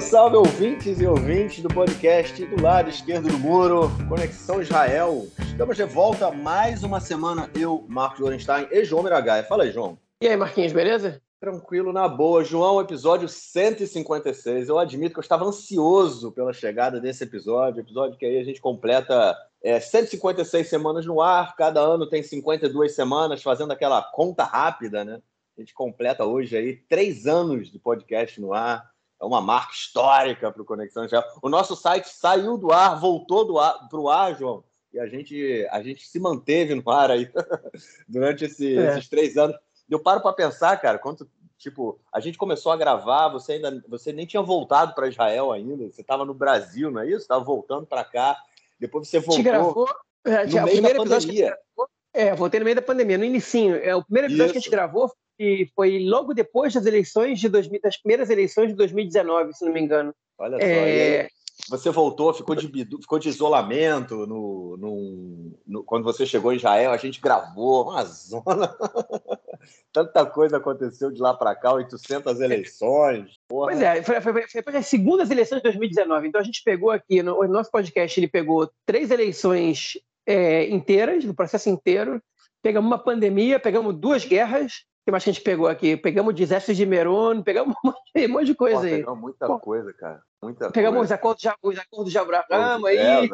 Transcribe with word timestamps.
salve, 0.00 0.36
ouvintes 0.36 1.00
e 1.00 1.06
ouvintes 1.06 1.62
do 1.62 1.68
podcast 1.68 2.44
do 2.44 2.62
lado 2.62 2.88
esquerdo 2.88 3.28
do 3.28 3.38
muro, 3.38 3.90
Conexão 4.08 4.60
Israel. 4.60 5.26
Estamos 5.40 5.76
de 5.76 5.84
volta 5.84 6.30
mais 6.30 6.82
uma 6.82 7.00
semana, 7.00 7.50
eu, 7.58 7.84
Marcos 7.88 8.20
Lorenstein 8.20 8.68
e 8.70 8.84
João 8.84 9.02
Miragaia. 9.02 9.42
Fala 9.42 9.64
aí, 9.64 9.72
João. 9.72 9.98
E 10.22 10.28
aí, 10.28 10.36
Marquinhos, 10.36 10.72
beleza? 10.72 11.20
Tranquilo, 11.40 11.92
na 11.92 12.06
boa. 12.06 12.44
João, 12.44 12.80
episódio 12.80 13.28
156. 13.28 14.68
Eu 14.68 14.78
admito 14.78 15.14
que 15.14 15.18
eu 15.18 15.22
estava 15.22 15.44
ansioso 15.44 16.32
pela 16.32 16.52
chegada 16.52 17.00
desse 17.00 17.24
episódio, 17.24 17.80
episódio 17.80 18.18
que 18.18 18.26
aí 18.26 18.38
a 18.38 18.44
gente 18.44 18.60
completa 18.60 19.36
é, 19.62 19.80
156 19.80 20.68
semanas 20.68 21.06
no 21.06 21.20
ar, 21.20 21.56
cada 21.56 21.80
ano 21.80 22.08
tem 22.08 22.22
52 22.22 22.94
semanas, 22.94 23.42
fazendo 23.42 23.72
aquela 23.72 24.02
conta 24.02 24.44
rápida, 24.44 25.04
né? 25.04 25.20
A 25.56 25.60
gente 25.60 25.74
completa 25.74 26.24
hoje 26.24 26.56
aí 26.56 26.76
três 26.88 27.26
anos 27.26 27.70
de 27.70 27.78
podcast 27.80 28.40
no 28.40 28.52
ar. 28.52 28.88
É 29.20 29.24
uma 29.24 29.40
marca 29.40 29.72
histórica 29.72 30.50
para 30.50 30.62
o 30.62 30.64
Conexão 30.64 31.04
Israel. 31.04 31.24
O 31.42 31.48
nosso 31.48 31.74
site 31.74 32.08
saiu 32.08 32.56
do 32.56 32.72
ar, 32.72 33.00
voltou 33.00 33.46
para 33.88 33.98
o 33.98 34.08
ar, 34.08 34.36
João, 34.36 34.62
e 34.92 34.98
a 34.98 35.06
gente, 35.06 35.66
a 35.70 35.82
gente 35.82 36.06
se 36.06 36.18
manteve 36.20 36.74
no 36.74 36.88
ar 36.90 37.10
aí 37.10 37.30
durante 38.08 38.44
esse, 38.44 38.78
é. 38.78 38.90
esses 38.90 39.08
três 39.08 39.36
anos. 39.36 39.56
Eu 39.88 40.00
paro 40.00 40.20
para 40.20 40.32
pensar, 40.32 40.76
cara, 40.76 40.98
quanto 40.98 41.28
tipo, 41.58 42.00
a 42.12 42.20
gente 42.20 42.38
começou 42.38 42.70
a 42.70 42.76
gravar, 42.76 43.28
você 43.28 43.54
ainda 43.54 43.82
você 43.88 44.12
nem 44.12 44.24
tinha 44.24 44.42
voltado 44.42 44.94
para 44.94 45.08
Israel 45.08 45.52
ainda, 45.52 45.88
você 45.90 46.00
estava 46.00 46.24
no 46.24 46.32
Brasil, 46.32 46.90
não 46.90 47.00
é 47.00 47.08
isso? 47.08 47.18
Estava 47.18 47.42
voltando 47.42 47.86
para 47.86 48.04
cá. 48.04 48.40
Depois 48.78 49.08
você 49.08 49.18
voltou. 49.18 49.42
gravou, 49.42 49.88
é, 50.24 50.46
no 50.46 50.62
meio 50.62 50.82
da 50.82 50.94
pandemia. 50.94 51.58
Gravou, 51.76 51.90
é, 52.14 52.34
voltei 52.34 52.60
no 52.60 52.64
meio 52.64 52.76
da 52.76 52.82
pandemia, 52.82 53.18
no 53.18 53.24
inicinho. 53.24 53.76
É, 53.76 53.94
o 53.94 54.02
primeiro 54.02 54.28
episódio 54.28 54.46
isso. 54.46 54.52
que 54.52 54.58
a 54.58 54.60
gente 54.60 54.70
gravou 54.70 55.10
e 55.38 55.68
foi 55.74 56.04
logo 56.04 56.34
depois 56.34 56.74
das 56.74 56.84
eleições 56.84 57.38
de 57.38 57.48
2000, 57.48 57.80
das 57.80 57.96
primeiras 57.96 58.28
eleições 58.28 58.68
de 58.68 58.74
2019, 58.74 59.54
se 59.54 59.64
não 59.64 59.72
me 59.72 59.80
engano. 59.80 60.12
Olha 60.38 60.58
só. 60.58 60.64
É... 60.64 61.28
Você 61.68 61.90
voltou, 61.90 62.32
ficou 62.32 62.54
de, 62.54 62.68
ficou 63.00 63.18
de 63.18 63.28
isolamento 63.28 64.26
no, 64.26 64.76
no, 64.78 65.52
no, 65.66 65.84
quando 65.84 66.04
você 66.04 66.24
chegou 66.24 66.52
em 66.52 66.56
Israel, 66.56 66.92
a 66.92 66.96
gente 66.96 67.20
gravou, 67.20 67.90
uma 67.90 68.04
zona. 68.04 68.76
Tanta 69.92 70.24
coisa 70.24 70.58
aconteceu 70.58 71.10
de 71.10 71.20
lá 71.20 71.34
para 71.34 71.56
cá, 71.56 71.72
800 71.74 72.40
eleições. 72.40 73.32
Porra. 73.48 73.72
Pois 73.72 73.82
é, 73.82 74.02
foi, 74.02 74.20
foi, 74.20 74.32
foi, 74.46 74.62
foi 74.62 74.76
as 74.76 74.86
segundas 74.86 75.30
eleições 75.30 75.58
de 75.58 75.64
2019. 75.64 76.28
Então 76.28 76.40
a 76.40 76.44
gente 76.44 76.62
pegou 76.64 76.90
aqui, 76.90 77.22
no, 77.22 77.42
no 77.42 77.52
nosso 77.52 77.70
podcast, 77.70 78.18
ele 78.18 78.28
pegou 78.28 78.70
três 78.86 79.10
eleições 79.10 79.98
é, 80.28 80.68
inteiras, 80.68 81.24
no 81.24 81.34
processo 81.34 81.70
inteiro. 81.70 82.22
Pegamos 82.62 82.86
uma 82.86 82.98
pandemia, 82.98 83.58
pegamos 83.58 83.94
duas 83.94 84.26
guerras, 84.26 84.84
que 85.04 85.10
mais 85.10 85.24
que 85.24 85.30
a 85.30 85.32
gente 85.32 85.42
pegou 85.42 85.66
aqui? 85.66 85.96
Pegamos 85.96 86.30
o 86.30 86.36
desastre 86.36 86.74
de 86.74 86.84
Meron, 86.84 87.42
pegamos 87.42 87.74
um 87.82 88.28
monte 88.28 88.44
de 88.44 88.54
coisa 88.54 88.80
Pô, 88.80 88.86
aí. 88.86 88.96
Pegamos 88.98 89.20
muita 89.20 89.46
Pô, 89.46 89.58
coisa, 89.58 89.90
cara. 89.94 90.20
Muita 90.42 90.70
pegamos 90.70 90.98
coisa. 90.98 91.14
os 91.14 91.18
acordos 91.18 91.42
de, 91.42 91.48
os 91.62 91.78
acordos 91.78 92.12
de 92.12 92.18
Abraão 92.18 92.84
aí. 92.84 93.30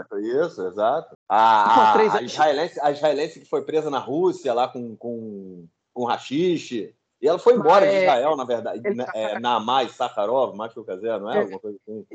Isso, 0.47 0.65
exato. 0.69 1.17
A, 1.28 1.95
a, 1.95 1.98
a, 1.98 2.22
israelense, 2.22 2.81
a 2.81 2.92
israelense 2.92 3.41
que 3.41 3.48
foi 3.48 3.62
presa 3.62 3.91
na 3.91 3.98
Rússia 3.98 4.55
lá 4.55 4.69
com, 4.69 4.95
com, 4.97 5.67
com 5.92 6.05
rachixe. 6.05 6.95
E 7.20 7.27
ela 7.27 7.39
foi 7.39 7.55
embora 7.55 7.84
ah, 7.84 7.89
é, 7.89 7.91
de 7.91 8.05
Israel, 8.05 8.37
na 8.37 8.45
verdade. 8.45 8.95
Né, 8.95 9.06
é, 9.15 9.41
na 9.41 9.59
Mais 9.59 9.92
Sakharov, 9.92 10.55
mais 10.55 10.72
que 10.72 10.78
o 10.78 10.84
Caser, 10.84 11.19
não 11.19 11.33
é? 11.33 11.39
é? 11.39 11.41
Alguma 11.41 11.59
coisa 11.59 11.78
assim. 11.83 12.06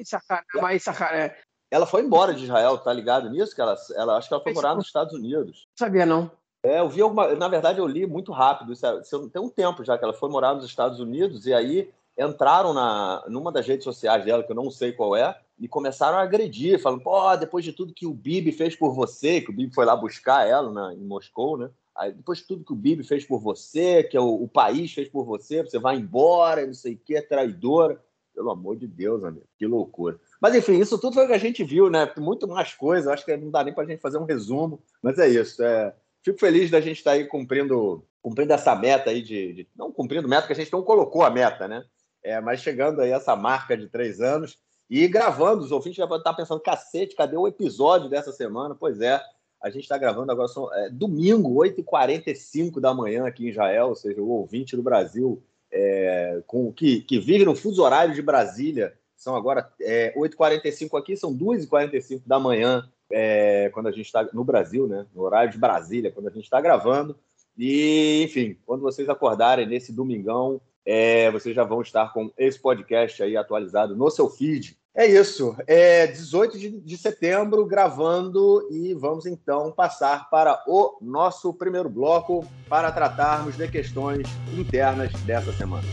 Namai 0.53 0.80
Sakharov. 0.80 1.31
É. 1.72 1.75
Ela 1.75 1.86
foi 1.86 2.02
embora 2.02 2.34
de 2.34 2.44
Israel, 2.44 2.78
tá 2.78 2.92
ligado 2.92 3.30
nisso? 3.30 3.56
Que 3.56 3.62
ela, 3.62 3.75
ela, 3.95 4.17
acho 4.17 4.28
que 4.28 4.34
ela 4.34 4.44
foi 4.44 4.53
morar 4.53 4.75
nos 4.75 4.88
Estados 4.88 5.14
Unidos. 5.14 5.67
Não 5.80 5.88
sabia, 5.88 6.06
não. 6.06 6.31
É, 6.64 6.80
eu 6.80 6.89
vi 6.89 7.02
alguma. 7.02 7.34
Na 7.36 7.48
verdade, 7.48 7.80
eu 7.80 7.88
li 7.88 8.06
muito 8.06 8.31
rápido. 8.31 8.73
Isso, 8.73 8.86
é, 8.86 9.02
tem 9.31 9.42
um 9.42 9.50
tempo 9.50 9.84
já 9.84 9.97
que 9.97 10.03
ela 10.03 10.14
foi 10.14 10.30
morar 10.30 10.53
nos 10.53 10.66
Estados 10.66 11.00
Unidos 11.00 11.46
e 11.46 11.53
aí 11.53 11.90
entraram 12.18 12.74
na, 12.74 13.24
numa 13.29 13.52
das 13.52 13.66
redes 13.66 13.85
sociais 13.85 14.25
dela, 14.25 14.44
que 14.44 14.52
eu 14.52 14.56
não 14.56 14.69
sei 14.69 14.91
qual 14.91 15.16
é, 15.16 15.40
e 15.58 15.69
começaram 15.69 16.18
a 16.18 16.22
agredir, 16.22 16.81
falando, 16.81 17.02
pô, 17.02 17.35
depois 17.38 17.63
de 17.63 17.72
tudo 17.72 17.94
que 17.94 18.06
o 18.06 18.13
Bibi 18.13 18.52
fez 18.52 18.75
por 18.75 18.94
você, 18.94 19.40
que 19.40 19.50
o 19.50 19.53
Bibi 19.53 19.74
foi 19.74 19.85
lá 19.85 19.96
buscar 19.96 20.46
ela 20.46 20.69
na, 20.72 20.94
em 20.94 21.06
Moscou, 21.06 21.58
né? 21.58 21.69
Aí, 21.96 22.13
depois 22.13 22.40
de 22.40 22.46
tudo 22.46 22.63
que 22.63 22.74
o 22.74 22.78
Bibi 22.78 23.03
fez 23.03 23.25
por 23.25 23.40
você, 23.40 24.03
que 24.03 24.16
é 24.16 24.22
o, 24.22 24.44
o 24.44 24.47
país 24.47 24.94
fez 24.94 25.09
por 25.09 25.25
você, 25.25 25.62
você 25.63 25.79
vai 25.79 25.97
embora, 25.97 26.66
não 26.66 26.74
sei 26.74 26.94
o 26.94 26.97
que, 26.97 27.16
é 27.16 27.22
traidora. 27.22 28.02
Pelo 28.34 28.52
amor 28.52 28.78
de 28.78 28.88
Deus, 28.88 29.24
amigo, 29.24 29.46
que 29.58 29.68
loucura. 29.68 30.18
Mas 30.41 30.55
enfim, 30.55 30.79
isso 30.79 30.97
tudo 30.97 31.13
foi 31.13 31.25
o 31.25 31.27
que 31.27 31.33
a 31.33 31.39
gente 31.39 31.63
viu, 31.63 31.89
né? 31.89 32.11
Muito 32.17 32.47
mais 32.47 32.73
coisa, 32.73 33.13
acho 33.13 33.25
que 33.25 33.35
não 33.35 33.51
dá 33.51 33.63
nem 33.63 33.73
pra 33.73 33.85
gente 33.85 34.01
fazer 34.01 34.17
um 34.17 34.25
resumo, 34.25 34.81
mas 35.01 35.17
é 35.19 35.27
isso. 35.27 35.61
É, 35.63 35.94
fico 36.23 36.39
feliz 36.39 36.72
da 36.72 36.79
gente 36.79 36.97
estar 36.97 37.11
tá 37.11 37.17
aí 37.17 37.25
cumprindo, 37.25 38.05
cumprindo 38.22 38.53
essa 38.53 38.75
meta 38.75 39.09
aí 39.09 39.22
de, 39.22 39.53
de, 39.53 39.67
Não 39.75 39.91
cumprindo 39.91 40.28
meta, 40.28 40.47
que 40.47 40.53
a 40.53 40.55
gente 40.55 40.72
não 40.72 40.81
colocou 40.81 41.23
a 41.23 41.29
meta, 41.29 41.67
né? 41.67 41.83
É, 42.23 42.39
mas 42.39 42.61
chegando 42.61 43.01
aí 43.01 43.11
essa 43.11 43.35
marca 43.35 43.78
de 43.78 43.88
três 43.88 44.22
anos 44.22 44.57
e 44.89 45.07
gravando, 45.07 45.63
os 45.63 45.72
ouvintes 45.72 45.97
já 45.97 46.05
vão 46.05 46.17
estar 46.17 46.33
pensando, 46.33 46.59
cacete, 46.59 47.16
cadê 47.16 47.38
o 47.38 47.47
episódio 47.47 48.09
dessa 48.09 48.31
semana? 48.31 48.75
Pois 48.75 49.01
é, 49.01 49.22
a 49.61 49.69
gente 49.69 49.83
está 49.83 49.97
gravando 49.97 50.31
agora, 50.31 50.47
são, 50.47 50.73
é, 50.73 50.89
domingo, 50.89 51.53
8h45 51.63 52.79
da 52.79 52.94
manhã 52.94 53.28
aqui 53.28 53.45
em 53.45 53.49
Israel, 53.49 53.89
ou 53.89 53.95
seja, 53.95 54.22
o 54.22 54.29
ouvinte 54.29 54.75
do 54.75 54.81
Brasil 54.81 55.44
é, 55.72 56.41
com, 56.47 56.72
que, 56.72 57.01
que 57.01 57.19
vive 57.19 57.45
no 57.45 57.55
fuso 57.55 57.83
horário 57.83 58.16
de 58.16 58.22
Brasília, 58.22 58.94
são 59.19 59.35
agora 59.35 59.69
é, 59.81 60.13
8h45 60.18 60.97
aqui, 60.97 61.18
são 61.18 61.38
2h45 61.38 62.22
da 62.25 62.40
manhã 62.40 62.90
é, 63.12 63.69
quando 63.74 63.88
a 63.88 63.91
gente 63.91 64.06
está 64.06 64.28
no 64.34 64.46
Brasil, 64.46 64.88
né? 64.88 65.06
No 65.13 65.24
horário 65.24 65.52
de 65.52 65.57
Brasília, 65.57 66.09
quando 66.09 66.30
a 66.30 66.31
gente 66.31 66.46
está 66.46 66.62
gravando. 66.62 67.18
E, 67.58 68.24
enfim, 68.24 68.58
quando 68.66 68.81
vocês 68.81 69.09
acordarem 69.09 69.68
nesse 69.68 69.91
domingão, 69.91 70.62
é, 70.85 71.29
vocês 71.31 71.53
já 71.53 71.66
vão 71.66 71.81
estar 71.81 72.13
com 72.13 72.31
esse 72.38 72.58
podcast 72.58 73.22
aí 73.22 73.35
atualizado 73.35 73.94
no 73.94 74.09
seu 74.09 74.29
feed. 74.29 74.78
É 74.96 75.06
isso. 75.06 75.56
É 75.68 76.08
18 76.08 76.58
de, 76.58 76.69
de 76.79 76.97
setembro 76.97 77.66
gravando 77.66 78.68
e 78.72 78.94
vamos 78.94 79.25
então 79.25 79.69
passar 79.72 80.29
para 80.29 80.63
o 80.66 80.97
nosso 81.02 81.53
primeiro 81.53 81.90
bloco 81.90 82.46
para 82.69 82.90
tratarmos 82.90 83.58
de 83.58 83.68
questões 83.68 84.28
internas 84.58 85.12
dessa 85.24 85.52
semana. 85.52 85.88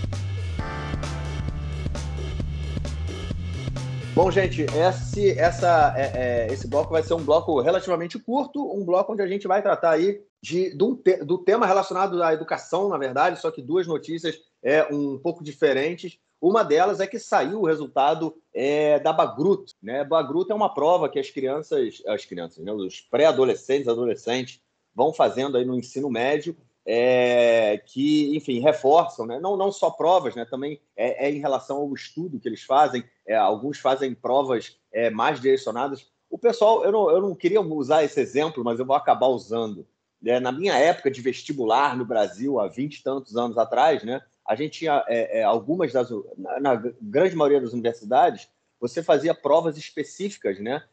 Bom, 4.17 4.31
gente, 4.31 4.63
esse, 4.63 5.39
essa, 5.39 5.93
é, 5.95 6.47
é, 6.47 6.47
esse 6.51 6.67
bloco 6.67 6.91
vai 6.91 7.03
ser 7.03 7.13
um 7.13 7.23
bloco 7.23 7.61
relativamente 7.61 8.19
curto, 8.19 8.75
um 8.75 8.83
bloco 8.83 9.13
onde 9.13 9.21
a 9.21 9.27
gente 9.27 9.47
vai 9.47 9.61
tratar 9.61 9.91
aí 9.91 10.23
de, 10.41 10.75
do, 10.75 10.99
do 11.23 11.37
tema 11.37 11.67
relacionado 11.67 12.23
à 12.23 12.33
educação, 12.33 12.89
na 12.89 12.97
verdade, 12.97 13.39
só 13.39 13.51
que 13.51 13.61
duas 13.61 13.87
notícias 13.87 14.41
é, 14.63 14.85
um 14.91 15.19
pouco 15.19 15.45
diferentes. 15.45 16.19
Uma 16.41 16.65
delas 16.65 16.99
é 16.99 17.07
que 17.07 17.19
saiu 17.19 17.61
o 17.61 17.67
resultado 17.67 18.35
é, 18.55 18.99
da 19.01 19.13
Bagrut. 19.13 19.75
Né? 19.83 20.03
Bagrut 20.03 20.51
é 20.51 20.55
uma 20.55 20.73
prova 20.73 21.11
que 21.11 21.19
as 21.19 21.29
crianças, 21.29 22.03
as 22.07 22.25
crianças, 22.25 22.65
né? 22.65 22.73
os 22.73 23.03
pré-adolescentes, 23.03 23.87
adolescentes, 23.87 24.63
vão 24.95 25.13
fazendo 25.13 25.59
aí 25.59 25.65
no 25.67 25.77
ensino 25.77 26.09
médio 26.09 26.57
é, 26.87 27.83
que, 27.85 28.37
enfim, 28.37 28.61
reforçam, 28.61 29.27
né? 29.27 29.41
não, 29.41 29.57
não 29.57 29.73
só 29.73 29.91
provas, 29.91 30.37
né? 30.37 30.45
também 30.45 30.81
é, 30.97 31.27
é 31.27 31.31
em 31.33 31.41
relação 31.41 31.79
ao 31.79 31.93
estudo 31.93 32.39
que 32.39 32.49
eles 32.49 32.63
fazem. 32.63 33.05
É, 33.27 33.35
alguns 33.35 33.79
fazem 33.79 34.15
provas 34.15 34.79
é, 34.93 35.11
mais 35.11 35.41
direcionadas. 35.41 36.07
O 36.31 36.39
pessoal, 36.39 36.85
eu 36.85 36.93
não, 36.93 37.11
eu 37.11 37.21
não 37.21 37.35
queria 37.35 37.61
usar 37.61 38.05
esse 38.05 38.21
exemplo, 38.21 38.63
mas 38.63 38.79
eu 38.79 38.87
vou 38.87 38.95
acabar 38.95 39.27
usando. 39.27 39.85
Né? 40.23 40.39
Na 40.39 40.53
minha 40.53 40.79
época 40.79 41.11
de 41.11 41.21
vestibular 41.21 41.97
no 41.97 42.05
Brasil, 42.05 42.61
há 42.61 42.69
20 42.69 42.97
e 42.97 43.03
tantos 43.03 43.37
anos 43.37 43.59
atrás, 43.59 44.05
né? 44.05 44.23
a 44.47 44.55
gente 44.55 44.79
tinha 44.79 45.05
é, 45.09 45.41
é, 45.41 45.43
algumas 45.43 45.93
das. 45.93 46.09
Na, 46.39 46.61
na, 46.61 46.93
grande 47.03 47.35
maioria 47.35 47.61
das 47.61 47.73
universidades, 47.73 48.49
você 48.79 49.03
fazia 49.03 49.35
provas 49.35 49.77
específicas, 49.77 50.61
né? 50.61 50.85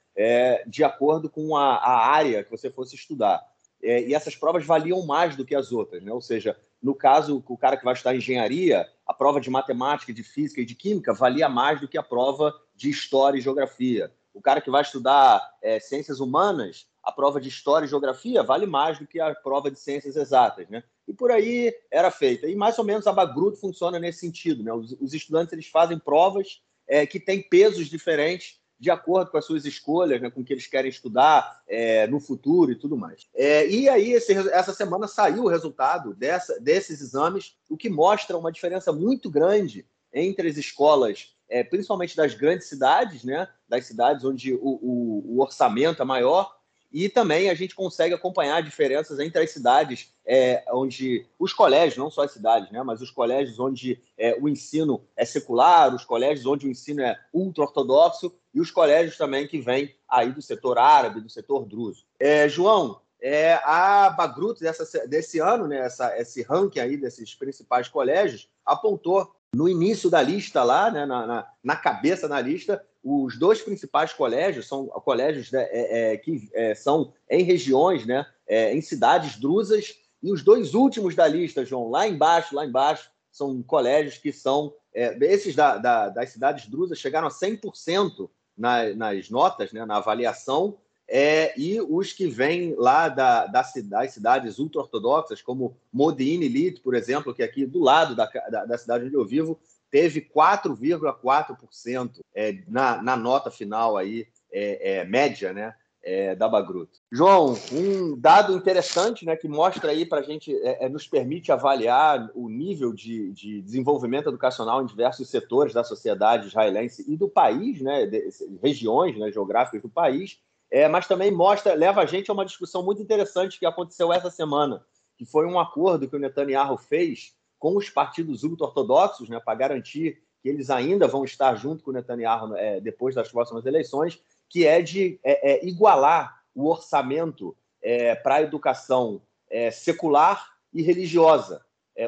de 0.67 0.83
acordo 0.83 1.27
com 1.27 1.57
a, 1.57 1.75
a 1.75 2.07
área 2.07 2.43
que 2.43 2.51
você 2.51 2.69
fosse 2.69 2.95
estudar 2.95 3.43
é, 3.83 4.01
e 4.01 4.15
essas 4.15 4.35
provas 4.35 4.65
valiam 4.65 5.05
mais 5.05 5.35
do 5.35 5.45
que 5.45 5.53
as 5.53 5.71
outras, 5.71 6.01
né? 6.01 6.11
Ou 6.11 6.21
seja, 6.21 6.57
no 6.81 6.95
caso, 6.95 7.43
o 7.47 7.57
cara 7.57 7.77
que 7.77 7.83
vai 7.83 7.93
estudar 7.93 8.15
engenharia, 8.15 8.87
a 9.05 9.13
prova 9.13 9.39
de 9.39 9.49
matemática, 9.49 10.13
de 10.13 10.23
física 10.23 10.61
e 10.61 10.65
de 10.65 10.73
química 10.73 11.13
valia 11.13 11.49
mais 11.49 11.79
do 11.79 11.87
que 11.87 11.97
a 11.97 12.03
prova 12.03 12.53
de 12.75 12.89
história 12.89 13.37
e 13.37 13.41
geografia. 13.41 14.11
O 14.33 14.41
cara 14.41 14.61
que 14.61 14.71
vai 14.71 14.81
estudar 14.81 15.41
é, 15.61 15.79
ciências 15.79 16.19
humanas, 16.19 16.87
a 17.03 17.11
prova 17.11 17.39
de 17.39 17.49
história 17.49 17.85
e 17.85 17.89
geografia 17.89 18.41
vale 18.41 18.65
mais 18.65 18.97
do 18.97 19.05
que 19.05 19.19
a 19.19 19.35
prova 19.35 19.69
de 19.69 19.79
ciências 19.79 20.15
exatas, 20.15 20.67
né? 20.69 20.83
E 21.07 21.13
por 21.13 21.31
aí 21.31 21.73
era 21.91 22.09
feita. 22.09 22.47
E 22.47 22.55
mais 22.55 22.79
ou 22.79 22.85
menos 22.85 23.05
a 23.05 23.11
Bagruto 23.11 23.57
funciona 23.57 23.99
nesse 23.99 24.19
sentido, 24.19 24.63
né? 24.63 24.73
Os, 24.73 24.93
os 24.99 25.13
estudantes 25.13 25.51
eles 25.53 25.67
fazem 25.67 25.99
provas 25.99 26.61
é, 26.87 27.05
que 27.05 27.19
têm 27.19 27.41
pesos 27.41 27.87
diferentes 27.87 28.59
de 28.83 28.91
acordo 28.91 29.31
com 29.31 29.37
as 29.37 29.45
suas 29.45 29.63
escolhas, 29.63 30.21
né, 30.21 30.29
com 30.29 30.41
o 30.41 30.43
que 30.43 30.51
eles 30.51 30.67
querem 30.67 30.89
estudar 30.89 31.61
é, 31.65 32.05
no 32.07 32.19
futuro 32.19 32.69
e 32.69 32.75
tudo 32.75 32.97
mais. 32.97 33.29
É, 33.33 33.65
e 33.65 33.87
aí, 33.87 34.11
esse, 34.11 34.33
essa 34.49 34.73
semana 34.73 35.07
saiu 35.07 35.45
o 35.45 35.47
resultado 35.47 36.13
dessa, 36.13 36.59
desses 36.59 36.99
exames, 36.99 37.55
o 37.69 37.77
que 37.77 37.89
mostra 37.89 38.37
uma 38.37 38.51
diferença 38.51 38.91
muito 38.91 39.31
grande 39.31 39.85
entre 40.13 40.49
as 40.49 40.57
escolas, 40.57 41.33
é, 41.47 41.63
principalmente 41.63 42.17
das 42.17 42.33
grandes 42.33 42.67
cidades, 42.67 43.23
né, 43.23 43.47
das 43.69 43.85
cidades 43.85 44.25
onde 44.25 44.53
o, 44.53 44.59
o, 44.59 45.35
o 45.37 45.41
orçamento 45.41 46.01
é 46.01 46.05
maior, 46.05 46.53
e 46.91 47.07
também 47.07 47.49
a 47.49 47.53
gente 47.53 47.73
consegue 47.73 48.13
acompanhar 48.13 48.61
diferenças 48.61 49.17
entre 49.17 49.41
as 49.41 49.49
cidades 49.49 50.13
é, 50.25 50.63
onde 50.73 51.25
os 51.39 51.53
colégios, 51.53 51.97
não 51.97 52.11
só 52.11 52.23
as 52.23 52.33
cidades, 52.33 52.69
né, 52.69 52.83
mas 52.83 53.01
os 53.01 53.09
colégios 53.09 53.57
onde 53.59 54.03
é, 54.17 54.37
o 54.41 54.49
ensino 54.49 55.05
é 55.15 55.23
secular, 55.23 55.95
os 55.95 56.03
colégios 56.03 56.45
onde 56.45 56.67
o 56.67 56.69
ensino 56.69 57.01
é 57.01 57.17
ultra-ortodoxo 57.31 58.35
e 58.53 58.61
os 58.61 58.71
colégios 58.71 59.17
também 59.17 59.47
que 59.47 59.59
vêm 59.59 59.95
aí 60.07 60.31
do 60.31 60.41
setor 60.41 60.77
árabe, 60.77 61.21
do 61.21 61.29
setor 61.29 61.65
druso. 61.65 62.05
É, 62.19 62.47
João, 62.47 63.01
é, 63.21 63.53
a 63.63 64.09
Bagrut 64.09 64.59
dessa, 64.59 65.07
desse 65.07 65.39
ano, 65.39 65.65
né, 65.65 65.77
essa, 65.79 66.17
esse 66.19 66.41
ranking 66.41 66.79
aí 66.79 66.97
desses 66.97 67.33
principais 67.33 67.87
colégios, 67.87 68.49
apontou 68.65 69.33
no 69.53 69.69
início 69.69 70.09
da 70.09 70.21
lista 70.21 70.63
lá, 70.63 70.91
né, 70.91 71.05
na, 71.05 71.25
na, 71.25 71.47
na, 71.63 71.75
cabeça 71.75 72.27
da 72.27 72.41
lista, 72.41 72.83
os 73.03 73.37
dois 73.37 73.61
principais 73.61 74.11
colégios 74.11 74.67
são 74.67 74.87
colégios 74.87 75.51
né, 75.51 75.63
é, 75.71 76.13
é, 76.13 76.17
que 76.17 76.49
é, 76.53 76.75
são 76.75 77.13
em 77.29 77.43
regiões, 77.43 78.05
né, 78.05 78.25
é, 78.45 78.75
em 78.75 78.81
cidades 78.81 79.39
drusas, 79.39 79.95
e 80.21 80.31
os 80.31 80.43
dois 80.43 80.73
últimos 80.73 81.15
da 81.15 81.27
lista, 81.27 81.65
João, 81.65 81.89
lá 81.89 82.07
embaixo, 82.07 82.55
lá 82.55 82.65
embaixo, 82.65 83.09
são 83.31 83.63
colégios 83.63 84.17
que 84.17 84.33
são, 84.33 84.73
é, 84.93 85.17
esses 85.21 85.55
da, 85.55 85.77
da, 85.77 86.09
das 86.09 86.29
cidades 86.29 86.67
drusas 86.67 86.99
chegaram 86.99 87.27
a 87.27 87.31
100% 87.31 88.29
na, 88.57 88.93
nas 88.93 89.29
notas, 89.29 89.71
né, 89.71 89.85
na 89.85 89.97
avaliação, 89.97 90.77
é, 91.07 91.57
e 91.59 91.79
os 91.81 92.13
que 92.13 92.27
vêm 92.27 92.75
lá 92.77 93.09
da, 93.09 93.45
da, 93.45 93.61
das 93.61 94.13
cidades 94.13 94.57
ultra-ortodoxas, 94.57 95.41
como 95.41 95.77
Modi'in 95.91 96.43
Elite, 96.43 96.81
por 96.81 96.95
exemplo, 96.95 97.33
que 97.33 97.43
aqui 97.43 97.65
do 97.65 97.79
lado 97.79 98.15
da, 98.15 98.25
da, 98.25 98.65
da 98.65 98.77
cidade 98.77 99.05
onde 99.05 99.15
eu 99.15 99.25
vivo, 99.25 99.59
teve 99.91 100.21
4,4% 100.21 102.21
é, 102.33 102.57
na, 102.67 103.03
na 103.03 103.15
nota 103.15 103.51
final 103.51 103.95
aí, 103.95 104.27
é, 104.51 104.97
é, 104.97 105.05
média, 105.05 105.53
né? 105.53 105.75
É, 106.05 106.35
da 106.35 106.49
Bagrut. 106.49 106.89
João, 107.09 107.57
um 107.71 108.19
dado 108.19 108.53
interessante 108.57 109.25
né, 109.25 109.37
que 109.37 109.47
mostra 109.47 109.91
aí 109.91 110.05
para 110.05 110.19
a 110.19 110.21
gente, 110.21 110.53
é, 110.57 110.85
é, 110.85 110.89
nos 110.89 111.07
permite 111.07 111.49
avaliar 111.49 112.29
o 112.35 112.49
nível 112.49 112.91
de, 112.91 113.31
de, 113.31 113.61
desenvolvimento 113.61 114.27
educacional 114.27 114.81
em 114.81 114.85
diversos 114.85 115.29
setores 115.29 115.73
da 115.73 115.81
sociedade 115.81 116.47
israelense 116.47 117.05
e 117.07 117.15
do 117.15 117.29
país, 117.29 117.79
né, 117.79 118.05
de, 118.05 118.27
regiões 118.61 119.17
né, 119.17 119.31
geográficas 119.31 119.81
do 119.81 119.87
país, 119.87 120.41
é, 120.69 120.89
mas 120.89 121.07
também 121.07 121.31
mostra, 121.31 121.73
leva 121.73 122.01
a 122.01 122.05
gente 122.05 122.29
a 122.29 122.33
uma 122.33 122.45
discussão 122.45 122.83
muito 122.83 123.01
interessante 123.01 123.57
que 123.57 123.65
aconteceu 123.65 124.11
essa 124.11 124.29
semana, 124.29 124.83
que 125.17 125.23
foi 125.23 125.45
um 125.45 125.57
acordo 125.57 126.09
que 126.09 126.15
o 126.17 126.19
Netanyahu 126.19 126.77
fez 126.77 127.33
com 127.57 127.77
os 127.77 127.89
partidos 127.89 128.43
ultra-ortodoxos, 128.43 129.29
né, 129.29 129.39
para 129.39 129.55
garantir 129.55 130.21
que 130.41 130.49
eles 130.49 130.69
ainda 130.69 131.07
vão 131.07 131.23
estar 131.23 131.55
junto 131.55 131.81
com 131.81 131.91
o 131.91 131.93
Netanyahu 131.93 132.57
é, 132.57 132.81
depois 132.81 133.15
das 133.15 133.31
próximas 133.31 133.65
eleições, 133.65 134.21
que 134.49 134.65
é 134.65 134.81
de 134.81 135.19
é, 135.23 135.53
é 135.53 135.65
igualar 135.65 136.43
o 136.53 136.69
orçamento 136.69 137.55
é, 137.81 138.15
para 138.15 138.35
a 138.35 138.41
educação 138.41 139.21
é, 139.49 139.71
secular 139.71 140.53
e 140.73 140.81
religiosa, 140.81 141.63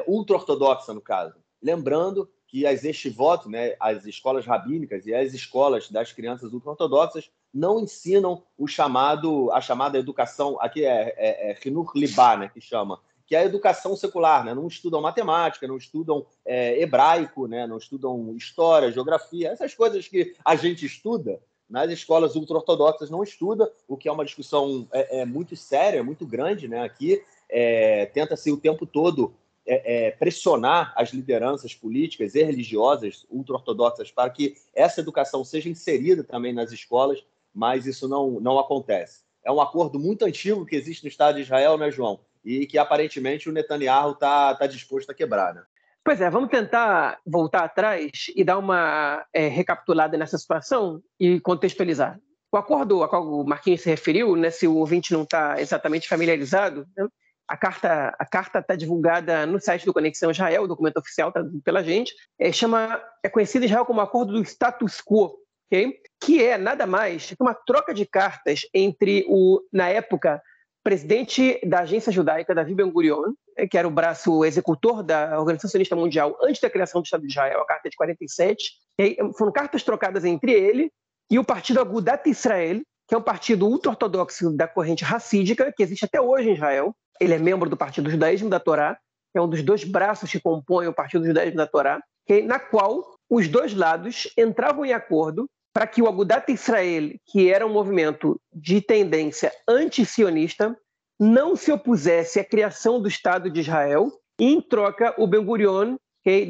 ultra-ortodoxa, 0.08 0.92
no 0.92 1.00
caso. 1.00 1.36
Lembrando 1.62 2.28
que 2.48 2.66
as 2.66 2.84
estivot, 2.84 3.48
né, 3.48 3.76
as 3.78 4.06
escolas 4.06 4.44
rabínicas 4.44 5.06
e 5.06 5.14
as 5.14 5.32
escolas 5.34 5.88
das 5.90 6.12
crianças 6.12 6.52
ultra-ortodoxas 6.52 7.30
não 7.52 7.80
ensinam 7.80 8.42
o 8.58 8.66
chamado, 8.66 9.50
a 9.52 9.60
chamada 9.60 9.98
educação, 9.98 10.56
aqui 10.60 10.84
é, 10.84 11.14
é, 11.16 11.50
é 11.52 11.58
Libá, 11.94 12.36
né, 12.36 12.50
que 12.52 12.60
chama, 12.60 13.00
que 13.26 13.34
é 13.34 13.40
a 13.40 13.44
educação 13.44 13.96
secular, 13.96 14.44
né? 14.44 14.54
não 14.54 14.68
estudam 14.68 15.00
matemática, 15.00 15.66
não 15.66 15.76
estudam 15.76 16.24
é, 16.44 16.80
hebraico, 16.80 17.48
né? 17.48 17.66
não 17.66 17.76
estudam 17.76 18.34
história, 18.36 18.92
geografia, 18.92 19.50
essas 19.50 19.74
coisas 19.74 20.06
que 20.06 20.34
a 20.44 20.54
gente 20.54 20.86
estuda, 20.86 21.40
nas 21.68 21.90
escolas 21.90 22.36
ultra-ortodoxas 22.36 23.10
não 23.10 23.22
estuda, 23.22 23.70
o 23.88 23.96
que 23.96 24.08
é 24.08 24.12
uma 24.12 24.24
discussão 24.24 24.86
é, 24.92 25.20
é 25.20 25.24
muito 25.24 25.56
séria, 25.56 26.02
muito 26.02 26.26
grande 26.26 26.68
né? 26.68 26.82
aqui, 26.82 27.22
é, 27.48 28.06
tenta-se 28.06 28.50
o 28.50 28.56
tempo 28.56 28.86
todo 28.86 29.34
é, 29.66 30.06
é, 30.06 30.10
pressionar 30.12 30.92
as 30.96 31.10
lideranças 31.10 31.74
políticas 31.74 32.34
e 32.34 32.42
religiosas 32.42 33.26
ultra-ortodoxas 33.28 34.10
para 34.10 34.30
que 34.30 34.54
essa 34.74 35.00
educação 35.00 35.42
seja 35.44 35.68
inserida 35.68 36.22
também 36.22 36.52
nas 36.52 36.70
escolas, 36.70 37.24
mas 37.52 37.86
isso 37.86 38.08
não, 38.08 38.38
não 38.40 38.58
acontece. 38.58 39.24
É 39.44 39.50
um 39.50 39.60
acordo 39.60 39.98
muito 39.98 40.24
antigo 40.24 40.66
que 40.66 40.76
existe 40.76 41.04
no 41.04 41.08
Estado 41.08 41.36
de 41.36 41.42
Israel, 41.42 41.76
né, 41.76 41.90
João? 41.90 42.20
E 42.44 42.66
que 42.66 42.78
aparentemente 42.78 43.48
o 43.48 43.52
Netanyahu 43.52 44.12
está 44.12 44.54
tá 44.54 44.66
disposto 44.66 45.10
a 45.10 45.14
quebrar, 45.14 45.54
né? 45.54 45.62
Pois 46.06 46.20
é, 46.20 46.30
vamos 46.30 46.50
tentar 46.50 47.18
voltar 47.26 47.64
atrás 47.64 48.30
e 48.36 48.44
dar 48.44 48.58
uma 48.58 49.26
é, 49.32 49.48
recapitulada 49.48 50.16
nessa 50.16 50.38
situação 50.38 51.02
e 51.18 51.40
contextualizar. 51.40 52.16
O 52.52 52.56
acordo 52.56 53.02
a 53.02 53.08
qual 53.08 53.26
o 53.26 53.44
Marquinhos 53.44 53.80
se 53.80 53.90
referiu, 53.90 54.36
né, 54.36 54.50
se 54.50 54.68
o 54.68 54.76
ouvinte 54.76 55.12
não 55.12 55.24
está 55.24 55.60
exatamente 55.60 56.08
familiarizado, 56.08 56.86
né, 56.96 57.08
a 57.48 57.56
carta 57.56 58.14
a 58.16 58.24
carta 58.24 58.60
está 58.60 58.76
divulgada 58.76 59.46
no 59.46 59.60
site 59.60 59.84
do 59.84 59.92
Conexão 59.92 60.30
Israel, 60.30 60.62
o 60.62 60.68
documento 60.68 60.98
oficial 60.98 61.32
traduzido 61.32 61.60
pela 61.64 61.82
gente, 61.82 62.14
é, 62.38 62.52
chama 62.52 63.02
é 63.20 63.28
conhecido 63.28 63.64
em 63.64 63.66
Israel 63.66 63.84
como 63.84 64.00
Acordo 64.00 64.32
do 64.32 64.42
Status 64.42 65.00
Quo, 65.00 65.34
okay? 65.66 65.92
que 66.20 66.40
é 66.40 66.56
nada 66.56 66.86
mais 66.86 67.30
que 67.30 67.42
uma 67.42 67.52
troca 67.52 67.92
de 67.92 68.06
cartas 68.06 68.60
entre 68.72 69.26
o, 69.28 69.60
na 69.72 69.88
época, 69.88 70.40
presidente 70.84 71.58
da 71.66 71.80
agência 71.80 72.12
judaica, 72.12 72.54
Davi 72.54 72.76
Ben-Gurion, 72.76 73.24
eh, 73.24 73.32
que 73.70 73.78
era 73.78 73.88
o 73.88 73.90
braço 73.90 74.44
executor 74.44 75.02
da 75.02 75.38
Organização 75.38 75.70
Sionista 75.70 75.96
Mundial 75.96 76.36
antes 76.42 76.60
da 76.60 76.68
criação 76.68 77.00
do 77.00 77.04
Estado 77.04 77.22
de 77.22 77.28
Israel, 77.28 77.60
a 77.60 77.66
Carta 77.66 77.88
de 77.88 77.96
47. 77.96 78.72
Aí, 79.00 79.16
foram 79.36 79.52
cartas 79.52 79.82
trocadas 79.82 80.24
entre 80.24 80.52
ele 80.52 80.90
e 81.30 81.38
o 81.38 81.44
partido 81.44 81.80
Agudat 81.80 82.28
Israel, 82.28 82.80
que 83.08 83.14
é 83.14 83.18
um 83.18 83.22
partido 83.22 83.66
ultra-ortodoxo 83.66 84.50
da 84.56 84.68
corrente 84.68 85.04
racídica, 85.04 85.72
que 85.72 85.82
existe 85.82 86.04
até 86.04 86.20
hoje 86.20 86.50
em 86.50 86.54
Israel. 86.54 86.94
Ele 87.20 87.34
é 87.34 87.38
membro 87.38 87.70
do 87.70 87.76
Partido 87.76 88.10
Judaísmo 88.10 88.50
da 88.50 88.60
Torá, 88.60 88.98
é 89.34 89.40
um 89.40 89.48
dos 89.48 89.62
dois 89.62 89.84
braços 89.84 90.30
que 90.30 90.40
compõem 90.40 90.88
o 90.88 90.94
Partido 90.94 91.24
Judaísmo 91.24 91.56
da 91.56 91.66
Torá, 91.66 92.00
na 92.44 92.58
qual 92.58 93.16
os 93.30 93.48
dois 93.48 93.74
lados 93.74 94.28
entravam 94.36 94.84
em 94.84 94.92
acordo 94.92 95.48
para 95.72 95.86
que 95.86 96.00
o 96.00 96.08
Agudat 96.08 96.50
Israel, 96.50 97.10
que 97.26 97.50
era 97.50 97.66
um 97.66 97.72
movimento 97.72 98.40
de 98.52 98.80
tendência 98.80 99.52
anti-sionista, 99.68 100.76
não 101.18 101.56
se 101.56 101.72
opusesse 101.72 102.38
à 102.38 102.44
criação 102.44 103.00
do 103.00 103.08
Estado 103.08 103.50
de 103.50 103.60
Israel, 103.60 104.10
e, 104.38 104.52
em 104.52 104.60
troca, 104.60 105.14
o 105.16 105.26
Ben 105.26 105.44
Gurion 105.44 105.96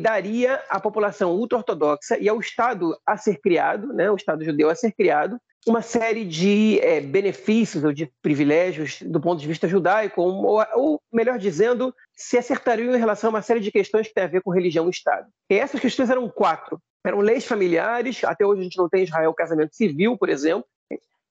daria 0.00 0.62
à 0.70 0.80
população 0.80 1.32
ultra-ortodoxa 1.32 2.16
e 2.18 2.28
ao 2.28 2.40
Estado 2.40 2.96
a 3.06 3.16
ser 3.18 3.38
criado, 3.40 3.92
né, 3.92 4.10
o 4.10 4.16
Estado 4.16 4.42
judeu 4.42 4.70
a 4.70 4.74
ser 4.74 4.90
criado, 4.92 5.38
uma 5.66 5.82
série 5.82 6.24
de 6.24 6.80
é, 6.80 7.00
benefícios 7.00 7.84
ou 7.84 7.92
de 7.92 8.10
privilégios 8.22 9.02
do 9.02 9.20
ponto 9.20 9.38
de 9.38 9.46
vista 9.46 9.68
judaico, 9.68 10.22
ou, 10.22 10.64
ou, 10.74 11.00
melhor 11.12 11.38
dizendo, 11.38 11.94
se 12.14 12.38
acertariam 12.38 12.94
em 12.94 12.98
relação 12.98 13.28
a 13.28 13.34
uma 13.34 13.42
série 13.42 13.60
de 13.60 13.70
questões 13.70 14.08
que 14.08 14.14
têm 14.14 14.24
a 14.24 14.28
ver 14.28 14.42
com 14.42 14.50
religião 14.50 14.86
e 14.86 14.90
Estado. 14.90 15.28
E 15.50 15.58
essas 15.58 15.80
questões 15.80 16.08
eram 16.08 16.28
quatro 16.28 16.80
eram 17.06 17.20
leis 17.20 17.44
familiares, 17.44 18.24
até 18.24 18.44
hoje 18.44 18.60
a 18.60 18.64
gente 18.64 18.78
não 18.78 18.88
tem 18.88 19.00
em 19.02 19.04
Israel 19.04 19.32
casamento 19.32 19.74
civil, 19.74 20.18
por 20.18 20.28
exemplo, 20.28 20.66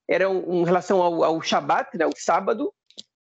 eram 0.08 0.42
em 0.48 0.64
relação 0.64 1.02
ao, 1.02 1.22
ao 1.22 1.42
Shabat, 1.42 1.96
né, 1.98 2.06
o 2.06 2.12
sábado, 2.16 2.72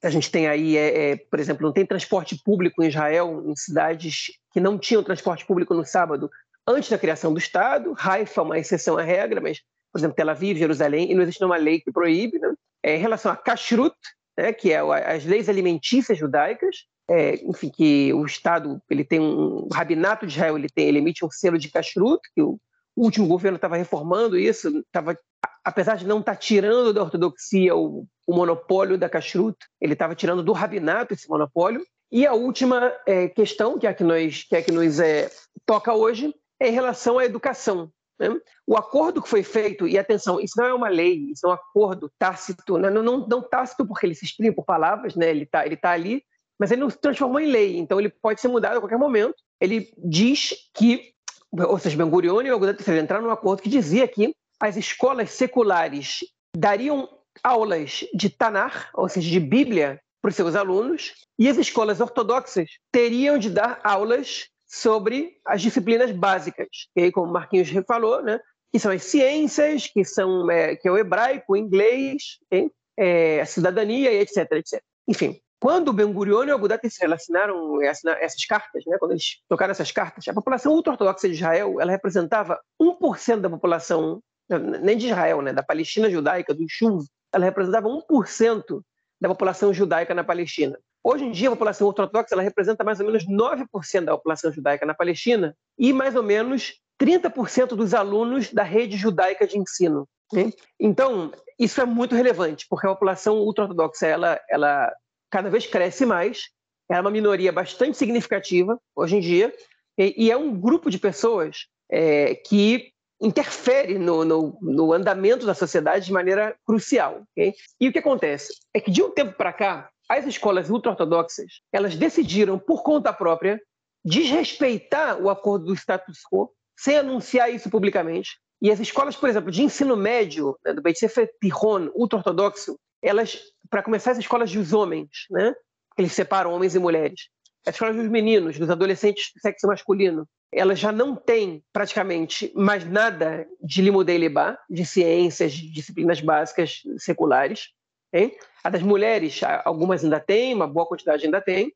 a 0.03 0.11
gente 0.11 0.31
tem 0.31 0.49
aí, 0.49 0.77
é, 0.77 1.11
é, 1.11 1.17
por 1.17 1.39
exemplo, 1.39 1.67
não 1.67 1.73
tem 1.73 1.85
transporte 1.85 2.41
público 2.43 2.83
em 2.83 2.89
Israel, 2.89 3.43
em 3.47 3.55
cidades 3.55 4.33
que 4.53 4.61
não 4.61 4.79
tinham 4.79 5.03
transporte 5.03 5.45
público 5.45 5.75
no 5.75 5.85
sábado 5.85 6.31
antes 6.67 6.89
da 6.89 6.99
criação 6.99 7.33
do 7.33 7.39
Estado. 7.39 7.95
Haifa 7.99 8.41
é 8.41 8.45
uma 8.45 8.59
exceção 8.59 8.97
à 8.97 9.03
regra, 9.03 9.41
mas, 9.41 9.61
por 9.93 9.99
exemplo, 9.99 10.17
Tel 10.17 10.31
Aviv, 10.31 10.59
Jerusalém, 10.59 11.11
e 11.11 11.15
não 11.15 11.23
existe 11.23 11.45
uma 11.45 11.57
lei 11.57 11.81
que 11.81 11.93
proíbe. 11.93 12.39
Né? 12.39 12.55
É, 12.83 12.97
em 12.97 13.01
relação 13.01 13.31
a 13.31 13.37
kashrut, 13.37 13.95
né, 14.39 14.53
que 14.53 14.73
é 14.73 14.79
as 14.79 15.25
leis 15.25 15.49
alimentícias 15.49 16.17
judaicas, 16.17 16.87
é, 17.09 17.35
enfim, 17.45 17.69
que 17.69 18.13
o 18.15 18.25
Estado 18.25 18.81
ele 18.89 19.05
tem 19.05 19.19
um 19.19 19.67
o 19.67 19.69
rabinato 19.73 20.25
de 20.25 20.33
Israel 20.33 20.57
ele 20.57 20.69
tem 20.69 20.87
ele 20.87 20.99
emite 20.99 21.25
um 21.25 21.31
selo 21.31 21.59
de 21.59 21.69
kashrut 21.69 22.21
que 22.33 22.41
o 22.41 22.59
último 22.97 23.27
governo 23.27 23.57
estava 23.57 23.77
reformando 23.77 24.39
isso, 24.39 24.69
estava 24.79 25.17
apesar 25.65 25.97
de 25.97 26.07
não 26.07 26.21
estar 26.21 26.35
tá 26.35 26.39
tirando 26.39 26.93
da 26.93 27.03
ortodoxia 27.03 27.75
o, 27.75 28.07
o 28.27 28.35
monopólio 28.35 28.99
da 28.99 29.09
kashrut, 29.09 29.57
ele 29.81 29.93
estava 29.93 30.15
tirando 30.15 30.43
do 30.43 30.53
rabinato 30.53 31.15
esse 31.15 31.29
monopólio. 31.29 31.85
E 32.13 32.27
a 32.27 32.33
última 32.33 32.93
é, 33.07 33.29
questão 33.29 33.79
que 33.79 33.87
é 33.87 33.95
que 33.95 34.03
nos 34.03 34.43
que 34.43 34.57
é 34.57 34.63
que 34.63 34.73
nos 34.73 34.99
é, 34.99 35.31
toca 35.65 35.95
hoje 35.95 36.35
é 36.59 36.69
em 36.69 36.73
relação 36.73 37.19
à 37.19 37.25
educação. 37.25 37.91
Né? 38.19 38.29
O 38.67 38.77
acordo 38.77 39.23
que 39.23 39.29
foi 39.29 39.43
feito, 39.43 39.87
e 39.87 39.97
atenção, 39.97 40.41
isso 40.41 40.55
não 40.57 40.67
é 40.67 40.75
uma 40.75 40.89
lei, 40.89 41.31
isso 41.31 41.47
é 41.47 41.51
um 41.51 41.53
acordo 41.53 42.11
tácito, 42.19 42.77
né? 42.77 42.91
não, 42.91 43.03
não, 43.03 43.27
não 43.27 43.43
tácito 43.43 43.87
porque 43.87 44.07
ele 44.07 44.15
se 44.15 44.25
exprime 44.25 44.55
por 44.55 44.65
palavras, 44.65 45.15
né? 45.15 45.31
ele 45.31 45.45
está 45.45 45.65
ele 45.65 45.77
tá 45.77 45.93
ali, 45.93 46.23
mas 46.59 46.71
ele 46.71 46.83
não 46.83 46.91
se 46.91 47.01
transformou 47.01 47.41
em 47.41 47.51
lei, 47.51 47.79
então 47.79 47.99
ele 47.99 48.11
pode 48.11 48.41
ser 48.41 48.49
mudado 48.49 48.77
a 48.77 48.81
qualquer 48.81 48.99
momento. 48.99 49.37
Ele 49.59 49.91
diz 49.97 50.51
que, 50.75 51.13
ou 51.53 51.79
seja, 51.79 51.97
Ben 51.97 52.09
Gurion 52.09 52.43
e 52.43 52.51
o 52.51 52.55
Agudat 52.55 52.81
entraram 52.91 53.25
num 53.25 53.31
acordo 53.31 53.63
que 53.63 53.69
dizia 53.69 54.07
que 54.07 54.35
as 54.61 54.77
escolas 54.77 55.31
seculares 55.31 56.21
dariam 56.57 57.09
aulas 57.43 58.05
de 58.15 58.29
Tanar, 58.29 58.91
ou 58.95 59.09
seja, 59.09 59.29
de 59.31 59.41
Bíblia, 59.41 60.01
para 60.21 60.29
os 60.29 60.37
seus 60.37 60.55
alunos, 60.55 61.15
e 61.39 61.49
as 61.49 61.57
escolas 61.57 62.01
ortodoxas 62.01 62.69
teriam 62.93 63.39
de 63.39 63.49
dar 63.49 63.81
aulas 63.83 64.49
sobre 64.67 65.39
as 65.45 65.63
disciplinas 65.63 66.11
básicas, 66.13 66.69
que 66.95 67.03
aí, 67.03 67.13
como 67.13 67.33
Marquinhos 67.33 67.71
falou, 67.87 68.23
né, 68.23 68.39
que 68.73 68.79
são 68.79 68.93
as 68.93 69.03
ciências, 69.03 69.87
que 69.87 70.05
são 70.05 70.49
é, 70.51 70.77
que 70.77 70.87
é 70.87 70.93
o 70.93 70.99
hebraico, 70.99 71.55
o 71.55 71.57
inglês, 71.57 72.39
okay? 72.47 72.71
é, 72.97 73.41
a 73.41 73.47
cidadania, 73.47 74.13
etc, 74.13 74.47
etc. 74.53 74.83
Enfim, 75.09 75.41
quando 75.61 75.93
Ben 75.93 76.11
Gurion 76.11 76.45
e 76.45 76.51
Agudat 76.51 76.85
Israel 76.87 77.13
assinaram 77.13 77.83
essas 77.83 78.47
cartas, 78.47 78.83
né, 78.87 78.97
quando 78.99 79.13
eles 79.13 79.43
tocaram 79.47 79.71
essas 79.71 79.93
cartas, 79.93 80.27
a 80.27 80.33
população 80.33 80.73
ultra-ortodoxa 80.73 81.29
de 81.29 81.35
Israel 81.35 81.79
ela 81.79 81.93
representava 81.93 82.59
1% 82.81 83.41
da 83.41 83.51
população, 83.51 84.23
nem 84.49 84.97
de 84.97 85.09
Israel, 85.09 85.43
né, 85.43 85.53
da 85.53 85.63
Palestina 85.63 86.11
judaica, 86.11 86.55
do 86.55 86.65
Shuv, 86.67 87.05
ela 87.33 87.45
representava 87.45 87.89
1% 87.89 88.83
da 89.21 89.29
população 89.29 89.73
judaica 89.73 90.15
na 90.15 90.25
Palestina. 90.25 90.79
Hoje 91.05 91.25
em 91.25 91.31
dia, 91.31 91.49
a 91.49 91.53
população 91.53 91.87
ortodoxa 91.87 92.35
ela 92.35 92.43
representa 92.43 92.83
mais 92.83 92.99
ou 92.99 93.07
menos 93.07 93.27
9% 93.27 94.05
da 94.05 94.17
população 94.17 94.51
judaica 94.51 94.87
na 94.87 94.95
Palestina 94.95 95.55
e 95.79 95.93
mais 95.93 96.17
ou 96.17 96.23
menos 96.23 96.81
30% 97.01 97.69
dos 97.69 97.93
alunos 97.95 98.53
da 98.53 98.63
rede 98.63 98.97
judaica 98.97 99.47
de 99.47 99.59
ensino. 99.59 100.09
Né? 100.33 100.51
Então, 100.79 101.33
isso 101.59 101.81
é 101.81 101.85
muito 101.85 102.15
relevante, 102.15 102.67
porque 102.69 102.87
a 102.87 102.91
população 102.91 103.39
ultra-ortodoxa 103.39 104.07
ela, 104.07 104.41
ela 104.49 104.93
cada 105.31 105.49
vez 105.49 105.67
cresce 105.67 106.05
mais, 106.05 106.49
é 106.91 107.01
uma 107.01 107.11
minoria 107.11 107.53
bastante 107.53 107.97
significativa 107.97 108.79
hoje 108.95 109.17
em 109.17 109.21
dia, 109.21 109.55
e, 109.97 110.27
e 110.27 110.31
é 110.31 110.37
um 110.37 110.55
grupo 110.59 110.91
de 110.91 110.99
pessoas 110.99 111.67
é, 111.91 112.35
que 112.35 112.93
interfere 113.21 113.99
no, 113.99 114.25
no, 114.25 114.59
no, 114.63 114.93
andamento 114.93 115.45
da 115.45 115.55
sociedade 115.55 116.07
de 116.07 116.13
maneira 116.13 116.57
crucial. 116.65 117.23
Okay? 117.33 117.55
E 117.79 117.89
o 117.89 117.93
que 117.93 117.99
acontece 117.99 118.55
é 118.73 118.81
que 118.81 118.91
de 118.91 119.03
um 119.03 119.11
tempo 119.11 119.37
para 119.37 119.53
cá, 119.53 119.91
as 120.09 120.27
escolas 120.27 120.71
ultra-ortodoxas 120.71 121.61
elas 121.73 121.95
decidiram, 121.97 122.59
por 122.59 122.83
conta 122.83 123.13
própria, 123.13 123.61
desrespeitar 124.05 125.21
o 125.21 125.29
acordo 125.29 125.67
do 125.67 125.75
status 125.75 126.21
quo, 126.33 126.51
sem 126.79 126.97
anunciar 126.97 127.53
isso 127.53 127.69
publicamente. 127.69 128.39
E 128.63 128.71
as 128.71 128.81
escolas, 128.81 129.17
por 129.17 129.29
exemplo, 129.29 129.51
de 129.51 129.63
ensino 129.63 129.97
médio, 129.97 130.59
né, 130.65 130.73
do 130.73 130.83
Beit 130.83 130.99
Sefer 130.99 131.31
Tihon, 131.41 131.91
ultra-ortodoxo, 131.95 132.79
elas, 133.03 133.39
para 133.69 133.83
começar, 133.83 134.13
as 134.13 134.19
escolas 134.19 134.53
dos 134.53 134.73
homens, 134.73 135.27
né, 135.31 135.55
eles 135.99 136.13
separam 136.13 136.53
homens 136.53 136.75
e 136.75 136.79
mulheres, 136.79 137.29
as 137.67 137.75
escolas 137.75 137.97
dos 137.97 138.09
meninos, 138.09 138.59
dos 138.59 138.71
adolescentes 138.71 139.33
do 139.35 139.41
sexo 139.41 139.67
masculino, 139.67 140.27
elas 140.53 140.79
já 140.79 140.91
não 140.91 141.15
têm 141.15 141.63
praticamente 141.73 142.53
mais 142.57 142.85
nada 142.85 143.47
de 143.63 143.83
limudei 143.83 144.19
libá, 144.19 144.59
de 144.69 144.85
ciências, 144.85 145.53
de 145.53 145.71
disciplinas 145.71 146.21
básicas 146.21 146.81
seculares. 146.99 147.69
Hein? 148.13 148.37
A 148.65 148.71
das 148.71 148.83
mulheres, 148.83 149.41
algumas 149.65 150.03
ainda 150.03 150.19
têm, 150.19 150.55
uma 150.55 150.67
boa 150.67 150.87
quantidade 150.87 151.25
ainda 151.25 151.41
tem? 151.41 151.73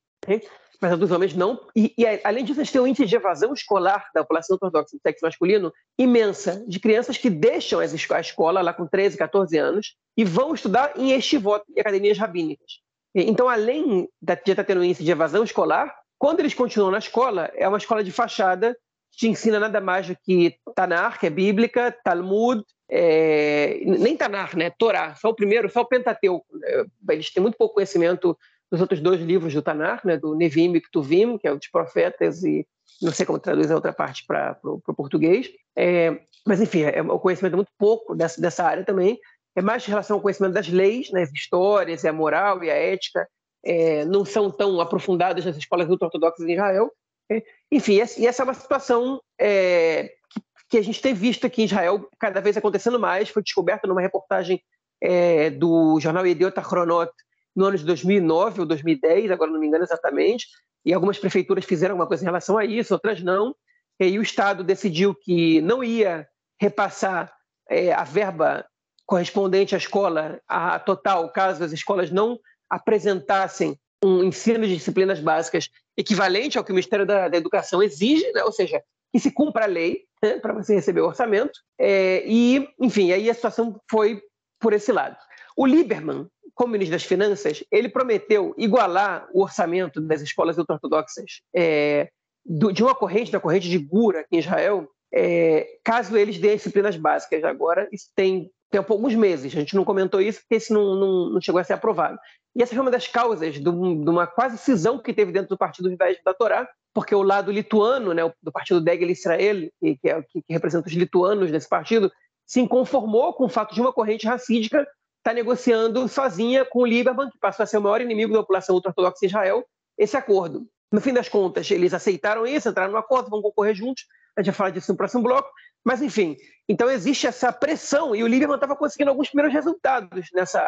Mas 0.80 0.92
a 0.92 0.96
dos 0.96 1.10
homens 1.10 1.34
não. 1.34 1.60
E, 1.74 1.94
e, 1.96 2.04
além 2.24 2.44
disso, 2.44 2.60
a 2.60 2.64
gente 2.64 2.72
tem 2.72 2.80
um 2.80 2.86
índice 2.86 3.06
de 3.06 3.16
evasão 3.16 3.54
escolar 3.54 4.10
da 4.14 4.22
população 4.22 4.54
ortodoxa 4.54 4.96
do 4.96 5.00
sexo 5.00 5.24
masculino 5.24 5.72
imensa, 5.98 6.64
de 6.66 6.78
crianças 6.78 7.16
que 7.16 7.30
deixam 7.30 7.80
a 7.80 8.20
escola 8.20 8.60
lá 8.60 8.72
com 8.72 8.86
13, 8.86 9.16
14 9.16 9.56
anos 9.56 9.96
e 10.16 10.24
vão 10.24 10.54
estudar 10.54 10.92
em 10.96 11.12
estivot, 11.12 11.62
em 11.74 11.80
academias 11.80 12.18
rabínicas. 12.18 12.80
Então, 13.14 13.48
além 13.48 14.08
de 14.20 14.50
estar 14.50 14.64
tendo 14.64 14.80
um 14.80 14.84
índice 14.84 15.04
de 15.04 15.10
evasão 15.10 15.44
escolar, 15.44 15.94
quando 16.18 16.40
eles 16.40 16.54
continuam 16.54 16.90
na 16.90 16.98
escola, 16.98 17.50
é 17.54 17.66
uma 17.68 17.78
escola 17.78 18.02
de 18.02 18.10
fachada 18.10 18.76
te 19.16 19.28
ensina 19.28 19.60
nada 19.60 19.80
mais 19.80 20.08
do 20.08 20.16
que 20.16 20.56
Tanar, 20.74 21.18
que 21.18 21.26
é 21.26 21.30
bíblica, 21.30 21.96
Talmud, 22.04 22.62
é, 22.90 23.80
nem 23.84 24.16
Tanar, 24.16 24.56
né? 24.56 24.70
Torá, 24.70 25.14
só 25.14 25.28
o 25.30 25.34
primeiro, 25.34 25.70
só 25.70 25.82
o 25.82 25.86
Pentateuco. 25.86 26.44
É, 26.64 26.84
eles 27.10 27.32
têm 27.32 27.42
muito 27.42 27.56
pouco 27.56 27.74
conhecimento 27.74 28.36
dos 28.70 28.80
outros 28.80 29.00
dois 29.00 29.20
livros 29.20 29.52
do 29.52 29.62
Tanar, 29.62 30.00
né? 30.04 30.16
do 30.16 30.34
Nevim 30.34 30.74
e 30.74 30.80
Ktuvim, 30.80 31.38
que 31.38 31.46
é 31.46 31.52
o 31.52 31.56
dos 31.56 31.68
profetas, 31.68 32.42
e 32.42 32.66
não 33.00 33.12
sei 33.12 33.26
como 33.26 33.38
traduz 33.38 33.70
a 33.70 33.74
outra 33.74 33.92
parte 33.92 34.24
para 34.26 34.58
o 34.62 34.94
português. 34.94 35.50
É, 35.76 36.20
mas, 36.46 36.60
enfim, 36.60 36.82
é, 36.82 37.00
o 37.02 37.18
conhecimento 37.18 37.54
é 37.54 37.56
muito 37.56 37.72
pouco 37.78 38.14
dessa, 38.14 38.40
dessa 38.40 38.64
área 38.64 38.84
também. 38.84 39.18
É 39.56 39.62
mais 39.62 39.86
em 39.86 39.90
relação 39.90 40.16
ao 40.16 40.22
conhecimento 40.22 40.54
das 40.54 40.68
leis, 40.68 41.10
né? 41.10 41.22
as 41.22 41.32
histórias, 41.32 42.04
e 42.04 42.08
a 42.08 42.12
moral 42.12 42.62
e 42.62 42.70
a 42.70 42.74
ética, 42.74 43.26
é, 43.64 44.04
não 44.04 44.24
são 44.24 44.50
tão 44.50 44.80
aprofundadas 44.80 45.44
nas 45.44 45.56
escolas 45.56 45.88
ultra-ortodoxas 45.88 46.46
em 46.46 46.52
Israel. 46.52 46.90
É, 47.30 47.42
enfim, 47.72 47.94
e 48.18 48.26
essa 48.26 48.42
é 48.42 48.44
uma 48.44 48.54
situação 48.54 49.20
é, 49.40 50.12
que, 50.30 50.40
que, 50.70 50.78
a 50.78 50.82
gente 50.82 51.00
tem 51.00 51.14
visto 51.14 51.46
aqui 51.46 51.62
em 51.62 51.64
Israel 51.64 52.08
cada 52.18 52.40
vez 52.40 52.56
acontecendo 52.56 53.00
mais. 53.00 53.30
Foi 53.30 53.42
descoberta 53.42 53.86
numa 53.86 54.02
reportagem 54.02 54.62
é, 55.00 55.50
do 55.50 55.98
jornal 56.00 56.26
Idiota 56.26 56.62
Chronot 56.62 57.10
no 57.54 57.66
ano 57.66 57.78
de 57.78 57.84
2009 57.84 58.60
ou 58.60 58.66
2010, 58.66 59.30
agora 59.30 59.50
não 59.50 59.60
me 59.60 59.66
engano 59.66 59.84
exatamente, 59.84 60.46
e 60.84 60.92
algumas 60.92 61.18
prefeituras 61.18 61.64
fizeram 61.64 61.92
alguma 61.92 62.06
coisa 62.06 62.22
em 62.22 62.26
relação 62.26 62.58
a 62.58 62.64
isso, 62.64 62.92
outras 62.92 63.22
não. 63.22 63.54
E 63.98 64.04
aí 64.04 64.18
o 64.18 64.22
Estado 64.22 64.62
decidiu 64.62 65.14
que 65.14 65.60
não 65.60 65.82
ia 65.82 66.28
repassar 66.60 67.32
é, 67.68 67.92
a 67.92 68.04
verba 68.04 68.66
correspondente 69.06 69.74
à 69.74 69.78
escola, 69.78 70.40
a 70.48 70.78
total, 70.78 71.30
caso 71.30 71.62
as 71.62 71.72
escolas 71.72 72.10
não 72.10 72.38
apresentassem 72.68 73.78
um 74.02 74.24
ensino 74.24 74.66
de 74.66 74.76
disciplinas 74.76 75.20
básicas 75.20 75.68
equivalente 75.96 76.58
ao 76.58 76.64
que 76.64 76.72
o 76.72 76.74
Ministério 76.74 77.06
da, 77.06 77.28
da 77.28 77.36
Educação 77.36 77.82
exige, 77.82 78.30
né? 78.32 78.42
ou 78.44 78.52
seja, 78.52 78.82
que 79.12 79.20
se 79.20 79.30
cumpra 79.30 79.64
a 79.64 79.68
lei 79.68 80.04
né? 80.22 80.38
para 80.38 80.52
você 80.52 80.74
receber 80.74 81.00
o 81.00 81.06
orçamento. 81.06 81.60
É, 81.78 82.22
e, 82.26 82.68
enfim, 82.80 83.12
aí 83.12 83.30
a 83.30 83.34
situação 83.34 83.80
foi 83.90 84.20
por 84.60 84.72
esse 84.72 84.92
lado. 84.92 85.16
O 85.56 85.66
Lieberman, 85.66 86.26
como 86.54 86.72
ministro 86.72 86.94
das 86.96 87.04
Finanças, 87.04 87.64
ele 87.70 87.88
prometeu 87.88 88.54
igualar 88.56 89.28
o 89.32 89.42
orçamento 89.42 90.00
das 90.00 90.20
escolas 90.20 90.56
ultra-ortodoxas 90.56 91.42
é, 91.54 92.08
de 92.46 92.82
uma 92.82 92.94
corrente, 92.94 93.32
da 93.32 93.40
corrente 93.40 93.68
de 93.68 93.78
Gura 93.78 94.20
aqui 94.20 94.36
em 94.36 94.38
Israel, 94.38 94.88
é, 95.12 95.66
caso 95.82 96.16
eles 96.16 96.38
deem 96.38 96.56
disciplinas 96.56 96.96
básicas. 96.96 97.42
Agora, 97.44 97.88
isso 97.92 98.08
tem, 98.14 98.50
tem 98.70 98.78
alguns 98.78 99.14
meses, 99.14 99.52
a 99.52 99.60
gente 99.60 99.74
não 99.74 99.84
comentou 99.84 100.20
isso 100.20 100.40
porque 100.40 100.56
isso 100.56 100.72
não, 100.72 100.94
não, 100.94 101.30
não 101.30 101.40
chegou 101.40 101.60
a 101.60 101.64
ser 101.64 101.72
aprovado. 101.72 102.18
E 102.56 102.62
essa 102.62 102.72
foi 102.72 102.82
uma 102.82 102.90
das 102.90 103.08
causas 103.08 103.54
de 103.54 103.68
uma 103.68 104.26
quase 104.26 104.58
cisão 104.58 104.98
que 104.98 105.12
teve 105.12 105.32
dentro 105.32 105.48
do 105.48 105.58
Partido 105.58 105.90
Judaísmo 105.90 106.22
da 106.24 106.34
Torá, 106.34 106.68
porque 106.92 107.14
o 107.14 107.22
lado 107.22 107.50
lituano, 107.50 108.14
né, 108.14 108.22
do 108.40 108.52
partido 108.52 108.80
Degel 108.80 109.10
Israel, 109.10 109.68
que, 109.80 109.96
que, 109.96 110.08
é, 110.08 110.22
que, 110.22 110.42
que 110.42 110.52
representa 110.52 110.86
os 110.86 110.94
lituanos 110.94 111.50
nesse 111.50 111.68
partido, 111.68 112.12
se 112.46 112.60
inconformou 112.60 113.32
com 113.34 113.46
o 113.46 113.48
fato 113.48 113.74
de 113.74 113.80
uma 113.80 113.92
corrente 113.92 114.26
racídica 114.26 114.86
estar 115.24 115.30
tá 115.30 115.34
negociando 115.34 116.06
sozinha 116.06 116.66
com 116.66 116.80
o 116.80 116.86
Lieberman, 116.86 117.30
que 117.30 117.38
passou 117.38 117.64
a 117.64 117.66
ser 117.66 117.78
o 117.78 117.80
maior 117.80 118.02
inimigo 118.02 118.34
da 118.34 118.40
população 118.40 118.74
ultra-ortodoxa 118.74 119.20
de 119.20 119.26
Israel, 119.26 119.64
esse 119.96 120.18
acordo. 120.18 120.68
No 120.92 121.00
fim 121.00 121.14
das 121.14 121.30
contas, 121.30 121.70
eles 121.70 121.94
aceitaram 121.94 122.46
isso, 122.46 122.68
entraram 122.68 122.92
no 122.92 122.98
acordo, 122.98 123.30
vão 123.30 123.40
concorrer 123.40 123.74
juntos, 123.74 124.04
a 124.36 124.42
gente 124.42 124.52
vai 124.52 124.54
falar 124.54 124.70
disso 124.70 124.92
no 124.92 124.98
próximo 124.98 125.22
bloco, 125.22 125.48
mas 125.82 126.02
enfim, 126.02 126.36
então 126.68 126.90
existe 126.90 127.26
essa 127.26 127.50
pressão, 127.50 128.14
e 128.14 128.22
o 128.22 128.26
Lieberman 128.26 128.56
estava 128.56 128.76
conseguindo 128.76 129.10
alguns 129.10 129.28
primeiros 129.28 129.54
resultados 129.54 130.28
nessa, 130.34 130.62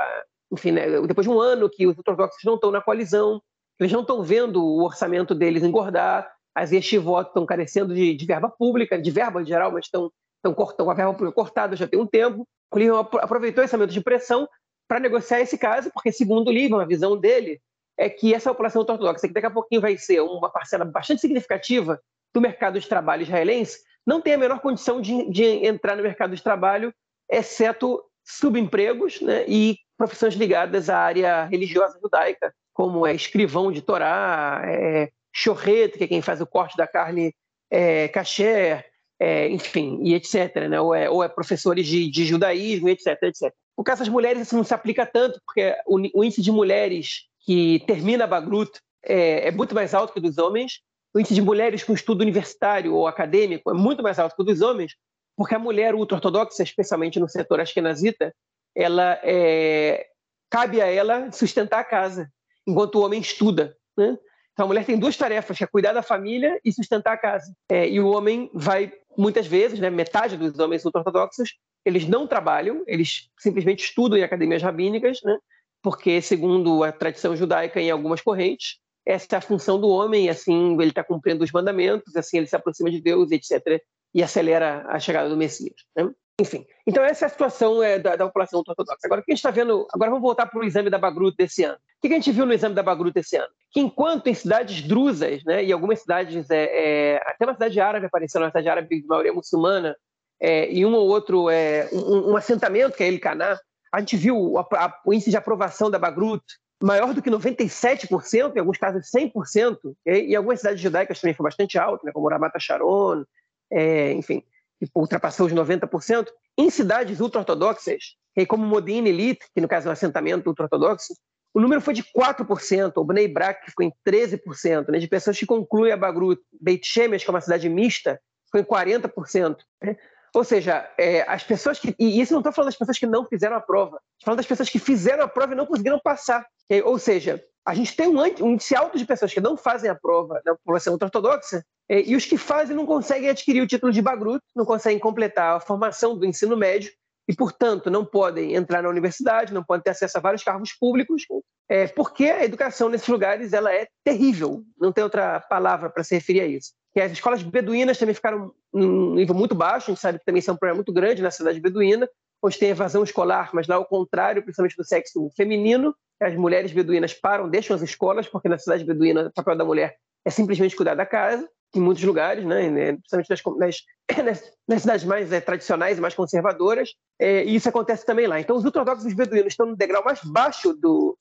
enfim, 0.51 0.73
né, 0.73 1.03
depois 1.03 1.27
de 1.27 1.33
um 1.33 1.39
ano 1.39 1.69
que 1.69 1.87
os 1.87 1.97
ortodoxos 1.99 2.43
não 2.43 2.55
estão 2.55 2.71
na 2.71 2.81
coalizão, 2.81 3.43
eles 3.79 3.93
não 3.93 4.01
estão 4.01 4.23
vendo 4.23 4.65
o 4.65 4.83
orçamento 4.83 5.35
deles 5.35 5.63
engordar, 5.63 6.33
as 6.55 6.73
yeshivot 6.73 7.29
estão 7.29 7.45
carecendo 7.45 7.95
de, 7.95 8.15
de, 8.15 8.25
verba 8.25 8.49
pública, 8.49 8.99
de 8.99 9.11
verba 9.11 9.43
em 9.43 9.45
geral, 9.45 9.71
mas 9.71 9.85
estão, 9.85 10.11
estão 10.37 10.55
cortando 10.55 10.91
a 10.91 10.95
verba 10.95 11.13
pública 11.13 11.35
cortada 11.35 11.77
já 11.77 11.87
tem 11.87 12.01
um 12.01 12.07
tempo. 12.07 12.49
O 12.71 12.79
Livre 12.79 12.97
aproveitou 12.97 13.63
esse 13.63 13.77
momento 13.77 13.93
de 13.93 14.01
pressão 14.01 14.49
para 14.89 15.01
negociar 15.01 15.41
esse 15.41 15.59
caso, 15.59 15.91
porque, 15.93 16.13
segundo 16.13 16.49
o 16.49 16.53
Livre, 16.53 16.81
a 16.81 16.85
visão 16.85 17.17
dele 17.17 17.61
é 17.99 18.11
que 18.11 18.35
essa 18.35 18.51
população 18.51 18.83
ortodoxa, 18.83 19.27
que 19.27 19.33
daqui 19.33 19.47
a 19.47 19.51
pouquinho 19.51 19.81
vai 19.81 19.97
ser 19.97 20.21
uma 20.21 20.51
parcela 20.51 20.85
bastante 20.85 21.21
significativa 21.21 22.01
do 22.35 22.41
mercado 22.41 22.79
de 22.79 22.89
trabalho 22.89 23.23
israelense, 23.23 23.81
não 24.07 24.21
tem 24.21 24.35
a 24.35 24.39
menor 24.39 24.61
condição 24.61 25.01
de, 25.01 25.29
de 25.31 25.45
entrar 25.67 25.97
no 25.97 26.03
mercado 26.03 26.37
de 26.37 26.43
trabalho, 26.43 26.95
exceto 27.29 28.03
subempregos 28.25 29.21
né, 29.21 29.45
e 29.49 29.79
profissões 29.97 30.35
ligadas 30.35 30.91
à 30.91 30.99
área 30.99 31.45
religiosa 31.45 31.99
judaica, 32.01 32.55
como 32.73 33.07
é 33.07 33.15
escrivão 33.15 33.73
de 33.73 33.81
Torá, 33.81 34.61
é, 34.65 35.11
chorrete, 35.33 35.97
que 35.97 36.05
é 36.05 36.09
quem 36.09 36.23
faz 36.23 36.41
o 36.41 36.47
corte 36.47 36.77
da 36.77 36.87
carne 36.87 37.35
é, 37.71 38.09
kasher, 38.09 38.85
é, 39.19 39.49
enfim, 39.49 40.01
e 40.03 40.15
etc. 40.15 40.69
Né? 40.69 40.81
Ou, 40.81 40.95
é, 40.95 41.09
ou 41.09 41.23
é 41.23 41.29
professores 41.29 41.87
de, 41.87 42.11
de, 42.11 42.25
judaísmo, 42.25 42.89
etc, 42.89 43.17
etc. 43.23 43.53
O 43.77 43.85
caso 43.85 44.01
das 44.01 44.09
mulheres 44.09 44.43
isso 44.43 44.57
não 44.57 44.65
se 44.65 44.75
aplica 44.75 45.07
tanto, 45.07 45.41
porque 45.45 45.75
o, 45.87 45.97
o 46.19 46.25
índice 46.25 46.43
de 46.43 46.51
mulheres 46.51 47.27
que 47.41 47.83
termina 47.87 48.25
a 48.25 48.27
Baglut 48.27 48.81
é, 49.05 49.49
é, 49.49 49.51
muito 49.51 49.75
mais 49.75 49.95
alto 49.95 50.13
que 50.13 50.19
o 50.19 50.23
dos 50.23 50.39
homens. 50.39 50.81
O 51.15 51.21
índice 51.21 51.35
de 51.35 51.41
mulheres 51.41 51.83
com 51.83 51.95
estudo 51.95 52.21
universitário 52.21 52.95
ou 52.95 53.07
acadêmico 53.07 53.71
é 53.71 53.75
muito 53.75 54.03
mais 54.03 54.19
alto 54.19 54.37
que 54.37 54.43
o 54.43 54.45
dos 54.45 54.61
homens, 54.61 54.95
porque 55.37 55.55
a 55.55 55.59
mulher 55.59 55.95
ultra-ortodoxa, 55.95 56.63
especialmente 56.63 57.19
no 57.19 57.29
setor 57.29 57.61
ashkenazita, 57.61 58.35
ela 58.75 59.19
é, 59.23 60.07
cabe 60.51 60.83
a 60.83 60.87
ela 60.87 61.33
sustentar 61.33 61.81
a 61.81 61.85
casa, 61.85 62.31
enquanto 62.67 62.97
o 62.97 63.03
homem 63.03 63.21
estuda. 63.21 63.77
Né? 63.97 64.19
Então 64.53 64.65
a 64.65 64.67
mulher 64.67 64.85
tem 64.85 64.99
duas 64.99 65.17
tarefas, 65.17 65.59
que 65.59 65.65
é 65.65 65.67
cuidar 65.67 65.93
da 65.93 66.03
família 66.03 66.59
e 66.65 66.73
sustentar 66.73 67.13
a 67.13 67.19
casa. 67.19 67.55
É, 67.71 67.89
e 67.89 68.01
o 68.01 68.09
homem 68.09 68.51
vai, 68.55 68.93
muitas 69.17 69.47
vezes, 69.47 69.79
né, 69.79 69.91
metade 69.91 70.37
dos 70.37 70.59
homens 70.59 70.85
ortodoxos, 70.85 71.55
eles 71.85 72.07
não 72.07 72.27
trabalham, 72.27 72.83
eles 72.87 73.31
simplesmente 73.39 73.85
estudam 73.85 74.19
em 74.19 74.23
academias 74.23 74.63
rabínicas, 74.63 75.21
né, 75.25 75.39
porque, 75.83 76.21
segundo 76.21 76.83
a 76.83 76.91
tradição 76.91 77.37
judaica 77.37 77.81
em 77.81 77.91
algumas 77.91 78.21
correntes, 78.21 78.79
essa 79.07 79.37
é 79.37 79.37
a 79.37 79.41
função 79.41 79.81
do 79.81 79.89
homem, 79.89 80.29
assim 80.29 80.75
ele 80.81 80.91
está 80.91 81.05
cumprindo 81.05 81.45
os 81.45 81.53
mandamentos, 81.53 82.17
assim 82.17 82.39
ele 82.39 82.47
se 82.47 82.57
aproxima 82.57 82.91
de 82.91 83.01
Deus, 83.01 83.31
etc., 83.31 83.81
e 84.13 84.23
acelera 84.23 84.85
a 84.89 84.99
chegada 84.99 85.29
do 85.29 85.37
Messias. 85.37 85.77
Né? 85.95 86.11
Enfim, 86.41 86.67
então 86.87 87.05
essa 87.05 87.25
é 87.25 87.27
a 87.27 87.31
situação 87.31 87.83
é, 87.83 87.99
da, 87.99 88.17
da, 88.17 88.27
população 88.27 88.61
ortodoxa. 88.61 88.99
Agora, 89.05 89.21
o 89.21 89.25
que 89.25 89.33
a 89.33 89.35
gente 89.35 89.39
está 89.39 89.51
vendo, 89.51 89.87
agora 89.93 90.11
vamos 90.11 90.23
voltar 90.23 90.47
para 90.47 90.61
o 90.61 90.65
exame 90.65 90.91
da 90.91 90.99
Bagruto 90.99 91.37
desse 91.37 91.65
ano. 91.65 91.77
O 91.77 92.01
que 92.01 92.09
a 92.09 92.17
gente 92.17 92.33
viu 92.33 92.45
no 92.45 92.53
exame 92.53 92.75
da 92.75 92.83
Bagruto 92.83 93.15
desse 93.15 93.37
ano? 93.37 93.49
Que 93.77 93.81
enquanto 93.81 94.29
em 94.29 94.33
cidades 94.33 94.81
drusas, 94.81 95.45
né, 95.45 95.63
e 95.63 95.71
algumas 95.71 96.01
cidades, 96.01 96.49
é, 96.49 96.65
é, 96.65 97.17
até 97.27 97.45
uma 97.45 97.53
cidade 97.53 97.79
árabe 97.79 98.07
apareceu, 98.07 98.41
uma 98.41 98.49
cidade 98.49 98.71
árabe 98.71 99.03
de 99.03 99.07
maioria 99.07 99.35
muçulmana, 99.35 99.95
é, 100.41 100.73
e 100.73 100.87
um 100.87 100.95
ou 100.95 101.07
outro, 101.07 101.51
é, 101.51 101.87
um, 101.93 102.31
um, 102.31 102.37
assentamento, 102.39 102.97
que 102.97 103.05
é 103.05 103.09
El 103.09 103.21
Caná, 103.21 103.59
a 103.93 104.01
gente 104.01 104.17
viu 104.17 104.57
a, 104.57 105.01
o 105.05 105.13
índice 105.13 105.29
de 105.29 105.37
aprovação 105.37 105.91
da 105.91 105.99
Bagruto 105.99 106.55
maior 106.83 107.13
do 107.13 107.21
que 107.21 107.31
97%, 107.31 108.57
em 108.57 108.61
alguns 108.61 108.79
casos 108.79 109.11
100%, 109.15 109.77
e, 110.07 110.31
e 110.31 110.37
algumas 110.37 110.61
cidades 110.61 110.81
judaicas 110.81 111.21
também 111.21 111.35
foi 111.35 111.45
bastante 111.45 111.79
alto, 111.79 112.07
né, 112.07 112.13
como 112.13 112.31
Ramat 112.31 112.55
Sharon, 112.59 113.25
é, 113.71 114.13
enfim 114.13 114.43
que 114.79 114.91
ultrapassou 114.95 115.47
os 115.47 115.53
90%, 115.53 116.27
em 116.59 116.71
cidades 116.71 117.21
ultra-ortodoxas, 117.21 118.17
como 118.49 118.67
Modine 118.67 119.09
Elite, 119.11 119.47
que 119.55 119.61
no 119.61 119.69
caso 119.69 119.87
é 119.87 119.91
um 119.91 119.93
assentamento 119.93 120.47
ultra-ortodoxo, 120.47 121.15
o 121.57 121.61
número 121.61 121.81
foi 121.81 121.95
de 121.95 122.03
4%, 122.03 122.93
o 122.97 123.05
Bnei 123.05 123.27
Brak 123.27 123.65
ficou 123.71 123.87
em 123.87 123.91
13%, 124.07 124.91
né, 124.91 124.99
de 124.99 125.09
pessoas 125.09 125.39
que 125.39 125.47
concluem 125.47 125.91
a 125.91 125.97
Bagrut. 125.97 126.39
Beit 126.61 126.87
Shemesh, 126.87 127.25
que 127.25 127.31
é 127.31 127.33
uma 127.33 127.41
cidade 127.41 127.67
mista, 127.67 128.21
ficou 128.45 128.61
em 128.61 128.65
40%. 128.65 129.57
Né? 129.83 129.97
Ou 130.35 130.45
seja, 130.45 130.87
é, 130.99 131.23
as 131.23 131.43
pessoas 131.43 131.79
que. 131.79 131.97
E 131.99 132.21
isso 132.21 132.35
não 132.35 132.41
estou 132.41 132.53
falando 132.53 132.69
das 132.69 132.77
pessoas 132.77 132.99
que 132.99 133.07
não 133.07 133.25
fizeram 133.25 133.57
a 133.57 133.61
prova, 133.63 133.97
estou 133.97 134.27
falando 134.27 134.37
das 134.37 134.47
pessoas 134.47 134.69
que 134.69 134.79
fizeram 134.79 135.25
a 135.25 135.29
prova 135.29 135.55
e 135.55 135.57
não 135.57 135.65
conseguiram 135.65 135.99
passar. 135.99 136.47
Ou 136.85 136.99
seja, 136.99 137.43
a 137.65 137.75
gente 137.75 137.97
tem 137.97 138.07
um, 138.07 138.21
um 138.21 138.53
índice 138.53 138.77
alto 138.77 138.99
de 138.99 139.07
pessoas 139.07 139.33
que 139.33 139.41
não 139.41 139.57
fazem 139.57 139.89
a 139.89 139.95
prova 139.95 140.43
na 140.45 140.55
população 140.57 140.93
ultra-ortodoxa, 140.93 141.65
é, 141.89 142.03
e 142.03 142.15
os 142.15 142.27
que 142.27 142.37
fazem 142.37 142.77
não 142.77 142.85
conseguem 142.85 143.31
adquirir 143.31 143.63
o 143.63 143.67
título 143.67 143.91
de 143.91 144.03
Bagrut, 144.03 144.43
não 144.55 144.67
conseguem 144.67 144.99
completar 144.99 145.57
a 145.57 145.61
formação 145.61 146.19
do 146.19 146.27
ensino 146.27 146.55
médio, 146.55 146.93
e, 147.29 147.35
portanto, 147.35 147.91
não 147.91 148.05
podem 148.05 148.55
entrar 148.55 148.83
na 148.83 148.89
universidade, 148.89 149.53
não 149.53 149.65
podem 149.65 149.83
ter 149.83 149.91
acesso 149.91 150.17
a 150.17 150.21
vários 150.21 150.45
cargos 150.45 150.73
públicos, 150.73 151.25
é, 151.69 151.89
porque 151.89 152.25
a 152.25 152.45
educação 152.45 152.89
nesses 152.89 153.09
lugares 153.09 153.53
ela 153.53 153.73
é 153.73 153.87
terrível, 154.05 154.63
não 154.79 154.93
tem 154.93 155.03
outra 155.03 155.41
palavra 155.41 155.91
para 155.91 156.05
se 156.05 156.15
referir 156.15 156.41
a 156.41 156.47
isso. 156.47 156.73
E 156.95 157.01
as 157.01 157.13
escolas 157.13 157.43
beduínas 157.43 157.99
também 157.99 158.15
ficaram 158.15 158.53
num 158.73 159.15
nível 159.15 159.35
muito 159.35 159.55
baixo, 159.55 159.91
a 159.91 159.95
gente 159.95 160.01
sabe 160.01 160.19
que 160.19 160.25
também 160.25 160.41
são 160.41 160.55
um 160.55 160.59
problema 160.59 160.77
muito 160.77 160.93
grande 160.93 161.21
na 161.21 161.31
cidade 161.31 161.61
beduína, 161.61 162.09
onde 162.43 162.59
tem 162.59 162.71
evasão 162.71 163.03
escolar, 163.03 163.51
mas 163.53 163.67
lá 163.67 163.77
ao 163.77 163.85
contrário, 163.85 164.43
principalmente 164.43 164.77
do 164.77 164.85
sexo 164.85 165.31
feminino, 165.37 165.95
as 166.21 166.35
mulheres 166.35 166.73
beduínas 166.73 167.13
param, 167.13 167.49
deixam 167.49 167.75
as 167.75 167.83
escolas, 167.83 168.29
porque 168.29 168.49
na 168.49 168.59
cidade 168.59 168.85
beduína 168.85 169.27
o 169.27 169.33
papel 169.33 169.57
da 169.57 169.65
mulher 169.65 169.97
é 170.25 170.31
simplesmente 170.31 170.77
cuidar 170.77 170.95
da 170.95 171.05
casa, 171.05 171.49
em 171.75 171.81
muitos 171.81 172.03
lugares, 172.05 172.45
né, 172.45 172.71
né 172.71 172.99
principalmente 173.11 173.59
nas, 173.59 173.77
nas, 174.25 174.53
nas 174.69 174.83
cidades 174.83 175.05
mais 175.05 175.33
é, 175.33 175.41
tradicionais 175.41 175.99
e 175.99 176.01
mais 176.01 176.15
conservadoras, 176.15 176.91
é, 177.19 177.45
e 177.45 177.55
isso 177.55 177.69
acontece 177.69 178.05
também 178.05 178.27
lá. 178.27 178.41
Então, 178.41 178.57
os 178.57 178.65
ortodoxos 178.65 179.13
beduínos 179.13 179.53
estão 179.53 179.67
no 179.67 179.77
degrau 179.77 180.05
mais 180.05 180.21
baixo 180.23 180.73
do 180.73 181.17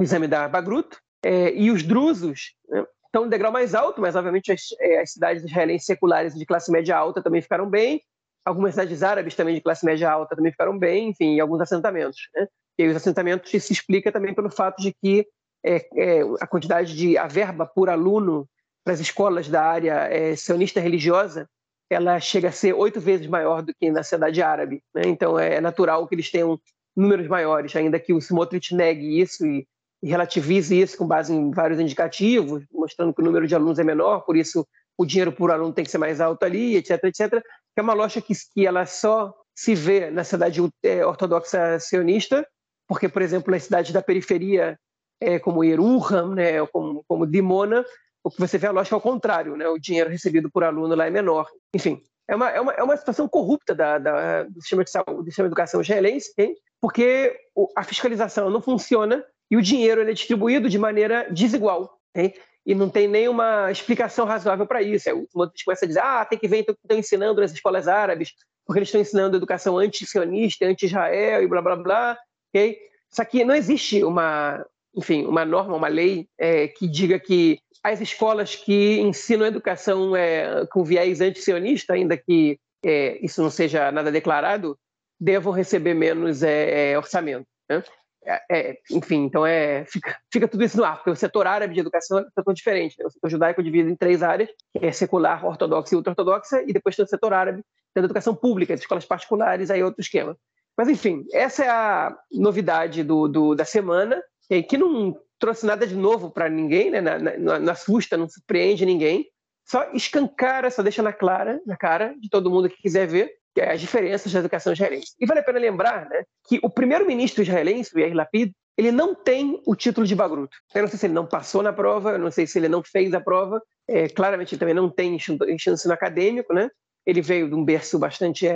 exame 0.00 0.26
da 0.26 0.48
Bagruto, 0.48 0.98
é, 1.24 1.54
e 1.54 1.70
os 1.70 1.82
drusos 1.82 2.54
né, 2.68 2.84
estão 3.06 3.24
no 3.24 3.30
degrau 3.30 3.52
mais 3.52 3.74
alto, 3.74 4.00
mas 4.00 4.16
obviamente 4.16 4.52
as, 4.52 4.62
é, 4.80 5.00
as 5.00 5.12
cidades 5.12 5.44
israelenses 5.44 5.86
seculares 5.86 6.34
de 6.34 6.44
classe 6.44 6.70
média 6.70 6.96
alta 6.96 7.22
também 7.22 7.40
ficaram 7.40 7.68
bem, 7.68 8.02
algumas 8.44 8.72
cidades 8.72 9.02
árabes 9.02 9.34
também 9.34 9.54
de 9.54 9.60
classe 9.60 9.86
média 9.86 10.10
alta 10.10 10.36
também 10.36 10.52
ficaram 10.52 10.78
bem, 10.78 11.08
enfim, 11.10 11.40
alguns 11.40 11.60
assentamentos. 11.60 12.28
Né? 12.34 12.46
E 12.78 12.82
aí 12.82 12.88
os 12.90 12.96
assentamentos 12.96 13.50
se 13.50 13.72
explica 13.72 14.12
também 14.12 14.34
pelo 14.34 14.50
fato 14.50 14.82
de 14.82 14.92
que 14.92 15.26
é, 15.64 15.76
é, 15.96 16.20
a 16.40 16.46
quantidade 16.46 16.94
de 16.94 17.16
a 17.16 17.26
verba 17.26 17.64
por 17.64 17.88
aluno 17.88 18.46
para 18.84 18.94
as 18.94 19.00
escolas 19.00 19.48
da 19.48 19.62
área 19.64 19.94
é, 20.10 20.36
sionista 20.36 20.80
religiosa 20.80 21.48
ela 21.90 22.18
chega 22.18 22.48
a 22.48 22.52
ser 22.52 22.72
oito 22.72 23.00
vezes 23.00 23.26
maior 23.26 23.62
do 23.62 23.72
que 23.74 23.90
na 23.90 24.02
cidade 24.02 24.42
árabe. 24.42 24.82
Né? 24.94 25.02
Então 25.06 25.38
é 25.38 25.60
natural 25.60 26.06
que 26.08 26.14
eles 26.14 26.30
tenham 26.30 26.58
números 26.96 27.28
maiores, 27.28 27.74
ainda 27.76 28.00
que 28.00 28.12
o 28.12 28.18
Smotrich 28.18 28.74
negue 28.74 29.20
isso 29.20 29.46
e, 29.46 29.66
e 30.02 30.08
relativize 30.08 30.78
isso 30.78 30.96
com 30.96 31.06
base 31.06 31.32
em 31.32 31.50
vários 31.50 31.78
indicativos, 31.78 32.64
mostrando 32.72 33.12
que 33.12 33.20
o 33.20 33.24
número 33.24 33.46
de 33.46 33.54
alunos 33.54 33.78
é 33.78 33.84
menor, 33.84 34.20
por 34.20 34.36
isso 34.36 34.66
o 34.96 35.04
dinheiro 35.04 35.32
por 35.32 35.50
aluno 35.50 35.72
tem 35.72 35.84
que 35.84 35.90
ser 35.90 35.98
mais 35.98 36.20
alto 36.20 36.42
ali, 36.44 36.76
etc, 36.76 37.04
etc. 37.04 37.30
Que 37.74 37.80
é 37.80 37.82
uma 37.82 37.94
lógica 37.94 38.26
que, 38.26 38.34
que 38.54 38.66
ela 38.66 38.86
só 38.86 39.34
se 39.54 39.74
vê 39.74 40.10
na 40.10 40.24
cidade 40.24 40.60
é, 40.82 41.04
ortodoxa 41.04 41.78
sionista 41.78 42.46
porque, 42.86 43.08
por 43.08 43.22
exemplo, 43.22 43.50
nas 43.50 43.64
cidades 43.64 43.92
da 43.92 44.02
periferia, 44.02 44.78
é, 45.20 45.38
como 45.38 45.64
Yeruham, 45.64 46.34
né, 46.34 46.64
como, 46.66 47.04
como 47.08 47.26
Dimona, 47.26 47.84
o 48.24 48.30
que 48.30 48.40
você 48.40 48.56
vê 48.56 48.66
a 48.66 48.72
lógica 48.72 48.96
é 48.96 48.98
o 48.98 49.02
contrário, 49.02 49.54
né? 49.54 49.68
o 49.68 49.78
dinheiro 49.78 50.08
recebido 50.08 50.50
por 50.50 50.64
aluno 50.64 50.94
lá 50.94 51.06
é 51.06 51.10
menor. 51.10 51.46
Enfim, 51.74 52.02
é 52.26 52.34
uma, 52.34 52.50
é 52.50 52.60
uma, 52.60 52.72
é 52.72 52.82
uma 52.82 52.96
situação 52.96 53.28
corrupta 53.28 53.74
da, 53.74 53.98
da, 53.98 54.42
do, 54.44 54.62
sistema 54.62 54.82
de 54.82 54.90
saúde, 54.90 55.16
do 55.16 55.24
sistema 55.26 55.46
de 55.46 55.52
educação 55.52 55.82
israelense, 55.82 56.32
hein? 56.38 56.54
porque 56.80 57.38
a 57.76 57.84
fiscalização 57.84 58.48
não 58.48 58.62
funciona 58.62 59.22
e 59.50 59.58
o 59.58 59.62
dinheiro 59.62 60.00
é 60.00 60.12
distribuído 60.12 60.70
de 60.70 60.78
maneira 60.78 61.28
desigual. 61.30 61.98
Hein? 62.14 62.32
E 62.64 62.74
não 62.74 62.88
tem 62.88 63.06
nenhuma 63.06 63.70
explicação 63.70 64.24
razoável 64.24 64.66
para 64.66 64.80
isso. 64.80 65.10
Aí, 65.10 65.14
o 65.14 65.26
começa 65.64 65.84
a 65.84 65.88
dizer, 65.88 66.00
ah, 66.00 66.24
tem 66.24 66.38
que 66.38 66.48
ver, 66.48 66.60
então, 66.60 66.74
estão 66.82 66.96
ensinando 66.96 67.42
nas 67.42 67.52
escolas 67.52 67.86
árabes, 67.86 68.32
porque 68.64 68.78
eles 68.78 68.88
estão 68.88 69.02
ensinando 69.02 69.36
educação 69.36 69.76
anti-sionista, 69.76 70.64
anti-Israel 70.64 71.42
e 71.42 71.46
blá, 71.46 71.60
blá, 71.60 71.76
blá 71.76 72.18
ok? 72.48 72.78
Só 73.10 73.22
que 73.22 73.44
não 73.44 73.54
existe 73.54 74.02
uma, 74.02 74.64
enfim, 74.96 75.26
uma 75.26 75.44
norma, 75.44 75.76
uma 75.76 75.88
lei 75.88 76.26
é, 76.38 76.68
que 76.68 76.88
diga 76.88 77.18
que 77.18 77.58
as 77.84 78.00
escolas 78.00 78.56
que 78.56 78.98
ensinam 78.98 79.46
educação 79.46 80.16
é, 80.16 80.66
com 80.66 80.82
viés 80.82 81.20
antisionista, 81.20 81.92
ainda 81.92 82.16
que 82.16 82.58
é, 82.82 83.18
isso 83.22 83.42
não 83.42 83.50
seja 83.50 83.92
nada 83.92 84.10
declarado, 84.10 84.78
devam 85.20 85.52
receber 85.52 85.92
menos 85.92 86.42
é, 86.42 86.92
é 86.92 86.98
orçamento. 86.98 87.46
Né? 87.68 87.82
É, 88.26 88.40
é, 88.50 88.78
enfim, 88.90 89.24
então 89.24 89.44
é, 89.44 89.84
fica, 89.84 90.16
fica, 90.32 90.48
tudo 90.48 90.64
isso 90.64 90.78
no 90.78 90.84
ar, 90.84 90.96
porque 90.96 91.10
o 91.10 91.16
setor 91.16 91.46
árabe 91.46 91.74
de 91.74 91.80
educação 91.80 92.18
é 92.18 92.22
um 92.22 92.30
setor 92.30 92.54
diferente. 92.54 92.96
Né? 92.98 93.04
O 93.04 93.10
setor 93.10 93.30
judaico 93.30 93.60
é 93.60 93.64
dividido 93.64 93.90
em 93.90 93.96
três 93.96 94.22
áreas, 94.22 94.48
que 94.72 94.86
é 94.86 94.90
secular, 94.90 95.44
ortodoxa 95.44 95.94
e 95.94 95.96
ultra-ortodoxa, 95.96 96.62
e 96.66 96.72
depois 96.72 96.96
tem 96.96 97.04
o 97.04 97.08
setor 97.08 97.34
árabe, 97.34 97.62
tendo 97.94 98.06
educação 98.06 98.34
pública, 98.34 98.72
as 98.72 98.80
escolas 98.80 99.04
particulares, 99.04 99.70
aí 99.70 99.82
outro 99.82 100.00
esquema. 100.00 100.34
Mas, 100.76 100.88
enfim, 100.88 101.24
essa 101.32 101.64
é 101.64 101.68
a 101.68 102.16
novidade 102.32 103.04
do, 103.04 103.28
do 103.28 103.54
da 103.54 103.64
semana, 103.66 104.22
que 104.62 104.78
não 104.78 105.16
trouxe 105.38 105.66
nada 105.66 105.86
de 105.86 105.94
novo 105.94 106.30
para 106.30 106.48
ninguém, 106.48 106.90
né? 106.90 107.00
Na, 107.00 107.18
na, 107.18 107.58
não 107.58 107.72
assusta, 107.72 108.16
não 108.16 108.28
surpreende 108.28 108.86
ninguém. 108.86 109.26
Só 109.66 109.90
escancara, 109.92 110.70
só 110.70 110.82
deixa 110.82 111.02
na, 111.02 111.12
clara, 111.12 111.60
na 111.66 111.76
cara 111.76 112.14
de 112.20 112.28
todo 112.28 112.50
mundo 112.50 112.68
que 112.68 112.82
quiser 112.82 113.06
ver 113.06 113.32
é 113.56 113.72
as 113.72 113.80
diferenças 113.80 114.32
da 114.32 114.40
educação 114.40 114.72
israelense. 114.72 115.12
E 115.18 115.26
vale 115.26 115.40
a 115.40 115.42
pena 115.42 115.58
lembrar 115.58 116.08
né, 116.08 116.24
que 116.48 116.58
o 116.62 116.68
primeiro-ministro 116.68 117.42
israelense, 117.42 117.94
o 117.94 118.00
Yair 118.00 118.14
Lapid, 118.14 118.52
ele 118.76 118.90
não 118.90 119.14
tem 119.14 119.60
o 119.64 119.76
título 119.76 120.06
de 120.06 120.16
Bagruto. 120.16 120.56
Eu 120.74 120.82
não 120.82 120.88
sei 120.88 120.98
se 120.98 121.06
ele 121.06 121.14
não 121.14 121.26
passou 121.26 121.62
na 121.62 121.72
prova, 121.72 122.12
eu 122.12 122.18
não 122.18 122.30
sei 122.30 122.46
se 122.46 122.58
ele 122.58 122.68
não 122.68 122.82
fez 122.82 123.14
a 123.14 123.20
prova. 123.20 123.62
É, 123.86 124.08
claramente 124.08 124.54
ele 124.54 124.58
também 124.58 124.74
não 124.74 124.90
tem 124.90 125.14
ensino 125.14 125.92
acadêmico, 125.92 126.52
né? 126.52 126.68
Ele 127.06 127.20
veio 127.20 127.48
de 127.48 127.54
um 127.54 127.64
berço 127.64 127.98
bastante 127.98 128.48
é, 128.48 128.52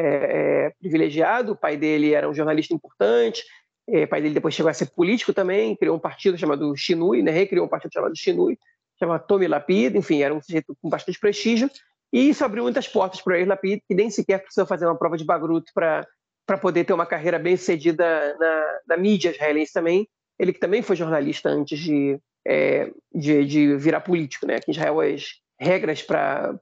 é, 0.66 0.72
privilegiado, 0.80 1.52
o 1.52 1.56
pai 1.56 1.76
dele 1.76 2.14
era 2.14 2.28
um 2.28 2.34
jornalista 2.34 2.74
importante, 2.74 3.44
é, 3.88 4.04
o 4.04 4.08
pai 4.08 4.20
dele 4.20 4.34
depois 4.34 4.54
chegou 4.54 4.70
a 4.70 4.74
ser 4.74 4.86
político 4.90 5.32
também, 5.32 5.74
criou 5.76 5.96
um 5.96 6.00
partido 6.00 6.36
chamado 6.36 6.76
Shinui, 6.76 7.22
né, 7.22 7.30
recriou 7.30 7.66
um 7.66 7.68
partido 7.68 7.92
chamado 7.92 8.16
Shinui, 8.16 8.58
chamado 8.98 9.26
Tommy 9.26 9.46
Lapid, 9.46 9.96
enfim, 9.96 10.22
era 10.22 10.34
um 10.34 10.42
sujeito 10.42 10.76
com 10.80 10.88
bastante 10.88 11.18
prestígio, 11.18 11.70
e 12.12 12.28
isso 12.30 12.44
abriu 12.44 12.62
muitas 12.62 12.88
portas 12.88 13.20
para 13.20 13.42
o 13.42 13.46
Lapid, 13.46 13.80
que 13.86 13.94
nem 13.94 14.10
sequer 14.10 14.40
precisou 14.40 14.66
fazer 14.66 14.86
uma 14.86 14.98
prova 14.98 15.16
de 15.16 15.24
Bagrut 15.24 15.70
para 15.74 16.58
poder 16.60 16.84
ter 16.84 16.92
uma 16.92 17.06
carreira 17.06 17.38
bem 17.38 17.56
sucedida 17.56 18.36
na, 18.38 18.78
na 18.88 18.96
mídia 18.96 19.30
israelense 19.30 19.72
também, 19.72 20.08
ele 20.38 20.52
que 20.52 20.60
também 20.60 20.82
foi 20.82 20.96
jornalista 20.96 21.48
antes 21.48 21.78
de, 21.78 22.18
é, 22.46 22.90
de, 23.12 23.44
de, 23.44 23.76
virar 23.76 24.00
político, 24.00 24.46
né? 24.46 24.56
Aqui 24.56 24.70
em 24.70 24.74
Israel 24.74 25.00
as 25.00 25.24
regras 25.58 26.02
para, 26.02 26.58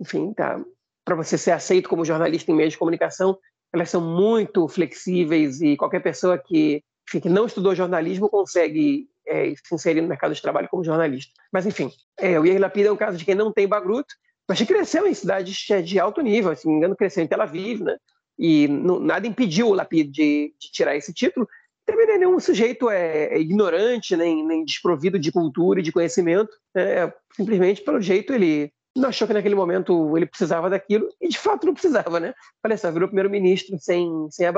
enfim, 0.00 0.32
tá, 0.34 0.62
para 1.04 1.16
você 1.16 1.38
ser 1.38 1.52
aceito 1.52 1.88
como 1.88 2.04
jornalista 2.04 2.52
em 2.52 2.54
meios 2.54 2.74
de 2.74 2.78
comunicação, 2.78 3.38
elas 3.72 3.90
são 3.90 4.00
muito 4.00 4.68
flexíveis 4.68 5.60
e 5.60 5.76
qualquer 5.76 6.00
pessoa 6.00 6.36
que, 6.36 6.82
que 7.10 7.28
não 7.28 7.46
estudou 7.46 7.74
jornalismo 7.74 8.28
consegue 8.28 9.08
é, 9.26 9.54
se 9.54 9.74
inserir 9.74 10.00
no 10.00 10.08
mercado 10.08 10.34
de 10.34 10.42
trabalho 10.42 10.68
como 10.68 10.84
jornalista. 10.84 11.32
Mas, 11.52 11.66
enfim, 11.66 11.90
é, 12.18 12.38
o 12.38 12.44
Yair 12.44 12.60
Lapid 12.60 12.86
é 12.86 12.92
um 12.92 12.96
caso 12.96 13.16
de 13.16 13.24
quem 13.24 13.34
não 13.34 13.52
tem 13.52 13.66
bagruto, 13.66 14.14
mas 14.48 14.58
que 14.58 14.66
cresceu 14.66 15.06
em 15.06 15.14
cidades 15.14 15.56
de 15.84 15.98
alto 15.98 16.20
nível, 16.20 16.54
se 16.54 16.66
não 16.66 16.72
me 16.72 16.78
engano, 16.78 16.96
cresceu 16.96 17.22
em 17.24 17.26
Tel 17.26 17.40
Aviv, 17.40 17.82
né? 17.82 17.96
E 18.38 18.66
não, 18.68 18.98
nada 18.98 19.26
impediu 19.26 19.68
o 19.68 19.74
Lapid 19.74 20.10
de, 20.10 20.54
de, 20.58 20.72
tirar 20.72 20.96
esse 20.96 21.12
título. 21.12 21.48
Também 21.86 22.06
não 22.06 22.14
é 22.14 22.18
nenhum 22.18 22.40
sujeito 22.40 22.90
é, 22.90 23.26
é, 23.26 23.40
ignorante, 23.40 24.16
nem, 24.16 24.44
nem 24.46 24.64
desprovido 24.64 25.18
de 25.18 25.30
cultura 25.30 25.80
e 25.80 25.82
de 25.82 25.92
conhecimento. 25.92 26.50
Né? 26.74 27.12
Simplesmente, 27.34 27.82
pelo 27.82 28.00
jeito, 28.00 28.32
ele 28.32 28.72
não 28.96 29.08
achou 29.08 29.26
que 29.26 29.34
naquele 29.34 29.54
momento 29.54 30.16
ele 30.16 30.26
precisava 30.26 30.68
daquilo, 30.68 31.08
e 31.20 31.28
de 31.28 31.38
fato 31.38 31.66
não 31.66 31.74
precisava, 31.74 32.20
né? 32.20 32.34
Olha 32.64 32.76
só, 32.76 32.90
virou 32.90 33.08
primeiro-ministro 33.08 33.78
sem, 33.78 34.10
sem 34.30 34.46
a. 34.46 34.52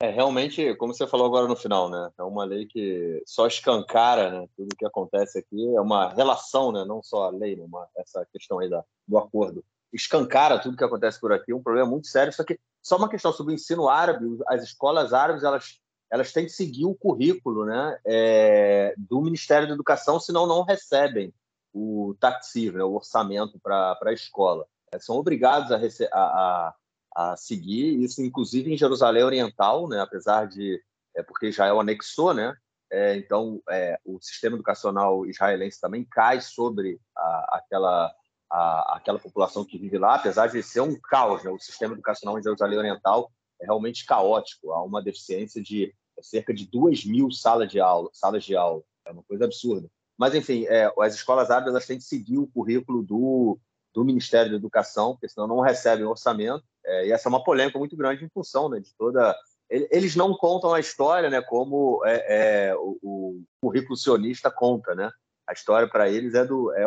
É, 0.00 0.10
realmente, 0.10 0.74
como 0.76 0.94
você 0.94 1.06
falou 1.06 1.26
agora 1.26 1.48
no 1.48 1.56
final, 1.56 1.90
né? 1.90 2.10
É 2.18 2.22
uma 2.22 2.44
lei 2.44 2.66
que 2.66 3.22
só 3.26 3.46
escancara 3.46 4.30
né? 4.30 4.46
tudo 4.56 4.68
o 4.72 4.76
que 4.76 4.86
acontece 4.86 5.38
aqui. 5.38 5.74
É 5.74 5.80
uma 5.80 6.14
relação, 6.14 6.70
né? 6.70 6.84
Não 6.84 7.02
só 7.02 7.24
a 7.24 7.30
lei, 7.30 7.56
né? 7.56 7.64
uma, 7.64 7.88
essa 7.96 8.24
questão 8.32 8.60
aí 8.60 8.70
da, 8.70 8.84
do 9.08 9.18
acordo 9.18 9.64
escancara 9.92 10.58
tudo 10.58 10.76
que 10.76 10.84
acontece 10.84 11.20
por 11.20 11.32
aqui, 11.32 11.52
um 11.52 11.62
problema 11.62 11.88
muito 11.88 12.06
sério. 12.08 12.32
Só 12.32 12.44
que 12.44 12.58
só 12.82 12.96
uma 12.96 13.08
questão 13.08 13.32
sobre 13.32 13.52
o 13.52 13.56
ensino 13.56 13.88
árabe, 13.88 14.26
as 14.46 14.62
escolas 14.62 15.12
árabes 15.12 15.42
elas, 15.42 15.80
elas 16.10 16.32
têm 16.32 16.44
que 16.44 16.52
seguir 16.52 16.86
o 16.86 16.94
currículo 16.94 17.64
né, 17.64 17.98
é, 18.06 18.94
do 18.96 19.20
Ministério 19.20 19.66
da 19.66 19.74
Educação, 19.74 20.20
senão 20.20 20.46
não 20.46 20.62
recebem 20.62 21.32
o 21.72 22.14
taxi, 22.18 22.70
né, 22.70 22.82
o 22.82 22.94
orçamento 22.94 23.58
para 23.60 23.98
a 24.02 24.12
escola. 24.12 24.66
É, 24.92 24.98
são 24.98 25.16
obrigados 25.16 25.70
a, 25.70 25.78
a, 26.12 26.74
a, 27.14 27.36
seguir 27.36 28.02
isso, 28.02 28.22
inclusive 28.22 28.72
em 28.72 28.76
Jerusalém 28.76 29.22
Oriental, 29.22 29.88
né, 29.88 30.00
apesar 30.00 30.46
de 30.46 30.82
é 31.16 31.22
porque 31.22 31.48
Israel 31.48 31.80
anexou, 31.80 32.32
né? 32.32 32.56
É, 32.90 33.16
então, 33.16 33.60
é, 33.68 33.98
o 34.04 34.18
sistema 34.20 34.56
educacional 34.56 35.26
israelense 35.26 35.80
também 35.80 36.04
cai 36.04 36.40
sobre 36.40 36.98
a, 37.16 37.58
aquela, 37.58 38.14
a, 38.50 38.96
aquela 38.96 39.18
população 39.18 39.64
que 39.64 39.76
vive 39.76 39.98
lá, 39.98 40.14
apesar 40.14 40.46
de 40.46 40.62
ser 40.62 40.80
um 40.80 40.98
caos. 40.98 41.44
Né? 41.44 41.50
O 41.50 41.58
sistema 41.58 41.94
educacional 41.94 42.38
em 42.38 42.42
Jerusalém 42.42 42.78
Oriental 42.78 43.30
é 43.60 43.66
realmente 43.66 44.06
caótico. 44.06 44.72
Há 44.72 44.82
uma 44.82 45.02
deficiência 45.02 45.62
de 45.62 45.94
cerca 46.22 46.54
de 46.54 46.66
2 46.70 47.04
mil 47.04 47.30
salas 47.30 47.70
de 47.70 47.78
aula. 47.78 48.08
Salas 48.12 48.44
de 48.44 48.56
aula. 48.56 48.82
É 49.04 49.12
uma 49.12 49.22
coisa 49.22 49.44
absurda. 49.44 49.88
Mas, 50.18 50.34
enfim, 50.34 50.66
é, 50.66 50.92
as 51.00 51.14
escolas 51.14 51.50
árabes 51.50 51.70
elas 51.70 51.86
têm 51.86 51.98
que 51.98 52.04
seguir 52.04 52.38
o 52.38 52.48
currículo 52.48 53.02
do, 53.02 53.58
do 53.94 54.04
Ministério 54.04 54.50
da 54.50 54.56
Educação, 54.56 55.12
porque 55.12 55.28
senão 55.28 55.46
não 55.46 55.60
recebem 55.60 56.04
orçamento. 56.04 56.64
É, 56.84 57.06
e 57.06 57.12
essa 57.12 57.28
é 57.28 57.30
uma 57.30 57.44
polêmica 57.44 57.78
muito 57.78 57.96
grande 57.96 58.24
em 58.24 58.28
função 58.28 58.68
né, 58.68 58.80
de 58.80 58.94
toda 58.96 59.34
eles 59.70 60.16
não 60.16 60.34
contam 60.34 60.72
a 60.72 60.80
história, 60.80 61.28
né, 61.28 61.42
como 61.42 62.02
é, 62.04 62.68
é, 62.68 62.74
o, 62.74 62.98
o, 63.02 63.42
currículo 63.60 63.96
sionista 63.96 64.50
conta, 64.50 64.94
né? 64.94 65.10
A 65.46 65.52
história 65.52 65.88
para 65.88 66.08
eles 66.08 66.34
é 66.34 66.44
do, 66.44 66.72
é, 66.72 66.84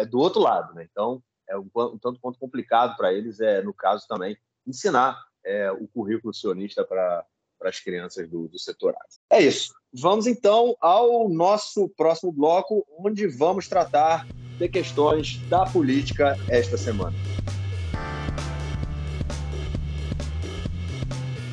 é, 0.00 0.04
do 0.04 0.18
outro 0.18 0.40
lado, 0.40 0.74
né? 0.74 0.86
Então, 0.90 1.22
é 1.48 1.56
um, 1.56 1.68
um 1.74 1.98
tanto 1.98 2.18
quanto 2.20 2.38
complicado 2.38 2.96
para 2.96 3.12
eles, 3.12 3.40
é, 3.40 3.62
no 3.62 3.72
caso 3.72 4.06
também, 4.08 4.36
ensinar 4.66 5.22
é, 5.44 5.70
o 5.70 5.86
currículo 5.86 6.34
sionista 6.34 6.84
para 6.84 7.24
as 7.68 7.80
crianças 7.80 8.28
do, 8.28 8.48
do 8.48 8.58
setor 8.58 8.94
É 9.30 9.40
isso. 9.40 9.74
Vamos 9.92 10.26
então 10.26 10.76
ao 10.80 11.28
nosso 11.28 11.88
próximo 11.90 12.32
bloco, 12.32 12.84
onde 12.98 13.26
vamos 13.26 13.68
tratar 13.68 14.26
de 14.58 14.68
questões 14.68 15.38
da 15.48 15.64
política 15.64 16.36
esta 16.48 16.76
semana. 16.76 17.16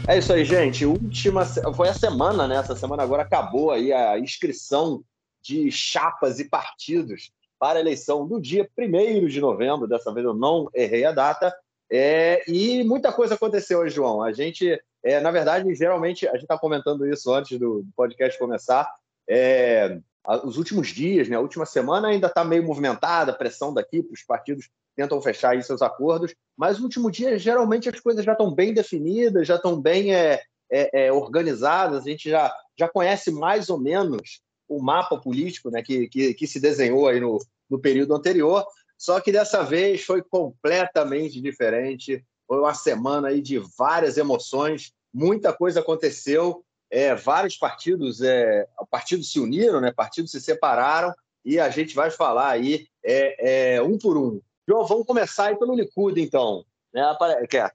É 0.07 0.17
isso 0.17 0.33
aí, 0.33 0.43
gente. 0.43 0.85
Última 0.85 1.45
foi 1.45 1.87
a 1.87 1.93
semana, 1.93 2.47
né? 2.47 2.57
Essa 2.57 2.75
semana 2.75 3.03
agora 3.03 3.21
acabou 3.21 3.71
aí 3.71 3.93
a 3.93 4.19
inscrição 4.19 5.03
de 5.41 5.71
chapas 5.71 6.39
e 6.39 6.49
partidos 6.49 7.31
para 7.57 7.77
a 7.77 7.81
eleição 7.81 8.27
do 8.27 8.41
dia 8.41 8.67
1 8.77 9.27
de 9.27 9.39
novembro. 9.39 9.87
Dessa 9.87 10.11
vez 10.13 10.25
eu 10.25 10.33
não 10.33 10.67
errei 10.73 11.05
a 11.05 11.11
data. 11.11 11.55
É, 11.89 12.43
e 12.47 12.83
muita 12.83 13.13
coisa 13.13 13.35
aconteceu 13.35 13.87
João. 13.89 14.23
A 14.23 14.31
gente, 14.33 14.81
é, 15.03 15.19
na 15.19 15.31
verdade, 15.31 15.73
geralmente, 15.73 16.27
a 16.27 16.33
gente 16.33 16.43
está 16.43 16.57
comentando 16.57 17.05
isso 17.07 17.33
antes 17.33 17.57
do, 17.57 17.85
podcast 17.95 18.37
começar. 18.37 18.91
É, 19.27 19.99
os 20.43 20.57
últimos 20.57 20.89
dias, 20.89 21.27
né, 21.27 21.35
a 21.35 21.39
última 21.41 21.65
semana 21.65 22.09
ainda 22.09 22.27
está 22.27 22.43
meio 22.43 22.63
movimentada, 22.63 23.33
pressão 23.33 23.73
daqui 23.73 24.03
para 24.03 24.13
os 24.13 24.23
partidos 24.23 24.69
tentam 24.95 25.21
fechar 25.21 25.51
aí 25.51 25.63
seus 25.63 25.81
acordos, 25.81 26.35
mas 26.55 26.77
no 26.77 26.83
último 26.83 27.09
dia, 27.09 27.39
geralmente, 27.39 27.89
as 27.89 27.99
coisas 27.99 28.23
já 28.23 28.33
estão 28.33 28.53
bem 28.53 28.73
definidas, 28.73 29.47
já 29.47 29.55
estão 29.55 29.81
bem 29.81 30.13
é, 30.13 30.41
é, 30.71 31.05
é, 31.05 31.11
organizadas, 31.11 32.05
a 32.05 32.09
gente 32.09 32.29
já, 32.29 32.53
já 32.77 32.87
conhece 32.87 33.31
mais 33.31 33.69
ou 33.69 33.79
menos 33.79 34.41
o 34.67 34.81
mapa 34.81 35.17
político 35.17 35.71
né, 35.71 35.81
que, 35.81 36.07
que, 36.07 36.33
que 36.33 36.47
se 36.47 36.59
desenhou 36.59 37.07
aí 37.07 37.19
no, 37.19 37.39
no 37.69 37.79
período 37.79 38.15
anterior, 38.15 38.65
só 38.97 39.19
que 39.19 39.31
dessa 39.31 39.63
vez 39.63 40.03
foi 40.03 40.21
completamente 40.21 41.41
diferente, 41.41 42.23
foi 42.51 42.59
uma 42.59 42.73
semana 42.73 43.29
aí 43.29 43.41
de 43.41 43.59
várias 43.77 44.17
emoções, 44.17 44.91
muita 45.13 45.53
coisa 45.53 45.79
aconteceu, 45.79 46.65
é, 46.89 47.15
vários 47.15 47.55
partidos, 47.55 48.21
é, 48.21 48.67
partidos 48.89 49.31
se 49.31 49.39
uniram, 49.39 49.79
né, 49.79 49.93
partidos 49.93 50.31
se 50.31 50.41
separaram, 50.41 51.13
e 51.45 51.57
a 51.57 51.69
gente 51.69 51.95
vai 51.95 52.11
falar 52.11 52.49
aí 52.49 52.87
é, 53.01 53.75
é, 53.75 53.81
um 53.81 53.97
por 53.97 54.17
um. 54.17 54.41
João, 54.67 54.85
vamos 54.85 55.07
começar 55.07 55.45
aí 55.45 55.55
pelo 55.57 55.73
Likud, 55.73 56.21
então, 56.21 56.65
né? 56.93 57.01
que, 57.49 57.57
é, 57.57 57.71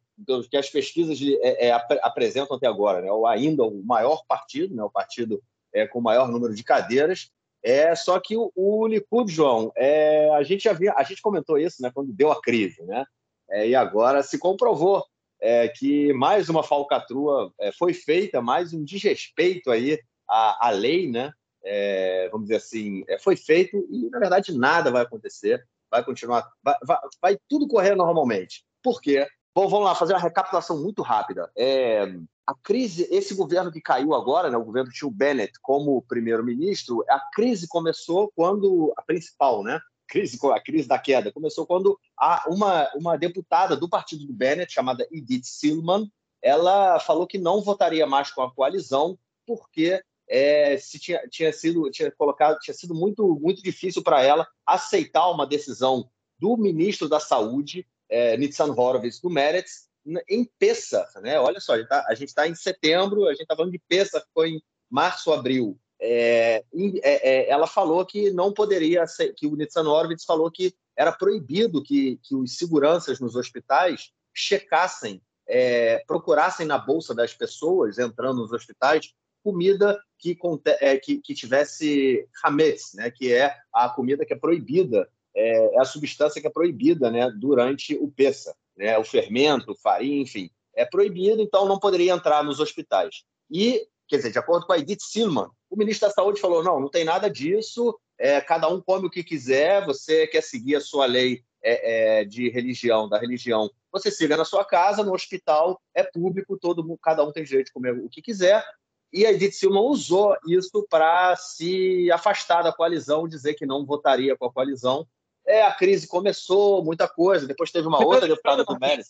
que 0.51 0.57
as 0.59 0.69
pesquisas 0.69 1.19
é, 1.41 1.69
é, 1.69 1.73
apresentam 2.03 2.55
até 2.55 2.67
agora, 2.67 3.01
né? 3.01 3.11
o 3.11 3.27
ainda 3.27 3.65
o 3.65 3.83
maior 3.83 4.27
partido, 4.29 4.77
né? 4.77 4.85
o 4.85 4.91
partido 4.91 5.43
é, 5.73 5.87
com 5.87 6.01
o 6.01 6.03
maior 6.03 6.29
número 6.29 6.55
de 6.55 6.63
cadeiras. 6.63 7.31
É, 7.63 7.95
só 7.95 8.21
que 8.21 8.37
o, 8.37 8.53
o 8.55 8.87
Likud, 8.87 9.33
João, 9.33 9.73
é, 9.75 10.29
a 10.35 10.43
gente 10.43 10.65
já 10.65 10.75
viu, 10.75 10.93
a 10.95 11.03
gente 11.03 11.23
comentou 11.23 11.57
isso 11.57 11.81
né, 11.81 11.91
quando 11.95 12.13
deu 12.13 12.31
a 12.31 12.43
crise, 12.43 12.83
né? 12.83 13.07
É, 13.51 13.69
e 13.69 13.75
agora 13.75 14.23
se 14.23 14.39
comprovou 14.39 15.05
é, 15.41 15.69
que 15.69 16.13
mais 16.13 16.49
uma 16.49 16.63
falcatrua 16.63 17.53
é, 17.61 17.71
foi 17.73 17.93
feita, 17.93 18.41
mais 18.41 18.73
um 18.73 18.83
desrespeito 18.85 19.71
aí 19.71 19.99
à, 20.29 20.69
à 20.69 20.71
lei, 20.71 21.11
né? 21.11 21.33
É, 21.65 22.29
vamos 22.31 22.47
dizer 22.47 22.57
assim, 22.57 23.05
é, 23.09 23.19
foi 23.19 23.37
feito 23.37 23.77
e 23.91 24.09
na 24.11 24.19
verdade 24.19 24.57
nada 24.57 24.91
vai 24.91 25.03
acontecer 25.03 25.65
vai 25.91 26.05
continuar, 26.05 26.49
vai, 26.63 26.77
vai, 26.83 26.99
vai 27.21 27.39
tudo 27.49 27.69
correr 27.69 27.95
normalmente. 27.95 28.65
Por 28.83 29.01
quê? 29.01 29.27
Bom, 29.55 29.69
vamos 29.69 29.87
lá, 29.87 29.95
fazer 29.95 30.13
uma 30.13 30.21
recapitulação 30.21 30.83
muito 30.83 31.03
rápida. 31.03 31.51
É, 31.57 32.05
a 32.47 32.55
crise, 32.63 33.09
esse 33.11 33.35
governo 33.35 33.73
que 33.73 33.81
caiu 33.81 34.15
agora, 34.15 34.51
né, 34.51 34.57
o 34.57 34.65
governo 34.65 34.91
Tio 34.91 35.11
Bennett 35.11 35.53
como 35.63 36.03
primeiro-ministro, 36.03 37.03
a 37.09 37.21
crise 37.33 37.67
começou 37.67 38.31
quando, 38.37 38.93
a 38.97 39.03
principal, 39.03 39.63
né, 39.63 39.81
crise, 40.07 40.39
a 40.53 40.61
crise 40.61 40.89
da 40.89 40.99
queda, 40.99 41.33
começou 41.33 41.67
quando 41.67 41.99
a, 42.19 42.45
uma, 42.49 42.91
uma 42.95 43.17
deputada 43.17 43.77
do 43.77 43.89
partido 43.89 44.27
do 44.27 44.33
Bennett, 44.33 44.73
chamada 44.73 45.07
Edith 45.11 45.45
Silman, 45.45 46.11
ela 46.43 46.99
falou 47.01 47.27
que 47.27 47.39
não 47.39 47.61
votaria 47.61 48.07
mais 48.07 48.31
com 48.31 48.43
a 48.43 48.53
coalizão 48.53 49.19
porque 49.47 50.03
é, 50.29 50.77
se 50.79 50.99
tinha, 50.99 51.21
tinha 51.29 51.53
sido 51.53 51.89
tinha 51.91 52.11
colocado 52.11 52.59
tinha 52.59 52.75
sido 52.75 52.95
muito 52.95 53.39
muito 53.41 53.63
difícil 53.63 54.03
para 54.03 54.23
ela 54.23 54.47
aceitar 54.67 55.31
uma 55.31 55.47
decisão 55.47 56.11
do 56.39 56.57
ministro 56.57 57.09
da 57.09 57.21
Saúde 57.21 57.87
é, 58.09 58.37
Nitzan 58.37 58.73
Horowitz 58.73 59.21
do 59.21 59.31
Meretz 59.31 59.87
em 60.29 60.45
Pesach, 60.59 61.21
né? 61.21 61.39
Olha 61.41 61.61
só, 61.61 61.75
a 61.75 62.15
gente 62.15 62.29
está 62.29 62.43
tá 62.43 62.49
em 62.49 62.55
setembro, 62.55 63.27
a 63.27 63.31
gente 63.31 63.43
está 63.43 63.57
falando 63.57 63.73
de 63.73 63.83
Pesach, 63.89 64.25
foi 64.33 64.51
em 64.51 64.63
março, 64.89 65.33
abril. 65.33 65.79
É, 66.01 66.63
é, 67.03 67.31
é, 67.31 67.51
ela 67.51 67.67
falou 67.67 68.05
que 68.05 68.31
não 68.31 68.53
poderia, 68.53 69.07
ser, 69.07 69.33
que 69.35 69.47
o 69.47 69.57
Nitzan 69.57 69.89
Horowitz 69.89 70.25
falou 70.25 70.51
que 70.51 70.75
era 70.97 71.13
proibido 71.13 71.83
que, 71.83 72.19
que 72.23 72.35
os 72.35 72.57
seguranças 72.57 73.21
nos 73.21 73.35
hospitais 73.35 74.13
checassem, 74.35 75.23
é, 75.49 76.03
procurassem 76.07 76.67
na 76.67 76.79
bolsa 76.79 77.15
das 77.15 77.33
pessoas 77.33 77.99
entrando 77.99 78.43
nos 78.43 78.53
hospitais 78.53 79.15
comida 79.47 79.97
que, 80.19 80.37
é, 80.81 80.97
que, 80.97 81.19
que 81.19 81.33
tivesse 81.33 82.27
hametz, 82.43 82.95
né, 82.95 83.13
que 83.13 83.33
é 83.33 83.55
a 83.73 83.89
comida 83.89 84.27
que 84.27 84.33
é 84.33 84.37
proibida, 84.37 85.09
é, 85.33 85.77
é 85.77 85.81
a 85.81 85.85
substância 85.85 86.41
que 86.41 86.49
é 86.49 86.51
proibida 86.51 87.13
né, 87.13 87.31
durante 87.31 87.95
o 87.95 88.11
peça, 88.11 88.57
né, 88.77 88.99
o 88.99 89.05
fermento, 89.05 89.77
farinha, 89.77 90.23
enfim, 90.23 90.51
é 90.75 90.85
proibido, 90.85 91.41
então 91.41 91.69
não 91.69 91.79
poderia 91.79 92.13
entrar 92.13 92.43
nos 92.43 92.59
hospitais. 92.59 93.23
E, 93.49 93.87
quer 94.09 94.17
dizer, 94.17 94.33
de 94.33 94.39
acordo 94.39 94.67
com 94.67 94.73
a 94.73 94.79
Edith 94.79 95.01
Silman, 95.01 95.49
o 95.71 95.77
ministro 95.77 96.09
da 96.09 96.15
Saúde 96.15 96.41
falou: 96.41 96.63
não, 96.63 96.81
não 96.81 96.89
tem 96.89 97.05
nada 97.05 97.31
disso, 97.31 97.99
é, 98.19 98.41
cada 98.41 98.69
um 98.69 98.81
come 98.81 99.07
o 99.07 99.11
que 99.11 99.25
quiser, 99.25 99.85
você 99.85 100.27
quer 100.27 100.43
seguir 100.43 100.77
a 100.77 100.81
sua 100.81 101.07
lei 101.07 101.43
é, 101.63 102.21
é, 102.21 102.25
de 102.25 102.49
religião, 102.49 103.09
da 103.09 103.19
religião, 103.19 103.71
você 103.91 104.11
siga 104.11 104.37
na 104.37 104.45
sua 104.45 104.65
casa, 104.65 105.03
no 105.03 105.15
hospital 105.15 105.81
é 105.95 106.03
público, 106.03 106.59
todo 106.59 106.85
mundo, 106.85 106.99
cada 107.03 107.25
um 107.25 107.33
tem 107.33 107.45
direito 107.45 107.67
de 107.67 107.73
comer 107.73 107.93
o 107.93 108.09
que 108.09 108.23
quiser, 108.23 108.65
e 109.13 109.25
a 109.25 109.33
Edith 109.33 109.53
Silva 109.53 109.81
usou 109.81 110.37
isso 110.47 110.87
para 110.91 111.35
se 111.37 112.11
afastar 112.13 112.63
da 112.63 112.73
coalizão, 112.73 113.29
dizer 113.29 113.55
que 113.55 113.65
não 113.65 113.85
votaria 113.85 114.37
com 114.37 114.47
a 114.47 114.53
coalizão. 114.53 115.07
É, 115.47 115.63
a 115.63 115.73
crise 115.73 116.09
começou, 116.09 116.85
muita 116.85 117.09
coisa. 117.09 117.47
Depois 117.47 117.71
teve 117.71 117.87
uma 117.87 118.05
outra 118.05 118.27
deputada 118.29 118.65
do 118.65 118.79
Mérito. 118.79 119.09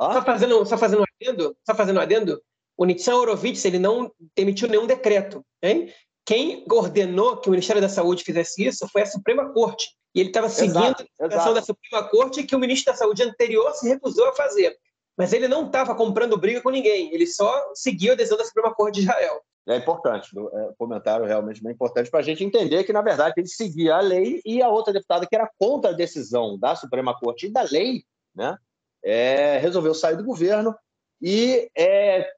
Só 0.00 0.22
fazendo, 0.22 0.64
só 0.64 0.78
fazendo 0.78 1.02
um 1.02 1.04
adendo, 1.20 1.56
só 1.66 1.74
fazendo 1.74 1.98
um 1.98 2.00
adendo, 2.00 2.42
o 2.78 2.84
Nitsan 2.84 3.16
Horowitz 3.16 3.64
ele 3.64 3.78
não 3.78 4.10
emitiu 4.36 4.68
nenhum 4.68 4.86
decreto. 4.86 5.44
Hein? 5.60 5.92
Quem 6.24 6.64
ordenou 6.70 7.36
que 7.36 7.48
o 7.48 7.50
Ministério 7.50 7.82
da 7.82 7.88
Saúde 7.88 8.22
fizesse 8.22 8.64
isso 8.64 8.88
foi 8.88 9.02
a 9.02 9.06
Suprema 9.06 9.52
Corte. 9.52 9.88
E 10.14 10.20
ele 10.20 10.28
estava 10.28 10.48
seguindo 10.48 10.78
exato, 10.78 11.06
a 11.20 11.26
decisão 11.26 11.54
da 11.54 11.62
Suprema 11.62 12.08
Corte 12.08 12.44
que 12.44 12.54
o 12.54 12.58
ministro 12.58 12.92
da 12.92 12.98
Saúde 12.98 13.22
anterior 13.22 13.72
se 13.74 13.88
recusou 13.88 14.28
a 14.28 14.32
fazer. 14.32 14.76
Mas 15.16 15.32
ele 15.32 15.48
não 15.48 15.66
estava 15.66 15.94
comprando 15.94 16.38
briga 16.38 16.62
com 16.62 16.70
ninguém, 16.70 17.12
ele 17.12 17.26
só 17.26 17.52
seguiu 17.74 18.12
a 18.12 18.16
decisão 18.16 18.38
da 18.38 18.44
Suprema 18.44 18.72
Corte 18.72 18.94
de 18.94 19.00
Israel. 19.00 19.42
É 19.66 19.76
importante, 19.76 20.30
é 20.34 20.40
um 20.40 20.74
comentário 20.78 21.26
realmente 21.26 21.62
bem 21.62 21.72
importante 21.72 22.10
para 22.10 22.20
a 22.20 22.22
gente 22.22 22.42
entender 22.42 22.84
que, 22.84 22.92
na 22.92 23.02
verdade, 23.02 23.34
ele 23.36 23.48
seguia 23.48 23.96
a 23.96 24.00
lei 24.00 24.40
e 24.46 24.62
a 24.62 24.68
outra 24.68 24.92
deputada 24.92 25.26
que 25.26 25.34
era 25.34 25.50
contra 25.58 25.90
a 25.90 25.94
decisão 25.94 26.56
da 26.58 26.74
Suprema 26.74 27.18
Corte 27.18 27.46
e 27.46 27.52
da 27.52 27.62
lei, 27.62 28.02
né, 28.34 28.56
é, 29.04 29.58
resolveu 29.58 29.94
sair 29.94 30.16
do 30.16 30.24
governo 30.24 30.74
e 31.20 31.68
é, 31.76 32.30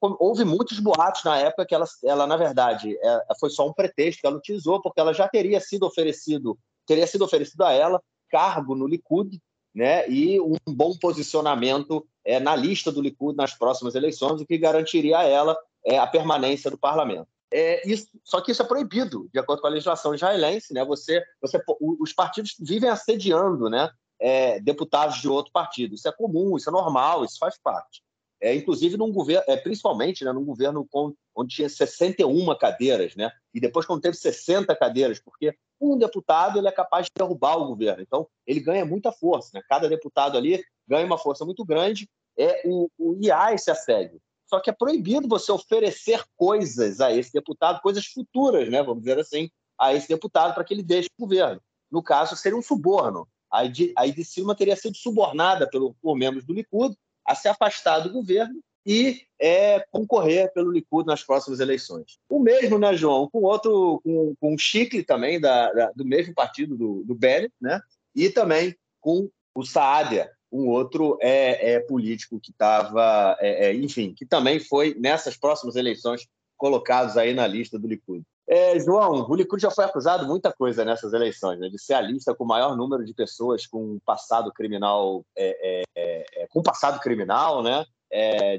houve 0.00 0.44
muitos 0.44 0.80
boatos 0.80 1.24
na 1.24 1.38
época 1.38 1.66
que 1.66 1.74
ela, 1.74 1.86
ela 2.04 2.26
na 2.26 2.36
verdade, 2.36 2.96
é, 2.96 3.34
foi 3.38 3.50
só 3.50 3.68
um 3.68 3.72
pretexto 3.72 4.20
que 4.20 4.26
ela 4.26 4.36
utilizou, 4.36 4.80
porque 4.80 5.00
ela 5.00 5.12
já 5.12 5.28
teria 5.28 5.60
sido 5.60 5.84
oferecido, 5.84 6.58
teria 6.86 7.06
sido 7.06 7.24
oferecido 7.24 7.62
a 7.62 7.72
ela 7.72 8.02
cargo 8.30 8.74
no 8.74 8.86
Likud, 8.86 9.40
né, 9.74 10.08
e 10.08 10.40
um 10.40 10.56
bom 10.68 10.96
posicionamento 10.98 12.06
é, 12.24 12.40
na 12.40 12.56
lista 12.56 12.90
do 12.90 13.02
Likud 13.02 13.36
nas 13.36 13.54
próximas 13.54 13.94
eleições, 13.94 14.40
o 14.40 14.46
que 14.46 14.56
garantiria 14.56 15.18
a 15.18 15.24
ela 15.24 15.56
é, 15.84 15.98
a 15.98 16.06
permanência 16.06 16.70
do 16.70 16.78
parlamento. 16.78 17.28
É, 17.52 17.88
isso, 17.88 18.08
só 18.24 18.40
que 18.40 18.50
isso 18.50 18.62
é 18.62 18.66
proibido, 18.66 19.28
de 19.32 19.38
acordo 19.38 19.60
com 19.60 19.68
a 19.68 19.70
legislação 19.70 20.14
israelense. 20.14 20.74
Né? 20.74 20.84
Você, 20.84 21.22
você, 21.40 21.62
os 21.80 22.12
partidos 22.12 22.56
vivem 22.58 22.90
assediando 22.90 23.70
né? 23.70 23.88
É, 24.18 24.58
deputados 24.60 25.20
de 25.20 25.28
outro 25.28 25.52
partido. 25.52 25.94
Isso 25.94 26.08
é 26.08 26.12
comum, 26.12 26.56
isso 26.56 26.68
é 26.68 26.72
normal, 26.72 27.24
isso 27.24 27.38
faz 27.38 27.58
parte. 27.62 28.02
É, 28.40 28.54
inclusive, 28.54 28.96
num 28.96 29.10
governo, 29.10 29.44
é, 29.48 29.56
principalmente 29.56 30.24
né, 30.24 30.32
num 30.32 30.44
governo 30.44 30.86
com, 30.90 31.14
onde 31.34 31.54
tinha 31.54 31.68
61 31.68 32.54
cadeiras, 32.58 33.16
né? 33.16 33.30
e 33.54 33.60
depois, 33.60 33.86
quando 33.86 34.02
teve 34.02 34.16
60 34.16 34.74
cadeiras, 34.76 35.18
porque 35.18 35.56
um 35.80 35.96
deputado 35.96 36.58
ele 36.58 36.68
é 36.68 36.72
capaz 36.72 37.06
de 37.06 37.12
derrubar 37.16 37.56
o 37.56 37.66
governo. 37.66 38.02
Então, 38.02 38.26
ele 38.46 38.60
ganha 38.60 38.84
muita 38.84 39.10
força. 39.10 39.50
Né? 39.54 39.62
Cada 39.68 39.88
deputado 39.88 40.36
ali 40.36 40.62
ganha 40.86 41.06
uma 41.06 41.18
força 41.18 41.44
muito 41.44 41.64
grande. 41.64 42.08
É 42.38 42.62
o, 42.66 42.90
o 42.98 43.16
IA 43.22 43.54
esse 43.54 43.70
assédio. 43.70 44.20
Só 44.46 44.60
que 44.60 44.70
é 44.70 44.72
proibido 44.72 45.26
você 45.26 45.50
oferecer 45.50 46.22
coisas 46.36 47.00
a 47.00 47.12
esse 47.12 47.32
deputado, 47.32 47.80
coisas 47.80 48.06
futuras, 48.06 48.68
né, 48.68 48.82
vamos 48.82 49.02
dizer 49.02 49.18
assim, 49.18 49.50
a 49.78 49.92
esse 49.92 50.08
deputado 50.08 50.54
para 50.54 50.62
que 50.62 50.72
ele 50.72 50.82
deixe 50.82 51.08
o 51.18 51.22
governo. 51.22 51.60
No 51.90 52.02
caso, 52.02 52.36
seria 52.36 52.56
um 52.56 52.62
suborno. 52.62 53.26
A 53.50 53.64
Edi 53.64 54.24
Silva 54.24 54.54
teria 54.54 54.76
sido 54.76 54.96
subornada 54.96 55.68
pelo, 55.68 55.94
por 55.94 56.16
membros 56.16 56.44
do 56.44 56.52
Likud 56.52 56.96
a 57.26 57.34
se 57.34 57.48
afastar 57.48 58.00
do 58.00 58.12
governo 58.12 58.60
e 58.84 59.22
é, 59.40 59.84
concorrer 59.90 60.52
pelo 60.52 60.70
Likud 60.70 61.04
nas 61.04 61.22
próximas 61.22 61.58
eleições. 61.58 62.18
O 62.28 62.38
mesmo, 62.38 62.78
né, 62.78 62.94
João, 62.94 63.28
com 63.28 63.42
outro, 63.42 64.00
com, 64.04 64.34
com 64.40 64.54
um 64.54 64.58
chicle 64.58 65.02
também 65.02 65.40
da, 65.40 65.72
da, 65.72 65.90
do 65.90 66.04
mesmo 66.04 66.32
partido 66.32 66.76
do, 66.76 67.02
do 67.04 67.14
Bennett, 67.14 67.52
né, 67.60 67.80
e 68.14 68.30
também 68.30 68.76
com 69.00 69.28
o 69.54 69.64
Saadia, 69.64 70.30
um 70.52 70.68
outro 70.68 71.18
é, 71.20 71.72
é 71.72 71.80
político 71.80 72.38
que 72.40 72.52
estava, 72.52 73.36
é, 73.40 73.66
é, 73.66 73.74
enfim, 73.74 74.14
que 74.14 74.24
também 74.24 74.60
foi 74.60 74.94
nessas 74.94 75.36
próximas 75.36 75.74
eleições 75.74 76.26
colocados 76.56 77.16
aí 77.16 77.34
na 77.34 77.46
lista 77.46 77.78
do 77.78 77.88
Likud. 77.88 78.24
É, 78.48 78.78
João, 78.78 79.28
o 79.28 79.34
Likud 79.34 79.60
já 79.60 79.70
foi 79.70 79.84
acusado 79.84 80.24
muita 80.24 80.52
coisa 80.52 80.84
nessas 80.84 81.12
eleições, 81.12 81.58
né, 81.58 81.68
de 81.68 81.80
ser 81.80 81.94
a 81.94 82.00
lista 82.00 82.32
com 82.32 82.44
o 82.44 82.46
maior 82.46 82.76
número 82.76 83.04
de 83.04 83.12
pessoas 83.12 83.66
com 83.66 83.98
passado 84.04 84.52
criminal, 84.52 85.24
é, 85.36 85.82
é, 85.96 86.46
com 86.50 86.62
passado 86.62 87.00
criminal, 87.00 87.62
né, 87.62 87.84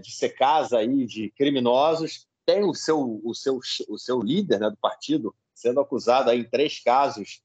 de 0.01 0.11
ser 0.11 0.29
casa 0.29 0.79
aí 0.79 1.05
de 1.05 1.31
criminosos. 1.37 2.27
Tem 2.45 2.63
o 2.63 2.73
seu, 2.73 3.21
o 3.23 3.33
seu, 3.33 3.59
o 3.87 3.97
seu 3.97 4.19
líder 4.19 4.59
né, 4.59 4.69
do 4.69 4.77
partido 4.77 5.33
sendo 5.53 5.79
acusado 5.79 6.29
aí 6.29 6.41
em 6.41 6.49
três 6.49 6.81
casos 6.83 7.41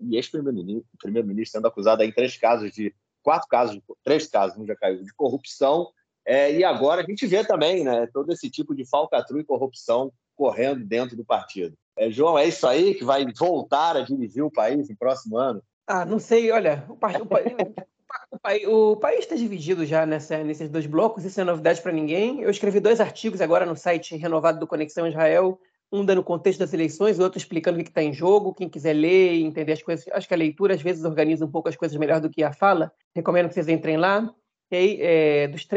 e 0.00 0.16
ex-primeiro-ministro 0.16 0.88
primeiro 0.98 1.46
sendo 1.46 1.66
acusado 1.66 2.02
aí 2.02 2.08
em 2.08 2.12
três 2.12 2.36
casos 2.36 2.70
de 2.72 2.94
quatro 3.22 3.48
casos, 3.48 3.80
três 4.04 4.26
casos, 4.26 4.58
um 4.58 4.66
já 4.66 4.76
caiu, 4.76 5.02
de 5.02 5.14
corrupção. 5.14 5.90
É, 6.24 6.52
e 6.52 6.62
agora 6.62 7.02
a 7.02 7.04
gente 7.04 7.26
vê 7.26 7.44
também 7.44 7.84
né, 7.84 8.06
todo 8.12 8.32
esse 8.32 8.48
tipo 8.48 8.74
de 8.74 8.84
falcatrua 8.84 9.40
e 9.40 9.44
corrupção 9.44 10.12
correndo 10.36 10.84
dentro 10.84 11.16
do 11.16 11.24
partido. 11.24 11.74
É, 11.96 12.10
João, 12.10 12.38
é 12.38 12.46
isso 12.46 12.66
aí 12.66 12.94
que 12.94 13.04
vai 13.04 13.24
voltar 13.38 13.96
a 13.96 14.02
dirigir 14.02 14.42
o 14.42 14.50
país 14.50 14.88
no 14.88 14.96
próximo 14.96 15.36
ano? 15.36 15.62
Ah, 15.86 16.04
não 16.04 16.18
sei, 16.18 16.50
olha, 16.50 16.84
o, 16.88 16.96
país, 16.96 18.66
o, 18.66 18.92
o 18.92 18.96
país 18.96 19.20
está 19.20 19.36
dividido 19.36 19.84
já 19.84 20.06
nessa, 20.06 20.42
nesses 20.42 20.68
dois 20.68 20.86
blocos, 20.86 21.24
isso 21.24 21.40
é 21.40 21.44
novidade 21.44 21.82
para 21.82 21.92
ninguém. 21.92 22.40
Eu 22.40 22.50
escrevi 22.50 22.80
dois 22.80 23.00
artigos 23.00 23.40
agora 23.40 23.66
no 23.66 23.76
site 23.76 24.16
renovado 24.16 24.58
do 24.58 24.66
Conexão 24.66 25.06
Israel, 25.06 25.60
um 25.92 26.04
dando 26.04 26.24
contexto 26.24 26.60
das 26.60 26.72
eleições, 26.72 27.18
o 27.18 27.22
outro 27.22 27.38
explicando 27.38 27.78
o 27.78 27.84
que 27.84 27.90
está 27.90 28.02
em 28.02 28.12
jogo. 28.12 28.54
Quem 28.54 28.68
quiser 28.68 28.94
ler 28.94 29.34
e 29.34 29.44
entender 29.44 29.72
as 29.72 29.82
coisas, 29.82 30.06
acho 30.12 30.26
que 30.26 30.34
a 30.34 30.38
leitura 30.38 30.74
às 30.74 30.80
vezes 30.80 31.04
organiza 31.04 31.44
um 31.44 31.50
pouco 31.50 31.68
as 31.68 31.76
coisas 31.76 31.96
melhor 31.98 32.20
do 32.20 32.30
que 32.30 32.42
a 32.42 32.52
fala. 32.52 32.90
Recomendo 33.14 33.48
que 33.48 33.54
vocês 33.54 33.68
entrem 33.68 33.98
lá. 33.98 34.32
E 34.72 34.74
aí, 34.74 34.98
é, 35.02 35.48
dos 35.48 35.68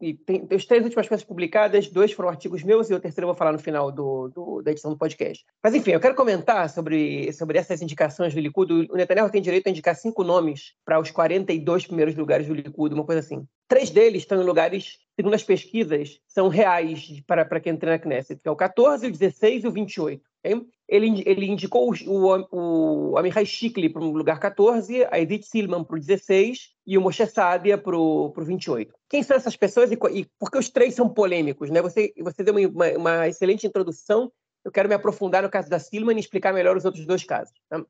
e 0.00 0.14
tem, 0.14 0.48
as 0.52 0.64
três 0.64 0.82
últimas 0.82 1.06
coisas 1.06 1.24
publicadas, 1.24 1.86
dois 1.86 2.10
foram 2.10 2.30
artigos 2.30 2.64
meus 2.64 2.90
e 2.90 2.94
o 2.94 2.98
terceiro 2.98 3.26
eu 3.26 3.28
vou 3.28 3.36
falar 3.36 3.52
no 3.52 3.60
final 3.60 3.92
do, 3.92 4.26
do, 4.26 4.60
da 4.60 4.72
edição 4.72 4.90
do 4.90 4.98
podcast. 4.98 5.44
Mas, 5.62 5.72
enfim, 5.72 5.92
eu 5.92 6.00
quero 6.00 6.16
comentar 6.16 6.68
sobre, 6.68 7.32
sobre 7.32 7.58
essas 7.58 7.80
indicações 7.80 8.34
do 8.34 8.40
Likud. 8.40 8.88
O 8.90 8.96
Netanyahu 8.96 9.30
tem 9.30 9.40
direito 9.40 9.68
a 9.68 9.70
indicar 9.70 9.94
cinco 9.94 10.24
nomes 10.24 10.74
para 10.84 10.98
os 10.98 11.12
42 11.12 11.86
primeiros 11.86 12.16
lugares 12.16 12.48
do 12.48 12.54
Likud, 12.54 12.92
uma 12.92 13.06
coisa 13.06 13.20
assim. 13.20 13.46
Três 13.68 13.88
deles 13.88 14.22
estão 14.22 14.42
em 14.42 14.44
lugares, 14.44 14.98
segundo 15.14 15.34
as 15.34 15.44
pesquisas, 15.44 16.18
são 16.26 16.48
reais 16.48 17.22
para, 17.28 17.44
para 17.44 17.60
quem 17.60 17.74
entra 17.74 17.92
na 17.92 17.98
Knesset, 18.00 18.40
que 18.42 18.48
é 18.48 18.50
o 18.50 18.56
14, 18.56 19.06
o 19.06 19.12
16 19.12 19.62
e 19.62 19.68
o 19.68 19.70
28. 19.70 20.20
Ele, 20.42 21.22
ele 21.26 21.46
indicou 21.46 21.92
o, 21.92 22.46
o, 22.50 23.14
o 23.14 23.44
Shikli 23.44 23.88
para 23.88 24.02
o 24.02 24.10
lugar 24.10 24.40
14, 24.40 25.06
a 25.10 25.20
Edith 25.20 25.42
Silman 25.42 25.84
para 25.84 25.96
o 25.96 26.00
16 26.00 26.70
e 26.86 26.96
o 26.96 27.00
Moshe 27.00 27.26
Saadia 27.26 27.76
para 27.76 27.96
o 27.96 28.32
28. 28.36 28.92
Quem 29.08 29.22
são 29.22 29.36
essas 29.36 29.54
pessoas 29.54 29.92
e, 29.92 29.98
e 30.12 30.26
por 30.38 30.50
que 30.50 30.58
os 30.58 30.70
três 30.70 30.94
são 30.94 31.08
polêmicos? 31.08 31.70
Né? 31.70 31.82
Você, 31.82 32.12
você 32.18 32.42
deu 32.42 32.54
uma, 32.54 32.88
uma, 32.96 33.28
excelente 33.28 33.66
introdução. 33.66 34.32
Eu 34.64 34.72
quero 34.72 34.88
me 34.88 34.94
aprofundar 34.94 35.42
no 35.42 35.50
caso 35.50 35.68
da 35.68 35.78
Silman 35.78 36.16
e 36.16 36.20
explicar 36.20 36.52
melhor 36.52 36.76
os 36.76 36.84
outros 36.84 37.06
dois 37.06 37.22
casos. 37.22 37.54
Tá? 37.68 37.84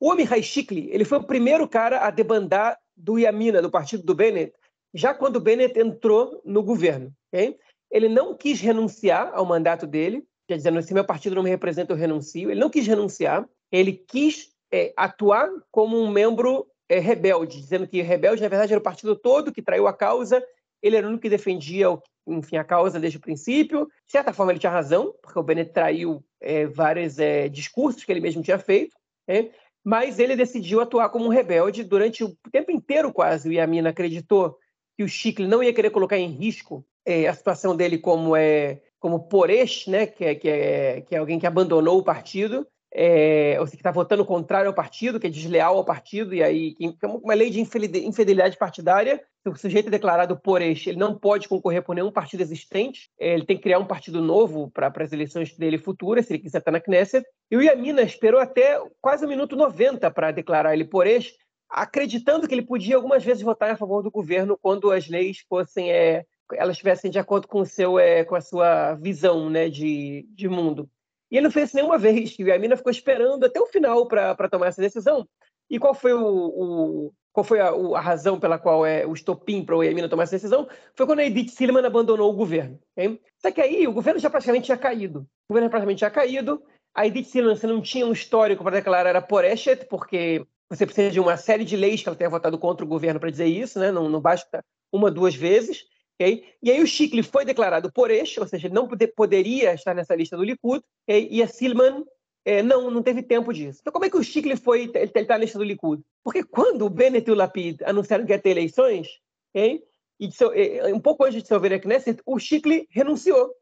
O 0.00 0.12
Amihai 0.12 0.42
Shikli 0.42 0.88
ele 0.92 1.04
foi 1.04 1.18
o 1.18 1.24
primeiro 1.24 1.68
cara 1.68 2.06
a 2.06 2.10
debandar 2.10 2.78
do 2.96 3.18
Yamina, 3.18 3.60
do 3.60 3.70
partido 3.70 4.04
do 4.04 4.14
Bennett, 4.14 4.52
já 4.94 5.12
quando 5.12 5.36
o 5.36 5.40
Bennett 5.40 5.78
entrou 5.78 6.40
no 6.44 6.62
governo. 6.62 7.12
Okay? 7.32 7.58
Ele 7.90 8.08
não 8.08 8.36
quis 8.36 8.60
renunciar 8.60 9.32
ao 9.34 9.44
mandato 9.44 9.86
dele, 9.86 10.24
dizer, 10.56 10.82
se 10.82 10.94
meu 10.94 11.04
partido 11.04 11.34
não 11.34 11.42
me 11.42 11.50
representa, 11.50 11.92
eu 11.92 11.96
renuncio. 11.96 12.50
Ele 12.50 12.60
não 12.60 12.70
quis 12.70 12.86
renunciar, 12.86 13.48
ele 13.70 13.92
quis 13.92 14.50
é, 14.72 14.92
atuar 14.96 15.50
como 15.70 16.00
um 16.00 16.10
membro 16.10 16.66
é, 16.88 16.98
rebelde, 16.98 17.60
dizendo 17.60 17.86
que 17.86 18.00
rebelde, 18.00 18.42
na 18.42 18.48
verdade, 18.48 18.72
era 18.72 18.80
o 18.80 18.82
partido 18.82 19.14
todo 19.14 19.52
que 19.52 19.62
traiu 19.62 19.86
a 19.86 19.92
causa, 19.92 20.42
ele 20.82 20.96
era 20.96 21.06
o 21.06 21.10
único 21.10 21.22
que 21.22 21.28
defendia 21.28 21.88
enfim, 22.26 22.56
a 22.56 22.64
causa 22.64 23.00
desde 23.00 23.18
o 23.18 23.22
princípio. 23.22 23.86
De 24.06 24.12
certa 24.12 24.32
forma, 24.32 24.52
ele 24.52 24.58
tinha 24.58 24.72
razão, 24.72 25.14
porque 25.22 25.38
o 25.38 25.42
Bennett 25.42 25.72
traiu 25.72 26.22
é, 26.40 26.66
vários 26.66 27.16
discursos 27.50 28.04
que 28.04 28.12
ele 28.12 28.20
mesmo 28.20 28.42
tinha 28.42 28.58
feito, 28.58 28.94
né? 29.26 29.50
mas 29.84 30.18
ele 30.18 30.36
decidiu 30.36 30.80
atuar 30.80 31.08
como 31.08 31.24
um 31.24 31.30
rebelde 31.30 31.82
durante 31.82 32.22
o 32.22 32.36
tempo 32.52 32.70
inteiro, 32.70 33.12
quase. 33.12 33.48
O 33.48 33.52
Yamin 33.52 33.86
acreditou 33.86 34.58
que 34.96 35.02
o 35.02 35.08
Chicle 35.08 35.48
não 35.48 35.62
ia 35.62 35.72
querer 35.72 35.90
colocar 35.90 36.18
em 36.18 36.28
risco 36.28 36.84
a 37.26 37.32
situação 37.32 37.74
dele 37.74 37.96
como 37.96 38.36
é 38.36 38.82
como 38.98 39.28
Poresh, 39.28 39.86
né, 39.86 40.06
que 40.06 40.24
é, 40.24 40.34
que, 40.34 40.48
é, 40.48 41.00
que 41.02 41.14
é 41.14 41.18
alguém 41.18 41.38
que 41.38 41.46
abandonou 41.46 41.98
o 41.98 42.04
partido, 42.04 42.66
é, 42.92 43.56
ou 43.60 43.66
seja, 43.66 43.76
que 43.76 43.80
está 43.80 43.90
votando 43.90 44.24
contrário 44.24 44.68
ao 44.68 44.74
partido, 44.74 45.20
que 45.20 45.26
é 45.26 45.30
desleal 45.30 45.76
ao 45.76 45.84
partido, 45.84 46.34
e 46.34 46.42
aí 46.42 46.74
que 46.74 46.96
é 47.02 47.06
uma 47.06 47.34
lei 47.34 47.50
de 47.50 47.60
infidelidade 47.60 48.56
partidária. 48.56 49.22
Se 49.42 49.48
o 49.48 49.56
sujeito 49.56 49.88
é 49.88 49.90
declarado 49.90 50.38
Poresh, 50.38 50.86
ele 50.86 50.98
não 50.98 51.16
pode 51.16 51.48
concorrer 51.48 51.82
por 51.82 51.94
nenhum 51.94 52.10
partido 52.10 52.40
existente, 52.42 53.10
é, 53.20 53.34
ele 53.34 53.44
tem 53.44 53.56
que 53.56 53.62
criar 53.62 53.78
um 53.78 53.86
partido 53.86 54.22
novo 54.22 54.70
para 54.70 54.92
as 54.96 55.12
eleições 55.12 55.54
dele 55.56 55.78
futuras, 55.78 56.26
se 56.26 56.32
ele 56.32 56.42
quiser 56.42 56.58
estar 56.58 56.70
na 56.70 56.80
Knesset. 56.80 57.26
E 57.50 57.56
o 57.56 57.62
Yamina 57.62 58.02
esperou 58.02 58.40
até 58.40 58.80
quase 59.00 59.24
o 59.24 59.28
minuto 59.28 59.54
90 59.54 60.10
para 60.10 60.32
declarar 60.32 60.72
ele 60.72 60.84
Poresh, 60.84 61.34
acreditando 61.68 62.48
que 62.48 62.54
ele 62.54 62.62
podia 62.62 62.96
algumas 62.96 63.22
vezes 63.22 63.42
votar 63.42 63.70
a 63.70 63.76
favor 63.76 64.02
do 64.02 64.10
governo 64.10 64.58
quando 64.60 64.90
as 64.90 65.08
leis 65.08 65.44
fossem 65.46 65.90
é, 65.92 66.24
elas 66.52 66.72
estivessem 66.72 67.10
de 67.10 67.18
acordo 67.18 67.46
com 67.46 67.60
o 67.60 67.66
seu 67.66 67.98
é, 67.98 68.24
com 68.24 68.34
a 68.34 68.40
sua 68.40 68.94
visão 68.94 69.50
né 69.50 69.68
de, 69.68 70.26
de 70.30 70.48
mundo 70.48 70.88
e 71.30 71.36
ele 71.36 71.44
não 71.44 71.50
fez 71.50 71.72
nenhuma 71.72 71.98
vez 71.98 72.36
e 72.38 72.50
a 72.50 72.58
mina 72.58 72.76
ficou 72.76 72.90
esperando 72.90 73.44
até 73.44 73.60
o 73.60 73.66
final 73.66 74.06
para 74.06 74.48
tomar 74.48 74.68
essa 74.68 74.80
decisão 74.80 75.26
e 75.70 75.78
qual 75.78 75.94
foi 75.94 76.12
o, 76.14 76.24
o 76.24 77.12
qual 77.38 77.44
foi 77.44 77.60
a, 77.60 77.68
a, 77.68 78.00
razão 78.00 78.40
pela 78.40 78.58
qual 78.58 78.84
é 78.84 79.06
o 79.06 79.12
estopim 79.12 79.64
para 79.64 79.76
o 79.76 79.84
Yamina 79.84 80.08
tomar 80.08 80.24
essa 80.24 80.34
decisão? 80.34 80.68
Foi 80.96 81.06
quando 81.06 81.20
a 81.20 81.24
Edith 81.24 81.50
Silman 81.50 81.86
abandonou 81.86 82.28
o 82.28 82.36
governo. 82.36 82.80
Okay? 82.96 83.20
Só 83.40 83.52
que 83.52 83.60
aí 83.60 83.86
o 83.86 83.92
governo 83.92 84.18
já 84.18 84.28
praticamente 84.28 84.64
tinha 84.64 84.76
caído. 84.76 85.20
O 85.48 85.52
governo 85.52 85.70
praticamente 85.70 85.98
tinha 85.98 86.10
caído. 86.10 86.60
A 86.92 87.06
Edith 87.06 87.26
Silman 87.26 87.54
você 87.54 87.68
não 87.68 87.80
tinha 87.80 88.04
um 88.04 88.10
histórico 88.10 88.64
para 88.64 88.76
declarar 88.76 89.10
era 89.10 89.22
Poreshet, 89.22 89.86
porque 89.86 90.44
você 90.68 90.84
precisa 90.84 91.12
de 91.12 91.20
uma 91.20 91.36
série 91.36 91.64
de 91.64 91.76
leis 91.76 92.02
que 92.02 92.08
ela 92.08 92.18
tenha 92.18 92.28
votado 92.28 92.58
contra 92.58 92.84
o 92.84 92.88
governo 92.88 93.20
para 93.20 93.30
dizer 93.30 93.46
isso, 93.46 93.78
né? 93.78 93.92
não, 93.92 94.08
não 94.08 94.20
basta 94.20 94.58
uma, 94.92 95.08
duas 95.08 95.36
vezes. 95.36 95.84
Okay? 96.20 96.44
E 96.62 96.70
aí 96.70 96.82
o 96.82 96.86
Chikli 96.86 97.22
foi 97.22 97.44
declarado 97.44 97.92
por 97.92 98.10
eixo, 98.10 98.40
ou 98.40 98.48
seja, 98.48 98.66
ele 98.66 98.74
não 98.74 98.88
poder, 98.88 99.08
poderia 99.08 99.72
estar 99.74 99.94
nessa 99.94 100.14
lista 100.14 100.36
do 100.36 100.42
Likud, 100.42 100.82
okay? 101.06 101.28
e 101.30 101.42
a 101.42 101.46
Silman 101.46 102.04
é, 102.44 102.62
não, 102.62 102.90
não 102.90 103.02
teve 103.02 103.22
tempo 103.22 103.52
disso. 103.52 103.78
Então 103.80 103.92
como 103.92 104.04
é 104.04 104.10
que 104.10 104.16
o 104.16 104.22
Chikli 104.22 104.56
foi, 104.56 104.90
ele 104.94 105.04
está 105.04 105.34
na 105.34 105.38
lista 105.38 105.58
do 105.58 105.64
Likud? 105.64 106.02
Porque 106.24 106.42
quando 106.42 106.84
o 106.84 106.90
Bennett 106.90 107.28
e 107.28 107.32
o 107.32 107.36
Lapid 107.36 107.82
anunciaram 107.84 108.26
que 108.26 108.32
ia 108.32 108.38
ter 108.38 108.50
eleições, 108.50 109.06
okay? 109.54 109.82
e 110.18 110.32
seu, 110.32 110.52
um 110.92 111.00
pouco 111.00 111.24
antes 111.24 111.42
de 111.42 111.46
se 111.46 111.54
ouvir 111.54 111.72
a 111.72 111.78
Knesset, 111.78 112.20
o 112.26 112.38
Chikli 112.38 112.88
renunciou. 112.90 113.54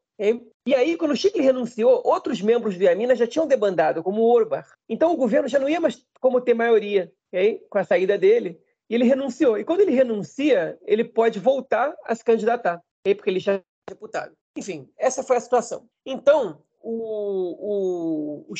E 0.67 0.75
aí, 0.75 0.97
quando 0.97 1.11
o 1.11 1.17
Chikli 1.17 1.43
renunciou, 1.43 2.01
outros 2.05 2.41
membros 2.41 2.77
do 2.77 2.83
Yamina 2.83 3.15
já 3.15 3.27
tinham 3.27 3.47
debandado, 3.47 4.03
como 4.03 4.23
o 4.23 4.33
Orbach. 4.33 4.67
Então 4.89 5.13
o 5.13 5.17
governo 5.17 5.47
já 5.47 5.59
não 5.59 5.69
ia 5.69 5.79
mais 5.79 6.03
como 6.21 6.41
ter 6.41 6.55
maioria 6.55 7.13
com 7.69 7.79
a 7.79 7.85
saída 7.85 8.17
dele. 8.17 8.59
E 8.89 8.95
ele 8.95 9.05
renunciou. 9.05 9.59
E 9.59 9.65
quando 9.65 9.81
ele 9.81 9.93
renuncia, 9.93 10.79
ele 10.83 11.05
pode 11.05 11.39
voltar 11.39 11.95
a 12.05 12.15
se 12.15 12.25
candidatar, 12.25 12.81
porque 13.03 13.31
ele 13.31 13.41
já 13.41 13.55
é 13.55 13.63
deputado. 13.89 14.33
Enfim, 14.57 14.89
essa 14.99 15.23
foi 15.23 15.37
a 15.37 15.41
situação. 15.41 15.89
Então, 16.05 16.63
o, 16.81 18.47
o, 18.49 18.53
o 18.53 18.55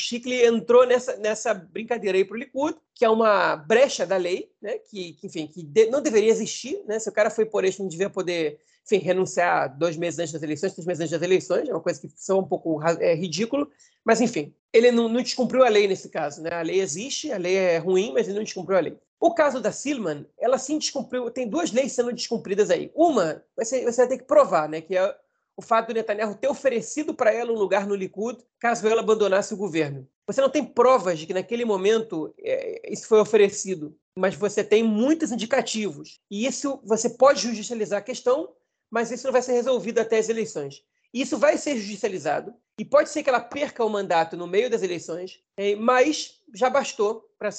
entrou 0.45 0.85
nessa, 0.85 1.15
nessa 1.17 1.53
brincadeira 1.53 2.17
aí 2.17 2.25
para 2.25 2.35
o 2.35 2.39
Likud, 2.39 2.77
que 2.93 3.05
é 3.05 3.09
uma 3.09 3.55
brecha 3.55 4.05
da 4.05 4.17
lei, 4.17 4.51
né? 4.61 4.77
que, 4.79 5.13
que 5.13 5.27
enfim, 5.27 5.47
que 5.47 5.63
de, 5.63 5.85
não 5.89 6.01
deveria 6.01 6.29
existir. 6.29 6.83
Né? 6.85 6.99
Se 6.99 7.09
o 7.09 7.13
cara 7.13 7.29
foi 7.29 7.45
por 7.45 7.63
isso, 7.63 7.81
não 7.81 7.87
devia 7.87 8.09
poder 8.09 8.59
enfim, 8.85 8.97
renunciar 8.97 9.77
dois 9.77 9.97
meses 9.97 10.19
antes 10.19 10.33
das 10.33 10.43
eleições, 10.43 10.73
três 10.73 10.85
meses 10.85 11.01
antes 11.01 11.11
das 11.11 11.21
eleições, 11.21 11.67
é 11.67 11.73
uma 11.73 11.81
coisa 11.81 11.99
que 11.99 12.09
são 12.15 12.39
um 12.39 12.47
pouco 12.47 12.81
é, 13.01 13.13
ridículo, 13.15 13.69
mas 14.03 14.21
enfim, 14.21 14.53
ele 14.71 14.91
não, 14.91 15.09
não 15.09 15.21
descumpriu 15.21 15.63
a 15.63 15.69
lei 15.69 15.87
nesse 15.87 16.09
caso, 16.09 16.41
né? 16.41 16.51
A 16.53 16.61
lei 16.61 16.79
existe, 16.79 17.31
a 17.31 17.37
lei 17.37 17.55
é 17.55 17.77
ruim, 17.77 18.13
mas 18.13 18.27
ele 18.27 18.37
não 18.37 18.43
descumpriu 18.43 18.77
a 18.77 18.81
lei. 18.81 18.97
O 19.19 19.33
caso 19.33 19.59
da 19.59 19.71
Silman, 19.71 20.25
ela 20.37 20.57
sim 20.57 20.77
descumpriu, 20.77 21.29
tem 21.31 21.49
duas 21.49 21.71
leis 21.71 21.93
sendo 21.93 22.13
descumpridas 22.13 22.69
aí. 22.69 22.91
Uma, 22.95 23.43
você, 23.55 23.83
você 23.83 24.01
vai 24.01 24.07
ter 24.07 24.17
que 24.19 24.25
provar, 24.25 24.69
né, 24.69 24.79
que 24.81 24.95
é 24.95 25.15
o 25.55 25.61
fato 25.61 25.87
do 25.87 25.95
Netanyahu 25.95 26.35
ter 26.35 26.47
oferecido 26.47 27.15
para 27.15 27.33
ela 27.33 27.51
um 27.51 27.57
lugar 27.57 27.87
no 27.87 27.95
Likud 27.95 28.37
caso 28.59 28.87
ela 28.87 29.01
abandonasse 29.01 29.53
o 29.53 29.57
governo. 29.57 30.07
Você 30.27 30.39
não 30.39 30.49
tem 30.49 30.63
provas 30.63 31.17
de 31.17 31.25
que 31.25 31.33
naquele 31.33 31.65
momento 31.65 32.31
é, 32.39 32.91
isso 32.91 33.07
foi 33.07 33.19
oferecido, 33.19 33.97
mas 34.15 34.35
você 34.35 34.63
tem 34.63 34.83
muitos 34.83 35.31
indicativos. 35.31 36.21
E 36.29 36.45
isso 36.45 36.79
você 36.83 37.09
pode 37.09 37.41
judicializar 37.41 37.99
a 37.99 38.03
questão, 38.03 38.53
mas 38.91 39.09
isso 39.09 39.25
não 39.25 39.33
vai 39.33 39.41
ser 39.41 39.53
resolvido 39.53 39.99
até 39.99 40.19
as 40.19 40.29
eleições. 40.29 40.83
Isso 41.13 41.37
vai 41.37 41.57
ser 41.57 41.77
judicializado 41.77 42.53
e 42.79 42.85
pode 42.85 43.09
ser 43.09 43.23
que 43.23 43.29
ela 43.29 43.39
perca 43.39 43.83
o 43.83 43.89
mandato 43.89 44.37
no 44.37 44.45
meio 44.45 44.69
das 44.69 44.83
eleições, 44.83 45.39
é, 45.57 45.75
mas 45.75 46.41
já 46.53 46.69
bastou 46.69 47.27
para 47.39 47.49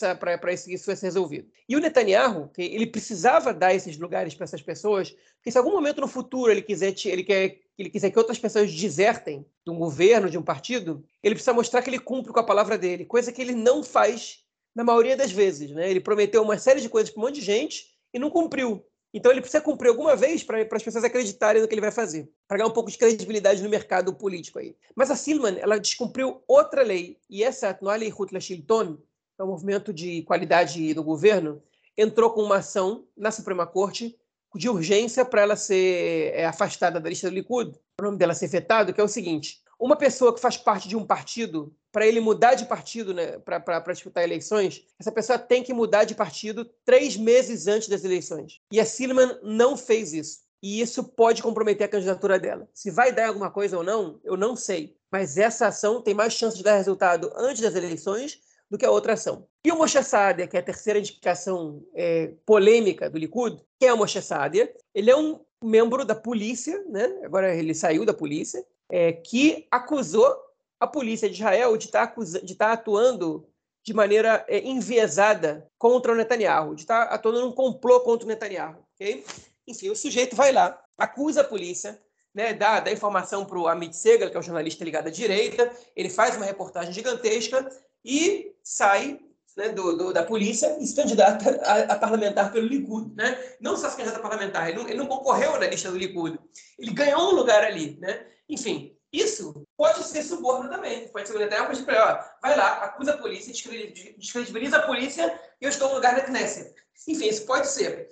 isso, 0.52 0.96
ser 0.96 1.06
resolvido. 1.06 1.48
E 1.68 1.76
o 1.76 1.80
Netanyahu, 1.80 2.50
ele 2.56 2.86
precisava 2.86 3.52
dar 3.52 3.74
esses 3.74 3.98
lugares 3.98 4.34
para 4.34 4.44
essas 4.44 4.62
pessoas, 4.62 5.10
porque 5.36 5.50
se 5.50 5.58
algum 5.58 5.72
momento 5.72 6.00
no 6.00 6.08
futuro 6.08 6.50
ele 6.50 6.62
quiser, 6.62 6.94
ele 7.06 7.24
quer, 7.24 7.58
ele 7.76 7.90
quiser 7.90 8.10
que 8.10 8.18
outras 8.18 8.38
pessoas 8.38 8.72
desertem 8.72 9.44
de 9.64 9.72
um 9.72 9.78
governo, 9.78 10.30
de 10.30 10.38
um 10.38 10.42
partido, 10.42 11.04
ele 11.22 11.34
precisa 11.34 11.52
mostrar 11.52 11.82
que 11.82 11.90
ele 11.90 11.98
cumpre 11.98 12.32
com 12.32 12.40
a 12.40 12.44
palavra 12.44 12.78
dele, 12.78 13.04
coisa 13.04 13.32
que 13.32 13.42
ele 13.42 13.54
não 13.54 13.82
faz 13.82 14.44
na 14.74 14.84
maioria 14.84 15.16
das 15.16 15.32
vezes. 15.32 15.70
Né? 15.72 15.90
Ele 15.90 16.00
prometeu 16.00 16.42
uma 16.42 16.58
série 16.58 16.80
de 16.80 16.88
coisas 16.88 17.10
para 17.10 17.20
um 17.20 17.26
monte 17.26 17.36
de 17.36 17.40
gente 17.40 17.86
e 18.14 18.18
não 18.18 18.30
cumpriu. 18.30 18.84
Então 19.18 19.32
ele 19.32 19.40
precisa 19.40 19.60
cumprir 19.60 19.88
alguma 19.88 20.14
vez 20.14 20.44
para 20.44 20.62
as 20.62 20.82
pessoas 20.82 21.02
acreditarem 21.02 21.60
no 21.60 21.66
que 21.66 21.74
ele 21.74 21.80
vai 21.80 21.90
fazer, 21.90 22.30
para 22.46 22.56
ganhar 22.56 22.68
um 22.68 22.72
pouco 22.72 22.88
de 22.88 22.96
credibilidade 22.96 23.60
no 23.60 23.68
mercado 23.68 24.14
político 24.14 24.60
aí. 24.60 24.76
Mas 24.94 25.10
a 25.10 25.16
Silman, 25.16 25.58
ela 25.58 25.76
descumpriu 25.80 26.40
outra 26.46 26.84
lei, 26.84 27.18
e 27.28 27.42
essa, 27.42 27.76
no 27.82 27.90
Lei 27.90 28.10
Rutla 28.10 28.38
Shilton, 28.38 28.96
é 29.36 29.42
o 29.42 29.48
movimento 29.48 29.92
de 29.92 30.22
qualidade 30.22 30.94
do 30.94 31.02
governo, 31.02 31.60
entrou 31.96 32.30
com 32.30 32.42
uma 32.42 32.58
ação 32.58 33.08
na 33.16 33.32
Suprema 33.32 33.66
Corte 33.66 34.16
de 34.54 34.68
urgência 34.68 35.24
para 35.24 35.42
ela 35.42 35.56
ser 35.56 36.32
é, 36.32 36.46
afastada 36.46 37.00
da 37.00 37.08
lista 37.08 37.28
do 37.28 37.34
Likud, 37.34 37.76
o 38.00 38.04
nome 38.04 38.18
dela 38.18 38.34
ser 38.34 38.46
vetado, 38.46 38.94
que 38.94 39.00
é 39.00 39.04
o 39.04 39.08
seguinte: 39.08 39.60
uma 39.78 39.96
pessoa 39.96 40.34
que 40.34 40.40
faz 40.40 40.56
parte 40.56 40.88
de 40.88 40.96
um 40.96 41.06
partido, 41.06 41.74
para 41.92 42.06
ele 42.06 42.20
mudar 42.20 42.54
de 42.54 42.66
partido 42.66 43.14
né, 43.14 43.38
para 43.38 43.92
disputar 43.92 44.24
eleições, 44.24 44.84
essa 44.98 45.12
pessoa 45.12 45.38
tem 45.38 45.62
que 45.62 45.72
mudar 45.72 46.04
de 46.04 46.14
partido 46.14 46.68
três 46.84 47.16
meses 47.16 47.66
antes 47.66 47.88
das 47.88 48.04
eleições. 48.04 48.60
E 48.72 48.80
a 48.80 48.84
Silman 48.84 49.38
não 49.42 49.76
fez 49.76 50.12
isso. 50.12 50.40
E 50.62 50.80
isso 50.80 51.04
pode 51.04 51.42
comprometer 51.42 51.86
a 51.86 51.90
candidatura 51.90 52.38
dela. 52.38 52.68
Se 52.74 52.90
vai 52.90 53.12
dar 53.12 53.28
alguma 53.28 53.50
coisa 53.50 53.78
ou 53.78 53.84
não, 53.84 54.20
eu 54.24 54.36
não 54.36 54.56
sei. 54.56 54.96
Mas 55.10 55.38
essa 55.38 55.68
ação 55.68 56.02
tem 56.02 56.14
mais 56.14 56.32
chance 56.32 56.56
de 56.56 56.64
dar 56.64 56.76
resultado 56.76 57.32
antes 57.36 57.62
das 57.62 57.74
eleições 57.74 58.40
do 58.68 58.76
que 58.76 58.84
a 58.84 58.90
outra 58.90 59.14
ação. 59.14 59.46
E 59.64 59.70
o 59.70 59.76
Moshe 59.76 60.02
Sadia, 60.02 60.46
que 60.46 60.56
é 60.56 60.60
a 60.60 60.62
terceira 60.62 60.98
indicação 60.98 61.82
é, 61.94 62.32
polêmica 62.44 63.08
do 63.08 63.16
Likud, 63.16 63.62
que 63.78 63.86
é 63.86 63.94
o 63.94 63.96
Moshe 63.96 64.20
Sadia, 64.20 64.70
ele 64.94 65.10
é 65.10 65.16
um 65.16 65.40
membro 65.62 66.04
da 66.04 66.14
polícia, 66.14 66.84
né? 66.88 67.20
agora 67.24 67.54
ele 67.54 67.74
saiu 67.74 68.04
da 68.04 68.12
polícia, 68.12 68.64
é, 68.90 69.12
que 69.12 69.66
acusou 69.70 70.36
a 70.80 70.86
polícia 70.86 71.28
de 71.28 71.36
Israel 71.36 71.76
de 71.76 71.88
tá 71.88 72.12
estar 72.16 72.54
tá 72.56 72.72
atuando 72.72 73.48
de 73.84 73.94
maneira 73.94 74.44
é, 74.48 74.58
enviesada 74.58 75.66
contra 75.78 76.12
o 76.12 76.14
Netanyahu, 76.14 76.74
de 76.74 76.82
estar 76.82 77.06
tá 77.06 77.14
atuando 77.14 77.40
num 77.40 77.52
complô 77.52 78.00
contra 78.00 78.26
o 78.26 78.28
Netanyahu. 78.28 78.84
Okay? 78.94 79.24
Enfim, 79.66 79.90
o 79.90 79.96
sujeito 79.96 80.36
vai 80.36 80.52
lá, 80.52 80.78
acusa 80.96 81.40
a 81.40 81.44
polícia, 81.44 82.00
né, 82.34 82.52
dá, 82.52 82.80
dá 82.80 82.92
informação 82.92 83.44
para 83.44 83.58
o 83.58 83.66
Amit 83.66 83.96
Segal, 83.96 84.30
que 84.30 84.36
é 84.36 84.40
o 84.40 84.42
jornalista 84.42 84.84
ligado 84.84 85.08
à 85.08 85.10
direita, 85.10 85.70
ele 85.96 86.10
faz 86.10 86.36
uma 86.36 86.44
reportagem 86.44 86.92
gigantesca 86.92 87.68
e 88.04 88.54
sai 88.62 89.18
né, 89.56 89.70
do, 89.70 89.96
do, 89.96 90.12
da 90.12 90.22
polícia 90.22 90.78
e 90.80 90.86
se 90.86 90.94
candidata 90.94 91.60
a, 91.64 91.94
a, 91.94 91.98
parlamentar 91.98 92.52
pelo 92.52 92.66
Likud. 92.66 93.12
Né? 93.16 93.36
Não 93.60 93.76
só 93.76 93.90
se 93.90 93.96
candidata 93.96 94.20
a 94.20 94.22
parlamentar, 94.22 94.68
ele 94.68 94.78
não, 94.78 94.88
ele 94.88 94.98
não, 94.98 95.06
concorreu 95.06 95.58
na 95.58 95.66
lista 95.66 95.90
do 95.90 95.98
Likud, 95.98 96.38
ele 96.78 96.92
ganhou 96.92 97.32
um 97.32 97.34
lugar 97.34 97.64
ali. 97.64 97.98
Né? 98.00 98.24
Enfim, 98.48 98.96
isso 99.12 99.64
pode 99.76 100.04
ser 100.04 100.22
suborno 100.22 100.68
também. 100.68 101.08
Pode 101.08 101.28
ser 101.28 101.42
até 101.42 101.58
uma 101.58 101.66
coisa 101.66 101.82
para 101.82 102.38
vai 102.42 102.56
lá, 102.56 102.84
acusa 102.84 103.14
a 103.14 103.18
polícia, 103.18 103.52
descredibiliza 103.52 104.78
a 104.78 104.86
polícia 104.86 105.40
e 105.60 105.64
eu 105.64 105.70
estou 105.70 105.88
no 105.88 105.94
lugar 105.96 106.14
da 106.14 106.22
Knesset. 106.22 106.74
Enfim, 107.06 107.28
isso 107.28 107.46
pode 107.46 107.68
ser. 107.68 108.08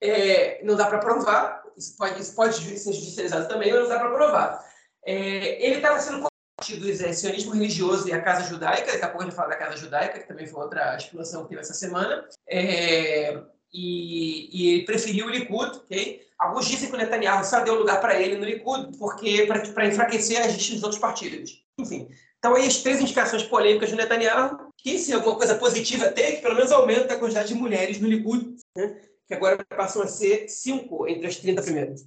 É, 0.00 0.62
não 0.64 0.76
dá 0.76 0.86
para 0.86 0.98
provar, 0.98 1.62
isso 1.76 1.96
pode, 1.96 2.20
isso 2.20 2.34
pode 2.34 2.56
ser 2.56 2.92
judicializado 2.92 3.48
também, 3.48 3.72
mas 3.72 3.82
não 3.82 3.88
dá 3.88 3.98
para 3.98 4.10
provar. 4.10 4.64
É, 5.04 5.64
ele 5.64 5.76
estava 5.76 6.00
sendo 6.00 6.26
do 6.58 7.14
sionismo 7.14 7.52
religioso 7.52 8.08
e 8.08 8.12
a 8.12 8.22
Casa 8.22 8.48
Judaica, 8.48 8.92
daqui 8.92 9.04
a 9.04 9.08
pouco 9.08 9.22
a 9.22 9.26
gente 9.26 9.36
fala 9.36 9.50
da 9.50 9.56
Casa 9.56 9.76
Judaica, 9.76 10.18
que 10.18 10.26
também 10.26 10.46
foi 10.46 10.62
outra 10.62 10.96
explosão 10.96 11.42
que 11.42 11.50
teve 11.50 11.60
essa 11.60 11.74
semana, 11.74 12.26
é, 12.48 13.42
e, 13.72 14.48
e 14.52 14.74
ele 14.74 14.84
preferiu 14.86 15.26
o 15.26 15.30
Likud, 15.30 15.78
ok? 15.78 16.25
Alguns 16.38 16.66
dizem 16.66 16.88
que 16.90 16.94
o 16.94 16.98
Netanyahu 16.98 17.44
só 17.44 17.60
deu 17.60 17.74
lugar 17.76 18.00
para 18.00 18.20
ele 18.20 18.36
no 18.36 18.44
Likud 18.44 18.96
porque 18.98 19.46
para 19.46 19.86
enfraquecer 19.86 20.40
as 20.40 20.52
listas 20.52 20.74
dos 20.74 20.82
outros 20.82 21.00
partidos. 21.00 21.64
Enfim, 21.78 22.08
então 22.38 22.54
aí 22.54 22.66
as 22.66 22.78
três 22.78 23.00
indicações 23.00 23.42
polêmicas 23.42 23.90
do 23.90 23.96
Netanyahu, 23.96 24.72
que 24.76 24.98
se 24.98 25.12
alguma 25.12 25.36
coisa 25.36 25.54
positiva 25.54 26.08
tem, 26.12 26.36
que 26.36 26.42
pelo 26.42 26.54
menos 26.54 26.70
aumenta 26.72 27.14
a 27.14 27.18
quantidade 27.18 27.48
de 27.48 27.54
mulheres 27.54 28.00
no 28.00 28.08
Likud, 28.08 28.56
né? 28.76 29.00
que 29.26 29.34
agora 29.34 29.64
passam 29.64 30.02
a 30.02 30.06
ser 30.06 30.48
cinco 30.48 31.08
entre 31.08 31.26
as 31.26 31.36
30 31.36 31.62
primeiras. 31.62 32.04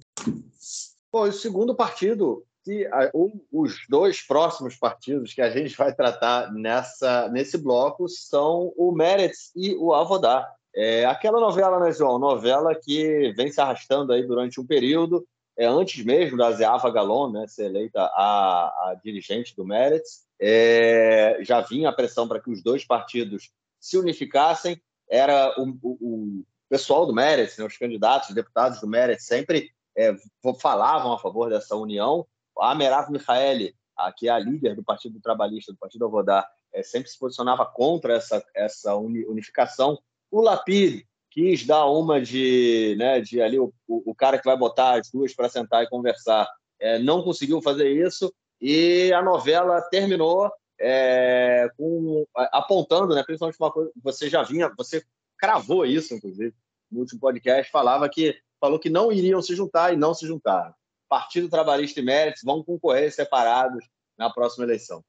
Bom, 1.12 1.24
o 1.24 1.32
segundo 1.32 1.74
partido, 1.74 2.44
que 2.64 2.88
um, 3.14 3.40
os 3.52 3.84
dois 3.88 4.22
próximos 4.22 4.76
partidos 4.76 5.34
que 5.34 5.42
a 5.42 5.50
gente 5.50 5.76
vai 5.76 5.94
tratar 5.94 6.52
nessa, 6.52 7.28
nesse 7.28 7.58
bloco 7.58 8.08
são 8.08 8.72
o 8.76 8.92
Meretz 8.92 9.50
e 9.54 9.74
o 9.74 9.92
Avodá. 9.92 10.50
É 10.74 11.04
aquela 11.04 11.40
novela, 11.40 11.80
né, 11.80 11.92
João? 11.92 12.18
Novela 12.18 12.74
que 12.74 13.32
vem 13.36 13.50
se 13.50 13.60
arrastando 13.60 14.12
aí 14.12 14.22
durante 14.22 14.60
um 14.60 14.66
período, 14.66 15.26
é, 15.56 15.66
antes 15.66 16.04
mesmo 16.04 16.38
da 16.38 16.52
Zeava 16.52 16.90
Galon 16.90 17.32
né, 17.32 17.46
ser 17.46 17.66
eleita 17.66 18.00
a, 18.00 18.90
a 18.90 19.00
dirigente 19.02 19.54
do 19.56 19.64
Meretz. 19.64 20.24
É, 20.40 21.38
já 21.42 21.60
vinha 21.60 21.88
a 21.88 21.92
pressão 21.92 22.26
para 22.26 22.40
que 22.40 22.50
os 22.50 22.62
dois 22.62 22.84
partidos 22.84 23.50
se 23.80 23.98
unificassem. 23.98 24.80
Era 25.08 25.54
o, 25.58 25.76
o, 25.82 25.90
o 26.00 26.44
pessoal 26.68 27.04
do 27.04 27.12
Meretz, 27.12 27.58
né, 27.58 27.64
os 27.64 27.76
candidatos, 27.76 28.28
os 28.28 28.34
deputados 28.34 28.80
do 28.80 28.86
Meretz, 28.86 29.26
sempre 29.26 29.70
é, 29.96 30.14
falavam 30.60 31.12
a 31.12 31.18
favor 31.18 31.50
dessa 31.50 31.74
união. 31.76 32.26
A 32.58 32.74
Merav 32.74 33.10
Michaeli, 33.10 33.74
que 34.16 34.28
é 34.28 34.30
a 34.30 34.38
líder 34.38 34.76
do 34.76 34.84
Partido 34.84 35.20
Trabalhista, 35.20 35.72
do 35.72 35.78
Partido 35.78 36.06
Avodá, 36.06 36.48
é, 36.72 36.82
sempre 36.82 37.10
se 37.10 37.18
posicionava 37.18 37.66
contra 37.66 38.14
essa, 38.14 38.42
essa 38.54 38.94
unificação 38.94 39.98
o 40.30 40.40
Lapid 40.40 41.04
quis 41.30 41.64
dar 41.64 41.86
uma 41.86 42.20
de, 42.20 42.96
né, 42.98 43.20
de 43.20 43.40
ali 43.40 43.58
o, 43.58 43.72
o 43.86 44.14
cara 44.14 44.38
que 44.38 44.44
vai 44.44 44.56
botar 44.56 44.98
as 44.98 45.10
duas 45.10 45.34
para 45.34 45.48
sentar 45.48 45.84
e 45.84 45.88
conversar, 45.88 46.48
é, 46.78 46.98
não 46.98 47.22
conseguiu 47.22 47.62
fazer 47.62 47.90
isso 47.90 48.32
e 48.60 49.12
a 49.12 49.22
novela 49.22 49.80
terminou 49.82 50.50
é, 50.80 51.68
com, 51.76 52.26
apontando, 52.34 53.14
né, 53.14 53.22
principalmente 53.22 53.58
uma 53.60 53.70
coisa, 53.70 53.90
você 54.02 54.28
já 54.28 54.42
vinha, 54.42 54.72
você 54.76 55.04
cravou 55.38 55.86
isso, 55.86 56.14
inclusive, 56.14 56.54
no 56.90 57.00
último 57.00 57.20
podcast, 57.20 57.70
falava 57.70 58.08
que 58.08 58.36
falou 58.58 58.78
que 58.78 58.90
não 58.90 59.12
iriam 59.12 59.40
se 59.40 59.54
juntar 59.54 59.92
e 59.92 59.96
não 59.96 60.12
se 60.12 60.26
juntaram. 60.26 60.74
Partido 61.08 61.48
Trabalhista 61.48 62.00
e 62.00 62.02
Méritos 62.02 62.42
vão 62.44 62.62
concorrer 62.62 63.12
separados 63.12 63.84
na 64.18 64.30
próxima 64.30 64.64
eleição. 64.64 65.02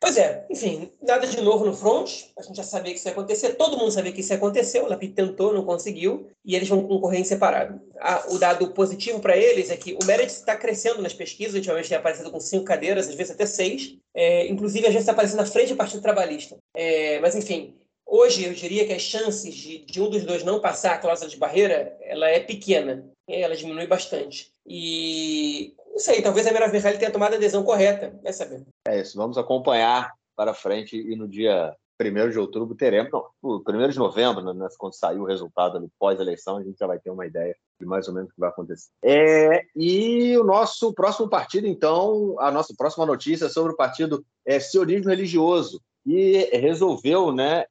Pois 0.00 0.16
é, 0.16 0.44
enfim, 0.50 0.92
nada 1.00 1.26
de 1.26 1.40
novo 1.40 1.64
no 1.64 1.74
front, 1.74 2.24
a 2.38 2.42
gente 2.42 2.56
já 2.56 2.62
sabia 2.62 2.92
que 2.92 2.98
isso 2.98 3.08
ia 3.08 3.12
acontecer, 3.12 3.54
todo 3.54 3.78
mundo 3.78 3.90
sabia 3.90 4.12
que 4.12 4.20
isso 4.20 4.32
ia 4.32 4.36
acontecer, 4.36 4.80
o 4.80 4.86
Lapid 4.86 5.14
tentou, 5.14 5.54
não 5.54 5.64
conseguiu, 5.64 6.28
e 6.44 6.54
eles 6.54 6.68
vão 6.68 6.86
concorrer 6.86 7.20
em 7.20 7.24
separado. 7.24 7.80
o 8.28 8.38
dado 8.38 8.68
positivo 8.72 9.20
para 9.20 9.36
eles 9.36 9.70
é 9.70 9.76
que 9.76 9.94
o 9.94 10.04
Meredith 10.04 10.34
está 10.34 10.56
crescendo 10.56 11.00
nas 11.00 11.14
pesquisas, 11.14 11.54
ultimamente 11.54 11.88
tem 11.88 11.96
aparecido 11.96 12.30
com 12.30 12.38
cinco 12.38 12.64
cadeiras, 12.64 13.08
às 13.08 13.14
vezes 13.14 13.32
até 13.32 13.46
seis, 13.46 13.96
é, 14.14 14.46
inclusive 14.48 14.86
a 14.86 14.90
gente 14.90 15.00
está 15.00 15.12
aparecendo 15.12 15.38
na 15.38 15.46
frente 15.46 15.70
do 15.70 15.76
Partido 15.76 16.02
Trabalhista. 16.02 16.56
É, 16.74 17.18
mas, 17.20 17.34
enfim, 17.34 17.74
hoje 18.06 18.44
eu 18.44 18.52
diria 18.52 18.86
que 18.86 18.92
as 18.92 19.02
chances 19.02 19.54
de, 19.54 19.78
de 19.86 20.02
um 20.02 20.10
dos 20.10 20.24
dois 20.24 20.44
não 20.44 20.60
passar 20.60 20.94
a 20.94 20.98
cláusula 20.98 21.30
de 21.30 21.36
barreira, 21.36 21.96
ela 22.02 22.28
é 22.28 22.40
pequena, 22.40 23.04
ela 23.28 23.56
diminui 23.56 23.86
bastante. 23.86 24.52
E 24.66 25.74
não 25.94 26.00
sei, 26.00 26.20
talvez 26.20 26.44
a 26.44 26.52
Mera 26.52 26.66
Verrelli 26.66 26.98
tenha 26.98 27.12
tomado 27.12 27.34
a 27.34 27.38
decisão 27.38 27.62
correta, 27.62 28.18
vai 28.20 28.32
saber. 28.32 28.66
É 28.88 29.00
isso, 29.00 29.16
vamos 29.16 29.38
acompanhar 29.38 30.12
para 30.34 30.52
frente 30.52 30.96
e 30.96 31.14
no 31.14 31.28
dia 31.28 31.72
1 32.02 32.30
de 32.30 32.38
outubro 32.40 32.74
teremos, 32.74 33.12
não, 33.12 33.24
1 33.44 33.88
de 33.88 33.98
novembro, 33.98 34.52
né, 34.52 34.68
quando 34.76 34.94
sair 34.94 35.20
o 35.20 35.24
resultado 35.24 35.88
pós-eleição, 35.96 36.56
a 36.56 36.64
gente 36.64 36.76
já 36.76 36.88
vai 36.88 36.98
ter 36.98 37.10
uma 37.10 37.24
ideia 37.24 37.54
de 37.80 37.86
mais 37.86 38.08
ou 38.08 38.14
menos 38.14 38.28
o 38.28 38.34
que 38.34 38.40
vai 38.40 38.48
acontecer. 38.48 38.88
É, 39.04 39.62
e 39.76 40.36
o 40.36 40.42
nosso 40.42 40.92
próximo 40.92 41.28
partido, 41.28 41.68
então, 41.68 42.34
a 42.40 42.50
nossa 42.50 42.74
próxima 42.76 43.06
notícia 43.06 43.48
sobre 43.48 43.72
o 43.72 43.76
partido 43.76 44.24
é 44.44 44.58
sionismo 44.58 45.10
religioso, 45.10 45.80
e 46.06 46.50
resolveu 46.58 47.32
né, 47.32 47.64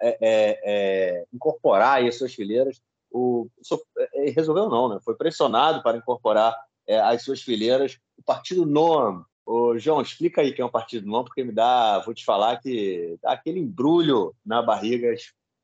é, 0.00 0.18
é, 0.20 0.60
é, 0.64 1.24
incorporar 1.32 2.04
as 2.04 2.18
suas 2.18 2.34
fileiras. 2.34 2.80
O, 3.10 3.48
é, 4.14 4.30
resolveu 4.30 4.68
não, 4.68 4.88
né? 4.88 4.98
foi 5.04 5.14
pressionado 5.14 5.82
para 5.82 5.96
incorporar 5.96 6.54
é, 6.86 6.98
as 7.00 7.22
suas 7.22 7.42
fileiras 7.42 7.98
o 8.16 8.22
partido 8.22 8.64
Noam, 8.64 9.24
Ô, 9.44 9.76
João, 9.76 10.00
explica 10.00 10.40
aí 10.40 10.52
quem 10.52 10.62
é 10.62 10.66
o 10.66 10.70
Partido 10.70 11.06
Não, 11.06 11.24
porque 11.24 11.42
me 11.42 11.52
dá, 11.52 11.98
vou 12.00 12.14
te 12.14 12.24
falar 12.24 12.60
que 12.60 13.18
dá 13.20 13.32
aquele 13.32 13.58
embrulho 13.58 14.34
na 14.46 14.62
barriga 14.62 15.12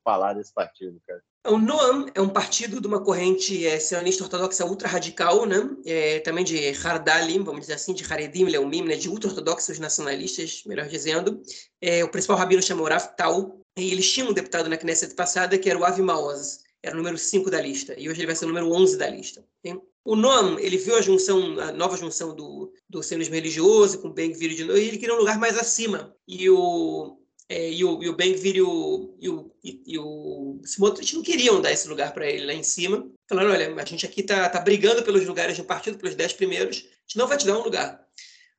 falar 0.05 0.33
desse 0.33 0.53
partido, 0.53 1.01
cara. 1.07 1.23
O 1.47 1.57
Noam 1.57 2.07
é 2.14 2.21
um 2.21 2.29
partido 2.29 2.81
de 2.81 2.87
uma 2.87 3.03
corrente 3.03 3.66
é, 3.66 3.79
sionista 3.79 4.25
ortodoxa 4.25 4.66
ultra-radical, 4.66 5.47
né? 5.47 5.71
É, 5.87 6.19
também 6.21 6.45
de 6.45 6.59
Hardalim, 6.85 7.43
vamos 7.43 7.62
dizer 7.62 7.75
assim, 7.75 7.95
de 7.95 8.05
Haredim, 8.05 8.45
Leumim, 8.45 8.83
né? 8.83 8.97
de 8.97 9.09
ultra-ortodoxos 9.09 9.79
nacionalistas, 9.79 10.62
melhor 10.66 10.89
dizendo. 10.89 11.41
É, 11.81 12.03
o 12.03 12.11
principal 12.11 12.37
rabino 12.37 12.62
chama 12.62 12.89
Rav 12.89 13.14
Tal, 13.16 13.61
e 13.79 13.93
eles 13.93 14.12
tinham 14.12 14.31
um 14.31 14.35
deputado 14.35 14.69
na 14.69 14.77
Knesset 14.77 15.14
passada 15.14 15.57
que 15.57 15.71
era 15.71 15.79
o 15.79 15.85
Avi 15.85 16.03
Maoz, 16.03 16.64
era 16.83 16.95
o 16.95 16.99
número 16.99 17.16
5 17.16 17.51
da 17.51 17.61
lista, 17.61 17.95
e 17.99 18.09
hoje 18.09 18.21
ele 18.21 18.27
vai 18.27 18.37
ser 18.37 18.45
o 18.45 18.49
número 18.49 18.71
11 18.71 18.99
da 18.99 19.09
lista. 19.09 19.45
Okay? 19.61 19.81
O 20.05 20.17
Noam, 20.17 20.59
ele 20.59 20.79
viu 20.79 20.97
a 20.97 21.03
junção, 21.03 21.59
a 21.61 21.73
nova 21.73 21.97
junção 21.97 22.35
do, 22.35 22.73
do 22.89 23.03
sionismo 23.03 23.35
religioso 23.35 24.01
com 24.01 24.09
o 24.09 24.13
Ben-Gvir 24.13 24.55
de 24.55 24.65
novo, 24.65 24.79
e 24.79 24.89
ele 24.89 24.99
queria 24.99 25.15
um 25.15 25.19
lugar 25.19 25.39
mais 25.39 25.59
acima. 25.59 26.15
E 26.27 26.49
o, 26.49 27.19
é, 27.49 27.71
e 27.71 27.85
o, 27.85 28.03
e 28.03 28.09
o 28.09 28.17
Ben-Gvir 28.17 28.57
e 28.57 28.63
o, 28.63 29.17
e 29.21 29.29
o, 29.29 29.53
e 29.63 29.99
o 29.99 30.61
Smotrich 30.65 31.15
não 31.15 31.23
queriam 31.23 31.61
dar 31.61 31.73
esse 31.73 31.89
lugar 31.89 32.13
para 32.15 32.29
ele 32.29 32.47
lá 32.47 32.55
em 32.55 32.63
cima. 32.63 33.11
Falaram, 33.29 33.51
olha, 33.51 33.75
a 33.75 33.85
gente 33.85 34.07
aqui 34.07 34.23
tá, 34.23 34.49
tá 34.49 34.61
brigando 34.61 35.03
pelos 35.03 35.27
lugares 35.27 35.57
do 35.57 35.65
partido, 35.65 35.99
pelos 35.99 36.15
dez 36.15 36.33
primeiros, 36.33 36.77
a 36.79 37.01
gente 37.07 37.17
não 37.17 37.27
vai 37.27 37.37
te 37.37 37.47
dar 37.47 37.59
um 37.59 37.63
lugar 37.63 38.07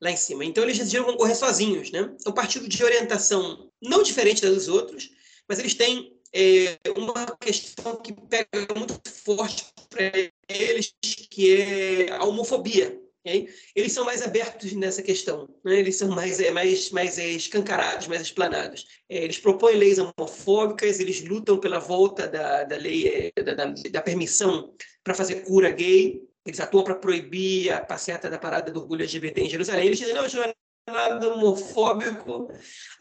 lá 0.01 0.11
em 0.11 0.17
cima. 0.17 0.45
Então 0.45 0.63
eles 0.63 0.77
decidiram 0.77 1.05
concorrer 1.05 1.35
sozinhos, 1.35 1.91
né? 1.91 2.15
É 2.25 2.29
um 2.29 2.33
partido 2.33 2.67
de 2.67 2.83
orientação 2.83 3.69
não 3.81 4.01
diferente 4.03 4.45
dos 4.45 4.67
outros, 4.67 5.11
mas 5.47 5.59
eles 5.59 5.73
têm 5.73 6.18
é, 6.33 6.77
uma 6.95 7.25
questão 7.37 7.95
que 7.97 8.13
pega 8.13 8.73
muito 8.75 8.99
forte 9.09 9.65
para 9.89 10.11
eles, 10.47 10.93
que 11.29 11.61
é 11.61 12.11
a 12.11 12.23
homofobia. 12.23 12.99
Okay? 13.25 13.49
Eles 13.75 13.91
são 13.91 14.05
mais 14.05 14.21
abertos 14.21 14.71
nessa 14.73 15.03
questão, 15.03 15.47
né? 15.63 15.77
eles 15.79 15.97
são 15.97 16.09
mais, 16.09 16.39
é, 16.39 16.51
mais, 16.51 16.89
mais 16.91 17.17
escancarados, 17.17 18.07
mais 18.07 18.21
explanados. 18.21 18.85
É, 19.09 19.23
eles 19.23 19.37
propõem 19.37 19.75
leis 19.75 19.99
homofóbicas, 19.99 20.99
eles 20.99 21.23
lutam 21.23 21.59
pela 21.59 21.79
volta 21.79 22.27
da, 22.27 22.63
da 22.63 22.77
lei, 22.77 23.31
é, 23.35 23.43
da, 23.43 23.53
da, 23.53 23.73
da 23.91 24.01
permissão 24.01 24.73
para 25.03 25.13
fazer 25.13 25.43
cura 25.43 25.69
gay, 25.69 26.21
eles 26.45 26.59
atuam 26.59 26.83
para 26.83 26.95
proibir 26.95 27.71
a 27.71 27.81
passeata 27.81 28.29
da 28.29 28.39
parada 28.39 28.71
do 28.71 28.79
orgulho 28.79 29.03
LGBT 29.03 29.41
em 29.41 29.49
Jerusalém. 29.49 29.87
Eles 29.87 29.99
dizem, 29.99 30.13
não, 30.13 30.25
é 30.25 30.53
nada 30.87 31.33
homofóbico, 31.33 32.51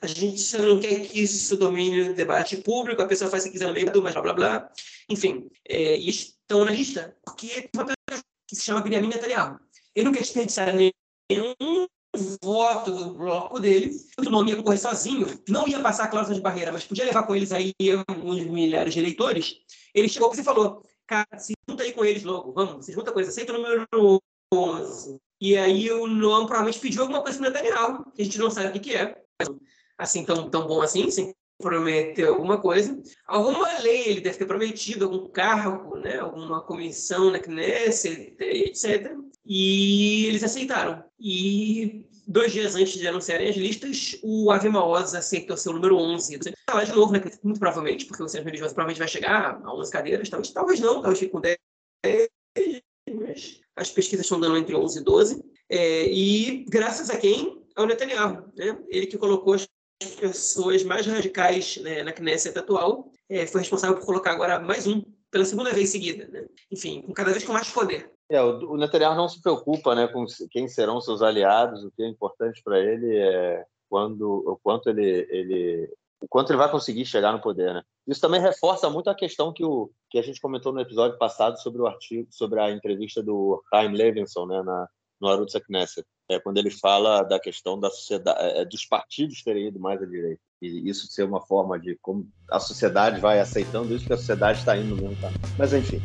a 0.02 0.06
gente 0.06 0.56
não 0.58 0.80
quer 0.80 1.00
que 1.00 1.22
isso 1.22 1.56
domine 1.56 2.10
o 2.10 2.14
debate 2.14 2.56
público, 2.58 3.02
a 3.02 3.06
pessoa 3.06 3.30
faz 3.30 3.44
o 3.44 3.46
que 3.46 3.52
quiser 3.52 3.68
no 3.68 3.74
meio 3.74 3.90
do, 3.92 4.02
mas 4.02 4.12
blá 4.12 4.22
blá 4.22 4.32
blá. 4.32 4.72
Enfim, 5.08 5.48
é, 5.68 5.96
e 5.96 6.08
estão 6.08 6.64
na 6.64 6.70
lista 6.70 7.16
porque 7.24 7.68
uma 7.74 7.84
pessoa 7.84 8.24
que 8.46 8.56
se 8.56 8.62
chama 8.62 8.80
Benjamin 8.80 9.08
Netanyahu. 9.08 9.58
Ele 9.94 10.04
não 10.04 10.12
quer 10.12 10.20
desperdiçar 10.20 10.74
nenhum 10.74 11.86
voto 12.42 12.90
do 12.90 13.14
bloco 13.14 13.60
dele, 13.60 13.94
o 14.18 14.30
nome 14.30 14.50
ia 14.50 14.56
concorrer 14.56 14.80
sozinho, 14.80 15.26
não 15.48 15.68
ia 15.68 15.80
passar 15.80 16.04
a 16.04 16.08
cláusula 16.08 16.36
de 16.36 16.40
barreira, 16.42 16.72
mas 16.72 16.84
podia 16.84 17.04
levar 17.04 17.24
com 17.24 17.36
eles 17.36 17.52
aí 17.52 17.72
uns 18.24 18.44
milhares 18.44 18.94
de 18.94 19.00
eleitores. 19.00 19.56
Ele 19.94 20.08
chegou 20.08 20.32
e 20.32 20.42
falou, 20.42 20.82
cara, 21.06 21.38
se 21.38 21.52
junta 21.68 21.82
aí 21.82 21.92
com 21.92 22.04
eles 22.04 22.22
logo, 22.24 22.52
vamos, 22.52 22.86
se 22.86 22.92
junta 22.92 23.12
com 23.12 23.18
eles, 23.18 23.30
aceita 23.30 23.52
o 23.52 23.56
número 23.56 23.86
11. 24.52 25.20
E 25.40 25.56
aí 25.56 25.90
o 25.90 26.06
Noam 26.06 26.46
provavelmente 26.46 26.80
pediu 26.80 27.02
alguma 27.02 27.22
coisa 27.22 27.38
para 27.38 27.50
Netanyahu, 27.50 28.10
que 28.12 28.22
a 28.22 28.24
gente 28.24 28.38
não 28.38 28.50
sabe 28.50 28.76
o 28.76 28.80
que, 28.80 28.94
é. 28.94 29.16
Assim, 29.96 30.24
tão, 30.24 30.48
tão 30.50 30.66
bom 30.66 30.82
assim, 30.82 31.10
sem 31.10 31.34
prometer 31.58 32.28
alguma 32.28 32.60
coisa. 32.60 33.00
Alguma 33.26 33.78
lei 33.80 34.08
ele 34.08 34.20
deve 34.20 34.38
ter 34.38 34.46
prometido, 34.46 35.04
algum 35.04 35.28
cargo, 35.28 35.96
né, 35.96 36.18
alguma 36.18 36.62
comissão 36.62 37.30
na 37.30 37.38
Knesset, 37.38 38.36
etc. 38.38 39.12
E 39.44 40.26
eles 40.26 40.44
aceitaram. 40.44 41.02
E 41.18 42.06
dois 42.26 42.52
dias 42.52 42.76
antes 42.76 42.92
de 42.92 43.08
anunciarem 43.08 43.48
as 43.48 43.56
listas, 43.56 44.18
o 44.22 44.50
Ave 44.50 44.68
Maoz 44.68 45.14
aceitou 45.14 45.56
ser 45.56 45.70
o 45.70 45.72
número 45.72 45.96
11. 45.96 46.36
Você 46.36 46.50
vai 46.50 46.58
falar 46.70 46.84
de 46.84 46.92
novo, 46.92 47.12
né, 47.12 47.20
muito 47.42 47.58
provavelmente, 47.58 48.06
porque 48.06 48.22
o 48.22 48.28
centro 48.28 48.46
religioso 48.46 48.74
provavelmente 48.74 48.98
vai 48.98 49.08
chegar 49.08 49.60
a 49.64 49.74
11 49.74 49.90
cadeiras, 49.90 50.28
talvez, 50.28 50.52
talvez 50.52 50.80
não, 50.80 51.00
talvez 51.00 51.18
fique 51.18 51.32
com 51.32 51.40
10, 51.40 51.56
mas 52.04 52.28
as 53.78 53.90
pesquisas 53.90 54.26
estão 54.26 54.40
dando 54.40 54.56
entre 54.56 54.74
11 54.74 54.98
e 54.98 55.04
12. 55.04 55.44
É, 55.70 56.12
e 56.12 56.64
graças 56.68 57.10
a 57.10 57.16
quem? 57.16 57.62
Ao 57.76 57.86
Netanyahu. 57.86 58.44
Né? 58.56 58.78
Ele 58.88 59.06
que 59.06 59.16
colocou 59.16 59.54
as 59.54 59.68
pessoas 60.20 60.82
mais 60.82 61.06
radicais 61.06 61.76
né, 61.78 62.02
na 62.02 62.12
Knesset 62.12 62.58
atual, 62.58 63.10
é, 63.28 63.46
foi 63.46 63.60
responsável 63.60 63.96
por 63.96 64.06
colocar 64.06 64.32
agora 64.32 64.58
mais 64.58 64.86
um 64.86 65.02
pela 65.30 65.44
segunda 65.44 65.72
vez 65.72 65.90
seguida. 65.90 66.26
Né? 66.28 66.46
Enfim, 66.70 67.02
com 67.02 67.12
cada 67.12 67.30
vez 67.30 67.44
com 67.44 67.52
mais 67.52 67.70
poder. 67.70 68.10
É, 68.30 68.42
o, 68.42 68.76
Netanyahu 68.76 69.16
não 69.16 69.28
se 69.28 69.40
preocupa 69.40 69.94
né, 69.94 70.06
com 70.08 70.24
quem 70.50 70.68
serão 70.68 71.00
seus 71.00 71.22
aliados, 71.22 71.84
o 71.84 71.90
que 71.90 72.02
é 72.02 72.08
importante 72.08 72.62
para 72.62 72.78
ele 72.78 73.16
é 73.16 73.64
quando, 73.88 74.44
o 74.46 74.58
quanto 74.62 74.90
ele, 74.90 75.26
ele 75.30 75.90
o 76.20 76.26
quanto 76.28 76.50
ele 76.50 76.58
vai 76.58 76.70
conseguir 76.70 77.04
chegar 77.04 77.32
no 77.32 77.40
poder, 77.40 77.72
né? 77.72 77.82
Isso 78.06 78.20
também 78.20 78.40
reforça 78.40 78.90
muito 78.90 79.08
a 79.08 79.14
questão 79.14 79.52
que, 79.52 79.64
o, 79.64 79.90
que 80.10 80.18
a 80.18 80.22
gente 80.22 80.40
comentou 80.40 80.72
no 80.72 80.80
episódio 80.80 81.18
passado 81.18 81.60
sobre 81.60 81.80
o 81.80 81.86
artigo, 81.86 82.28
sobre 82.30 82.60
a 82.60 82.70
entrevista 82.70 83.22
do 83.22 83.62
Chaim 83.70 83.92
Levinson, 83.92 84.46
né, 84.46 84.62
na, 84.62 84.88
no 85.20 85.28
Arutz 85.28 85.54
Knesset, 85.66 86.06
é, 86.28 86.38
quando 86.38 86.58
ele 86.58 86.70
fala 86.70 87.22
da 87.22 87.38
questão 87.38 87.78
da 87.78 87.90
sociedade, 87.90 88.38
é, 88.40 88.64
dos 88.64 88.84
partidos 88.84 89.42
terem 89.42 89.68
ido 89.68 89.80
mais 89.80 90.02
à 90.02 90.06
direita. 90.06 90.40
E 90.60 90.88
isso 90.88 91.06
ser 91.06 91.24
uma 91.24 91.40
forma 91.40 91.78
de 91.78 91.96
como 92.02 92.28
a 92.50 92.58
sociedade 92.58 93.20
vai 93.20 93.38
aceitando 93.38 93.94
isso, 93.94 94.06
que 94.06 94.12
a 94.12 94.16
sociedade 94.16 94.58
está 94.58 94.76
indo 94.76 94.96
mesmo. 94.96 95.16
Tá? 95.20 95.30
Mas, 95.56 95.72
enfim. 95.72 96.00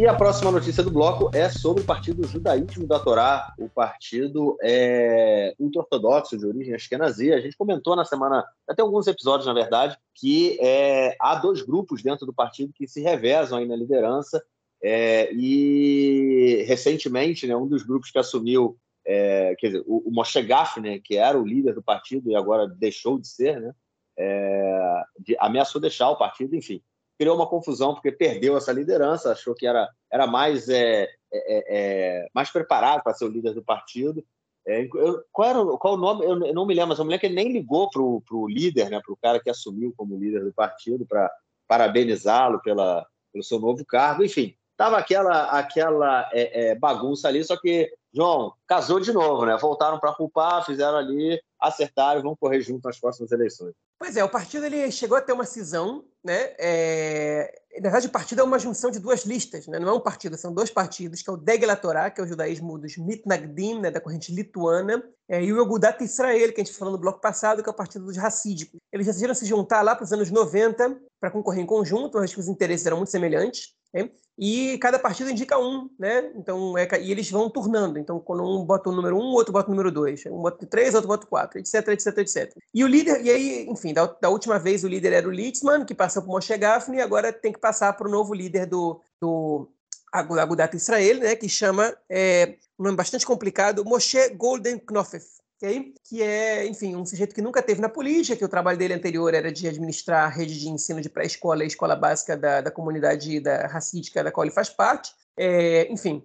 E 0.00 0.06
a 0.06 0.14
próxima 0.14 0.50
notícia 0.50 0.82
do 0.82 0.90
bloco 0.90 1.30
é 1.34 1.50
sobre 1.50 1.82
o 1.82 1.84
partido 1.84 2.26
Judaísmo 2.26 2.86
da 2.86 2.98
Torá, 2.98 3.52
o 3.58 3.68
partido 3.68 4.56
é, 4.62 5.54
ultra-ortodoxo 5.58 6.38
de 6.38 6.46
origem 6.46 6.72
ashkenazi. 6.72 7.30
A 7.34 7.38
gente 7.38 7.54
comentou 7.54 7.94
na 7.94 8.06
semana, 8.06 8.42
até 8.66 8.80
alguns 8.80 9.06
episódios, 9.06 9.46
na 9.46 9.52
verdade, 9.52 9.98
que 10.14 10.58
é, 10.58 11.14
há 11.20 11.34
dois 11.34 11.60
grupos 11.60 12.02
dentro 12.02 12.24
do 12.24 12.32
partido 12.32 12.72
que 12.72 12.88
se 12.88 13.02
revezam 13.02 13.58
aí 13.58 13.68
na 13.68 13.76
liderança. 13.76 14.42
É, 14.82 15.30
e 15.34 16.64
recentemente, 16.66 17.46
né, 17.46 17.54
um 17.54 17.68
dos 17.68 17.82
grupos 17.82 18.10
que 18.10 18.18
assumiu, 18.18 18.78
é, 19.04 19.54
quer 19.58 19.66
dizer, 19.66 19.84
o, 19.86 20.08
o 20.08 20.10
Moshe 20.10 20.40
Gafner, 20.40 21.02
que 21.02 21.18
era 21.18 21.38
o 21.38 21.46
líder 21.46 21.74
do 21.74 21.82
partido 21.82 22.30
e 22.30 22.34
agora 22.34 22.66
deixou 22.66 23.18
de 23.18 23.28
ser, 23.28 23.60
né, 23.60 23.74
é, 24.18 25.02
de, 25.18 25.36
ameaçou 25.38 25.78
deixar 25.78 26.08
o 26.08 26.16
partido, 26.16 26.56
enfim 26.56 26.82
criou 27.20 27.36
uma 27.36 27.46
confusão 27.46 27.92
porque 27.92 28.10
perdeu 28.10 28.56
essa 28.56 28.72
liderança, 28.72 29.32
achou 29.32 29.54
que 29.54 29.66
era, 29.66 29.86
era 30.10 30.26
mais, 30.26 30.70
é, 30.70 31.02
é, 31.02 31.08
é, 31.34 31.64
é 31.68 32.28
mais 32.34 32.50
preparado 32.50 33.02
para 33.02 33.12
ser 33.12 33.26
o 33.26 33.30
líder 33.30 33.52
do 33.52 33.62
partido. 33.62 34.24
É, 34.66 34.88
eu, 34.94 35.22
qual 35.30 35.50
era 35.50 35.76
qual 35.76 35.94
o 35.94 35.96
nome? 35.98 36.24
Eu 36.24 36.54
não 36.54 36.64
me 36.64 36.72
lembro, 36.72 36.88
mas 36.88 37.00
a 37.00 37.04
mulher 37.04 37.18
que 37.18 37.28
nem 37.28 37.52
ligou 37.52 37.90
para 37.90 38.00
o 38.00 38.48
líder, 38.48 38.88
né, 38.88 39.02
para 39.04 39.12
o 39.12 39.18
cara 39.18 39.38
que 39.38 39.50
assumiu 39.50 39.92
como 39.98 40.18
líder 40.18 40.42
do 40.42 40.52
partido, 40.54 41.04
para 41.04 41.30
parabenizá-lo 41.68 42.58
pela, 42.62 43.06
pelo 43.30 43.44
seu 43.44 43.60
novo 43.60 43.84
cargo. 43.84 44.24
Enfim, 44.24 44.54
tava 44.74 44.96
aquela, 44.96 45.50
aquela 45.50 46.26
é, 46.32 46.74
bagunça 46.74 47.28
ali, 47.28 47.44
só 47.44 47.54
que 47.60 47.92
João, 48.14 48.54
casou 48.66 48.98
de 48.98 49.12
novo, 49.12 49.44
né? 49.44 49.58
Voltaram 49.58 50.00
para 50.00 50.14
culpar, 50.14 50.64
fizeram 50.64 50.96
ali, 50.96 51.38
acertaram 51.60 52.22
vão 52.22 52.34
correr 52.34 52.62
junto 52.62 52.86
nas 52.86 52.98
próximas 52.98 53.30
eleições. 53.30 53.74
Pois 54.00 54.16
é, 54.16 54.24
o 54.24 54.30
partido 54.30 54.64
ele 54.64 54.90
chegou 54.90 55.18
a 55.18 55.20
ter 55.20 55.34
uma 55.34 55.44
cisão, 55.44 56.02
né? 56.24 56.54
É... 56.58 57.54
Na 57.74 57.82
verdade, 57.82 58.06
o 58.06 58.10
partido 58.10 58.40
é 58.40 58.42
uma 58.42 58.58
junção 58.58 58.90
de 58.90 58.98
duas 58.98 59.26
listas, 59.26 59.66
né? 59.66 59.78
Não 59.78 59.88
é 59.90 59.92
um 59.92 60.00
partido, 60.00 60.38
são 60.38 60.54
dois 60.54 60.70
partidos, 60.70 61.20
que 61.20 61.28
é 61.28 61.32
o 61.34 61.36
Degla 61.36 61.76
que 62.10 62.18
é 62.18 62.24
o 62.24 62.26
judaísmo 62.26 62.78
dos 62.78 62.96
Mitnagdim, 62.96 63.78
né? 63.78 63.90
da 63.90 64.00
corrente 64.00 64.34
lituana, 64.34 65.04
é... 65.28 65.44
e 65.44 65.52
o 65.52 65.60
Yogudat 65.60 66.02
Israel, 66.02 66.50
que 66.50 66.62
a 66.62 66.64
gente 66.64 66.74
falou 66.76 66.94
no 66.94 66.98
bloco 66.98 67.20
passado, 67.20 67.62
que 67.62 67.68
é 67.68 67.72
o 67.72 67.76
partido 67.76 68.06
dos 68.06 68.16
racídicos. 68.16 68.80
Eles 68.90 69.06
decidiram 69.06 69.34
se 69.34 69.44
juntar 69.44 69.82
lá 69.82 69.94
para 69.94 70.04
os 70.04 70.12
anos 70.14 70.30
90 70.30 70.98
para 71.20 71.30
concorrer 71.30 71.62
em 71.62 71.66
conjunto, 71.66 72.16
acho 72.16 72.32
que 72.32 72.40
os 72.40 72.48
interesses 72.48 72.86
eram 72.86 72.96
muito 72.96 73.10
semelhantes. 73.10 73.74
Né? 73.92 74.10
E 74.38 74.78
cada 74.78 74.98
partido 74.98 75.30
indica 75.30 75.58
um, 75.58 75.90
né? 75.98 76.32
Então, 76.34 76.78
é, 76.78 76.88
e 76.98 77.10
eles 77.12 77.30
vão 77.30 77.50
turnando. 77.50 77.98
Então, 77.98 78.18
quando 78.18 78.42
um 78.42 78.64
bota 78.64 78.88
o 78.88 78.92
número 78.92 79.16
um, 79.16 79.32
outro 79.32 79.52
bota 79.52 79.68
o 79.68 79.70
número 79.70 79.92
dois. 79.92 80.24
Um 80.26 80.40
bota 80.40 80.64
três, 80.64 80.94
outro 80.94 81.08
bota 81.08 81.26
quatro, 81.26 81.58
etc, 81.58 81.88
etc, 81.88 82.18
etc. 82.18 82.56
E 82.72 82.82
o 82.82 82.86
líder, 82.86 83.22
e 83.22 83.30
aí, 83.30 83.66
enfim, 83.68 83.92
da, 83.92 84.06
da 84.06 84.30
última 84.30 84.58
vez 84.58 84.82
o 84.82 84.88
líder 84.88 85.12
era 85.12 85.28
o 85.28 85.30
Litzman, 85.30 85.84
que 85.84 85.94
passou 85.94 86.22
por 86.22 86.30
Moshe 86.30 86.56
Gafni, 86.56 86.96
e 86.96 87.02
agora 87.02 87.32
tem 87.32 87.52
que 87.52 87.58
passar 87.58 87.92
para 87.92 88.08
o 88.08 88.10
novo 88.10 88.32
líder 88.32 88.64
do, 88.64 89.00
do 89.20 89.68
Agudat 90.10 90.74
Israel, 90.74 91.18
né? 91.18 91.36
Que 91.36 91.48
chama, 91.48 91.94
é, 92.08 92.56
um 92.78 92.84
nome 92.84 92.96
bastante 92.96 93.26
complicado, 93.26 93.84
Moshe 93.84 94.30
Golden 94.30 94.78
Knofef. 94.78 95.39
Okay? 95.60 95.92
que 96.08 96.22
é, 96.22 96.66
enfim, 96.66 96.96
um 96.96 97.04
sujeito 97.04 97.34
que 97.34 97.42
nunca 97.42 97.62
teve 97.62 97.80
na 97.80 97.88
política, 97.88 98.36
que 98.36 98.44
o 98.44 98.48
trabalho 98.48 98.78
dele 98.78 98.94
anterior 98.94 99.34
era 99.34 99.52
de 99.52 99.68
administrar 99.68 100.24
a 100.24 100.28
rede 100.28 100.58
de 100.58 100.68
ensino 100.68 101.00
de 101.00 101.10
pré-escola 101.10 101.62
e 101.62 101.66
escola 101.66 101.94
básica 101.94 102.36
da, 102.36 102.60
da 102.60 102.70
comunidade 102.70 103.40
da 103.40 103.66
racídica 103.66 104.24
da 104.24 104.32
qual 104.32 104.44
ele 104.44 104.54
faz 104.54 104.70
parte. 104.70 105.12
É, 105.36 105.90
enfim, 105.92 106.24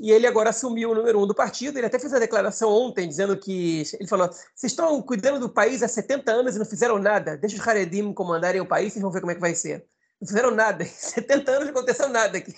e 0.00 0.10
ele 0.10 0.26
agora 0.26 0.50
assumiu 0.50 0.90
o 0.90 0.94
número 0.94 1.22
um 1.22 1.26
do 1.26 1.34
partido. 1.34 1.78
Ele 1.78 1.86
até 1.86 1.98
fez 1.98 2.12
a 2.12 2.18
declaração 2.18 2.70
ontem 2.70 3.08
dizendo 3.08 3.36
que 3.36 3.82
ele 3.94 4.08
falou: 4.08 4.28
vocês 4.28 4.72
estão 4.72 5.00
cuidando 5.02 5.38
do 5.38 5.48
país 5.48 5.82
há 5.82 5.88
70 5.88 6.32
anos 6.32 6.56
e 6.56 6.58
não 6.58 6.66
fizeram 6.66 6.98
nada. 6.98 7.36
Deixa 7.36 7.56
os 7.56 7.66
Haredim 7.66 8.12
comandarem 8.12 8.60
o 8.60 8.66
país, 8.66 8.92
vocês 8.92 9.02
vão 9.02 9.12
ver 9.12 9.20
como 9.20 9.32
é 9.32 9.34
que 9.34 9.40
vai 9.40 9.54
ser. 9.54 9.86
Não 10.20 10.26
fizeram 10.26 10.50
nada. 10.50 10.82
Em 10.84 10.86
70 10.86 11.50
anos 11.50 11.64
não 11.64 11.70
aconteceu 11.70 12.08
nada 12.08 12.38
aqui. 12.38 12.54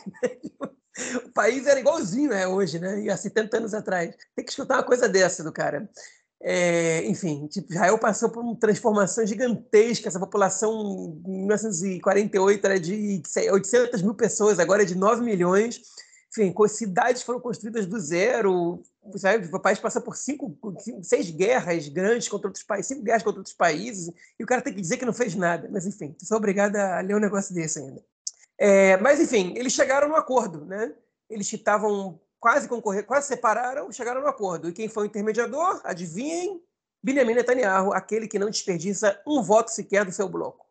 O 1.25 1.31
país 1.33 1.67
era 1.67 1.81
igualzinho 1.81 2.33
é 2.33 2.47
hoje, 2.47 2.79
né? 2.79 3.01
E 3.01 3.11
há 3.11 3.17
70 3.17 3.57
anos 3.59 3.75
atrás. 3.75 4.15
Tem 4.35 4.45
que 4.45 4.51
escutar 4.51 4.77
uma 4.77 4.83
coisa 4.83 5.09
dessa 5.09 5.43
do 5.43 5.53
cara. 5.53 5.89
É, 6.43 7.05
enfim, 7.07 7.47
tipo, 7.47 7.73
Israel 7.73 7.99
passou 7.99 8.29
por 8.29 8.43
uma 8.43 8.57
transformação 8.57 9.27
gigantesca. 9.27 10.09
Essa 10.09 10.21
população 10.21 11.21
em 11.27 11.39
1948 11.39 12.65
era 12.65 12.81
de 12.81 13.23
800 13.51 14.03
mil 14.03 14.15
pessoas, 14.15 14.59
agora 14.59 14.83
é 14.83 14.87
de 14.87 14.95
9 14.95 15.23
milhões 15.23 15.81
enfim, 16.39 16.55
cidades 16.69 17.23
foram 17.23 17.41
construídas 17.41 17.87
do 17.87 17.99
zero. 17.99 18.83
O 19.53 19.61
país 19.61 19.79
passa 19.79 20.01
por 20.01 20.17
cinco, 20.17 20.57
seis 21.03 21.31
guerras 21.31 21.89
grandes 21.89 22.29
contra 22.29 22.49
outros 22.49 22.65
países, 22.65 22.89
cinco 22.89 23.03
guerras 23.03 23.23
contra 23.23 23.41
outros 23.41 23.55
países, 23.55 24.13
e 24.39 24.45
o 24.45 24.47
cara 24.47 24.61
tem 24.61 24.75
que 24.75 24.81
dizer 24.81 24.97
que 24.99 25.07
não 25.07 25.13
fez 25.13 25.35
nada. 25.35 25.69
Mas, 25.73 25.87
enfim, 25.87 26.15
sou 26.23 26.37
obrigado 26.37 26.77
a 26.77 27.01
ler 27.01 27.17
um 27.17 27.21
negócio 27.21 27.55
desse 27.55 27.79
ainda. 27.79 28.05
É, 28.59 28.97
mas, 28.99 29.21
enfim, 29.21 29.55
eles 29.57 29.73
chegaram 29.73 30.09
no 30.09 30.17
acordo, 30.17 30.65
né? 30.65 30.95
Eles 31.29 31.53
estavam 31.53 32.21
quase 32.41 32.69
concorrer, 32.69 33.05
quase 33.05 33.27
separaram, 33.27 33.91
chegaram 33.91 34.21
no 34.21 34.29
acordo. 34.29 34.69
E 34.69 34.73
quem 34.73 34.89
foi 34.89 35.05
o 35.05 35.07
intermediador? 35.07 35.81
Adivinhem? 35.85 36.63
Benjamin 37.03 37.35
Netanyahu, 37.35 37.93
aquele 37.93 38.27
que 38.27 38.39
não 38.39 38.51
desperdiça 38.51 39.21
um 39.27 39.43
voto 39.43 39.71
sequer 39.71 40.05
do 40.05 40.13
seu 40.13 40.29
bloco. 40.29 40.67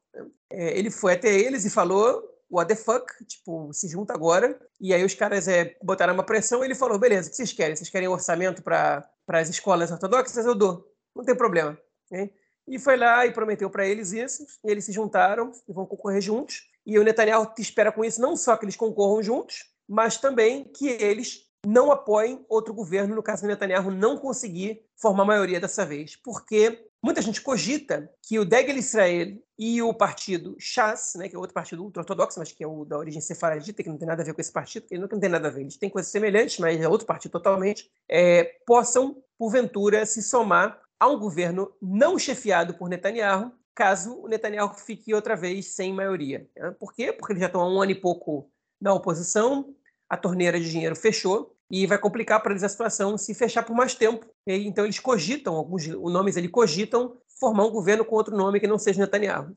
É, 0.49 0.77
ele 0.77 0.89
foi 0.89 1.13
até 1.13 1.29
eles 1.29 1.65
e 1.65 1.69
falou: 1.69 2.23
what 2.49 2.67
the 2.67 2.75
fuck, 2.75 3.05
tipo, 3.25 3.71
se 3.73 3.87
junta 3.87 4.13
agora. 4.13 4.59
E 4.79 4.93
aí 4.93 5.03
os 5.03 5.13
caras 5.13 5.47
é, 5.47 5.75
botaram 5.83 6.13
uma 6.13 6.23
pressão 6.23 6.61
e 6.61 6.67
ele 6.67 6.75
falou, 6.75 6.97
beleza, 6.97 7.27
o 7.27 7.31
que 7.31 7.37
vocês 7.37 7.51
querem? 7.51 7.75
Vocês 7.75 7.89
querem 7.89 8.07
orçamento 8.07 8.61
para 8.61 9.09
as 9.27 9.49
escolas 9.49 9.91
ortodoxas? 9.91 10.45
Eu 10.45 10.55
dou, 10.55 10.89
não 11.15 11.23
tem 11.23 11.35
problema. 11.35 11.77
Okay? 12.05 12.33
E 12.67 12.79
foi 12.79 12.97
lá 12.97 13.25
e 13.25 13.31
prometeu 13.31 13.69
para 13.69 13.85
eles 13.85 14.11
isso, 14.11 14.45
e 14.63 14.71
eles 14.71 14.85
se 14.85 14.91
juntaram 14.91 15.51
e 15.67 15.73
vão 15.73 15.85
concorrer 15.85 16.21
juntos. 16.21 16.67
E 16.85 16.99
o 16.99 17.03
Netanyahu 17.03 17.51
espera 17.57 17.91
com 17.91 18.03
isso 18.03 18.21
não 18.21 18.37
só 18.37 18.55
que 18.55 18.65
eles 18.65 18.75
concorram 18.75 19.21
juntos, 19.23 19.65
mas 19.87 20.17
também 20.17 20.65
que 20.65 20.87
eles 20.87 21.45
não 21.65 21.91
apoiem 21.91 22.45
outro 22.47 22.73
governo, 22.73 23.15
no 23.15 23.23
caso 23.23 23.41
do 23.41 23.47
Netanyahu 23.47 23.89
não 23.89 24.17
conseguir 24.17 24.85
formar 24.95 25.25
maioria 25.25 25.59
dessa 25.59 25.85
vez, 25.85 26.15
porque 26.15 26.85
Muita 27.05 27.21
gente 27.21 27.39
cogita 27.39 28.11
que 28.19 28.39
o 28.39 28.43
Degel 28.43 28.77
Israel 28.77 29.37
e 29.59 29.79
o 29.79 29.93
partido 29.93 30.55
Shas, 30.57 31.13
né, 31.15 31.29
que 31.29 31.35
é 31.35 31.37
outro 31.37 31.53
partido 31.53 31.83
ultra-ortodoxo, 31.83 32.39
mas 32.39 32.51
que 32.51 32.63
é 32.63 32.67
o 32.67 32.83
da 32.83 32.97
origem 32.97 33.21
sefaradita, 33.21 33.83
que 33.83 33.89
não 33.89 33.97
tem 33.99 34.07
nada 34.07 34.23
a 34.23 34.25
ver 34.25 34.33
com 34.33 34.41
esse 34.41 34.51
partido, 34.51 34.87
que 34.87 34.97
não 34.97 35.07
tem 35.07 35.29
nada 35.29 35.47
a 35.47 35.51
ver, 35.51 35.61
eles 35.61 35.77
têm 35.77 35.87
coisas 35.87 36.11
semelhantes, 36.11 36.57
mas 36.57 36.81
é 36.81 36.89
outro 36.89 37.05
partido 37.05 37.33
totalmente, 37.33 37.91
é, 38.09 38.55
possam, 38.65 39.21
porventura, 39.37 40.03
se 40.03 40.23
somar 40.23 40.81
a 40.99 41.07
um 41.07 41.19
governo 41.19 41.71
não 41.79 42.17
chefiado 42.17 42.73
por 42.73 42.89
Netanyahu, 42.89 43.51
caso 43.75 44.21
o 44.21 44.27
Netanyahu 44.27 44.73
fique 44.73 45.13
outra 45.13 45.35
vez 45.35 45.75
sem 45.75 45.93
maioria. 45.93 46.47
Né? 46.55 46.71
Por 46.79 46.93
quê? 46.93 47.11
Porque 47.11 47.33
eles 47.33 47.41
já 47.41 47.47
estão 47.47 47.61
há 47.61 47.69
um 47.69 47.81
ano 47.81 47.91
e 47.91 47.95
pouco 47.95 48.49
na 48.81 48.93
oposição, 48.93 49.75
a 50.09 50.15
torneira 50.15 50.59
de 50.59 50.69
dinheiro 50.69 50.95
fechou, 50.95 51.55
e 51.69 51.85
vai 51.87 51.97
complicar 51.97 52.41
para 52.41 52.51
eles 52.51 52.63
a 52.63 52.69
situação 52.69 53.17
se 53.17 53.33
fechar 53.33 53.63
por 53.63 53.75
mais 53.75 53.95
tempo. 53.95 54.25
E, 54.47 54.67
então 54.67 54.85
eles 54.85 54.99
cogitam, 54.99 55.55
alguns 55.55 55.87
nomes 55.87 56.37
eles 56.37 56.51
cogitam 56.51 57.17
formar 57.39 57.65
um 57.65 57.71
governo 57.71 58.05
com 58.05 58.15
outro 58.15 58.35
nome 58.35 58.59
que 58.59 58.67
não 58.67 58.77
seja 58.77 59.01
Netanyahu. 59.01 59.53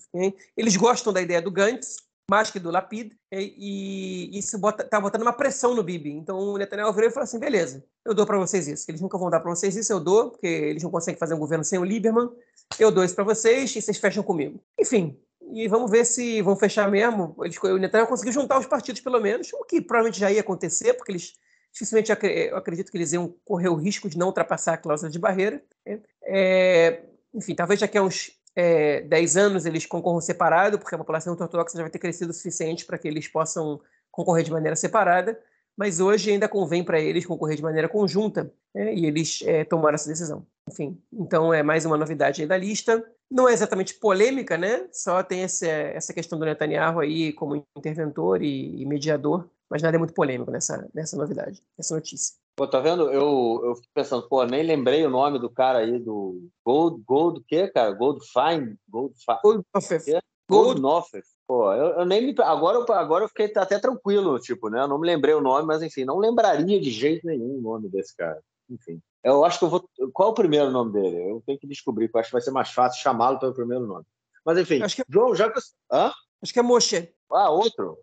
Eles 0.56 0.76
gostam 0.76 1.12
da 1.12 1.20
ideia 1.20 1.40
do 1.40 1.50
Gantz, 1.50 1.96
mais 2.30 2.50
que 2.50 2.58
do 2.58 2.70
Lapid, 2.70 3.12
e, 3.32 4.30
e 4.34 4.38
isso 4.38 4.60
está 4.78 5.00
botando 5.00 5.22
uma 5.22 5.32
pressão 5.32 5.74
no 5.74 5.82
Bibi. 5.82 6.12
Então 6.12 6.38
o 6.38 6.58
Netanyahu 6.58 6.92
virou 6.92 7.08
e 7.08 7.12
falou 7.12 7.24
assim: 7.24 7.38
beleza, 7.38 7.84
eu 8.04 8.14
dou 8.14 8.26
para 8.26 8.38
vocês 8.38 8.68
isso. 8.68 8.90
Eles 8.90 9.00
nunca 9.00 9.16
vão 9.16 9.30
dar 9.30 9.40
para 9.40 9.50
vocês 9.50 9.74
isso, 9.76 9.92
eu 9.92 10.00
dou, 10.00 10.30
porque 10.30 10.46
eles 10.46 10.82
não 10.82 10.90
conseguem 10.90 11.18
fazer 11.18 11.34
um 11.34 11.38
governo 11.38 11.64
sem 11.64 11.78
o 11.78 11.84
Lieberman. 11.84 12.28
Eu 12.78 12.90
dou 12.90 13.02
isso 13.02 13.14
para 13.14 13.24
vocês 13.24 13.74
e 13.74 13.80
vocês 13.80 13.98
fecham 13.98 14.22
comigo. 14.22 14.60
Enfim, 14.78 15.18
e 15.52 15.66
vamos 15.68 15.90
ver 15.90 16.04
se 16.04 16.42
vão 16.42 16.54
fechar 16.54 16.90
mesmo. 16.90 17.34
Eles, 17.42 17.56
o 17.62 17.78
Netanyahu 17.78 18.08
conseguiu 18.08 18.32
juntar 18.32 18.58
os 18.58 18.66
partidos, 18.66 19.00
pelo 19.00 19.20
menos, 19.20 19.50
o 19.54 19.64
que 19.64 19.80
provavelmente 19.80 20.20
já 20.20 20.30
ia 20.30 20.40
acontecer, 20.40 20.94
porque 20.94 21.12
eles 21.12 21.32
dificilmente 21.72 22.10
eu 22.10 22.56
acredito 22.56 22.90
que 22.90 22.96
eles 22.96 23.12
iam 23.12 23.34
correr 23.44 23.68
o 23.68 23.74
risco 23.74 24.08
de 24.08 24.18
não 24.18 24.28
ultrapassar 24.28 24.74
a 24.74 24.78
cláusula 24.78 25.10
de 25.10 25.18
barreira. 25.18 25.62
Né? 25.86 26.00
É, 26.24 27.02
enfim, 27.34 27.54
talvez 27.54 27.80
daqui 27.80 27.96
a 27.96 28.02
uns 28.02 28.37
é, 28.58 29.02
10 29.02 29.36
anos 29.36 29.66
eles 29.66 29.86
concorram 29.86 30.20
separado, 30.20 30.80
porque 30.80 30.92
a 30.92 30.98
população 30.98 31.32
ortodoxa 31.32 31.76
já 31.76 31.82
vai 31.84 31.90
ter 31.90 32.00
crescido 32.00 32.32
o 32.32 32.34
suficiente 32.34 32.84
para 32.84 32.98
que 32.98 33.06
eles 33.06 33.28
possam 33.28 33.80
concorrer 34.10 34.42
de 34.42 34.50
maneira 34.50 34.74
separada, 34.74 35.40
mas 35.76 36.00
hoje 36.00 36.32
ainda 36.32 36.48
convém 36.48 36.82
para 36.82 36.98
eles 36.98 37.24
concorrer 37.24 37.54
de 37.54 37.62
maneira 37.62 37.88
conjunta, 37.88 38.52
né? 38.74 38.92
e 38.92 39.06
eles 39.06 39.42
é, 39.44 39.62
tomaram 39.62 39.94
essa 39.94 40.08
decisão. 40.08 40.44
Enfim, 40.68 41.00
então 41.12 41.54
é 41.54 41.62
mais 41.62 41.86
uma 41.86 41.96
novidade 41.96 42.42
aí 42.42 42.48
da 42.48 42.56
lista. 42.56 43.00
Não 43.30 43.48
é 43.48 43.52
exatamente 43.52 43.94
polêmica, 43.94 44.58
né? 44.58 44.88
Só 44.90 45.22
tem 45.22 45.42
essa, 45.44 45.68
essa 45.68 46.12
questão 46.12 46.36
do 46.36 46.44
Netanyahu 46.44 46.98
aí 46.98 47.32
como 47.32 47.64
interventor 47.76 48.42
e, 48.42 48.82
e 48.82 48.84
mediador, 48.84 49.48
mas 49.70 49.82
nada 49.82 49.96
é 49.96 49.98
muito 49.98 50.14
polêmico 50.14 50.50
nessa, 50.50 50.88
nessa 50.92 51.16
novidade, 51.16 51.62
nessa 51.78 51.94
notícia. 51.94 52.34
Pô, 52.58 52.66
tá 52.66 52.80
vendo? 52.80 53.08
Eu, 53.12 53.60
eu 53.62 53.76
fico 53.76 53.86
pensando, 53.94 54.28
pô, 54.28 54.44
nem 54.44 54.64
lembrei 54.64 55.06
o 55.06 55.10
nome 55.10 55.38
do 55.38 55.48
cara 55.48 55.78
aí 55.78 55.96
do 55.96 56.50
Gold, 56.66 57.00
Gold 57.06 57.38
o 57.38 57.44
quê, 57.46 57.68
cara? 57.68 57.92
Gold 57.92 58.18
Fine? 58.32 58.74
Gold 58.88 59.14
Fine. 59.14 59.62
Gold 60.50 60.80
Nofef. 60.80 61.24
Pô, 61.46 61.72
eu, 61.72 62.00
eu, 62.00 62.04
nem 62.04 62.20
me. 62.20 62.34
Agora, 62.40 62.84
agora 62.98 63.24
eu 63.24 63.28
fiquei 63.28 63.52
até 63.54 63.78
tranquilo, 63.78 64.40
tipo, 64.40 64.68
né? 64.68 64.80
Eu 64.80 64.88
não 64.88 64.98
me 64.98 65.06
lembrei 65.06 65.34
o 65.34 65.40
nome, 65.40 65.68
mas 65.68 65.82
enfim, 65.84 66.04
não 66.04 66.18
lembraria 66.18 66.80
de 66.80 66.90
jeito 66.90 67.24
nenhum 67.28 67.58
o 67.58 67.60
nome 67.60 67.88
desse 67.88 68.16
cara. 68.16 68.42
Enfim. 68.68 69.00
Eu 69.22 69.44
acho 69.44 69.60
que 69.60 69.64
eu 69.64 69.68
vou. 69.68 69.88
Qual 70.12 70.30
é 70.30 70.32
o 70.32 70.34
primeiro 70.34 70.68
nome 70.72 70.92
dele? 70.92 71.30
Eu 71.30 71.40
tenho 71.46 71.60
que 71.60 71.66
descobrir, 71.66 72.08
porque 72.08 72.16
eu 72.16 72.20
acho 72.22 72.30
que 72.30 72.34
vai 72.34 72.42
ser 72.42 72.50
mais 72.50 72.70
fácil 72.70 73.00
chamá-lo 73.00 73.38
pelo 73.38 73.54
primeiro 73.54 73.86
nome. 73.86 74.04
Mas 74.44 74.58
enfim, 74.58 74.82
acho 74.82 74.96
que... 74.96 75.04
João, 75.08 75.32
já 75.32 75.48
que. 75.48 75.60
Hã? 75.92 76.10
Acho 76.42 76.52
que 76.52 76.58
é 76.58 76.62
Moshe. 76.62 77.08
Ah, 77.30 77.50
outro? 77.50 77.98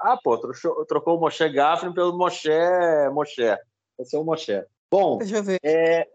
ah, 0.00 0.18
pô, 0.20 0.36
trocou, 0.38 0.84
trocou 0.84 1.16
o 1.16 1.20
Moshe 1.20 1.48
Gafrin 1.48 1.92
pelo 1.92 2.18
Moshe 2.18 2.50
Moshe. 3.12 3.56
Esse 3.98 4.16
é 4.16 4.18
o 4.18 4.24
Moshe. 4.24 4.64
Bom, 4.90 5.18
deixa 5.18 5.36
eu 5.36 5.42
ver. 5.42 5.58
É... 5.62 6.06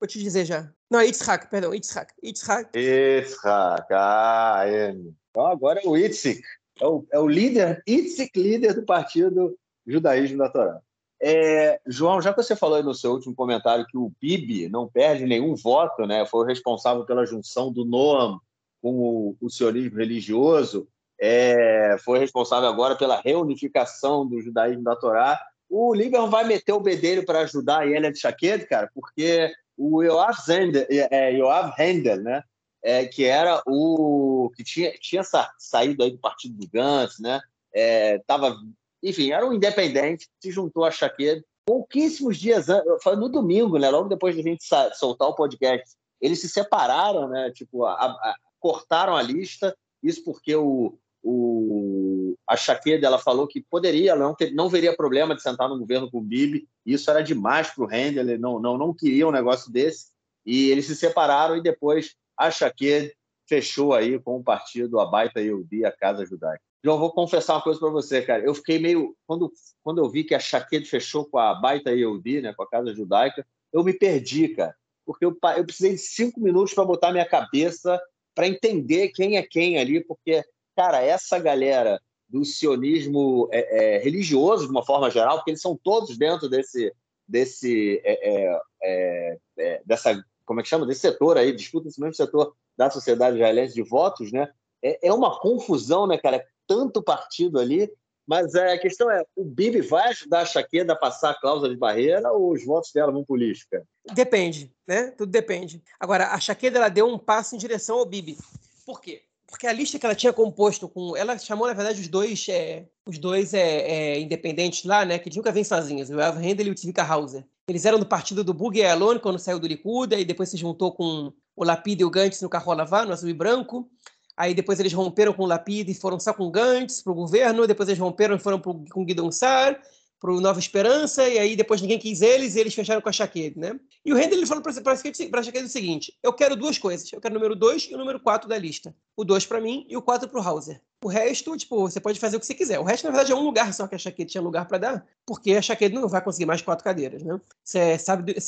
Vou 0.00 0.06
te 0.06 0.18
dizer 0.18 0.44
já. 0.44 0.72
Não, 0.90 1.02
Yitzhak, 1.02 1.50
perdão, 1.50 1.74
Yitzhak. 1.74 2.12
Yitzhak. 2.22 2.78
Yitzhak, 2.78 3.86
ah, 3.92 4.62
é. 4.64 4.96
Então 5.30 5.46
agora 5.46 5.80
é 5.84 5.88
o 5.88 5.96
Itzik. 5.96 6.40
É 6.80 6.86
o, 6.86 7.04
é 7.12 7.18
o 7.18 7.26
líder, 7.26 7.82
Itzik, 7.86 8.40
líder 8.40 8.74
do 8.74 8.84
partido 8.84 9.58
Judaísmo 9.86 10.38
da 10.38 10.48
Torá. 10.48 10.80
É, 11.20 11.80
João, 11.84 12.22
já 12.22 12.32
que 12.32 12.40
você 12.40 12.54
falou 12.54 12.80
no 12.82 12.94
seu 12.94 13.12
último 13.12 13.34
comentário 13.34 13.86
que 13.86 13.98
o 13.98 14.12
Bibi 14.20 14.68
não 14.68 14.88
perde 14.88 15.26
nenhum 15.26 15.56
voto, 15.56 16.06
né? 16.06 16.24
Foi 16.26 16.44
o 16.44 16.46
responsável 16.46 17.04
pela 17.04 17.26
junção 17.26 17.72
do 17.72 17.84
Noam 17.84 18.40
com 18.80 18.92
o, 19.00 19.36
o 19.40 19.50
sionismo 19.50 19.98
religioso 19.98 20.88
é, 21.20 21.96
foi 22.04 22.18
responsável 22.18 22.68
agora 22.68 22.94
pela 22.94 23.20
reunificação 23.20 24.26
do 24.26 24.40
judaísmo 24.40 24.84
da 24.84 24.94
Torá. 24.94 25.40
O 25.68 25.94
Lieberman 25.94 26.30
vai 26.30 26.44
meter 26.44 26.72
o 26.72 26.80
bedelho 26.80 27.24
para 27.24 27.40
ajudar 27.40 27.82
a 27.82 28.10
de 28.10 28.18
Shaked, 28.18 28.66
cara, 28.66 28.90
porque 28.94 29.52
o 29.76 30.02
Yoav 30.02 30.36
Zender, 30.44 30.86
é, 30.90 31.32
Yoav 31.32 31.72
Hendel, 31.78 32.22
né, 32.22 32.42
é, 32.82 33.06
que 33.06 33.24
era 33.24 33.62
o 33.66 34.50
que 34.56 34.64
tinha, 34.64 34.92
tinha 34.98 35.22
saído 35.58 36.02
aí 36.02 36.10
do 36.10 36.18
partido 36.18 36.56
do 36.56 36.68
Gantz, 36.68 37.18
né, 37.20 37.40
é, 37.72 38.18
tava, 38.26 38.56
enfim, 39.02 39.30
era 39.30 39.46
um 39.46 39.52
independente, 39.52 40.28
se 40.40 40.50
juntou 40.50 40.84
a 40.84 40.90
Shaked 40.90 41.44
pouquíssimos 41.66 42.38
dias 42.38 42.70
antes, 42.70 43.02
foi 43.02 43.14
no 43.14 43.28
domingo, 43.28 43.78
né, 43.78 43.90
logo 43.90 44.08
depois 44.08 44.34
da 44.34 44.42
gente 44.42 44.64
soltar 44.94 45.28
o 45.28 45.34
podcast, 45.34 45.96
eles 46.20 46.40
se 46.40 46.48
separaram, 46.48 47.28
né, 47.28 47.52
tipo, 47.52 47.84
a, 47.84 47.92
a, 47.92 48.36
cortaram 48.58 49.14
a 49.14 49.22
lista, 49.22 49.76
isso 50.02 50.24
porque 50.24 50.56
o, 50.56 50.98
o, 51.22 52.17
a 52.46 52.56
Chaqueda 52.56 53.06
ela 53.06 53.18
falou 53.18 53.46
que 53.46 53.60
poderia, 53.60 54.14
não, 54.16 54.34
ter, 54.34 54.52
não 54.52 54.68
veria 54.68 54.96
problema 54.96 55.34
de 55.34 55.42
sentar 55.42 55.68
no 55.68 55.78
governo 55.78 56.10
com 56.10 56.18
o 56.18 56.22
Bibi. 56.22 56.68
Isso 56.84 57.10
era 57.10 57.22
demais 57.22 57.70
para 57.70 57.84
o 57.84 57.86
Render, 57.86 58.20
ele 58.20 58.38
não, 58.38 58.58
não, 58.58 58.76
não 58.76 58.94
queria 58.94 59.26
um 59.26 59.32
negócio 59.32 59.70
desse. 59.70 60.08
E 60.44 60.70
eles 60.70 60.86
se 60.86 60.96
separaram 60.96 61.56
e 61.56 61.62
depois 61.62 62.14
a 62.36 62.50
Chaqueda 62.50 63.12
fechou 63.48 63.94
aí 63.94 64.18
com 64.18 64.36
o 64.36 64.42
partido 64.42 65.00
a 65.00 65.06
Baita 65.06 65.40
Yehudi, 65.40 65.84
a 65.84 65.92
Casa 65.92 66.24
Judaica. 66.24 66.62
João, 66.84 66.98
vou 66.98 67.12
confessar 67.12 67.54
uma 67.54 67.62
coisa 67.62 67.80
para 67.80 67.90
você, 67.90 68.22
cara. 68.22 68.44
Eu 68.44 68.54
fiquei 68.54 68.78
meio. 68.78 69.16
Quando, 69.26 69.52
quando 69.82 69.98
eu 69.98 70.08
vi 70.08 70.22
que 70.22 70.34
a 70.34 70.40
Chaqueda 70.40 70.86
fechou 70.86 71.24
com 71.24 71.38
a 71.38 71.54
Baita 71.54 71.90
Yehudi, 71.90 72.40
né, 72.40 72.54
com 72.54 72.62
a 72.62 72.68
Casa 72.68 72.94
Judaica, 72.94 73.44
eu 73.72 73.82
me 73.82 73.92
perdi, 73.92 74.48
cara. 74.48 74.74
Porque 75.04 75.24
eu, 75.24 75.36
eu 75.56 75.64
precisei 75.64 75.92
de 75.92 75.98
cinco 75.98 76.40
minutos 76.40 76.74
para 76.74 76.84
botar 76.84 77.10
minha 77.10 77.26
cabeça 77.26 78.00
para 78.34 78.46
entender 78.46 79.08
quem 79.08 79.36
é 79.36 79.42
quem 79.42 79.78
ali, 79.78 80.04
porque 80.04 80.44
cara, 80.76 81.02
essa 81.02 81.40
galera 81.40 82.00
do 82.28 82.44
sionismo 82.44 83.48
é, 83.50 83.96
é, 83.96 83.98
religioso, 83.98 84.66
de 84.66 84.70
uma 84.70 84.84
forma 84.84 85.10
geral, 85.10 85.36
porque 85.36 85.50
eles 85.50 85.62
são 85.62 85.78
todos 85.82 86.16
dentro 86.18 86.48
desse, 86.48 86.92
desse, 87.26 88.00
é, 88.04 88.30
é, 88.30 88.60
é, 88.82 89.38
é 89.58 89.82
dessa 89.84 90.22
como 90.48 90.60
é 90.60 90.62
que 90.62 90.68
chama, 90.68 90.86
desse 90.86 91.02
setor 91.02 91.36
aí, 91.36 91.52
disputa 91.52 91.88
esse 91.88 92.00
mesmo 92.00 92.14
setor 92.14 92.54
da 92.74 92.88
sociedade 92.88 93.36
israelense 93.36 93.74
de 93.74 93.82
votos, 93.82 94.32
né? 94.32 94.48
É, 94.82 95.12
uma 95.12 95.38
confusão, 95.38 96.06
né, 96.06 96.16
cara? 96.16 96.42
Tanto 96.66 97.02
partido 97.02 97.58
ali, 97.58 97.92
mas 98.26 98.54
a 98.54 98.78
questão 98.78 99.10
é, 99.10 99.22
o 99.36 99.44
Bibi 99.44 99.82
vai 99.82 100.08
ajudar 100.08 100.40
a 100.40 100.46
Shaqueda 100.46 100.94
a 100.94 100.96
passar 100.96 101.30
a 101.30 101.34
cláusula 101.38 101.68
de 101.68 101.76
barreira 101.76 102.32
ou 102.32 102.52
os 102.52 102.64
votos 102.64 102.92
dela 102.92 103.12
vão 103.12 103.24
política? 103.24 103.86
Depende, 104.14 104.72
né? 104.86 105.10
Tudo 105.10 105.30
depende. 105.30 105.82
Agora, 106.00 106.28
a 106.28 106.40
Shaqueda 106.40 106.78
ela 106.78 106.88
deu 106.88 107.06
um 107.06 107.18
passo 107.18 107.54
em 107.54 107.58
direção 107.58 107.98
ao 107.98 108.06
Bibi. 108.06 108.38
Por 108.86 109.02
quê? 109.02 109.22
Porque 109.48 109.66
a 109.66 109.72
lista 109.72 109.98
que 109.98 110.04
ela 110.04 110.14
tinha 110.14 110.32
composto 110.32 110.88
com. 110.88 111.16
Ela 111.16 111.38
chamou, 111.38 111.66
na 111.66 111.72
verdade, 111.72 112.00
os 112.00 112.06
dois, 112.06 112.46
é, 112.50 112.84
os 113.06 113.18
dois 113.18 113.54
é, 113.54 113.60
é, 113.60 114.20
independentes 114.20 114.84
lá, 114.84 115.06
né? 115.06 115.18
Que 115.18 115.34
nunca 115.34 115.50
vêm 115.50 115.64
sozinhos, 115.64 116.10
o 116.10 116.20
Elva 116.20 116.38
Handel 116.38 116.66
e 116.66 116.70
o 116.70 116.74
Tzvika 116.74 117.02
Hauser. 117.02 117.44
Eles 117.66 117.86
eram 117.86 117.98
do 117.98 118.06
partido 118.06 118.44
do 118.44 118.52
Bug 118.52 118.82
Alone 118.84 119.18
quando 119.18 119.38
saiu 119.38 119.58
do 119.58 119.66
Likud, 119.66 120.14
e 120.14 120.24
depois 120.24 120.50
se 120.50 120.56
juntou 120.58 120.92
com 120.92 121.32
o 121.56 121.64
Lapid 121.64 122.00
e 122.00 122.04
o 122.04 122.10
Gantz 122.10 122.42
no 122.42 122.48
Carro 122.48 122.74
Lavá, 122.74 123.06
no 123.06 123.12
azul 123.12 123.28
e 123.30 123.34
branco. 123.34 123.90
Aí 124.36 124.54
depois 124.54 124.78
eles 124.78 124.92
romperam 124.92 125.32
com 125.32 125.42
o 125.42 125.46
Lapid 125.46 125.88
e 125.88 125.94
foram 125.94 126.20
só 126.20 126.32
com 126.32 126.50
Gantz 126.50 127.02
para 127.02 127.12
o 127.12 127.16
governo. 127.16 127.66
Depois 127.66 127.88
eles 127.88 127.98
romperam 127.98 128.36
e 128.36 128.38
foram 128.38 128.60
pro, 128.60 128.84
com 128.90 129.04
Guidon 129.04 129.32
Sar 129.32 129.80
para 130.20 130.32
o 130.32 130.40
Nova 130.40 130.58
Esperança, 130.58 131.28
e 131.28 131.38
aí 131.38 131.54
depois 131.54 131.80
ninguém 131.80 131.98
quis 131.98 132.22
eles 132.22 132.54
e 132.54 132.60
eles 132.60 132.74
fecharam 132.74 133.00
com 133.00 133.08
a 133.08 133.12
Shaqued, 133.12 133.58
né? 133.58 133.78
E 134.04 134.12
o 134.12 134.16
Render 134.16 134.36
ele 134.36 134.46
falou 134.46 134.62
para 134.62 134.72
a 134.72 134.96
Shaqued 134.96 135.64
o 135.64 135.68
seguinte: 135.68 136.12
eu 136.22 136.32
quero 136.32 136.56
duas 136.56 136.78
coisas, 136.78 137.12
eu 137.12 137.20
quero 137.20 137.34
o 137.34 137.38
número 137.38 137.54
2 137.54 137.88
e 137.90 137.94
o 137.94 137.98
número 137.98 138.20
4 138.20 138.48
da 138.48 138.58
lista. 138.58 138.94
O 139.16 139.24
2 139.24 139.46
para 139.46 139.60
mim 139.60 139.86
e 139.88 139.96
o 139.96 140.02
4 140.02 140.28
para 140.28 140.40
o 140.40 140.42
Hauser. 140.42 140.80
O 141.04 141.08
resto, 141.08 141.56
tipo, 141.56 141.80
você 141.80 142.00
pode 142.00 142.18
fazer 142.18 142.36
o 142.36 142.40
que 142.40 142.46
você 142.46 142.54
quiser. 142.54 142.80
O 142.80 142.84
resto, 142.84 143.04
na 143.04 143.10
verdade, 143.10 143.30
é 143.30 143.34
um 143.34 143.44
lugar 143.44 143.72
só 143.72 143.86
que 143.86 143.94
a 143.94 143.98
Shaqued 143.98 144.30
tinha 144.30 144.42
lugar 144.42 144.66
para 144.66 144.78
dar, 144.78 145.06
porque 145.24 145.52
a 145.52 145.62
Shaqued 145.62 145.94
não 145.94 146.08
vai 146.08 146.20
conseguir 146.20 146.46
mais 146.46 146.60
quatro 146.60 146.84
cadeiras, 146.84 147.22
né? 147.22 147.40
Isso 147.64 147.78
é 147.78 147.96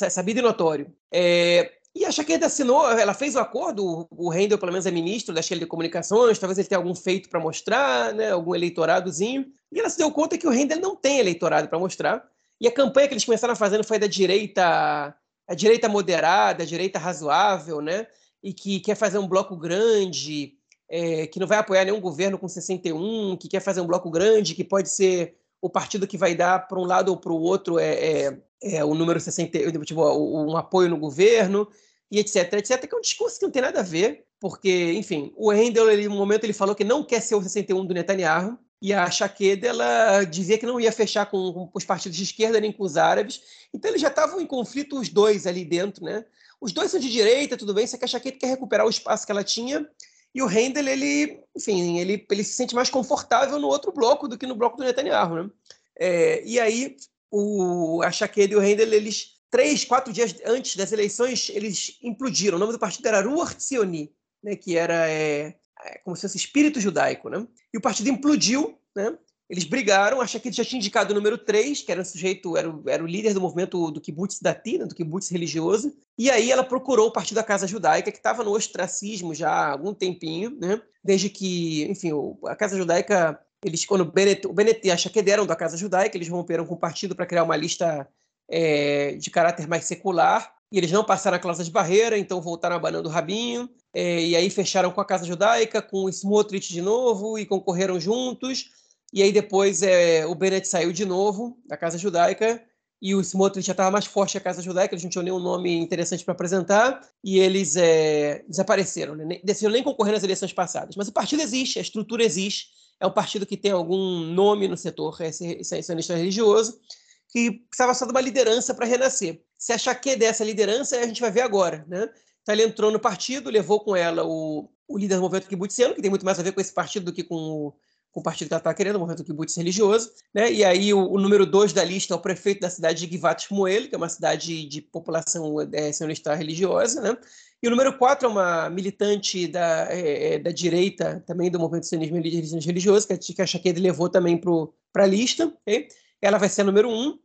sabido 0.09 0.39
e 0.39 0.41
notório. 0.41 0.93
É, 1.11 1.71
e 1.93 2.05
a 2.05 2.11
Shaqueda 2.11 2.45
assinou, 2.45 2.89
ela 2.89 3.13
fez 3.13 3.35
o 3.35 3.39
acordo, 3.39 4.07
o 4.11 4.29
Rendel 4.29 4.57
pelo 4.57 4.71
menos 4.71 4.85
é 4.85 4.91
ministro 4.91 5.35
das 5.35 5.47
telecomunicações, 5.47 6.39
talvez 6.39 6.57
ele 6.57 6.67
tenha 6.67 6.79
algum 6.79 6.95
feito 6.95 7.29
para 7.29 7.39
mostrar, 7.39 8.13
né, 8.13 8.31
algum 8.31 8.55
eleitoradozinho, 8.55 9.45
e 9.71 9.79
ela 9.79 9.89
se 9.89 9.97
deu 9.97 10.09
conta 10.11 10.37
que 10.37 10.47
o 10.47 10.49
Rendel 10.49 10.79
não 10.79 10.95
tem 10.95 11.19
eleitorado 11.19 11.67
para 11.67 11.77
mostrar, 11.77 12.25
e 12.59 12.67
a 12.67 12.71
campanha 12.71 13.07
que 13.07 13.13
eles 13.13 13.25
começaram 13.25 13.55
fazendo 13.55 13.83
foi 13.83 13.99
da 13.99 14.07
direita, 14.07 15.13
a 15.47 15.53
direita 15.53 15.89
moderada, 15.89 16.63
a 16.63 16.65
direita 16.65 16.97
razoável, 16.97 17.81
né, 17.81 18.07
e 18.41 18.53
que 18.53 18.79
quer 18.79 18.95
fazer 18.95 19.17
um 19.17 19.27
bloco 19.27 19.57
grande, 19.57 20.53
é, 20.89 21.27
que 21.27 21.39
não 21.39 21.47
vai 21.47 21.57
apoiar 21.57 21.83
nenhum 21.83 21.99
governo 21.99 22.37
com 22.37 22.47
61, 22.47 23.35
que 23.37 23.49
quer 23.49 23.59
fazer 23.59 23.81
um 23.81 23.87
bloco 23.87 24.09
grande, 24.09 24.55
que 24.55 24.63
pode 24.63 24.89
ser 24.89 25.35
o 25.61 25.69
partido 25.69 26.07
que 26.07 26.17
vai 26.17 26.35
dar 26.35 26.67
para 26.67 26.79
um 26.79 26.85
lado 26.85 27.09
ou 27.09 27.17
para 27.17 27.31
o 27.31 27.39
outro 27.39 27.77
é, 27.77 27.93
é, 27.93 28.37
é, 28.61 28.83
o 28.85 28.93
número 28.93 29.19
60, 29.19 29.71
tipo, 29.83 30.01
um 30.01 30.55
apoio 30.55 30.89
no 30.89 30.97
governo, 30.97 31.67
e 32.11 32.19
etc, 32.19 32.53
etc, 32.53 32.87
que 32.87 32.93
é 32.93 32.97
um 32.97 33.01
discurso 33.01 33.39
que 33.39 33.45
não 33.45 33.51
tem 33.51 33.61
nada 33.61 33.79
a 33.79 33.83
ver, 33.83 34.25
porque, 34.39 34.93
enfim, 34.93 35.33
o 35.35 35.51
Rendel, 35.51 35.89
ele, 35.89 36.07
no 36.07 36.15
momento, 36.15 36.43
ele 36.43 36.53
falou 36.53 36.75
que 36.75 36.83
não 36.83 37.03
quer 37.03 37.21
ser 37.21 37.35
o 37.35 37.41
61 37.41 37.85
do 37.85 37.93
Netanyahu, 37.93 38.57
e 38.81 38.91
a 38.93 39.09
Shaqueda, 39.11 39.67
ela 39.67 40.23
dizia 40.23 40.57
que 40.57 40.65
não 40.65 40.79
ia 40.79 40.91
fechar 40.91 41.27
com, 41.27 41.53
com 41.53 41.71
os 41.73 41.85
partidos 41.85 42.17
de 42.17 42.23
esquerda 42.23 42.59
nem 42.59 42.71
com 42.71 42.83
os 42.83 42.97
árabes, 42.97 43.41
então 43.73 43.89
eles 43.89 44.01
já 44.01 44.07
estavam 44.07 44.41
em 44.41 44.45
conflito 44.45 44.99
os 44.99 45.07
dois 45.07 45.45
ali 45.45 45.63
dentro, 45.63 46.03
né? 46.03 46.25
Os 46.59 46.71
dois 46.73 46.89
são 46.89 46.99
de 46.99 47.09
direita, 47.09 47.55
tudo 47.55 47.73
bem, 47.73 47.85
só 47.85 47.97
que 47.97 48.05
a 48.05 48.07
Shaqueda 48.07 48.37
quer 48.37 48.47
recuperar 48.47 48.85
o 48.85 48.89
espaço 48.89 49.25
que 49.25 49.31
ela 49.31 49.43
tinha, 49.43 49.87
e 50.33 50.41
o 50.41 50.47
Rendel, 50.47 50.87
ele, 50.87 51.39
enfim, 51.55 51.99
ele, 51.99 52.25
ele 52.29 52.43
se 52.43 52.53
sente 52.53 52.73
mais 52.73 52.89
confortável 52.89 53.59
no 53.59 53.67
outro 53.67 53.91
bloco 53.91 54.27
do 54.27 54.37
que 54.37 54.47
no 54.47 54.55
bloco 54.55 54.77
do 54.77 54.83
Netanyahu, 54.83 55.35
né? 55.35 55.49
É, 55.97 56.43
e 56.43 56.59
aí 56.59 56.95
o, 57.31 58.01
a 58.03 58.11
Shaqueda 58.11 58.53
e 58.53 58.55
o 58.57 58.59
Rendel, 58.59 58.91
eles, 58.93 59.37
três, 59.49 59.85
quatro 59.85 60.11
dias 60.11 60.35
antes 60.45 60.75
das 60.75 60.91
eleições, 60.91 61.49
eles 61.53 61.97
implodiram. 62.03 62.57
O 62.57 62.59
nome 62.59 62.73
do 62.73 62.79
partido 62.79 63.07
era 63.07 63.21
Ruach 63.21 63.55
Tzioni, 63.55 64.11
né, 64.43 64.55
que 64.55 64.75
era 64.75 65.09
é, 65.09 65.55
é, 65.83 65.97
como 66.03 66.15
se 66.15 66.23
fosse 66.23 66.37
espírito 66.37 66.79
judaico. 66.79 67.29
Né? 67.29 67.47
E 67.73 67.77
o 67.77 67.81
partido 67.81 68.09
implodiu, 68.09 68.77
né? 68.95 69.17
eles 69.49 69.63
brigaram, 69.65 70.21
a 70.21 70.27
Shaqueda 70.27 70.55
já 70.55 70.63
tinha 70.63 70.79
indicado 70.79 71.11
o 71.11 71.15
número 71.15 71.37
3, 71.37 71.81
que 71.81 71.91
era 71.91 72.05
sujeito, 72.05 72.55
era 72.55 72.73
era 72.87 73.03
o 73.03 73.07
líder 73.07 73.33
do 73.33 73.41
movimento 73.41 73.91
do 73.91 73.99
kibbutz 73.99 74.39
dati, 74.39 74.77
né, 74.77 74.85
do 74.85 74.95
kibbutz 74.95 75.29
religioso, 75.29 75.93
e 76.17 76.29
aí 76.29 76.49
ela 76.49 76.63
procurou 76.63 77.07
o 77.07 77.11
partido 77.11 77.35
da 77.35 77.43
Casa 77.43 77.67
Judaica, 77.67 78.11
que 78.11 78.17
estava 78.17 78.45
no 78.45 78.51
ostracismo 78.51 79.35
já 79.35 79.49
há 79.49 79.71
algum 79.71 79.93
tempinho, 79.93 80.57
né? 80.57 80.81
desde 81.03 81.29
que, 81.29 81.83
enfim, 81.83 82.11
a 82.45 82.55
Casa 82.55 82.77
Judaica 82.77 83.39
eles, 83.63 83.85
quando 83.85 84.03
Bennett, 84.03 84.47
o 84.47 84.53
Bennett 84.53 84.81
e 84.87 84.91
a 84.91 84.97
eram 85.27 85.45
da 85.45 85.55
Casa 85.55 85.77
Judaica, 85.77 86.17
eles 86.17 86.29
romperam 86.29 86.65
com 86.65 86.73
o 86.73 86.79
partido 86.79 87.15
para 87.15 87.25
criar 87.25 87.43
uma 87.43 87.55
lista 87.55 88.07
é, 88.49 89.13
de 89.13 89.29
caráter 89.29 89.67
mais 89.67 89.85
secular, 89.85 90.53
e 90.71 90.77
eles 90.77 90.91
não 90.91 91.03
passaram 91.03 91.37
a 91.37 91.39
cláusula 91.39 91.65
de 91.65 91.71
barreira, 91.71 92.17
então 92.17 92.41
voltaram 92.41 92.75
abanando 92.75 93.07
o 93.07 93.11
rabinho, 93.11 93.69
é, 93.93 94.21
e 94.21 94.35
aí 94.35 94.49
fecharam 94.49 94.91
com 94.91 95.01
a 95.01 95.05
Casa 95.05 95.25
Judaica, 95.25 95.81
com 95.81 96.05
o 96.05 96.09
Smotrich 96.09 96.73
de 96.73 96.81
novo, 96.81 97.37
e 97.37 97.45
concorreram 97.45 97.99
juntos, 97.99 98.71
e 99.13 99.21
aí 99.21 99.31
depois 99.31 99.83
é, 99.83 100.25
o 100.25 100.33
Bennett 100.33 100.67
saiu 100.67 100.91
de 100.91 101.05
novo 101.05 101.57
da 101.67 101.77
Casa 101.77 101.97
Judaica, 101.97 102.63
e 103.01 103.15
o 103.15 103.21
Smotrich 103.21 103.65
já 103.65 103.73
estava 103.73 103.91
mais 103.91 104.05
forte 104.05 104.33
que 104.33 104.37
a 104.37 104.41
Casa 104.41 104.61
Judaica, 104.61 104.93
eles 104.93 105.03
não 105.03 105.09
tinham 105.09 105.23
nenhum 105.23 105.39
nome 105.39 105.75
interessante 105.75 106.23
para 106.23 106.33
apresentar, 106.33 107.01
e 107.23 107.39
eles 107.39 107.75
é, 107.75 108.43
desapareceram, 108.47 109.15
né? 109.15 109.39
decidiram 109.43 109.73
nem 109.73 109.83
concorrer 109.83 110.13
nas 110.13 110.23
eleições 110.23 110.53
passadas. 110.53 110.95
Mas 110.95 111.07
o 111.07 111.11
partido 111.11 111.41
existe, 111.41 111.79
a 111.79 111.81
estrutura 111.81 112.23
existe, 112.23 112.67
é 113.01 113.07
um 113.07 113.11
partido 113.11 113.45
que 113.45 113.57
tem 113.57 113.71
algum 113.71 114.19
nome 114.19 114.67
no 114.67 114.77
setor 114.77 115.17
sensacionista 115.33 116.15
religioso, 116.15 116.79
que 117.27 117.51
precisava 117.51 117.95
só 117.95 118.05
de 118.05 118.11
uma 118.11 118.21
liderança 118.21 118.75
para 118.75 118.85
renascer. 118.85 119.41
Se 119.57 119.73
achar 119.73 119.95
que 119.95 120.11
é 120.11 120.15
dessa 120.15 120.43
liderança, 120.43 120.99
a 120.99 121.07
gente 121.07 121.19
vai 121.19 121.31
ver 121.31 121.41
agora. 121.41 121.83
Né? 121.87 122.07
Então, 122.41 122.53
ele 122.53 122.63
entrou 122.63 122.91
no 122.91 122.99
partido, 122.99 123.49
levou 123.49 123.79
com 123.79 123.95
ela 123.95 124.23
o, 124.23 124.69
o 124.87 124.97
líder 124.97 125.15
do 125.15 125.21
movimento 125.21 125.47
kibbutzeno, 125.47 125.95
que 125.95 126.01
tem 126.01 126.11
muito 126.11 126.25
mais 126.25 126.39
a 126.39 126.43
ver 126.43 126.51
com 126.51 126.61
esse 126.61 126.73
partido 126.73 127.05
do 127.05 127.13
que 127.13 127.23
com 127.23 127.35
o, 127.35 127.73
com 128.11 128.19
o 128.19 128.23
partido 128.23 128.49
que 128.49 128.53
ela 128.53 128.59
está 128.59 128.73
querendo, 128.73 128.97
o 128.97 128.99
movimento 128.99 129.23
kibbutz 129.23 129.55
religioso. 129.55 130.11
Né? 130.33 130.51
E 130.51 130.63
aí, 130.63 130.93
o, 130.93 131.11
o 131.11 131.19
número 131.19 131.45
dois 131.45 131.71
da 131.71 131.83
lista 131.83 132.13
é 132.13 132.17
o 132.17 132.19
prefeito 132.19 132.61
da 132.61 132.69
cidade 132.69 133.05
de 133.05 133.11
Givat 133.11 133.43
Shmuel, 133.43 133.87
que 133.87 133.95
é 133.95 133.97
uma 133.97 134.09
cidade 134.09 134.65
de 134.65 134.81
população 134.81 135.55
é, 135.71 135.91
sionista 135.91 136.35
religiosa. 136.35 137.01
Né? 137.01 137.17
E 137.63 137.67
o 137.67 137.71
número 137.71 137.97
4 137.97 138.27
é 138.27 138.31
uma 138.31 138.69
militante 138.69 139.47
da, 139.47 139.87
é, 139.89 140.39
da 140.39 140.51
direita, 140.51 141.23
também 141.25 141.49
do 141.49 141.59
movimento 141.59 141.85
sionismo 141.85 142.17
religioso, 142.19 143.07
que 143.07 143.13
a, 143.13 143.17
que 143.17 143.41
a 143.41 143.47
Shaqued 143.47 143.79
levou 143.79 144.09
também 144.09 144.37
para 144.37 145.03
a 145.03 145.07
lista. 145.07 145.53
Okay? 145.61 145.87
Ela 146.21 146.37
vai 146.37 146.49
ser 146.49 146.61
a 146.61 146.65
número 146.65 146.89
1. 146.89 146.93
Um, 146.93 147.19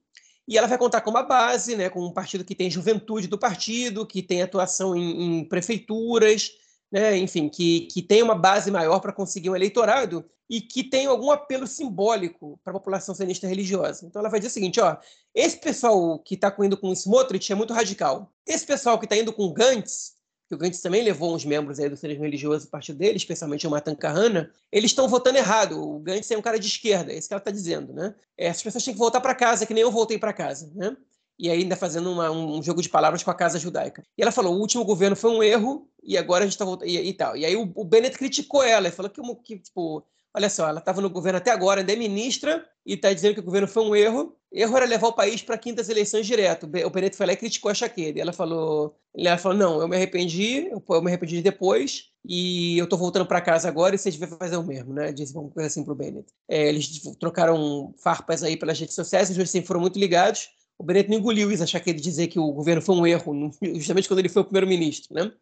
e 0.48 0.56
ela 0.56 0.68
vai 0.68 0.78
contar 0.78 1.00
com 1.00 1.10
uma 1.10 1.24
base, 1.24 1.74
né, 1.74 1.90
com 1.90 2.00
um 2.00 2.12
partido 2.12 2.44
que 2.44 2.54
tem 2.54 2.70
juventude 2.70 3.26
do 3.26 3.36
partido, 3.36 4.06
que 4.06 4.22
tem 4.22 4.42
atuação 4.42 4.94
em, 4.94 5.40
em 5.40 5.44
prefeituras, 5.44 6.52
né, 6.90 7.16
enfim, 7.16 7.48
que, 7.48 7.82
que 7.82 8.02
tem 8.02 8.22
uma 8.22 8.34
base 8.34 8.70
maior 8.70 9.00
para 9.00 9.12
conseguir 9.12 9.50
um 9.50 9.56
eleitorado 9.56 10.24
e 10.48 10.60
que 10.60 10.84
tem 10.84 11.06
algum 11.06 11.30
apelo 11.30 11.66
simbólico 11.66 12.60
para 12.62 12.70
a 12.70 12.78
população 12.78 13.14
sionista 13.14 13.48
religiosa. 13.48 14.06
Então 14.06 14.20
ela 14.20 14.28
vai 14.28 14.38
dizer 14.38 14.50
o 14.50 14.54
seguinte, 14.54 14.80
ó, 14.80 14.96
esse 15.34 15.58
pessoal 15.58 16.18
que 16.20 16.34
está 16.34 16.54
indo 16.60 16.76
com 16.76 16.88
o 16.88 16.92
Smotrich 16.92 17.50
é 17.50 17.54
muito 17.54 17.74
radical. 17.74 18.32
Esse 18.46 18.64
pessoal 18.64 18.98
que 18.98 19.06
está 19.06 19.16
indo 19.16 19.32
com 19.32 19.52
Gantz 19.52 20.16
que 20.48 20.54
o 20.54 20.58
Gantz 20.58 20.80
também 20.80 21.02
levou 21.02 21.34
uns 21.34 21.44
membros 21.44 21.80
aí 21.80 21.88
do 21.88 21.96
sionismo 21.96 22.22
religioso 22.22 22.66
do 22.66 22.70
partido 22.70 22.98
dele, 22.98 23.16
especialmente 23.16 23.66
o 23.66 23.70
Matan 23.70 23.96
Kahana, 23.96 24.50
eles 24.70 24.92
estão 24.92 25.08
votando 25.08 25.38
errado. 25.38 25.80
O 25.82 25.98
Gantz 25.98 26.30
é 26.30 26.38
um 26.38 26.42
cara 26.42 26.58
de 26.58 26.68
esquerda, 26.68 27.12
é 27.12 27.18
isso 27.18 27.26
que 27.26 27.34
ela 27.34 27.40
está 27.40 27.50
dizendo, 27.50 27.92
né? 27.92 28.14
Essas 28.38 28.62
pessoas 28.62 28.84
têm 28.84 28.94
que 28.94 28.98
voltar 28.98 29.20
para 29.20 29.34
casa, 29.34 29.66
que 29.66 29.74
nem 29.74 29.82
eu 29.82 29.90
voltei 29.90 30.18
para 30.18 30.32
casa, 30.32 30.70
né? 30.74 30.96
E 31.38 31.50
ainda 31.50 31.76
fazendo 31.76 32.10
uma, 32.10 32.30
um 32.30 32.62
jogo 32.62 32.80
de 32.80 32.88
palavras 32.88 33.22
com 33.22 33.30
a 33.30 33.34
casa 33.34 33.58
judaica. 33.58 34.04
E 34.16 34.22
ela 34.22 34.32
falou, 34.32 34.54
o 34.54 34.60
último 34.60 34.84
governo 34.84 35.16
foi 35.16 35.30
um 35.30 35.42
erro 35.42 35.88
e 36.06 36.16
agora 36.16 36.44
a 36.44 36.46
gente 36.46 36.54
está 36.54 36.64
voltando 36.64 36.88
e, 36.88 36.96
e, 36.96 37.12
tal. 37.12 37.36
E 37.36 37.44
aí 37.44 37.56
o, 37.56 37.70
o 37.74 37.84
Bennett 37.84 38.16
criticou 38.16 38.62
ela, 38.62 38.88
e 38.88 38.92
falou 38.92 39.10
que, 39.10 39.20
que 39.42 39.58
tipo, 39.58 40.06
olha 40.32 40.48
só, 40.48 40.68
ela 40.68 40.78
estava 40.78 41.00
no 41.00 41.10
governo 41.10 41.38
até 41.38 41.50
agora, 41.50 41.80
ainda 41.80 41.92
é 41.92 41.96
ministra 41.96 42.64
e 42.84 42.94
está 42.94 43.12
dizendo 43.12 43.34
que 43.34 43.40
o 43.40 43.44
governo 43.44 43.66
foi 43.66 43.82
um 43.82 43.96
erro. 43.96 44.36
Erro 44.52 44.76
era 44.76 44.86
levar 44.86 45.08
o 45.08 45.12
país 45.12 45.42
para 45.42 45.58
quintas 45.58 45.88
eleições 45.88 46.26
direto. 46.26 46.64
O 46.64 46.90
Benedito 46.90 47.16
foi 47.16 47.26
lá 47.26 47.32
e 47.32 47.36
criticou 47.36 47.70
a. 47.70 47.74
E 47.96 48.20
ela 48.20 48.32
falou, 48.32 48.96
ela 49.16 49.38
falou, 49.38 49.58
não, 49.58 49.80
eu 49.80 49.88
me 49.88 49.96
arrependi, 49.96 50.70
eu 50.70 51.02
me 51.02 51.08
arrependi 51.08 51.42
depois 51.42 52.10
e 52.24 52.76
eu 52.78 52.84
estou 52.84 52.98
voltando 52.98 53.26
para 53.26 53.40
casa 53.40 53.68
agora 53.68 53.94
e 53.94 53.98
vocês 53.98 54.16
vão 54.16 54.28
fazer 54.38 54.56
o 54.56 54.62
mesmo, 54.62 54.92
né? 54.92 55.12
Disse 55.12 55.36
uma 55.36 55.48
coisa 55.50 55.66
assim 55.66 55.82
para 55.82 55.92
o 55.92 55.96
Bennett. 55.96 56.26
É, 56.48 56.68
eles 56.68 57.00
trocaram 57.18 57.94
farpas 57.98 58.42
aí 58.42 58.56
pelas 58.56 58.78
redes 58.78 58.94
sociais, 58.94 59.30
os 59.30 59.36
dois 59.36 59.50
sempre 59.50 59.66
foram 59.66 59.80
muito 59.80 59.98
ligados. 59.98 60.48
O 60.78 60.84
Bennett 60.84 61.08
não 61.08 61.18
engoliu 61.18 61.50
isso, 61.50 61.62
achar 61.62 61.80
que 61.80 61.88
ele 61.88 62.00
dizer 62.00 62.26
que 62.26 62.38
o 62.38 62.52
governo 62.52 62.82
foi 62.82 62.94
um 62.94 63.06
erro, 63.06 63.50
justamente 63.74 64.08
quando 64.08 64.18
ele 64.18 64.28
foi 64.28 64.42
o 64.42 64.44
primeiro-ministro, 64.44 65.14
né? 65.14 65.32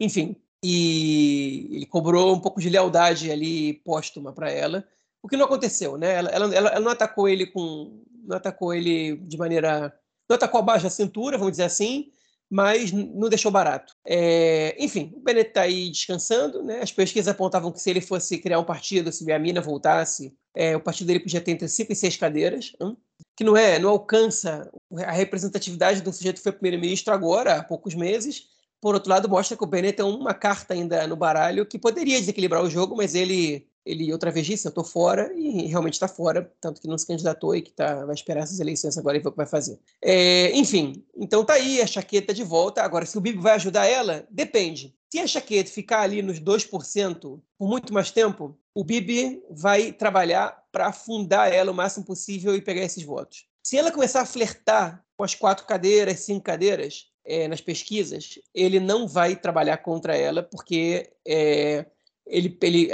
Enfim, 0.00 0.36
e 0.62 1.68
ele 1.72 1.86
cobrou 1.86 2.34
um 2.34 2.40
pouco 2.40 2.60
de 2.60 2.68
lealdade 2.68 3.30
ali 3.30 3.74
póstuma 3.84 4.32
para 4.32 4.50
ela, 4.50 4.86
o 5.22 5.28
que 5.28 5.36
não 5.36 5.44
aconteceu, 5.46 5.96
né? 5.96 6.14
Ela, 6.14 6.30
ela, 6.30 6.54
ela, 6.54 6.80
não 6.80 6.90
atacou 6.90 7.28
ele 7.28 7.46
com, 7.46 8.02
não 8.24 8.36
atacou 8.36 8.72
ele 8.74 9.16
de 9.16 9.36
maneira, 9.36 9.92
não 10.28 10.36
atacou 10.36 10.60
abaixo 10.60 10.84
da 10.84 10.90
cintura, 10.90 11.38
vamos 11.38 11.52
dizer 11.52 11.64
assim, 11.64 12.10
mas 12.50 12.92
não 12.92 13.28
deixou 13.28 13.50
barato. 13.50 13.94
É, 14.06 14.74
enfim, 14.82 15.12
o 15.14 15.20
Bennett 15.20 15.50
está 15.50 15.62
aí 15.62 15.90
descansando, 15.90 16.62
né? 16.62 16.80
As 16.80 16.92
pesquisas 16.92 17.28
apontavam 17.28 17.70
que 17.70 17.80
se 17.80 17.90
ele 17.90 18.00
fosse 18.00 18.38
criar 18.38 18.58
um 18.58 18.64
partido, 18.64 19.12
se 19.12 19.30
a 19.30 19.38
Mina 19.38 19.60
voltasse, 19.60 20.34
é, 20.54 20.76
o 20.76 20.80
partido 20.80 21.08
dele 21.08 21.20
podia 21.20 21.40
ter 21.40 21.52
entre 21.52 21.68
cinco 21.68 21.92
e 21.92 21.96
seis 21.96 22.16
cadeiras, 22.16 22.72
hein? 22.80 22.96
que 23.36 23.44
não 23.44 23.56
é, 23.56 23.78
não 23.78 23.90
alcança 23.90 24.70
a 25.04 25.12
representatividade 25.12 26.00
de 26.00 26.08
um 26.08 26.12
sujeito 26.12 26.36
que 26.36 26.42
foi 26.42 26.52
primeiro-ministro 26.52 27.12
agora, 27.12 27.56
há 27.56 27.62
poucos 27.62 27.94
meses, 27.94 28.48
por 28.80 28.94
outro 28.94 29.10
lado, 29.10 29.28
mostra 29.28 29.56
que 29.56 29.64
o 29.64 29.66
Bennett 29.66 29.96
tem 29.96 30.04
uma 30.04 30.34
carta 30.34 30.74
ainda 30.74 31.06
no 31.06 31.16
baralho 31.16 31.66
que 31.66 31.78
poderia 31.78 32.18
desequilibrar 32.18 32.62
o 32.62 32.70
jogo, 32.70 32.96
mas 32.96 33.14
ele 33.14 33.66
ele 33.88 34.12
outra 34.12 34.30
vez 34.30 34.46
disse, 34.46 34.66
eu 34.66 34.68
estou 34.68 34.84
fora, 34.84 35.32
e 35.34 35.66
realmente 35.66 35.94
está 35.94 36.06
fora, 36.06 36.52
tanto 36.60 36.78
que 36.78 36.86
não 36.86 36.98
se 36.98 37.06
candidatou 37.06 37.56
e 37.56 37.62
que 37.62 37.72
tá, 37.72 38.04
vai 38.04 38.14
esperar 38.14 38.42
essas 38.42 38.60
eleições 38.60 38.98
agora 38.98 39.16
e 39.16 39.20
ver 39.20 39.28
o 39.28 39.30
que 39.30 39.36
vai 39.38 39.46
fazer. 39.46 39.80
É, 40.02 40.50
enfim, 40.54 41.02
então 41.16 41.42
tá 41.42 41.54
aí 41.54 41.80
a 41.80 41.86
Chaqueta 41.86 42.34
de 42.34 42.44
volta. 42.44 42.82
Agora, 42.82 43.06
se 43.06 43.16
o 43.16 43.20
Bibi 43.20 43.38
vai 43.38 43.54
ajudar 43.54 43.86
ela, 43.86 44.26
depende. 44.30 44.94
Se 45.10 45.18
a 45.18 45.26
Chaqueta 45.26 45.70
ficar 45.70 46.02
ali 46.02 46.20
nos 46.20 46.38
2% 46.38 47.40
por 47.58 47.68
muito 47.68 47.94
mais 47.94 48.10
tempo, 48.10 48.58
o 48.74 48.84
Bibi 48.84 49.42
vai 49.50 49.90
trabalhar 49.90 50.62
para 50.70 50.88
afundar 50.88 51.50
ela 51.50 51.72
o 51.72 51.74
máximo 51.74 52.04
possível 52.04 52.54
e 52.54 52.60
pegar 52.60 52.82
esses 52.82 53.02
votos. 53.02 53.46
Se 53.62 53.76
ela 53.76 53.90
começar 53.90 54.20
a 54.20 54.26
flertar 54.26 55.02
com 55.16 55.24
as 55.24 55.34
quatro 55.34 55.66
cadeiras, 55.66 56.20
cinco 56.20 56.42
cadeiras, 56.42 57.06
é, 57.28 57.46
nas 57.46 57.60
pesquisas, 57.60 58.38
ele 58.54 58.80
não 58.80 59.06
vai 59.06 59.36
trabalhar 59.36 59.76
contra 59.78 60.16
ela, 60.16 60.42
porque 60.42 61.10
é, 61.26 61.84
ele, 62.26 62.58
ele, 62.62 62.90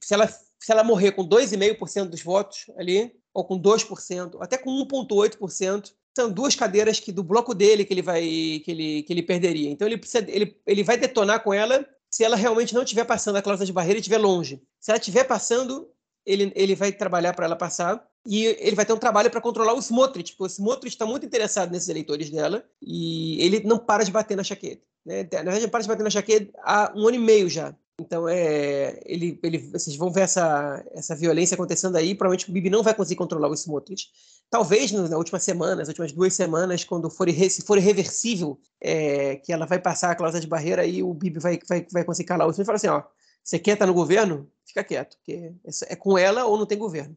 se, 0.00 0.12
ela, 0.12 0.26
se 0.26 0.72
ela 0.72 0.82
morrer 0.82 1.12
com 1.12 1.26
2,5% 1.26 2.06
dos 2.06 2.22
votos 2.22 2.66
ali, 2.76 3.12
ou 3.32 3.44
com 3.44 3.60
2%, 3.60 4.36
até 4.40 4.58
com 4.58 4.70
1,8%, 4.84 5.92
são 6.16 6.32
duas 6.32 6.56
cadeiras 6.56 6.98
que 6.98 7.12
do 7.12 7.22
bloco 7.22 7.54
dele 7.54 7.84
que 7.84 7.94
ele 7.94 8.02
vai 8.02 8.22
que 8.64 8.64
ele, 8.66 9.02
que 9.04 9.12
ele 9.12 9.22
perderia. 9.22 9.70
Então 9.70 9.86
ele 9.86 9.96
precisa 9.96 10.24
ele, 10.28 10.56
ele 10.66 10.82
vai 10.82 10.96
detonar 10.96 11.44
com 11.44 11.54
ela 11.54 11.86
se 12.10 12.24
ela 12.24 12.34
realmente 12.34 12.74
não 12.74 12.82
estiver 12.82 13.04
passando 13.04 13.36
a 13.36 13.42
cláusula 13.42 13.66
de 13.66 13.72
barreira 13.72 13.98
e 13.98 14.00
estiver 14.00 14.18
longe. 14.18 14.60
Se 14.80 14.90
ela 14.90 14.98
estiver 14.98 15.22
passando, 15.22 15.88
ele, 16.28 16.52
ele 16.54 16.74
vai 16.74 16.92
trabalhar 16.92 17.32
para 17.32 17.46
ela 17.46 17.56
passar 17.56 18.06
e 18.26 18.44
ele 18.44 18.76
vai 18.76 18.84
ter 18.84 18.92
um 18.92 18.98
trabalho 18.98 19.30
para 19.30 19.40
controlar 19.40 19.72
o 19.72 19.78
Smotrich, 19.78 20.32
porque 20.32 20.44
o 20.44 20.46
Smotrich 20.46 20.94
está 20.94 21.06
muito 21.06 21.24
interessado 21.24 21.70
nesses 21.72 21.88
eleitores 21.88 22.28
dela 22.28 22.62
e 22.82 23.42
ele 23.42 23.60
não 23.64 23.78
para 23.78 24.04
de 24.04 24.12
bater 24.12 24.36
na 24.36 24.44
chaqueta. 24.44 24.82
Né? 25.06 25.22
Na 25.22 25.38
verdade, 25.38 25.58
ele 25.60 25.68
para 25.68 25.80
de 25.80 25.88
bater 25.88 26.02
na 26.02 26.10
chaqueta 26.10 26.52
há 26.62 26.92
um 26.94 27.08
ano 27.08 27.16
e 27.16 27.18
meio 27.18 27.48
já. 27.48 27.74
Então, 28.00 28.28
é, 28.28 29.00
ele, 29.06 29.40
ele, 29.42 29.58
vocês 29.58 29.96
vão 29.96 30.12
ver 30.12 30.20
essa, 30.20 30.84
essa 30.92 31.16
violência 31.16 31.54
acontecendo 31.54 31.96
aí. 31.96 32.14
Provavelmente 32.14 32.48
o 32.48 32.52
Bibi 32.52 32.70
não 32.70 32.82
vai 32.82 32.94
conseguir 32.94 33.16
controlar 33.16 33.48
o 33.48 33.54
Smotrich. 33.54 34.08
Talvez 34.50 34.92
na 34.92 35.16
última 35.16 35.40
semana, 35.40 35.76
nas 35.76 35.88
últimas 35.88 36.12
duas 36.12 36.34
semanas, 36.34 36.84
quando 36.84 37.10
for, 37.10 37.28
se 37.30 37.62
for 37.62 37.78
irreversível, 37.78 38.60
é, 38.80 39.36
que 39.36 39.52
ela 39.52 39.66
vai 39.66 39.80
passar 39.80 40.10
a 40.10 40.14
cláusula 40.14 40.40
de 40.40 40.46
barreira, 40.46 40.82
aí 40.82 41.02
o 41.02 41.12
Bibi 41.12 41.40
vai, 41.40 41.58
vai, 41.66 41.86
vai 41.90 42.04
conseguir 42.04 42.28
calar 42.28 42.46
o 42.46 42.50
Smotrich 42.50 42.62
e 42.62 42.66
falar 42.66 42.76
assim: 42.76 42.88
ó, 42.88 43.02
você 43.42 43.58
quer 43.58 43.72
estar 43.72 43.86
no 43.86 43.94
governo? 43.94 44.48
Fica 44.68 44.84
quieto, 44.84 45.16
porque 45.16 45.54
é 45.88 45.96
com 45.96 46.18
ela 46.18 46.44
ou 46.44 46.58
não 46.58 46.66
tem 46.66 46.76
governo. 46.76 47.16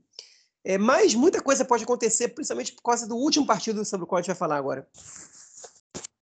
É, 0.64 0.78
mas 0.78 1.14
muita 1.14 1.42
coisa 1.42 1.66
pode 1.66 1.84
acontecer, 1.84 2.30
principalmente 2.30 2.74
por 2.74 2.82
causa 2.82 3.08
do 3.08 3.16
último 3.16 3.46
partido 3.46 3.84
sobre 3.84 4.06
o 4.06 4.08
qual 4.08 4.20
a 4.20 4.22
gente 4.22 4.30
vai 4.30 4.38
falar 4.38 4.56
agora. 4.56 4.88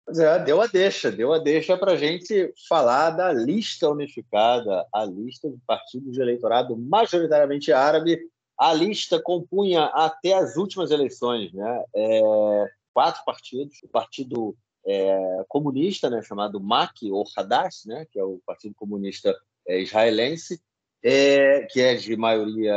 Pois 0.05 0.19
é, 0.19 0.39
deu 0.45 0.61
a 0.61 0.67
deixa, 0.67 1.11
deu 1.11 1.33
a 1.33 1.39
deixa 1.39 1.79
para 1.79 1.93
a 1.93 1.97
gente 1.97 2.53
falar 2.69 3.11
da 3.11 3.33
lista 3.33 3.89
unificada, 3.89 4.87
a 4.93 5.05
lista 5.07 5.49
de 5.49 5.57
partidos 5.67 6.13
de 6.13 6.21
eleitorado 6.21 6.77
majoritariamente 6.77 7.73
árabe. 7.73 8.21
A 8.59 8.73
lista 8.75 9.21
compunha 9.21 9.87
até 9.87 10.35
as 10.35 10.57
últimas 10.57 10.91
eleições 10.91 11.53
né, 11.55 11.85
é, 11.97 12.67
quatro 12.93 13.25
partidos. 13.25 13.83
O 13.83 13.89
Partido 13.89 14.55
é, 14.87 15.45
Comunista, 15.49 16.11
né, 16.11 16.23
chamado 16.23 16.61
MAC, 16.61 17.11
ou 17.11 17.25
Hadash, 17.37 17.87
né, 17.87 18.07
que 18.11 18.19
é 18.19 18.25
o 18.25 18.41
Partido 18.47 18.75
Comunista 18.75 19.35
é, 19.67 19.81
Israelense, 19.81 20.61
é, 21.05 21.67
que 21.71 21.83
é 21.83 21.95
de 21.95 22.17
maioria, 22.17 22.75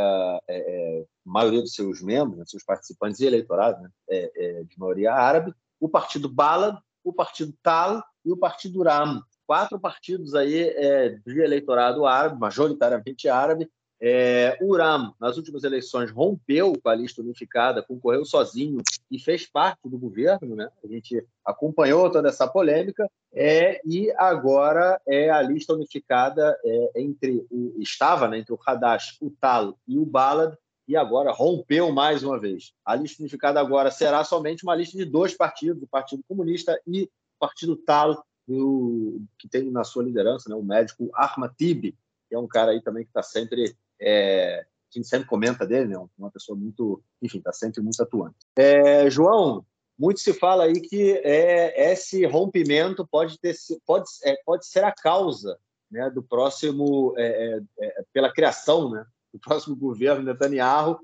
é, 0.47 0.57
é, 0.57 1.05
maioria 1.23 1.61
dos 1.61 1.73
seus 1.73 2.01
membros, 2.01 2.37
né, 2.37 2.43
seus 2.45 2.63
participantes 2.63 3.21
e 3.21 3.25
eleitorado, 3.25 3.81
né, 3.81 3.89
de 4.65 4.77
maioria 4.77 5.13
árabe. 5.13 5.53
O 5.79 5.87
Partido 5.87 6.27
Balad, 6.27 6.77
o 7.03 7.13
Partido 7.13 7.53
Tal 7.63 8.03
e 8.25 8.31
o 8.31 8.37
Partido 8.37 8.83
Ram. 8.83 9.21
Quatro 9.45 9.79
partidos 9.79 10.35
aí 10.35 10.59
é, 10.59 11.09
de 11.25 11.39
eleitorado 11.39 12.05
árabe, 12.05 12.37
majoritariamente 12.37 13.29
árabe. 13.29 13.69
É, 13.99 14.57
o 14.61 14.75
Ram, 14.75 15.13
nas 15.19 15.37
últimas 15.37 15.63
eleições, 15.63 16.11
rompeu 16.11 16.73
com 16.81 16.89
a 16.89 16.95
lista 16.95 17.21
unificada, 17.21 17.81
concorreu 17.81 18.23
sozinho 18.25 18.81
e 19.09 19.19
fez 19.19 19.45
parte 19.45 19.89
do 19.89 19.97
governo. 19.97 20.55
Né? 20.55 20.69
A 20.83 20.87
gente 20.87 21.25
acompanhou 21.43 22.11
toda 22.11 22.29
essa 22.29 22.47
polêmica. 22.47 23.09
É, 23.33 23.81
e 23.85 24.11
agora 24.17 24.99
é 25.07 25.29
a 25.29 25.41
lista 25.41 25.73
unificada 25.73 26.57
é, 26.63 26.91
entre 26.95 27.45
o 27.51 27.75
estava 27.79 28.27
né, 28.27 28.39
entre 28.39 28.53
o 28.53 28.59
Hadash, 28.65 29.17
o 29.21 29.29
Tal 29.29 29.77
e 29.87 29.97
o 29.97 30.05
Balad, 30.05 30.55
e 30.87 30.95
agora 30.95 31.31
rompeu 31.31 31.91
mais 31.91 32.23
uma 32.23 32.39
vez. 32.39 32.73
A 32.85 32.95
lista 32.95 33.21
unificada 33.21 33.59
agora 33.59 33.91
será 33.91 34.23
somente 34.23 34.63
uma 34.63 34.75
lista 34.75 34.97
de 34.97 35.05
dois 35.05 35.35
partidos, 35.35 35.83
o 35.83 35.87
Partido 35.87 36.23
Comunista 36.27 36.79
e 36.87 37.03
o 37.03 37.09
Partido 37.39 37.75
Tal, 37.75 38.23
do, 38.47 39.21
que 39.37 39.49
tem 39.49 39.69
na 39.69 39.83
sua 39.83 40.03
liderança 40.03 40.49
né, 40.49 40.55
o 40.55 40.63
médico 40.63 41.09
Ahmatib, 41.13 41.93
que 42.29 42.35
é 42.35 42.39
um 42.39 42.47
cara 42.47 42.71
aí 42.71 42.81
também 42.81 43.03
que 43.03 43.09
está 43.09 43.21
sempre... 43.21 43.75
É, 43.99 44.65
a 44.93 44.97
gente 44.97 45.07
sempre 45.07 45.27
comenta 45.27 45.65
dele, 45.65 45.89
né? 45.89 46.07
Uma 46.17 46.31
pessoa 46.31 46.57
muito, 46.57 47.01
enfim, 47.21 47.39
está 47.39 47.51
sempre 47.51 47.81
muito 47.81 48.01
atuante. 48.01 48.35
É, 48.55 49.09
João, 49.09 49.65
muito 49.97 50.19
se 50.19 50.33
fala 50.33 50.65
aí 50.65 50.79
que 50.79 51.13
é, 51.23 51.91
esse 51.91 52.25
rompimento 52.25 53.05
pode 53.07 53.39
ter 53.39 53.55
pode, 53.85 54.05
é, 54.23 54.35
pode 54.45 54.65
ser 54.67 54.83
a 54.83 54.91
causa 54.91 55.57
né, 55.89 56.09
do 56.09 56.21
próximo 56.21 57.13
é, 57.17 57.59
é, 57.79 57.87
é 57.87 58.03
pela 58.13 58.31
criação 58.31 58.91
né, 58.91 59.05
do 59.33 59.39
próximo 59.39 59.75
governo 59.75 60.23
Netanyahu, 60.23 60.99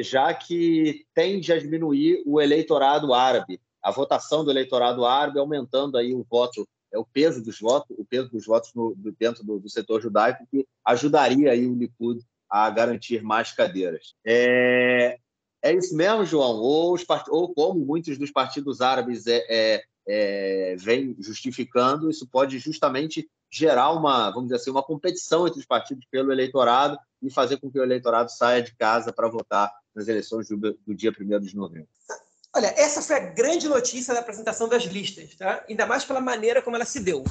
já 0.00 0.32
que 0.34 1.06
tende 1.14 1.52
a 1.52 1.58
diminuir 1.58 2.22
o 2.26 2.40
eleitorado 2.40 3.14
árabe, 3.14 3.60
a 3.82 3.90
votação 3.90 4.42
do 4.42 4.50
eleitorado 4.50 5.04
árabe, 5.04 5.38
aumentando 5.38 5.98
aí 5.98 6.14
o 6.14 6.24
voto, 6.28 6.66
é 6.90 6.98
o 6.98 7.04
peso 7.04 7.42
dos 7.42 7.60
votos, 7.60 7.94
o 7.98 8.04
peso 8.04 8.30
dos 8.30 8.46
votos 8.46 8.72
no, 8.74 8.94
dentro 9.18 9.44
do, 9.44 9.58
do, 9.58 9.68
setor 9.68 10.00
judaico, 10.00 10.46
que 10.50 10.66
ajudaria 10.84 11.50
aí 11.50 11.66
o 11.66 11.74
Likud 11.74 12.20
a 12.50 12.68
garantir 12.70 13.22
mais 13.22 13.52
cadeiras. 13.52 14.14
É, 14.24 15.18
é 15.62 15.72
isso 15.72 15.96
mesmo, 15.96 16.24
João? 16.24 16.56
Ou, 16.56 16.94
os, 16.94 17.04
ou 17.28 17.54
como 17.54 17.84
muitos 17.84 18.18
dos 18.18 18.30
partidos 18.30 18.80
árabes 18.80 19.26
é, 19.26 19.44
é, 19.48 19.84
é, 20.06 20.76
vêm 20.76 21.16
justificando, 21.18 22.10
isso 22.10 22.28
pode 22.28 22.58
justamente 22.58 23.28
gerar 23.50 23.92
uma, 23.92 24.30
vamos 24.30 24.44
dizer 24.44 24.56
assim, 24.56 24.70
uma 24.70 24.82
competição 24.82 25.46
entre 25.46 25.60
os 25.60 25.66
partidos 25.66 26.04
pelo 26.10 26.32
eleitorado 26.32 26.98
e 27.22 27.30
fazer 27.30 27.56
com 27.58 27.70
que 27.70 27.78
o 27.78 27.82
eleitorado 27.82 28.30
saia 28.30 28.60
de 28.60 28.74
casa 28.76 29.12
para 29.12 29.28
votar 29.28 29.72
nas 29.94 30.08
eleições 30.08 30.48
do, 30.48 30.56
do 30.58 30.94
dia 30.94 31.12
1 31.18 31.40
de 31.40 31.56
novembro. 31.56 31.88
Olha, 32.54 32.72
essa 32.76 33.02
foi 33.02 33.16
a 33.16 33.30
grande 33.32 33.68
notícia 33.68 34.12
da 34.12 34.20
apresentação 34.20 34.68
das 34.68 34.84
listas, 34.84 35.34
tá? 35.34 35.64
ainda 35.68 35.86
mais 35.86 36.04
pela 36.04 36.20
maneira 36.20 36.62
como 36.62 36.76
ela 36.76 36.84
se 36.84 37.00
deu. 37.00 37.24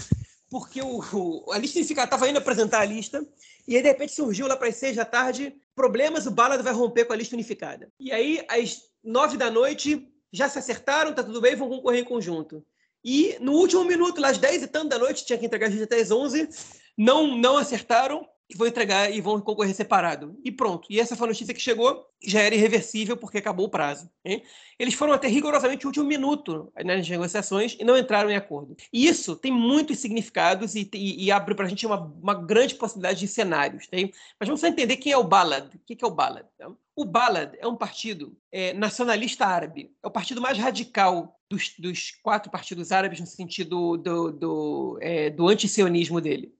Porque 0.53 0.83
o, 0.83 1.51
a 1.51 1.57
lista 1.57 1.79
estava 1.79 2.29
indo 2.29 2.37
apresentar 2.37 2.81
a 2.81 2.85
lista 2.85 3.27
e 3.67 3.75
aí, 3.75 3.81
de 3.81 3.87
repente, 3.87 4.13
surgiu 4.13 4.45
lá 4.45 4.55
para 4.55 4.67
as 4.67 4.75
seis 4.75 4.95
da 4.95 5.03
tarde 5.03 5.55
problemas, 5.75 6.27
o 6.27 6.31
Ballard 6.31 6.63
vai 6.63 6.71
romper 6.71 7.05
com 7.05 7.13
a 7.13 7.15
lista 7.15 7.35
unificada. 7.35 7.91
E 7.99 8.11
aí, 8.11 8.45
às 8.47 8.79
nove 9.03 9.35
da 9.35 9.49
noite, 9.49 10.07
já 10.31 10.47
se 10.47 10.59
acertaram, 10.59 11.11
tá 11.11 11.23
tudo 11.23 11.41
bem, 11.41 11.55
vão 11.55 11.69
concorrer 11.69 12.01
em 12.01 12.05
conjunto. 12.05 12.63
E 13.03 13.35
no 13.41 13.53
último 13.53 13.83
minuto, 13.83 14.21
lá 14.21 14.29
às 14.29 14.37
10 14.37 14.61
e 14.61 14.67
tanto 14.67 14.89
da 14.89 14.99
noite, 14.99 15.25
tinha 15.25 15.39
que 15.39 15.45
entregar 15.47 15.69
as 15.69 15.81
até 15.81 15.99
às 15.99 16.11
11, 16.11 16.47
não, 16.95 17.35
não 17.35 17.57
acertaram 17.57 18.23
e 18.53 18.57
vão 18.57 18.67
entregar 18.67 19.11
e 19.11 19.19
vão 19.19 19.39
concorrer 19.41 19.73
separado. 19.73 20.37
E 20.43 20.51
pronto. 20.51 20.87
E 20.89 20.99
essa 20.99 21.15
foi 21.15 21.27
a 21.27 21.31
notícia 21.31 21.53
que 21.53 21.59
chegou, 21.59 22.07
já 22.23 22.41
era 22.41 22.55
irreversível 22.55 23.17
porque 23.17 23.37
acabou 23.37 23.65
o 23.65 23.69
prazo. 23.69 24.09
Hein? 24.23 24.43
Eles 24.77 24.93
foram 24.93 25.13
até 25.13 25.27
rigorosamente 25.27 25.85
o 25.85 25.89
último 25.89 26.05
minuto 26.05 26.71
né, 26.75 26.95
nas 26.95 27.09
negociações 27.09 27.75
e 27.79 27.83
não 27.83 27.97
entraram 27.97 28.29
em 28.29 28.35
acordo. 28.35 28.75
E 28.91 29.05
isso 29.07 29.35
tem 29.35 29.51
muitos 29.51 29.99
significados 29.99 30.75
e, 30.75 30.89
e, 30.93 31.25
e 31.25 31.31
abre 31.31 31.55
para 31.55 31.65
a 31.65 31.69
gente 31.69 31.85
uma, 31.85 31.99
uma, 32.21 32.33
grande 32.33 32.75
possibilidade 32.75 33.19
de 33.19 33.27
cenários. 33.27 33.87
Tem? 33.87 34.11
Mas 34.39 34.47
vamos 34.47 34.61
só 34.61 34.67
entender 34.67 34.97
quem 34.97 35.11
é 35.11 35.17
o 35.17 35.23
Balad. 35.23 35.73
O 35.73 35.79
que 35.79 36.03
é 36.03 36.07
o 36.07 36.11
Balad? 36.11 36.45
Então, 36.55 36.77
o 36.95 37.05
Balad 37.05 37.55
é 37.59 37.67
um 37.67 37.75
partido 37.75 38.37
é, 38.51 38.73
nacionalista 38.73 39.45
árabe. 39.45 39.91
É 40.01 40.07
o 40.07 40.11
partido 40.11 40.41
mais 40.41 40.57
radical 40.57 41.39
dos, 41.49 41.73
dos 41.77 42.11
quatro 42.21 42.51
partidos 42.51 42.91
árabes 42.91 43.19
no 43.19 43.27
sentido 43.27 43.97
do, 43.97 44.31
do, 44.31 44.97
é, 45.01 45.29
do 45.29 45.47
antisionismo 45.47 46.21
dele. 46.21 46.53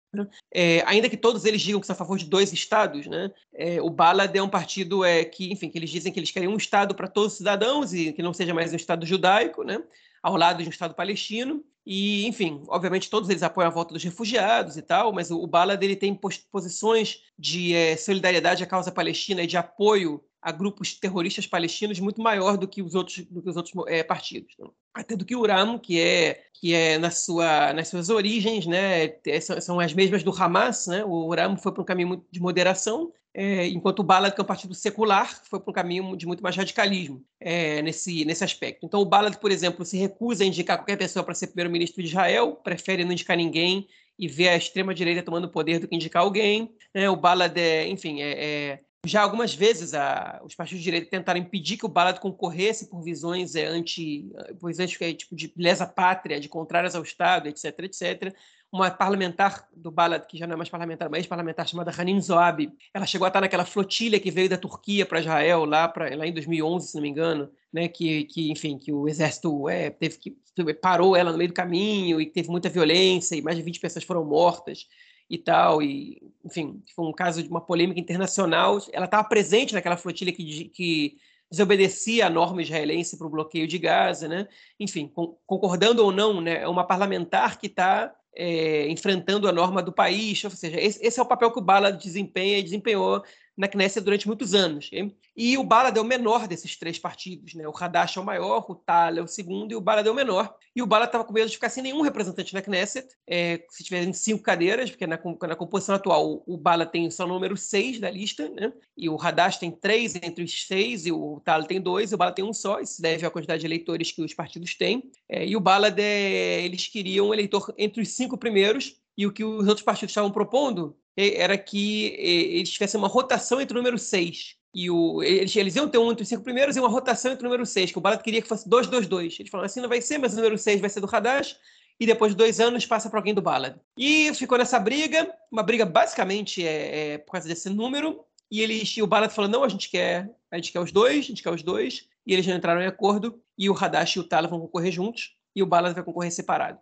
É, 0.54 0.84
ainda 0.86 1.10
que 1.10 1.18
todos 1.18 1.46
eles 1.46 1.62
digam 1.62 1.80
que 1.80 1.88
são 1.88 1.94
a 1.94 1.98
favor 1.98 2.18
de 2.18 2.26
dois 2.26 2.54
estados, 2.54 3.08
né? 3.08 3.32
É, 3.54 3.82
o 3.82 3.90
Balad 3.90 4.36
é 4.36 4.42
um 4.42 4.50
partido 4.50 5.04
é, 5.04 5.26
que, 5.26 5.52
enfim, 5.52 5.70
que 5.70 5.78
eles 5.78 5.90
dizem 5.90 6.12
que 6.12 6.20
eles 6.20 6.32
querem 6.32 6.50
um 6.50 6.58
estado 6.58 6.94
para 6.94 7.08
todos 7.08 7.34
os 7.34 7.38
cidadãos 7.38 7.94
e 7.94 8.14
que 8.14 8.22
não 8.22 8.34
seja 8.34 8.54
mais 8.54 8.72
um 8.72 8.76
estado 8.76 9.06
judaico, 9.06 9.64
né? 9.64 9.82
Ao 10.22 10.36
lado 10.36 10.62
de 10.62 10.70
um 10.70 10.72
estado 10.72 10.94
palestino. 10.94 11.64
E, 11.86 12.26
enfim, 12.28 12.64
obviamente 12.68 13.10
todos 13.10 13.30
eles 13.30 13.44
apoiam 13.44 13.68
a 13.68 13.74
volta 13.74 13.94
dos 13.94 14.04
refugiados 14.04 14.78
e 14.78 14.82
tal, 14.82 15.12
mas 15.12 15.32
o, 15.32 15.42
o 15.42 15.48
Balad 15.48 15.84
ele 15.84 15.98
tem 15.98 16.18
posições 16.50 17.24
de 17.38 17.76
é, 17.76 17.98
solidariedade 17.98 18.64
à 18.64 18.68
causa 18.68 18.92
palestina 18.92 19.44
e 19.44 19.48
de 19.48 19.58
apoio 19.58 20.24
a 20.44 20.52
grupos 20.52 20.94
terroristas 20.94 21.48
palestinos 21.48 22.00
muito 22.00 22.22
maior 22.22 22.58
do 22.58 22.68
que 22.68 22.82
os 22.82 22.94
outros, 22.94 23.20
do 23.26 23.42
que 23.42 23.50
os 23.50 23.56
outros 23.56 23.74
é, 23.88 24.04
partidos. 24.04 24.54
Né? 24.60 24.68
Até 24.94 25.16
do 25.16 25.24
que 25.24 25.36
o 25.36 25.40
Uram, 25.40 25.80
que 25.80 26.00
é, 26.00 26.44
que 26.54 26.74
é 26.74 26.98
na 26.98 27.10
sua, 27.10 27.72
nas 27.72 27.88
suas 27.88 28.10
origens, 28.10 28.68
né, 28.68 29.06
é, 29.26 29.40
são, 29.40 29.60
são 29.62 29.80
as 29.80 29.94
mesmas 29.94 30.22
do 30.22 30.32
Hamas. 30.32 30.88
Né? 30.88 31.04
O 31.06 31.28
Uram 31.28 31.56
foi 31.58 31.72
para 31.72 31.82
um 31.82 31.86
caminho 31.86 32.26
de 32.30 32.42
moderação, 32.42 33.12
é, 33.34 33.68
enquanto 33.68 34.00
o 34.00 34.04
Balad, 34.04 34.36
que 34.36 34.42
é 34.42 34.44
um 34.44 34.48
partido 34.48 34.76
secular, 34.76 35.42
foi 35.46 35.60
para 35.60 35.72
um 35.72 35.74
caminho 35.74 36.16
de 36.16 36.28
muito 36.28 36.44
mais 36.44 36.56
radicalismo 36.56 37.24
é, 37.40 37.82
nesse, 37.82 38.26
nesse 38.26 38.44
aspecto. 38.44 38.86
Então, 38.86 39.00
o 39.00 39.06
Balad, 39.06 39.36
por 39.38 39.50
exemplo, 39.50 39.86
se 39.86 39.98
recusa 39.98 40.44
a 40.44 40.48
indicar 40.48 40.78
qualquer 40.78 40.98
pessoa 40.98 41.24
para 41.24 41.34
ser 41.34 41.48
primeiro-ministro 41.48 42.04
de 42.04 42.10
Israel, 42.10 42.52
prefere 42.64 43.06
não 43.06 43.14
indicar 43.14 43.38
ninguém 43.38 43.88
e 44.20 44.28
ver 44.28 44.50
a 44.50 44.58
extrema-direita 44.58 45.24
tomando 45.24 45.50
poder 45.50 45.80
do 45.80 45.88
que 45.88 45.96
indicar 45.96 46.22
alguém. 46.22 46.76
É, 46.94 47.10
o 47.10 47.16
Balad, 47.16 47.58
é, 47.58 47.88
enfim, 47.88 48.22
é, 48.22 48.32
é 48.46 48.80
já 49.06 49.22
algumas 49.22 49.54
vezes 49.54 49.94
a, 49.94 50.42
os 50.46 50.56
partidos 50.56 50.80
de 50.80 50.86
direita 50.86 51.10
tentaram 51.10 51.40
impedir 51.40 51.78
que 51.78 51.86
o 51.86 51.90
Balad 51.90 52.20
concorresse 52.20 52.90
por 52.90 53.02
visões 53.02 53.54
é, 53.54 53.66
anti, 53.66 54.32
por 54.60 54.68
visões 54.68 54.96
é, 55.02 55.14
tipo 55.14 55.36
de 55.36 55.52
lesa 55.58 55.86
pátria, 55.86 56.40
de 56.40 56.48
contrárias 56.48 56.96
ao 56.96 57.04
Estado, 57.04 57.50
etc, 57.50 57.80
etc. 57.80 58.34
Uma 58.72 58.90
parlamentar 58.90 59.68
do 59.76 59.92
Balad, 59.92 60.26
que 60.26 60.38
já 60.38 60.48
não 60.48 60.54
é 60.54 60.58
mais 60.58 60.70
parlamentar, 60.70 61.10
mas 61.10 61.28
parlamentar 61.28 61.68
chamada 61.68 61.92
Hanin 61.96 62.20
Zoabi, 62.22 62.72
ela 62.94 63.06
chegou 63.06 63.26
a 63.26 63.28
estar 63.28 63.42
naquela 63.42 63.66
flotilha 63.66 64.20
que 64.20 64.32
veio 64.32 64.50
da 64.50 64.58
Turquia 64.58 65.06
para 65.06 65.20
Israel 65.20 65.66
lá, 65.66 65.88
pra, 65.88 66.16
lá 66.16 66.26
em 66.26 66.34
2011, 66.34 66.88
se 66.88 66.96
não 66.96 67.02
me 67.02 67.10
engano, 67.10 67.52
né, 67.74 67.90
que, 67.90 68.24
que 68.24 68.52
enfim, 68.52 68.78
que 68.78 68.94
o 68.94 69.08
exército 69.08 69.68
é, 69.68 69.90
teve 69.90 70.18
que 70.18 70.36
parou 70.82 71.16
ela 71.16 71.32
no 71.32 71.38
meio 71.38 71.50
do 71.50 71.54
caminho 71.54 72.22
e 72.22 72.26
teve 72.26 72.50
muita 72.50 72.70
violência 72.70 73.36
e 73.36 73.42
mais 73.42 73.58
de 73.58 73.64
20 73.64 73.80
pessoas 73.80 74.06
foram 74.06 74.24
mortas 74.24 74.88
e 75.30 75.38
tal, 75.38 75.82
e 75.82 76.22
enfim, 76.46 76.84
foi 76.96 77.06
um 77.06 77.14
caso 77.14 77.42
de 77.42 77.50
uma 77.50 77.62
polêmica 77.62 78.00
internacional. 78.00 78.78
Ela 78.92 79.06
estava 79.06 79.28
presente 79.28 79.74
naquela 79.74 79.98
flotilha 79.98 80.32
que, 80.32 80.66
que 80.70 81.18
desobedecia 81.50 82.28
a 82.28 82.30
norma 82.30 82.62
israelense 82.62 83.18
para 83.18 83.28
o 83.28 83.30
bloqueio 83.30 83.68
de 83.68 83.78
Gaza, 83.78 84.28
né? 84.28 84.48
Enfim, 84.80 85.08
com, 85.08 85.38
concordando 85.46 86.04
ou 86.04 86.12
não, 86.12 86.42
né, 86.42 86.62
é 86.62 86.68
uma 86.68 86.86
parlamentar 86.86 87.60
que 87.60 87.68
está 87.68 88.14
é, 88.36 88.88
enfrentando 88.90 89.48
a 89.48 89.52
norma 89.52 89.82
do 89.82 89.92
país, 89.92 90.44
ou 90.44 90.50
seja, 90.50 90.80
esse, 90.80 91.06
esse, 91.06 91.20
é 91.20 91.24
o 91.24 91.28
papel 91.28 91.52
que 91.52 91.60
o 91.60 91.64
Bala 91.64 91.92
desempenha 91.92 92.58
e 92.58 92.64
desempenhou 92.64 93.24
na 93.58 93.68
Knesset 93.68 94.04
durante 94.04 94.28
muitos 94.28 94.54
anos. 94.54 94.90
E 95.36 95.58
o 95.58 95.64
Balad 95.64 95.96
é 95.96 96.02
o 96.02 96.06
menor 96.06 96.48
desses 96.48 96.76
três 96.78 97.00
partidos. 97.00 97.54
Né? 97.54 97.68
O 97.68 97.74
Hadash 97.76 98.18
é 98.18 98.20
o 98.20 98.26
maior, 98.26 98.66
o 98.70 98.76
Tal 98.76 99.18
é 99.18 99.22
o 99.22 99.28
segundo 99.28 99.72
e 99.72 99.76
o 99.76 99.82
Balad 99.82 100.06
é 100.06 100.12
o 100.12 100.16
menor. 100.16 100.56
E 100.76 100.82
o 100.82 100.88
Balad 100.88 101.08
estava 101.08 101.24
com 101.24 101.34
medo 101.34 101.48
de 101.48 101.54
ficar 101.54 101.70
sem 101.70 101.84
nenhum 101.84 102.02
representante 102.02 102.54
na 102.54 102.62
Knesset, 102.62 103.08
é, 103.28 103.64
se 103.70 103.84
tiverem 103.84 104.12
cinco 104.12 104.42
cadeiras, 104.42 104.90
porque 104.90 105.06
na, 105.06 105.20
na 105.42 105.56
composição 105.56 105.96
atual 105.96 106.44
o, 106.48 106.58
Balad 106.58 106.90
tem 106.90 107.10
só 107.12 107.26
o 107.26 107.28
número 107.28 107.56
seis 107.56 108.00
da 108.00 108.10
lista, 108.10 108.50
né? 108.50 108.74
e 108.98 109.08
o 109.08 109.22
Hadash 109.22 109.58
tem 109.58 109.72
três 109.72 110.16
entre 110.16 110.44
os 110.44 110.66
seis, 110.66 111.06
e 111.06 111.12
o 111.12 111.40
Tal 111.46 111.64
tem 111.64 111.80
dois, 111.80 112.12
e 112.12 112.16
o 112.16 112.18
Balad 112.18 112.36
tem 112.36 112.46
um 112.46 112.54
só, 112.54 112.80
isso 112.80 113.02
deve 113.02 113.26
à 113.26 113.30
quantidade 113.30 113.62
de 113.62 113.68
eleitores 113.68 114.12
que 114.12 114.22
os 114.22 114.34
partidos 114.34 114.76
têm. 114.76 115.12
É, 115.30 115.46
e 115.46 115.56
o 115.56 115.60
Balad, 115.60 115.98
é, 116.00 116.64
eles 116.64 116.88
queriam 116.88 117.28
um 117.28 117.34
eleitor 117.34 117.74
entre 117.78 118.02
os 118.02 118.10
cinco 118.10 118.38
primeiros, 118.38 118.96
e 119.18 119.26
o 119.26 119.32
que 119.32 119.44
os 119.44 119.68
outros 119.68 119.84
partidos 119.84 120.12
estavam 120.12 120.32
propondo 120.32 120.96
era 121.16 121.58
que 121.58 122.16
eles 122.18 122.72
tivessem 122.72 122.98
uma 122.98 123.08
rotação 123.08 123.62
entre 123.62 123.78
o 123.78 123.80
número 123.80 123.98
6 123.98 124.56
e 124.74 124.90
o. 124.90 125.22
Eles, 125.22 125.56
eles 125.56 125.76
iam 125.76 125.88
ter 125.88 126.00
um 126.00 126.12
entre 126.12 126.24
os 126.24 126.30
cinco 126.30 126.44
primeiros 126.44 126.76
e 126.76 126.80
uma 126.80 126.90
rotação 126.90 127.32
entre 127.32 127.46
o 127.46 127.50
número 127.50 127.66
6, 127.66 127.92
que 127.92 127.98
o 127.98 128.02
Balat 128.02 128.24
queria 128.24 128.42
que 128.42 128.48
fosse 128.48 128.68
2-2-2. 128.68 129.40
Eles 129.40 129.52
falaram 129.52 129.68
assim: 129.68 129.82
não 129.82 129.90
vai 129.90 130.02
ser, 130.02 130.18
mas 130.18 130.34
o 130.34 130.38
número 130.38 130.58
6 130.58 130.82
vai 130.82 130.90
ser 130.90 131.00
do 131.00 131.16
Hadash, 131.16 131.56
e 132.00 132.06
depois 132.06 132.32
de 132.32 132.38
dois 132.38 132.60
anos 132.60 132.86
passa 132.86 133.10
para 133.10 133.20
alguém 133.20 133.34
do 133.34 133.42
Balad. 133.42 133.76
E 133.98 134.34
ficou 134.34 134.58
nessa 134.58 134.80
briga, 134.80 135.32
uma 135.52 135.62
briga 135.62 135.86
basicamente 135.86 136.66
é, 136.66 137.14
é 137.14 137.18
por 137.20 137.34
causa 137.34 137.48
desse 137.48 137.70
número, 137.70 138.22
e 138.50 138.62
eles, 138.62 138.98
e 138.98 139.04
o 139.04 139.08
Balad 139.08 139.32
falou: 139.32 139.50
não, 139.50 139.64
a 139.64 139.70
gente 139.70 139.90
quer, 139.90 140.32
a 140.50 140.56
gente 140.56 140.72
quer 140.72 140.80
os 140.80 140.92
dois, 140.92 141.26
a 141.26 141.28
gente 141.28 141.44
quer 141.44 141.52
os 141.52 141.62
dois, 141.62 142.08
e 142.26 142.34
eles 142.34 142.46
já 142.46 142.56
entraram 142.56 142.82
em 142.82 142.88
acordo, 142.88 143.40
e 143.56 143.70
o 143.70 143.78
Hadash 143.78 144.16
e 144.16 144.20
o 144.20 144.24
Tala 144.24 144.48
vão 144.48 144.60
concorrer 144.60 144.92
juntos 144.92 145.36
e 145.56 145.62
o 145.62 145.66
Ballas 145.66 145.94
vai 145.94 146.04
concorrer 146.04 146.32
separado. 146.32 146.80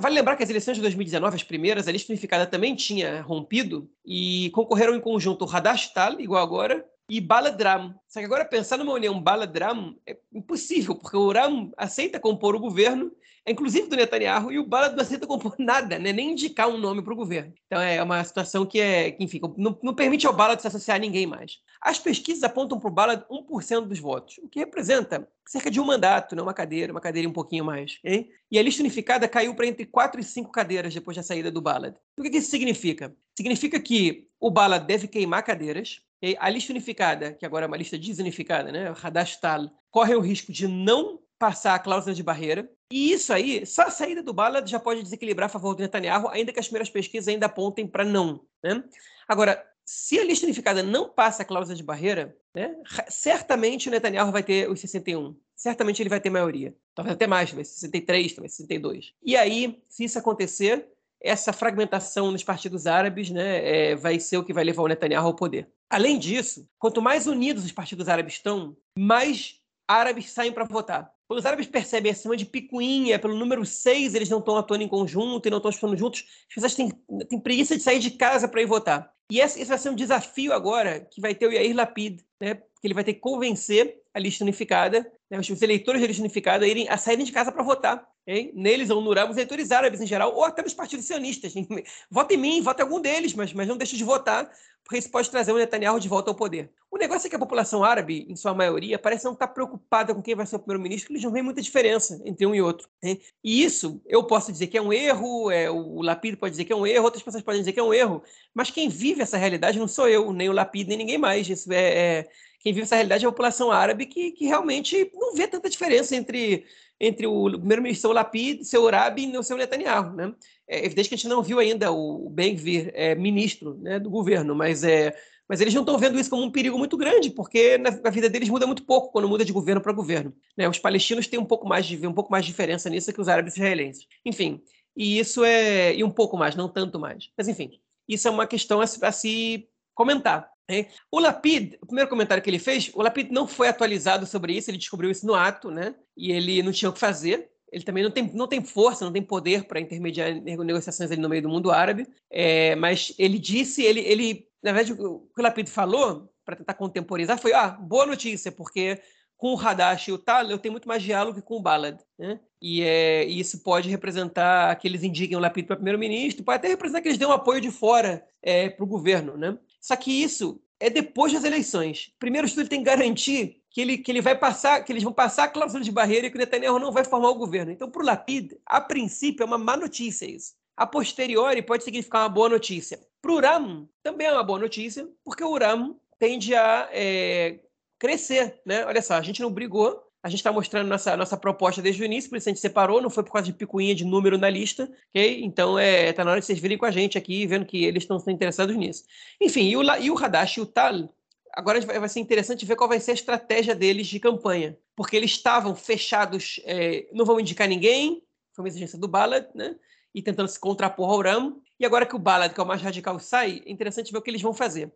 Vale 0.00 0.14
lembrar 0.14 0.36
que 0.36 0.42
as 0.42 0.50
eleições 0.50 0.76
de 0.76 0.80
2019, 0.82 1.36
as 1.36 1.42
primeiras, 1.42 1.86
a 1.86 1.92
lista 1.92 2.12
unificada 2.12 2.46
também 2.46 2.74
tinha 2.74 3.22
rompido 3.22 3.90
e 4.04 4.50
concorreram 4.50 4.94
em 4.94 5.00
conjunto 5.00 5.44
o 5.44 5.50
Hadash 5.50 5.92
Tal, 5.92 6.20
igual 6.20 6.42
agora, 6.42 6.84
e 7.08 7.20
Baladram. 7.20 7.94
Só 8.08 8.20
que 8.20 8.26
agora 8.26 8.44
pensar 8.44 8.78
numa 8.78 8.92
união 8.92 9.20
Baladram 9.20 9.96
é 10.06 10.16
impossível, 10.32 10.94
porque 10.94 11.16
o 11.16 11.32
Ram 11.32 11.72
aceita 11.76 12.20
compor 12.20 12.54
o 12.54 12.60
governo 12.60 13.12
inclusive 13.46 13.88
do 13.88 13.96
Netanyahu, 13.96 14.52
e 14.52 14.58
o 14.58 14.66
Bala 14.66 14.88
não 14.90 15.00
aceita 15.00 15.26
compor 15.26 15.54
nada, 15.58 15.98
né? 15.98 16.12
nem 16.12 16.32
indicar 16.32 16.68
um 16.68 16.78
nome 16.78 17.02
para 17.02 17.12
o 17.12 17.16
governo. 17.16 17.52
Então 17.66 17.80
é 17.80 18.02
uma 18.02 18.22
situação 18.22 18.64
que, 18.64 18.80
é, 18.80 19.10
que 19.10 19.24
enfim, 19.24 19.40
não, 19.56 19.78
não 19.82 19.94
permite 19.94 20.26
ao 20.26 20.32
Bala 20.32 20.58
se 20.58 20.66
associar 20.66 20.96
a 20.96 21.00
ninguém 21.00 21.26
mais. 21.26 21.58
As 21.80 21.98
pesquisas 21.98 22.44
apontam 22.44 22.78
para 22.78 22.88
o 22.88 22.92
Bala 22.92 23.26
1% 23.30 23.86
dos 23.86 23.98
votos, 23.98 24.38
o 24.38 24.48
que 24.48 24.60
representa 24.60 25.28
cerca 25.46 25.70
de 25.70 25.80
um 25.80 25.84
mandato, 25.84 26.36
não 26.36 26.44
uma 26.44 26.54
cadeira, 26.54 26.92
uma 26.92 27.00
cadeira 27.00 27.28
um 27.28 27.32
pouquinho 27.32 27.64
mais. 27.64 27.98
Hein? 28.04 28.30
E 28.50 28.58
a 28.58 28.62
lista 28.62 28.80
unificada 28.80 29.28
caiu 29.28 29.54
para 29.54 29.66
entre 29.66 29.84
4 29.84 30.20
e 30.20 30.24
5 30.24 30.50
cadeiras 30.50 30.94
depois 30.94 31.16
da 31.16 31.22
saída 31.22 31.50
do 31.50 31.60
Ballad. 31.60 31.96
O 32.16 32.22
que 32.22 32.36
isso 32.36 32.50
significa? 32.50 33.14
Significa 33.36 33.80
que 33.80 34.28
o 34.38 34.50
Ballad 34.50 34.86
deve 34.86 35.08
queimar 35.08 35.42
cadeiras, 35.42 36.00
a 36.38 36.48
lista 36.48 36.72
unificada, 36.72 37.32
que 37.32 37.44
agora 37.44 37.64
é 37.64 37.68
uma 37.68 37.76
lista 37.76 37.98
desunificada, 37.98 38.70
né, 38.70 38.90
o 38.90 38.96
Hadash 39.00 39.36
Tal, 39.40 39.70
corre 39.90 40.14
o 40.14 40.20
risco 40.20 40.52
de 40.52 40.68
não 40.68 41.20
passar 41.38 41.74
a 41.74 41.78
cláusula 41.78 42.14
de 42.14 42.22
barreira. 42.22 42.70
E 42.92 43.12
isso 43.12 43.32
aí, 43.32 43.66
só 43.66 43.82
a 43.82 43.90
saída 43.90 44.22
do 44.22 44.32
Bala 44.32 44.64
já 44.64 44.78
pode 44.78 45.02
desequilibrar 45.02 45.46
a 45.46 45.52
favor 45.52 45.74
do 45.74 45.82
Netanyahu, 45.82 46.28
ainda 46.28 46.52
que 46.52 46.60
as 46.60 46.66
primeiras 46.66 46.88
pesquisas 46.88 47.26
ainda 47.26 47.46
apontem 47.46 47.86
para 47.86 48.04
não. 48.04 48.46
Né? 48.62 48.84
Agora, 49.26 49.60
se 49.84 50.20
a 50.20 50.24
lista 50.24 50.46
unificada 50.46 50.84
não 50.84 51.08
passa 51.08 51.42
a 51.42 51.44
cláusula 51.44 51.74
de 51.74 51.82
barreira, 51.82 52.36
né, 52.54 52.76
certamente 53.08 53.88
o 53.88 53.90
Netanyahu 53.90 54.30
vai 54.30 54.44
ter 54.44 54.70
os 54.70 54.78
61. 54.78 55.36
Certamente 55.56 56.00
ele 56.00 56.08
vai 56.08 56.20
ter 56.20 56.30
maioria. 56.30 56.76
Talvez 56.94 57.14
até 57.14 57.26
mais, 57.26 57.50
talvez 57.50 57.68
63, 57.68 58.34
talvez 58.34 58.54
62. 58.54 59.12
E 59.22 59.36
aí, 59.36 59.82
se 59.88 60.04
isso 60.04 60.18
acontecer, 60.18 60.86
essa 61.22 61.52
fragmentação 61.52 62.32
nos 62.32 62.42
partidos 62.42 62.86
árabes 62.86 63.30
né, 63.30 63.90
é, 63.90 63.96
vai 63.96 64.18
ser 64.18 64.36
o 64.36 64.44
que 64.44 64.52
vai 64.52 64.64
levar 64.64 64.82
o 64.82 64.88
Netanyahu 64.88 65.26
ao 65.26 65.36
poder. 65.36 65.68
Além 65.88 66.18
disso, 66.18 66.68
quanto 66.78 67.02
mais 67.02 67.26
unidos 67.26 67.64
os 67.64 67.72
partidos 67.72 68.08
árabes 68.08 68.34
estão, 68.34 68.76
mais 68.98 69.60
árabes 69.86 70.30
saem 70.30 70.52
para 70.52 70.64
votar. 70.64 71.10
Quando 71.28 71.38
os 71.38 71.46
árabes 71.46 71.66
percebem 71.66 72.12
acima 72.12 72.36
de 72.36 72.44
picuinha, 72.44 73.18
pelo 73.18 73.36
número 73.36 73.64
6, 73.64 74.14
eles 74.14 74.28
não 74.28 74.38
estão 74.38 74.56
atuando 74.56 74.84
em 74.84 74.88
conjunto 74.88 75.46
e 75.46 75.50
não 75.50 75.58
estão 75.58 75.70
estudando 75.70 75.98
juntos, 75.98 76.24
as 76.48 76.54
pessoas 76.54 76.74
têm, 76.74 76.90
têm 77.28 77.40
preguiça 77.40 77.76
de 77.76 77.82
sair 77.82 77.98
de 77.98 78.10
casa 78.10 78.48
para 78.48 78.60
ir 78.60 78.66
votar. 78.66 79.10
E 79.30 79.40
esse, 79.40 79.64
vai 79.64 79.78
ser 79.78 79.90
um 79.90 79.94
desafio 79.94 80.52
agora 80.52 81.00
que 81.00 81.20
vai 81.20 81.34
ter 81.34 81.46
o 81.46 81.52
Yair 81.52 81.74
Lapid, 81.74 82.20
né? 82.40 82.54
que 82.54 82.86
ele 82.86 82.94
vai 82.94 83.04
ter 83.04 83.14
que 83.14 83.20
convencer 83.20 84.02
a 84.12 84.18
lista 84.18 84.44
unificada, 84.44 85.10
né? 85.32 85.38
os 85.38 85.62
eleitores 85.62 86.00
da 86.02 86.06
lista 86.06 86.22
unificada 86.22 86.66
a, 86.66 86.68
irem, 86.68 86.86
a 86.90 86.98
saírem 86.98 87.24
de 87.24 87.32
casa 87.32 87.50
para 87.50 87.62
votar. 87.62 88.06
Hein? 88.26 88.52
Neles 88.54 88.90
no 88.90 89.00
Uram, 89.00 89.30
os 89.30 89.36
eleitores 89.36 89.72
árabes 89.72 90.00
em 90.00 90.06
geral, 90.06 90.34
ou 90.34 90.44
até 90.44 90.62
nos 90.62 90.74
partidos 90.74 91.06
sionistas. 91.06 91.54
Vota 92.10 92.34
em 92.34 92.36
mim, 92.36 92.60
vota 92.60 92.82
em 92.82 92.84
algum 92.84 93.00
deles, 93.00 93.34
mas, 93.34 93.52
mas 93.52 93.66
não 93.66 93.76
deixe 93.76 93.96
de 93.96 94.04
votar, 94.04 94.48
porque 94.84 94.98
isso 94.98 95.10
pode 95.10 95.30
trazer 95.30 95.52
o 95.52 95.56
Netanyahu 95.56 95.98
de 95.98 96.08
volta 96.08 96.30
ao 96.30 96.34
poder. 96.34 96.70
O 96.90 96.98
negócio 96.98 97.26
é 97.26 97.30
que 97.30 97.34
a 97.34 97.38
população 97.38 97.82
árabe, 97.82 98.26
em 98.28 98.36
sua 98.36 98.52
maioria, 98.52 98.98
parece 98.98 99.24
não 99.24 99.32
estar 99.32 99.48
preocupada 99.48 100.14
com 100.14 100.20
quem 100.20 100.34
vai 100.34 100.44
ser 100.44 100.56
o 100.56 100.58
primeiro-ministro, 100.58 101.12
eles 101.12 101.24
não 101.24 101.32
veem 101.32 101.42
muita 101.42 101.62
diferença 101.62 102.20
entre 102.24 102.46
um 102.46 102.54
e 102.54 102.60
outro. 102.60 102.88
Né? 103.02 103.16
E 103.42 103.64
isso, 103.64 104.02
eu 104.06 104.22
posso 104.24 104.52
dizer 104.52 104.66
que 104.66 104.76
é 104.76 104.82
um 104.82 104.92
erro, 104.92 105.50
é, 105.50 105.70
o 105.70 106.02
Lapid 106.02 106.36
pode 106.36 106.50
dizer 106.50 106.66
que 106.66 106.72
é 106.72 106.76
um 106.76 106.86
erro, 106.86 107.04
outras 107.04 107.22
pessoas 107.22 107.42
podem 107.42 107.62
dizer 107.62 107.72
que 107.72 107.80
é 107.80 107.82
um 107.82 107.94
erro, 107.94 108.22
mas 108.54 108.70
quem 108.70 108.88
vive 108.88 109.22
essa 109.22 109.38
realidade 109.38 109.78
não 109.78 109.88
sou 109.88 110.06
eu, 110.08 110.32
nem 110.32 110.50
o 110.50 110.52
Lapid, 110.52 110.86
nem 110.86 110.98
ninguém 110.98 111.18
mais. 111.18 111.48
Isso 111.48 111.72
é, 111.72 112.18
é 112.20 112.28
quem 112.62 112.72
vive 112.72 112.84
essa 112.84 112.94
realidade 112.94 113.24
é 113.24 113.28
a 113.28 113.32
população 113.32 113.72
árabe 113.72 114.06
que, 114.06 114.30
que 114.30 114.46
realmente 114.46 115.10
não 115.22 115.34
vê 115.34 115.46
tanta 115.46 115.70
diferença 115.70 116.14
entre 116.14 116.64
entre 117.02 117.26
o 117.26 117.50
primeiro-ministro 117.50 118.12
Lapid, 118.12 118.62
seu 118.62 118.84
Urabi 118.84 119.26
e 119.26 119.36
o 119.36 119.42
seu 119.42 119.56
Netanyahu. 119.56 120.14
Né? 120.14 120.32
É 120.68 120.86
evidente 120.86 121.08
que 121.08 121.16
a 121.16 121.18
gente 121.18 121.28
não 121.28 121.42
viu 121.42 121.58
ainda 121.58 121.90
o 121.90 122.30
Ben-Gvir 122.30 122.92
é, 122.94 123.16
ministro 123.16 123.74
né, 123.82 123.98
do 123.98 124.08
governo, 124.08 124.54
mas, 124.54 124.84
é, 124.84 125.12
mas 125.48 125.60
eles 125.60 125.74
não 125.74 125.82
estão 125.82 125.98
vendo 125.98 126.16
isso 126.16 126.30
como 126.30 126.44
um 126.44 126.50
perigo 126.50 126.78
muito 126.78 126.96
grande, 126.96 127.28
porque 127.28 127.76
na, 127.76 127.90
vida 128.08 128.30
deles 128.30 128.48
muda 128.48 128.68
muito 128.68 128.84
pouco 128.84 129.10
quando 129.10 129.28
muda 129.28 129.44
de 129.44 129.52
governo 129.52 129.80
para 129.80 129.92
governo. 129.92 130.32
Né? 130.56 130.68
Os 130.68 130.78
palestinos 130.78 131.26
têm 131.26 131.40
um 131.40 131.44
pouco 131.44 131.66
mais 131.66 131.86
de 131.86 132.06
um 132.06 132.14
pouco 132.14 132.30
mais 132.30 132.44
de 132.44 132.52
diferença 132.52 132.88
nisso 132.88 133.12
que 133.12 133.20
os 133.20 133.28
árabes 133.28 133.56
israelenses. 133.56 134.06
Enfim, 134.24 134.62
e 134.96 135.18
isso 135.18 135.42
é 135.44 135.92
e 135.96 136.04
um 136.04 136.10
pouco 136.10 136.36
mais, 136.36 136.54
não 136.54 136.68
tanto 136.68 137.00
mais. 137.00 137.30
Mas 137.36 137.48
enfim, 137.48 137.80
isso 138.08 138.28
é 138.28 138.30
uma 138.30 138.46
questão 138.46 138.80
a, 138.80 138.84
a 138.84 139.12
se 139.12 139.68
comentar. 139.92 140.51
Né? 140.68 140.86
O 141.10 141.18
Lapid, 141.18 141.76
o 141.80 141.86
primeiro 141.86 142.08
comentário 142.08 142.42
que 142.42 142.48
ele 142.48 142.58
fez, 142.58 142.90
o 142.94 143.02
Lapid 143.02 143.30
não 143.30 143.46
foi 143.46 143.68
atualizado 143.68 144.26
sobre 144.26 144.54
isso, 144.54 144.70
ele 144.70 144.78
descobriu 144.78 145.10
isso 145.10 145.26
no 145.26 145.34
ato, 145.34 145.70
né? 145.70 145.94
E 146.16 146.32
ele 146.32 146.62
não 146.62 146.72
tinha 146.72 146.88
o 146.88 146.92
que 146.92 147.00
fazer. 147.00 147.50
Ele 147.72 147.84
também 147.84 148.04
não 148.04 148.10
tem, 148.10 148.30
não 148.34 148.46
tem 148.46 148.62
força, 148.62 149.04
não 149.04 149.12
tem 149.12 149.22
poder 149.22 149.64
para 149.64 149.80
intermediar 149.80 150.34
negociações 150.34 151.10
ali 151.10 151.20
no 151.20 151.28
meio 151.28 151.42
do 151.42 151.48
mundo 151.48 151.70
árabe. 151.70 152.06
É, 152.30 152.76
mas 152.76 153.14
ele 153.18 153.38
disse, 153.38 153.82
ele, 153.82 154.00
ele, 154.00 154.46
na 154.62 154.72
verdade, 154.72 154.92
o 154.92 155.20
que 155.34 155.40
o 155.40 155.42
Lapid 155.42 155.68
falou, 155.68 156.30
para 156.44 156.56
tentar 156.56 156.74
contemporizar, 156.74 157.38
foi: 157.38 157.54
ah, 157.54 157.68
boa 157.68 158.04
notícia, 158.04 158.52
porque 158.52 159.00
com 159.36 159.54
o 159.54 159.58
Hadash 159.58 160.08
e 160.08 160.12
o 160.12 160.18
Tal, 160.18 160.48
eu 160.50 160.58
tenho 160.58 160.72
muito 160.72 160.86
mais 160.86 161.02
diálogo 161.02 161.40
que 161.40 161.44
com 161.44 161.56
o 161.56 161.62
Balad. 161.62 161.98
Né? 162.18 162.38
E, 162.62 162.80
é, 162.82 163.26
e 163.26 163.40
isso 163.40 163.58
pode 163.58 163.90
representar 163.90 164.76
que 164.76 164.86
eles 164.86 165.02
indiquem 165.02 165.36
o 165.36 165.40
Lapid 165.40 165.66
para 165.66 165.74
primeiro-ministro, 165.74 166.44
pode 166.44 166.58
até 166.58 166.68
representar 166.68 167.02
que 167.02 167.08
eles 167.08 167.18
dêem 167.18 167.28
um 167.28 167.34
apoio 167.34 167.60
de 167.60 167.72
fora 167.72 168.24
é, 168.40 168.68
para 168.68 168.84
o 168.84 168.86
governo. 168.86 169.36
Né? 169.36 169.58
Só 169.80 169.96
que 169.96 170.12
isso 170.22 170.62
é 170.78 170.88
depois 170.88 171.32
das 171.32 171.42
eleições. 171.42 172.12
Primeiro, 172.20 172.46
o 172.46 172.68
tem 172.68 172.78
que 172.78 172.84
garantir 172.84 173.62
que 173.68 173.80
ele, 173.80 173.98
que 173.98 174.12
ele 174.12 174.20
vai 174.20 174.38
passar, 174.38 174.84
que 174.84 174.92
eles 174.92 175.02
vão 175.02 175.12
passar 175.12 175.44
a 175.44 175.48
cláusula 175.48 175.82
de 175.82 175.90
barreira 175.90 176.28
e 176.28 176.30
que 176.30 176.36
o 176.36 176.38
Netanyahu 176.38 176.78
não 176.78 176.92
vai 176.92 177.04
formar 177.04 177.30
o 177.30 177.34
governo. 177.34 177.72
Então, 177.72 177.90
para 177.90 178.02
o 178.02 178.06
Lapid, 178.06 178.52
a 178.64 178.80
princípio, 178.80 179.42
é 179.42 179.46
uma 179.46 179.58
má 179.58 179.76
notícia 179.76 180.24
isso. 180.24 180.54
A 180.76 180.86
posteriori, 180.86 181.62
pode 181.62 181.82
significar 181.82 182.22
uma 182.22 182.28
boa 182.28 182.48
notícia. 182.48 183.00
Para 183.20 183.32
o 183.32 183.34
Uram, 183.34 183.88
também 184.04 184.28
é 184.28 184.32
uma 184.32 184.44
boa 184.44 184.58
notícia, 184.58 185.08
porque 185.24 185.42
o 185.42 185.50
Uram 185.50 185.96
tende 186.16 186.54
a 186.54 186.88
é, 186.92 187.58
crescer. 187.98 188.60
Né? 188.64 188.84
Olha 188.84 189.02
só, 189.02 189.14
a 189.14 189.22
gente 189.22 189.42
não 189.42 189.50
brigou, 189.50 190.00
a 190.22 190.28
gente 190.28 190.38
está 190.38 190.52
mostrando 190.52 190.88
nossa, 190.88 191.16
nossa 191.16 191.36
proposta 191.36 191.82
desde 191.82 192.02
o 192.02 192.04
início, 192.04 192.30
por 192.30 192.36
isso 192.36 192.48
a 192.48 192.52
gente 192.52 192.60
separou, 192.60 193.02
não 193.02 193.10
foi 193.10 193.24
por 193.24 193.32
causa 193.32 193.46
de 193.46 193.52
picuinha 193.52 193.94
de 193.94 194.04
número 194.04 194.38
na 194.38 194.48
lista, 194.48 194.90
ok? 195.10 195.42
Então 195.44 195.78
é, 195.78 196.12
tá 196.12 196.24
na 196.24 196.30
hora 196.30 196.40
de 196.40 196.46
vocês 196.46 196.60
virem 196.60 196.78
com 196.78 196.86
a 196.86 196.90
gente 196.90 197.18
aqui, 197.18 197.46
vendo 197.46 197.66
que 197.66 197.84
eles 197.84 198.04
estão 198.04 198.22
interessados 198.28 198.76
nisso. 198.76 199.04
Enfim, 199.40 199.68
e 199.68 199.76
o, 199.76 199.82
e 199.98 200.10
o 200.10 200.16
Hadash 200.16 200.58
e 200.58 200.60
o 200.60 200.66
Tal, 200.66 201.12
agora 201.52 201.80
vai 201.80 202.08
ser 202.08 202.20
interessante 202.20 202.64
ver 202.64 202.76
qual 202.76 202.88
vai 202.88 203.00
ser 203.00 203.10
a 203.10 203.14
estratégia 203.14 203.74
deles 203.74 204.06
de 204.06 204.20
campanha, 204.20 204.78
porque 204.94 205.16
eles 205.16 205.32
estavam 205.32 205.74
fechados, 205.74 206.60
é, 206.64 207.08
não 207.12 207.24
vão 207.24 207.40
indicar 207.40 207.68
ninguém, 207.68 208.22
foi 208.54 208.62
uma 208.64 208.68
exigência 208.68 208.98
do 208.98 209.08
Ballad, 209.08 209.46
né? 209.54 209.74
E 210.14 210.22
tentando 210.22 210.48
se 210.48 210.60
contrapor 210.60 211.10
ao 211.10 211.22
Ram. 211.22 211.56
E 211.80 211.86
agora 211.86 212.04
que 212.04 212.14
o 212.14 212.18
Ballad, 212.18 212.52
que 212.52 212.60
é 212.60 212.62
o 212.62 212.66
mais 212.66 212.82
radical, 212.82 213.18
sai, 213.18 213.62
é 213.64 213.72
interessante 213.72 214.12
ver 214.12 214.18
o 214.18 214.22
que 214.22 214.30
eles 214.30 214.42
vão 214.42 214.52
fazer. 214.52 214.92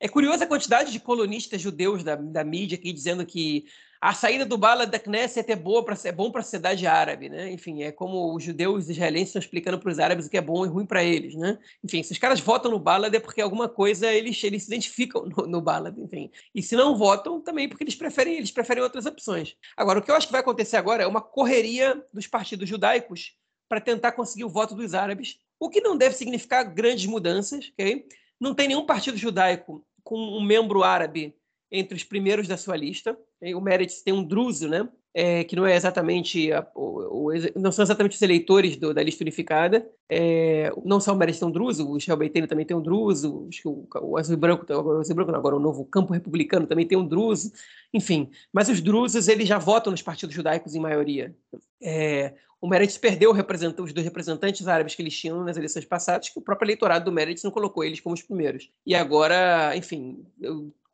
É 0.00 0.08
curiosa 0.08 0.44
a 0.44 0.46
quantidade 0.46 0.90
de 0.90 0.98
colonistas 0.98 1.60
judeus 1.60 2.02
da, 2.02 2.16
da 2.16 2.42
mídia 2.42 2.76
aqui 2.76 2.90
dizendo 2.90 3.26
que 3.26 3.66
a 4.00 4.14
saída 4.14 4.46
do 4.46 4.56
Bala 4.56 4.86
da 4.86 4.98
Knesset 4.98 5.50
é, 5.50 5.56
boa 5.56 5.84
pra, 5.84 5.96
é 6.04 6.12
bom 6.12 6.30
para 6.30 6.40
a 6.40 6.44
sociedade 6.44 6.86
árabe, 6.86 7.28
né? 7.28 7.50
Enfim, 7.50 7.82
é 7.82 7.90
como 7.90 8.34
os 8.34 8.42
judeus 8.42 8.88
israelenses 8.88 9.28
estão 9.28 9.40
explicando 9.40 9.78
para 9.78 9.90
os 9.90 9.98
árabes 9.98 10.26
o 10.26 10.30
que 10.30 10.36
é 10.36 10.40
bom 10.40 10.64
e 10.64 10.68
ruim 10.68 10.86
para 10.86 11.02
eles, 11.02 11.34
né? 11.34 11.58
Enfim, 11.82 12.02
se 12.02 12.12
os 12.12 12.18
caras 12.18 12.38
votam 12.38 12.70
no 12.70 12.78
Balad 12.78 13.12
é 13.14 13.20
porque 13.20 13.40
alguma 13.40 13.68
coisa 13.68 14.12
eles, 14.12 14.42
eles 14.44 14.62
se 14.62 14.68
identificam 14.68 15.26
no, 15.26 15.46
no 15.46 15.60
Balad, 15.60 15.98
enfim. 15.98 16.30
E 16.54 16.62
se 16.62 16.76
não 16.76 16.96
votam, 16.96 17.40
também 17.40 17.68
porque 17.68 17.82
eles 17.82 17.96
preferem, 17.96 18.36
eles 18.36 18.52
preferem 18.52 18.82
outras 18.82 19.04
opções. 19.04 19.56
Agora, 19.76 19.98
o 19.98 20.02
que 20.02 20.10
eu 20.10 20.14
acho 20.14 20.26
que 20.26 20.32
vai 20.32 20.42
acontecer 20.42 20.76
agora 20.76 21.02
é 21.02 21.06
uma 21.06 21.20
correria 21.20 22.00
dos 22.12 22.26
partidos 22.26 22.68
judaicos 22.68 23.36
para 23.68 23.80
tentar 23.80 24.12
conseguir 24.12 24.44
o 24.44 24.48
voto 24.48 24.74
dos 24.74 24.94
árabes, 24.94 25.38
o 25.58 25.68
que 25.68 25.80
não 25.80 25.96
deve 25.96 26.14
significar 26.14 26.64
grandes 26.64 27.06
mudanças, 27.06 27.70
ok? 27.72 28.06
Não 28.40 28.54
tem 28.54 28.68
nenhum 28.68 28.86
partido 28.86 29.16
judaico 29.16 29.84
com 30.02 30.16
um 30.16 30.42
membro 30.42 30.82
árabe 30.82 31.34
entre 31.70 31.96
os 31.96 32.04
primeiros 32.04 32.48
da 32.48 32.56
sua 32.56 32.76
lista. 32.76 33.16
O 33.54 33.60
Meretz 33.60 34.02
tem 34.02 34.14
um 34.14 34.24
druso, 34.24 34.68
né? 34.68 34.88
É, 35.14 35.42
que 35.42 35.56
não 35.56 35.66
é 35.66 35.74
exatamente 35.74 36.52
a, 36.52 36.64
o, 36.74 37.28
o, 37.28 37.32
não 37.56 37.72
são 37.72 37.82
exatamente 37.82 38.14
os 38.14 38.22
eleitores 38.22 38.76
do, 38.76 38.94
da 38.94 39.02
lista 39.02 39.24
unificada. 39.24 39.88
É, 40.08 40.70
não 40.84 41.00
só 41.00 41.12
o 41.12 41.16
Meretz 41.16 41.38
tem 41.38 41.48
um 41.48 41.50
druso, 41.50 41.88
o 41.88 41.94
Michel 41.94 42.16
Beitene 42.16 42.46
também 42.46 42.64
tem 42.64 42.76
um 42.76 42.82
druso, 42.82 43.46
acho 43.48 43.62
que 43.62 43.68
o, 43.68 43.88
o 44.02 44.16
Azul 44.16 44.36
Branco, 44.36 44.64
o 44.70 44.98
Azul 44.98 45.16
Branco 45.16 45.32
não, 45.32 45.38
agora 45.38 45.56
o 45.56 45.60
novo 45.60 45.84
campo 45.84 46.12
republicano 46.12 46.66
também 46.66 46.86
tem 46.86 46.96
um 46.96 47.06
druso. 47.06 47.50
Enfim, 47.92 48.30
mas 48.52 48.68
os 48.68 48.80
drusos 48.80 49.28
eles 49.28 49.48
já 49.48 49.58
votam 49.58 49.90
nos 49.90 50.02
partidos 50.02 50.34
judaicos 50.34 50.74
em 50.74 50.80
maioria. 50.80 51.34
É, 51.82 52.34
o 52.60 52.68
Meretz 52.68 52.98
perdeu 52.98 53.30
os 53.32 53.92
dois 53.92 54.04
representantes 54.04 54.66
árabes 54.66 54.94
que 54.94 55.02
eles 55.02 55.16
tinham 55.16 55.44
nas 55.44 55.56
eleições 55.56 55.84
passadas, 55.84 56.28
que 56.28 56.38
o 56.38 56.42
próprio 56.42 56.66
eleitorado 56.66 57.04
do 57.04 57.12
Meretz 57.12 57.42
não 57.44 57.50
colocou 57.50 57.84
eles 57.84 58.00
como 58.00 58.14
os 58.14 58.22
primeiros. 58.22 58.70
E 58.84 58.94
agora, 58.94 59.76
enfim, 59.76 60.24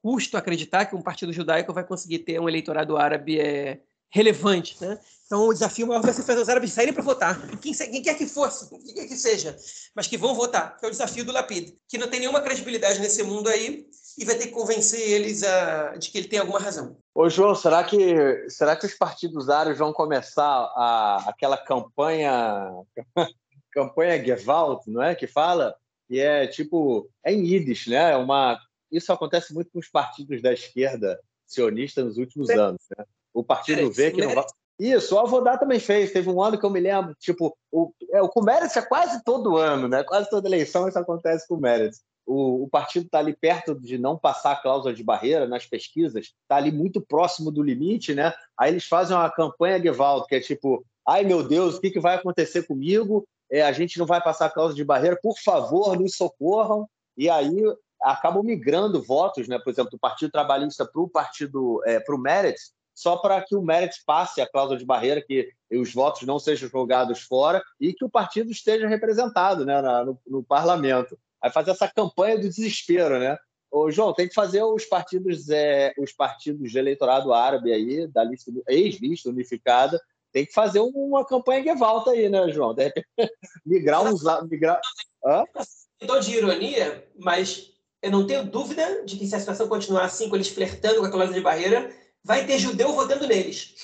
custo 0.05 0.37
acreditar 0.37 0.85
que 0.85 0.95
um 0.95 1.01
partido 1.01 1.33
judaico 1.33 1.73
vai 1.73 1.83
conseguir 1.83 2.19
ter 2.19 2.39
um 2.39 2.47
eleitorado 2.47 2.99
árabe 2.99 3.41
é, 3.41 3.81
relevante. 4.13 4.77
Né? 4.79 4.99
Então, 5.25 5.49
o 5.49 5.53
desafio 5.55 5.87
maior 5.87 6.03
vai 6.03 6.13
ser 6.13 6.25
fazer 6.25 6.43
os 6.43 6.49
árabes 6.51 6.75
saírem 6.75 6.93
para 6.93 7.03
votar. 7.03 7.41
Quem, 7.57 7.73
quem, 7.73 8.03
quer 8.03 8.15
que 8.15 8.27
fosse, 8.27 8.69
quem 8.69 8.95
quer 8.95 9.09
que 9.09 9.17
seja, 9.17 9.57
mas 9.97 10.07
que 10.07 10.19
vão 10.19 10.35
votar, 10.35 10.77
que 10.77 10.85
é 10.85 10.89
o 10.89 10.91
desafio 10.91 11.25
do 11.25 11.33
Lapid, 11.33 11.73
que 11.89 11.97
não 11.97 12.07
tem 12.07 12.21
nenhuma 12.21 12.43
credibilidade 12.43 13.01
nesse 13.01 13.23
mundo 13.23 13.49
aí 13.49 13.87
e 14.19 14.27
vai 14.27 14.35
ter 14.35 14.49
que 14.49 14.53
convencer 14.53 15.01
eles 15.01 15.43
a, 15.43 15.97
de 15.97 16.11
que 16.11 16.19
ele 16.19 16.29
tem 16.29 16.39
alguma 16.39 16.61
razão. 16.61 16.99
Ô, 17.15 17.27
João, 17.31 17.55
será 17.55 17.83
que, 17.83 18.47
será 18.51 18.77
que 18.77 18.85
os 18.85 18.93
partidos 18.93 19.49
árabes 19.49 19.79
vão 19.79 19.91
começar 19.91 20.45
a, 20.45 21.25
aquela 21.31 21.57
campanha 21.57 22.71
campanha 23.73 24.23
Gewalt, 24.23 24.83
não 24.87 25.03
é? 25.03 25.15
Que 25.15 25.27
fala, 25.27 25.75
que 26.07 26.21
é 26.21 26.47
tipo, 26.47 27.09
é 27.25 27.33
em 27.33 27.47
Yiddish, 27.47 27.87
né? 27.87 28.13
É 28.13 28.17
uma 28.17 28.61
isso 28.97 29.13
acontece 29.13 29.53
muito 29.53 29.71
com 29.71 29.79
os 29.79 29.89
partidos 29.89 30.41
da 30.41 30.53
esquerda 30.53 31.21
sionista 31.47 32.05
nos 32.05 32.17
últimos 32.17 32.49
é. 32.49 32.55
anos. 32.55 32.81
Né? 32.97 33.05
O 33.33 33.43
partido 33.43 33.91
vê 33.91 34.11
que 34.11 34.25
não 34.25 34.35
vai. 34.35 34.45
Isso, 34.79 35.15
o 35.15 35.19
Avodá 35.19 35.57
também 35.57 35.79
fez. 35.79 36.13
Teve 36.13 36.29
um 36.29 36.43
ano 36.43 36.59
que 36.59 36.67
eu 36.67 36.71
me 36.71 36.81
lembro, 36.81 37.15
tipo, 37.21 37.57
o, 37.71 37.93
é, 38.13 38.21
o 38.23 38.43
Meretz 38.43 38.77
é 38.77 38.83
quase 38.83 39.23
todo 39.23 39.57
ano, 39.57 39.87
né? 39.87 40.03
Quase 40.03 40.29
toda 40.29 40.49
eleição 40.49 40.89
isso 40.89 40.99
acontece 40.99 41.47
com 41.47 41.55
o 41.55 41.61
Meretz. 41.61 42.03
O, 42.27 42.65
o 42.65 42.69
partido 42.69 43.07
está 43.07 43.19
ali 43.19 43.37
perto 43.37 43.79
de 43.79 43.99
não 43.99 44.19
passar 44.19 44.53
a 44.53 44.57
cláusula 44.57 44.93
de 44.93 45.05
barreira 45.05 45.47
nas 45.47 45.67
pesquisas, 45.67 46.33
está 46.43 46.57
ali 46.57 46.73
muito 46.73 47.01
próximo 47.01 47.53
do 47.53 47.63
limite, 47.63 48.15
né? 48.15 48.33
Aí 48.59 48.73
eles 48.73 48.85
fazem 48.85 49.17
uma 49.17 49.31
campanha 49.31 49.81
Gewalt, 49.81 50.27
que 50.27 50.35
é 50.35 50.41
tipo, 50.41 50.85
ai 51.07 51.23
meu 51.23 51.47
Deus, 51.47 51.77
o 51.77 51.81
que, 51.81 51.91
que 51.91 52.01
vai 52.01 52.17
acontecer 52.17 52.67
comigo? 52.67 53.25
É, 53.51 53.63
a 53.63 53.73
gente 53.73 53.99
não 53.99 54.07
vai 54.07 54.21
passar 54.23 54.47
a 54.47 54.51
cláusula 54.51 54.75
de 54.75 54.85
barreira, 54.85 55.19
por 55.23 55.37
favor, 55.39 55.99
nos 55.99 56.17
socorram. 56.17 56.89
E 57.17 57.31
aí 57.31 57.63
acabam 58.05 58.43
migrando 58.43 59.03
votos, 59.03 59.49
né, 59.49 59.59
por 59.59 59.71
exemplo, 59.71 59.91
do 59.91 59.99
Partido 59.99 60.31
Trabalhista 60.31 60.85
para 60.85 61.01
o 61.01 61.09
partido, 61.09 61.83
é, 61.85 61.99
para 61.99 62.15
o 62.15 62.19
Meretz, 62.19 62.73
só 62.95 63.17
para 63.17 63.43
que 63.43 63.57
o 63.57 63.63
Meretz 63.63 64.03
passe 64.05 64.41
a 64.41 64.47
cláusula 64.47 64.79
de 64.79 64.85
barreira, 64.85 65.21
que 65.21 65.51
os 65.73 65.93
votos 65.93 66.23
não 66.23 66.39
sejam 66.39 66.69
jogados 66.69 67.23
fora 67.23 67.63
e 67.81 67.93
que 67.93 68.05
o 68.05 68.11
partido 68.11 68.51
esteja 68.51 68.87
representado 68.87 69.65
né, 69.65 69.81
na, 69.81 70.05
no, 70.05 70.19
no, 70.27 70.45
parlamento. 70.45 71.19
Aí 71.43 71.51
fazer 71.51 71.73
essa 71.73 71.89
campanha 71.89 72.37
do 72.37 72.49
desespero, 72.49 73.19
né? 73.19 73.37
Ô, 73.71 73.91
João, 73.91 74.15
tem 74.15 74.29
que 74.29 74.35
fazer 74.35 74.63
os 74.63 74.85
partidos, 74.85 75.51
é, 75.51 75.93
os 75.99 76.13
partidos 76.13 76.71
de 76.71 76.79
eleitorado 76.79 77.33
árabe 77.33 77.73
aí, 77.73 78.07
da 78.07 78.23
lista 78.23 78.53
ex-lista 78.69 79.29
unificada, 79.29 80.01
tem 80.33 80.47
que 80.47 80.53
fazer 80.53 80.79
uma 80.81 81.25
campanha 81.25 81.63
de 81.63 81.75
volta 81.75 82.13
aí, 82.13 82.29
né, 82.29 82.49
João? 82.51 82.73
De 82.73 82.85
repente, 82.85 83.09
migrar 83.67 84.05
uns. 84.05 84.23
Migrar... 84.49 84.81
Hã? 85.25 85.45
De 86.21 86.37
ironia, 86.37 87.09
mas 87.19 87.74
eu 88.05 88.11
não 88.11 88.27
tenho 88.27 88.45
dúvida 88.45 89.03
de 89.05 89.17
que 89.17 89.27
se 89.27 89.35
a 89.35 89.41
situação 89.41 89.67
continuar 89.67 90.05
assim, 90.05 90.29
com 90.29 90.37
eles 90.37 90.49
flertando 90.49 91.01
com 91.01 91.07
a 91.07 91.11
cláusula 91.11 91.39
de 91.39 91.43
barreira, 91.43 91.91
vai 92.23 92.47
ter 92.47 92.59
judeu 92.59 92.93
votando 92.93 93.27
neles. 93.27 93.75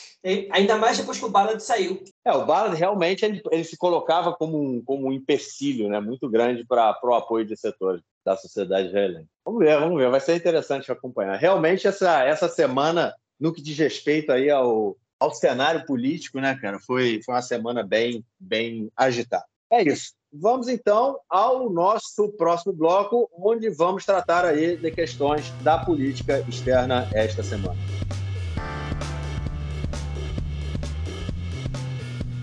Ainda 0.50 0.76
mais 0.76 0.98
depois 0.98 1.18
que 1.18 1.24
o 1.24 1.30
Ballard 1.30 1.62
saiu. 1.62 2.04
É, 2.22 2.30
o 2.30 2.44
Ballard 2.44 2.76
realmente 2.76 3.24
ele, 3.24 3.40
ele 3.50 3.64
se 3.64 3.78
colocava 3.78 4.34
como 4.34 4.62
um, 4.62 4.82
como 4.84 5.08
um 5.08 5.12
empecilho 5.12 5.88
né, 5.88 5.98
muito 6.00 6.28
grande 6.28 6.66
para 6.66 6.98
o 7.02 7.14
apoio 7.14 7.46
de 7.46 7.56
setores 7.56 8.02
da 8.22 8.36
sociedade 8.36 8.88
israelense. 8.88 9.30
Vamos 9.42 9.64
ver, 9.64 9.80
vamos 9.80 9.98
ver, 9.98 10.10
vai 10.10 10.20
ser 10.20 10.36
interessante 10.36 10.92
acompanhar. 10.92 11.38
Realmente, 11.38 11.88
essa, 11.88 12.22
essa 12.22 12.48
semana, 12.48 13.14
no 13.40 13.54
que 13.54 13.62
diz 13.62 13.78
respeito 13.78 14.30
aí 14.30 14.50
ao, 14.50 14.98
ao 15.18 15.32
cenário 15.32 15.86
político, 15.86 16.38
né, 16.38 16.58
cara, 16.60 16.78
foi, 16.78 17.22
foi 17.24 17.34
uma 17.34 17.42
semana 17.42 17.82
bem, 17.82 18.22
bem 18.38 18.90
agitada. 18.94 19.46
É 19.72 19.82
isso. 19.82 20.12
Vamos 20.32 20.68
então 20.68 21.18
ao 21.28 21.68
nosso 21.68 22.28
próximo 22.28 22.72
bloco, 22.72 23.28
onde 23.36 23.68
vamos 23.68 24.06
tratar 24.06 24.44
aí 24.44 24.76
de 24.76 24.88
questões 24.92 25.50
da 25.62 25.84
política 25.84 26.38
externa 26.48 27.10
esta 27.12 27.42
semana. 27.42 27.76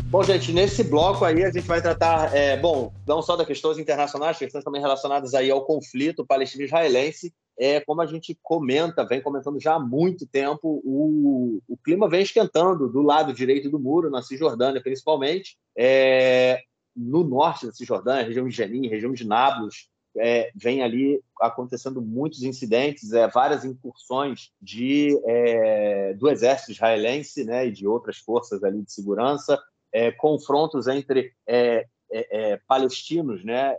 Bom, 0.09 0.21
gente, 0.21 0.51
nesse 0.51 0.83
bloco 0.83 1.23
aí 1.23 1.45
a 1.45 1.51
gente 1.51 1.65
vai 1.65 1.81
tratar, 1.81 2.35
é, 2.35 2.57
bom, 2.57 2.91
não 3.07 3.21
só 3.21 3.37
das 3.37 3.47
questões 3.47 3.77
internacionais, 3.77 4.37
questões 4.37 4.65
também 4.65 4.81
relacionadas 4.81 5.33
aí 5.33 5.49
ao 5.49 5.63
conflito 5.63 6.25
palestino-israelense. 6.25 7.33
É, 7.57 7.79
como 7.79 8.01
a 8.01 8.05
gente 8.05 8.37
comenta, 8.43 9.05
vem 9.05 9.21
comentando 9.21 9.61
já 9.61 9.75
há 9.75 9.79
muito 9.79 10.27
tempo, 10.27 10.81
o, 10.83 11.59
o 11.67 11.77
clima 11.77 12.09
vem 12.09 12.21
esquentando 12.21 12.89
do 12.89 13.01
lado 13.01 13.33
direito 13.33 13.69
do 13.69 13.79
muro, 13.79 14.09
na 14.09 14.21
Cisjordânia 14.21 14.83
principalmente. 14.83 15.57
É, 15.75 16.61
no 16.97 17.23
norte 17.23 17.67
da 17.67 17.71
Cisjordânia, 17.71 18.25
região 18.25 18.47
de 18.47 18.55
Jenin, 18.55 18.87
região 18.87 19.13
de 19.13 19.25
Nablus, 19.25 19.89
é, 20.19 20.51
vem 20.55 20.81
ali 20.81 21.21
acontecendo 21.39 22.01
muitos 22.01 22.41
incidentes, 22.43 23.13
é, 23.13 23.27
várias 23.27 23.63
incursões 23.63 24.51
de, 24.59 25.15
é, 25.25 26.13
do 26.15 26.29
exército 26.29 26.71
israelense 26.71 27.43
né, 27.43 27.67
e 27.67 27.71
de 27.71 27.87
outras 27.87 28.17
forças 28.17 28.63
ali 28.63 28.81
de 28.81 28.91
segurança, 28.91 29.61
é, 29.93 30.11
confrontos 30.11 30.87
entre 30.87 31.33
é, 31.45 31.87
é, 32.09 32.57
palestinos, 32.67 33.43
né, 33.43 33.75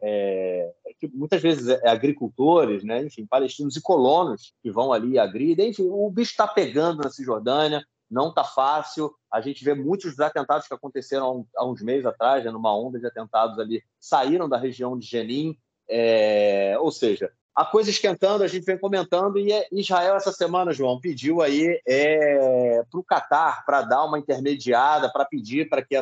que 1.01 1.09
muitas 1.13 1.41
vezes 1.41 1.69
agricultores, 1.85 2.85
né, 2.85 3.03
enfim, 3.03 3.27
palestinos 3.27 3.77
e 3.77 3.81
colonos 3.81 4.53
que 4.63 4.71
vão 4.71 4.93
ali 4.93 5.19
agridem, 5.19 5.71
enfim, 5.71 5.89
o 5.91 6.11
bicho 6.11 6.33
está 6.33 6.47
pegando 6.47 7.03
na 7.03 7.11
Cisjordânia, 7.11 7.83
não 8.11 8.31
está 8.31 8.45
fácil. 8.45 9.15
A 9.33 9.41
gente 9.41 9.65
vê 9.65 9.75
muitos 9.75 10.11
dos 10.13 10.21
atentados 10.21 10.67
que 10.67 10.75
aconteceram 10.75 11.47
há 11.57 11.67
uns 11.67 11.83
meses 11.83 12.07
atrás, 12.07 12.45
né, 12.45 12.51
numa 12.51 12.77
onda 12.77 12.99
de 12.99 13.07
atentados 13.07 13.59
ali, 13.59 13.83
saíram 14.01 14.49
da 14.49 14.57
região 14.57 14.99
de 14.99 15.07
Jenin, 15.07 15.59
é, 15.89 16.77
ou 16.81 16.91
seja, 16.91 17.33
a 17.59 17.65
coisa 17.65 17.91
esquentando, 17.91 18.45
a 18.45 18.47
gente 18.47 18.65
vem 18.65 18.79
comentando, 18.79 19.37
e 19.37 19.53
é, 19.53 19.67
Israel, 19.73 20.15
essa 20.15 20.31
semana, 20.31 20.73
João, 20.73 21.01
pediu 21.01 21.43
aí 21.43 21.81
é, 21.85 22.85
para 22.89 23.01
o 23.01 23.03
Catar 23.03 23.65
para 23.65 23.83
dar 23.83 24.05
uma 24.05 24.17
intermediada, 24.17 25.11
para 25.11 25.25
pedir 25.25 25.69
para 25.69 25.83
que, 25.83 25.97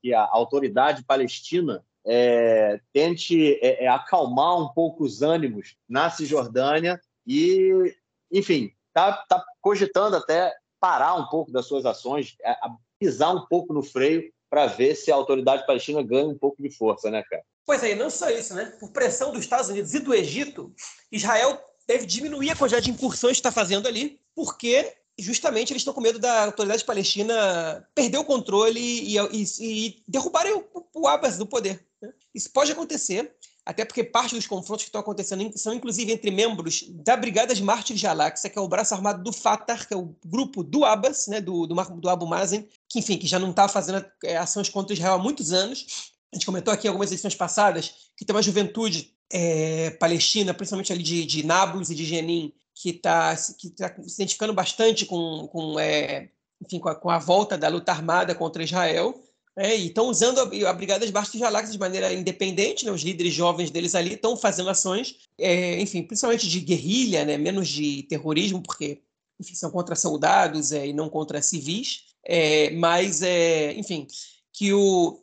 que, 0.00 0.14
a 0.14 0.26
autoridade 0.32 1.04
palestina 1.04 1.84
é, 2.06 2.80
tente 2.90 3.58
é, 3.60 3.84
é, 3.84 3.88
acalmar 3.88 4.58
um 4.58 4.68
pouco 4.68 5.04
os 5.04 5.20
ânimos 5.20 5.76
na 5.86 6.08
Cisjordânia 6.08 6.98
e, 7.26 7.94
enfim, 8.30 8.72
está 8.88 9.12
tá 9.28 9.44
cogitando 9.60 10.16
até 10.16 10.54
parar 10.82 11.14
um 11.14 11.26
pouco 11.28 11.52
das 11.52 11.66
suas 11.66 11.86
ações, 11.86 12.34
é, 12.44 12.56
pisar 12.98 13.32
um 13.32 13.46
pouco 13.46 13.72
no 13.72 13.84
freio 13.84 14.32
para 14.50 14.66
ver 14.66 14.96
se 14.96 15.12
a 15.12 15.14
autoridade 15.14 15.64
palestina 15.64 16.02
ganha 16.02 16.26
um 16.26 16.36
pouco 16.36 16.60
de 16.60 16.70
força, 16.70 17.08
né, 17.08 17.22
cara? 17.30 17.44
Pois 17.64 17.84
é, 17.84 17.94
não 17.94 18.10
só 18.10 18.28
isso, 18.28 18.52
né? 18.52 18.64
Por 18.80 18.90
pressão 18.90 19.30
dos 19.30 19.42
Estados 19.42 19.68
Unidos 19.68 19.94
e 19.94 20.00
do 20.00 20.12
Egito, 20.12 20.74
Israel 21.10 21.56
deve 21.86 22.04
diminuir 22.04 22.50
a 22.50 22.56
quantidade 22.56 22.86
de 22.86 22.90
incursões 22.90 23.36
que 23.36 23.38
está 23.38 23.52
fazendo 23.52 23.86
ali, 23.86 24.20
porque 24.34 24.92
justamente 25.16 25.72
eles 25.72 25.82
estão 25.82 25.94
com 25.94 26.00
medo 26.00 26.18
da 26.18 26.46
autoridade 26.46 26.84
palestina 26.84 27.86
perder 27.94 28.18
o 28.18 28.24
controle 28.24 28.80
e, 28.80 29.16
e, 29.16 29.44
e 29.60 30.02
derrubarem 30.08 30.52
o, 30.52 30.86
o 30.94 31.06
Abbas 31.06 31.38
do 31.38 31.46
poder. 31.46 31.86
Né? 32.00 32.12
Isso 32.34 32.50
pode 32.52 32.72
acontecer, 32.72 33.32
até 33.64 33.84
porque 33.84 34.02
parte 34.02 34.34
dos 34.34 34.46
confrontos 34.46 34.84
que 34.84 34.88
estão 34.88 35.00
acontecendo 35.00 35.56
são 35.56 35.72
inclusive 35.72 36.12
entre 36.12 36.30
membros 36.30 36.84
da 36.90 37.16
Brigada 37.16 37.54
de 37.54 37.62
Mártires 37.62 38.00
de 38.00 38.06
Al-Aqsa, 38.06 38.48
que 38.48 38.58
é 38.58 38.62
o 38.62 38.68
braço 38.68 38.94
armado 38.94 39.22
do 39.22 39.32
Fatah, 39.32 39.84
que 39.84 39.94
é 39.94 39.96
o 39.96 40.14
grupo 40.24 40.62
do 40.62 40.84
Abbas, 40.84 41.28
né, 41.28 41.40
do, 41.40 41.66
do, 41.66 41.74
do 41.74 42.08
Abu 42.08 42.26
Mazen, 42.26 42.68
que 42.88 42.98
enfim, 42.98 43.16
que 43.16 43.26
já 43.26 43.38
não 43.38 43.50
está 43.50 43.68
fazendo 43.68 44.04
é, 44.24 44.36
ações 44.36 44.68
contra 44.68 44.94
Israel 44.94 45.14
há 45.14 45.18
muitos 45.18 45.52
anos, 45.52 46.12
a 46.32 46.36
gente 46.36 46.46
comentou 46.46 46.72
aqui 46.72 46.88
algumas 46.88 47.12
edições 47.12 47.34
passadas 47.34 48.10
que 48.16 48.24
tem 48.24 48.34
uma 48.34 48.42
juventude 48.42 49.14
é, 49.30 49.90
palestina, 49.90 50.54
principalmente 50.54 50.92
ali 50.92 51.02
de, 51.02 51.26
de 51.26 51.44
Nablus 51.44 51.90
e 51.90 51.94
de 51.94 52.04
Jenin, 52.04 52.52
que 52.74 52.90
está 52.90 53.36
que 53.58 53.70
tá 53.70 53.94
se 54.02 54.14
identificando 54.14 54.54
bastante 54.54 55.04
com, 55.04 55.46
com, 55.48 55.78
é, 55.78 56.30
enfim, 56.64 56.78
com 56.78 56.88
a, 56.88 56.94
com, 56.94 57.10
a, 57.10 57.18
volta 57.18 57.58
da 57.58 57.68
luta 57.68 57.92
armada 57.92 58.34
contra 58.34 58.64
Israel. 58.64 59.14
É, 59.56 59.76
e 59.76 59.88
estão 59.88 60.06
usando 60.06 60.38
a, 60.38 60.70
a 60.70 60.72
Brigada 60.72 61.04
de 61.04 61.12
Bastos 61.12 61.32
de 61.32 61.38
Jalax 61.40 61.70
de 61.70 61.78
maneira 61.78 62.12
independente, 62.12 62.86
né? 62.86 62.90
os 62.90 63.02
líderes 63.02 63.34
jovens 63.34 63.70
deles 63.70 63.94
ali 63.94 64.14
estão 64.14 64.34
fazendo 64.36 64.70
ações, 64.70 65.16
é, 65.38 65.78
enfim, 65.78 66.02
principalmente 66.02 66.48
de 66.48 66.60
guerrilha, 66.60 67.24
né? 67.24 67.36
menos 67.36 67.68
de 67.68 68.02
terrorismo, 68.04 68.62
porque 68.62 69.02
enfim, 69.38 69.54
são 69.54 69.70
contra 69.70 69.94
soldados 69.94 70.72
é, 70.72 70.86
e 70.86 70.92
não 70.92 71.10
contra 71.10 71.42
civis, 71.42 72.04
é, 72.24 72.70
mas, 72.70 73.20
é, 73.22 73.72
enfim, 73.74 74.06
que 74.52 74.72
o, 74.72 75.20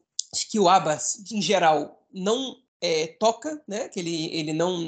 que 0.50 0.60
o 0.60 0.70
Abbas, 0.70 1.24
em 1.32 1.42
geral, 1.42 2.06
não 2.14 2.58
é, 2.82 3.08
toca, 3.08 3.62
né? 3.68 3.88
que 3.90 4.00
ele, 4.00 4.26
ele 4.28 4.54
não, 4.54 4.80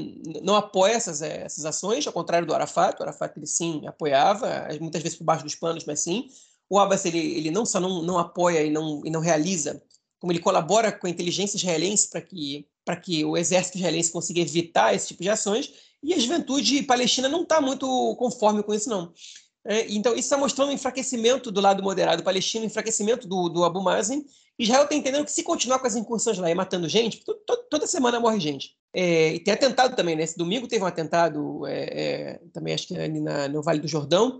não 0.43 0.55
apoia 0.55 0.93
essas, 0.93 1.21
é, 1.21 1.43
essas 1.43 1.65
ações, 1.65 2.05
ao 2.05 2.13
contrário 2.13 2.47
do 2.47 2.53
Arafat. 2.53 2.99
O 2.99 3.03
Arafat, 3.03 3.37
ele 3.37 3.47
sim 3.47 3.85
apoiava, 3.87 4.67
muitas 4.79 5.01
vezes 5.01 5.17
por 5.17 5.23
baixo 5.23 5.43
dos 5.43 5.55
panos, 5.55 5.85
mas 5.85 6.01
sim. 6.01 6.29
O 6.71 6.79
Abbas, 6.79 7.03
ele, 7.03 7.19
ele 7.19 7.51
não 7.51 7.65
só 7.65 7.81
não, 7.81 8.01
não 8.01 8.17
apoia 8.17 8.63
e 8.63 8.69
não, 8.69 9.01
e 9.03 9.09
não 9.09 9.19
realiza, 9.19 9.83
como 10.17 10.31
ele 10.31 10.39
colabora 10.39 10.89
com 10.89 11.05
a 11.05 11.09
inteligência 11.09 11.57
israelense 11.57 12.09
para 12.09 12.21
que, 12.21 12.65
que 13.03 13.25
o 13.25 13.35
exército 13.35 13.77
israelense 13.77 14.09
consiga 14.09 14.39
evitar 14.39 14.95
esse 14.95 15.09
tipo 15.09 15.21
de 15.21 15.27
ações, 15.27 15.73
e 16.01 16.13
a 16.13 16.17
juventude 16.17 16.81
palestina 16.83 17.27
não 17.27 17.43
está 17.43 17.59
muito 17.59 18.15
conforme 18.15 18.63
com 18.63 18.73
isso, 18.73 18.89
não. 18.89 19.11
É, 19.65 19.91
então, 19.91 20.13
isso 20.13 20.21
está 20.21 20.37
mostrando 20.37 20.69
um 20.69 20.73
enfraquecimento 20.73 21.51
do 21.51 21.59
lado 21.59 21.83
moderado 21.83 22.23
palestino, 22.23 22.63
enfraquecimento 22.63 23.27
do, 23.27 23.49
do 23.49 23.65
Abu 23.65 23.83
Mazen, 23.83 24.25
Israel 24.57 24.83
está 24.83 24.95
entendendo 24.95 25.25
que 25.25 25.31
se 25.31 25.43
continuar 25.43 25.79
com 25.79 25.87
as 25.87 25.95
incursões 25.97 26.37
lá 26.37 26.49
e 26.49 26.55
matando 26.55 26.87
gente, 26.87 27.21
toda 27.69 27.85
semana 27.85 28.17
morre 28.17 28.39
gente. 28.39 28.77
É, 28.93 29.33
e 29.33 29.39
tem 29.39 29.53
atentado 29.53 29.95
também, 29.95 30.15
né? 30.15 30.23
Esse 30.23 30.37
domingo 30.37 30.67
teve 30.67 30.83
um 30.83 30.87
atentado, 30.87 31.65
é, 31.65 31.83
é, 31.83 32.41
também 32.53 32.73
acho 32.73 32.87
que 32.87 32.97
ali 32.97 33.19
na, 33.19 33.47
no 33.47 33.61
Vale 33.61 33.79
do 33.79 33.87
Jordão. 33.87 34.39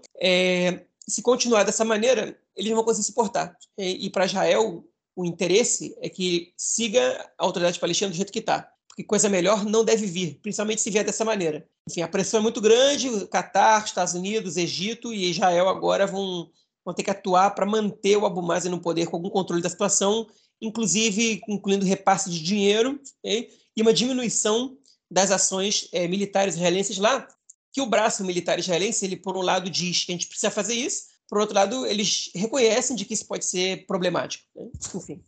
Se 1.07 1.21
continuar 1.21 1.63
dessa 1.63 1.83
maneira, 1.83 2.37
eles 2.55 2.69
não 2.69 2.77
vão 2.77 2.85
conseguir 2.85 3.07
suportar. 3.07 3.57
E, 3.77 4.05
e 4.05 4.09
para 4.09 4.25
Israel, 4.25 4.85
o 5.15 5.25
interesse 5.25 5.95
é 5.99 6.09
que 6.09 6.53
siga 6.55 7.29
a 7.37 7.43
autoridade 7.43 7.79
palestina 7.79 8.09
do 8.09 8.15
jeito 8.15 8.31
que 8.31 8.39
está. 8.39 8.69
Porque 8.87 9.03
coisa 9.03 9.29
melhor 9.29 9.65
não 9.65 9.85
deve 9.85 10.05
vir, 10.05 10.39
principalmente 10.41 10.81
se 10.81 10.89
vier 10.89 11.05
dessa 11.05 11.23
maneira. 11.23 11.65
Enfim, 11.89 12.01
a 12.01 12.07
pressão 12.07 12.39
é 12.39 12.43
muito 12.43 12.59
grande, 12.59 13.09
o 13.09 13.27
Catar, 13.27 13.83
Estados 13.85 14.13
Unidos, 14.13 14.57
Egito 14.57 15.13
e 15.13 15.31
Israel 15.31 15.69
agora 15.69 16.05
vão 16.05 16.49
vão 16.83 16.93
ter 16.93 17.03
que 17.03 17.11
atuar 17.11 17.51
para 17.51 17.65
manter 17.65 18.17
o 18.17 18.25
Abu 18.25 18.41
Mazen 18.41 18.71
no 18.71 18.81
poder 18.81 19.07
com 19.07 19.15
algum 19.15 19.29
controle 19.29 19.61
da 19.61 19.69
situação, 19.69 20.27
inclusive 20.59 21.41
incluindo 21.47 21.85
repasse 21.85 22.29
de 22.29 22.41
dinheiro 22.41 22.99
okay? 23.19 23.49
e 23.75 23.81
uma 23.81 23.93
diminuição 23.93 24.77
das 25.09 25.31
ações 25.31 25.89
é, 25.91 26.07
militares 26.07 26.55
israelenses 26.55 26.97
lá, 26.97 27.27
que 27.71 27.81
o 27.81 27.85
braço 27.85 28.23
militar 28.23 28.59
israelense, 28.59 29.05
ele 29.05 29.15
por 29.15 29.37
um 29.37 29.41
lado 29.41 29.69
diz 29.69 30.05
que 30.05 30.11
a 30.11 30.15
gente 30.15 30.27
precisa 30.27 30.51
fazer 30.51 30.75
isso, 30.75 31.05
por 31.29 31.39
outro 31.39 31.55
lado 31.55 31.85
eles 31.85 32.29
reconhecem 32.35 32.95
de 32.95 33.05
que 33.05 33.13
isso 33.13 33.27
pode 33.27 33.45
ser 33.45 33.85
problemático. 33.85 34.43
Né? 34.55 34.69
Enfim. 34.95 35.23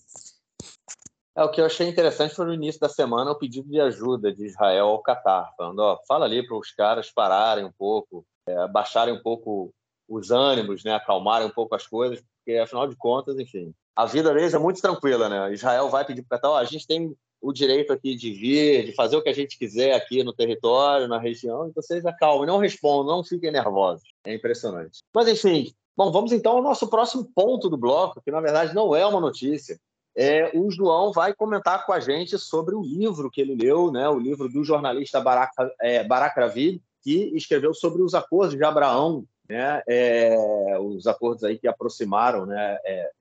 É, 1.36 1.44
o 1.44 1.50
que 1.50 1.62
eu 1.62 1.66
achei 1.66 1.88
interessante 1.88 2.36
foi 2.36 2.46
no 2.46 2.54
início 2.54 2.80
da 2.80 2.89
semana 2.89 3.32
o 3.32 3.38
pedido 3.38 3.68
de 3.68 3.80
ajuda 3.80 4.32
de 4.32 4.46
Israel 4.46 4.88
ao 4.88 5.02
Catar, 5.02 5.52
falando, 5.58 5.80
ó, 5.80 6.00
fala 6.08 6.26
ali 6.26 6.46
para 6.46 6.58
os 6.58 6.72
caras 6.72 7.12
pararem 7.12 7.66
um 7.66 7.72
pouco, 7.72 8.24
é, 8.48 8.68
baixarem 8.68 9.14
um 9.14 9.22
pouco 9.22 9.74
os 10.08 10.30
ânimos, 10.30 10.84
né, 10.84 10.94
acalmarem 10.94 11.48
um 11.48 11.52
pouco 11.52 11.74
as 11.74 11.88
coisas, 11.88 12.22
porque 12.38 12.60
afinal 12.60 12.88
de 12.88 12.96
contas, 12.96 13.39
enfim, 13.39 13.74
a 13.96 14.06
vida 14.06 14.34
deles 14.34 14.54
é 14.54 14.60
muito 14.60 14.82
tranquila, 14.82 15.30
né? 15.30 15.54
Israel 15.54 15.89
vai 15.89 16.04
pedir 16.06 16.24
para 16.24 16.38
Qatar, 16.38 16.58
a 16.58 16.66
gente 16.66 16.86
tem 16.86 17.16
o 17.44 17.52
direito 17.52 17.91
aqui 17.91 18.16
de 18.16 18.32
vir, 18.32 18.86
de 18.86 18.94
fazer 18.94 19.18
o 19.18 19.22
que 19.22 19.30
a 19.30 19.34
gente 19.34 19.58
quiser 19.58 19.94
aqui 19.94 20.24
no 20.24 20.34
território, 20.34 21.08
na 21.08 21.20
região, 21.20 21.68
então 21.68 21.84
vocês 21.84 22.06
acalmem, 22.06 22.48
não 22.48 22.58
respondam, 22.58 23.18
não 23.18 23.24
fiquem 23.24 23.52
nervosos. 23.52 24.08
É 24.24 24.34
impressionante. 24.34 25.00
Mas 25.14 25.28
enfim, 25.28 25.74
bom, 25.96 26.12
vamos 26.12 26.32
então 26.32 26.54
ao 26.54 26.64
nosso 26.64 26.89
próximo 26.89 27.30
ponto 27.36 27.70
do 27.70 27.78
bloco, 27.78 28.22
que 28.24 28.32
na 28.32 28.39
verdade 28.39 28.74
não 28.74 28.96
é 28.96 29.06
uma 29.06 29.20
notícia. 29.20 29.78
É, 30.16 30.58
o 30.58 30.72
João 30.72 31.12
vai 31.12 31.34
comentar 31.34 31.86
com 31.86 31.91
a 31.91 32.00
gente 32.00 32.38
sobre 32.38 32.76
o 32.76 32.82
livro 32.82 33.30
que 33.30 33.41
ele 33.41 33.56
leu, 33.56 33.91
né, 33.91 34.08
o 34.08 34.20
livro 34.20 34.48
do 34.48 34.64
jornalista 34.64 35.20
Barak, 35.20 35.52
é, 35.82 36.04
Barak 36.04 36.39
Ravid, 36.39 36.82
que 37.02 37.36
escreveu 37.36 37.74
sobre 37.74 38.02
os 38.02 38.14
acordos 38.14 38.56
de 38.56 38.64
Abraão 38.64 39.28
né, 39.50 39.82
é, 39.88 40.80
os 40.80 41.06
acordos 41.06 41.44
aí 41.44 41.58
que 41.58 41.68
aproximaram, 41.68 42.46
né, 42.46 42.78
é, 42.86 43.12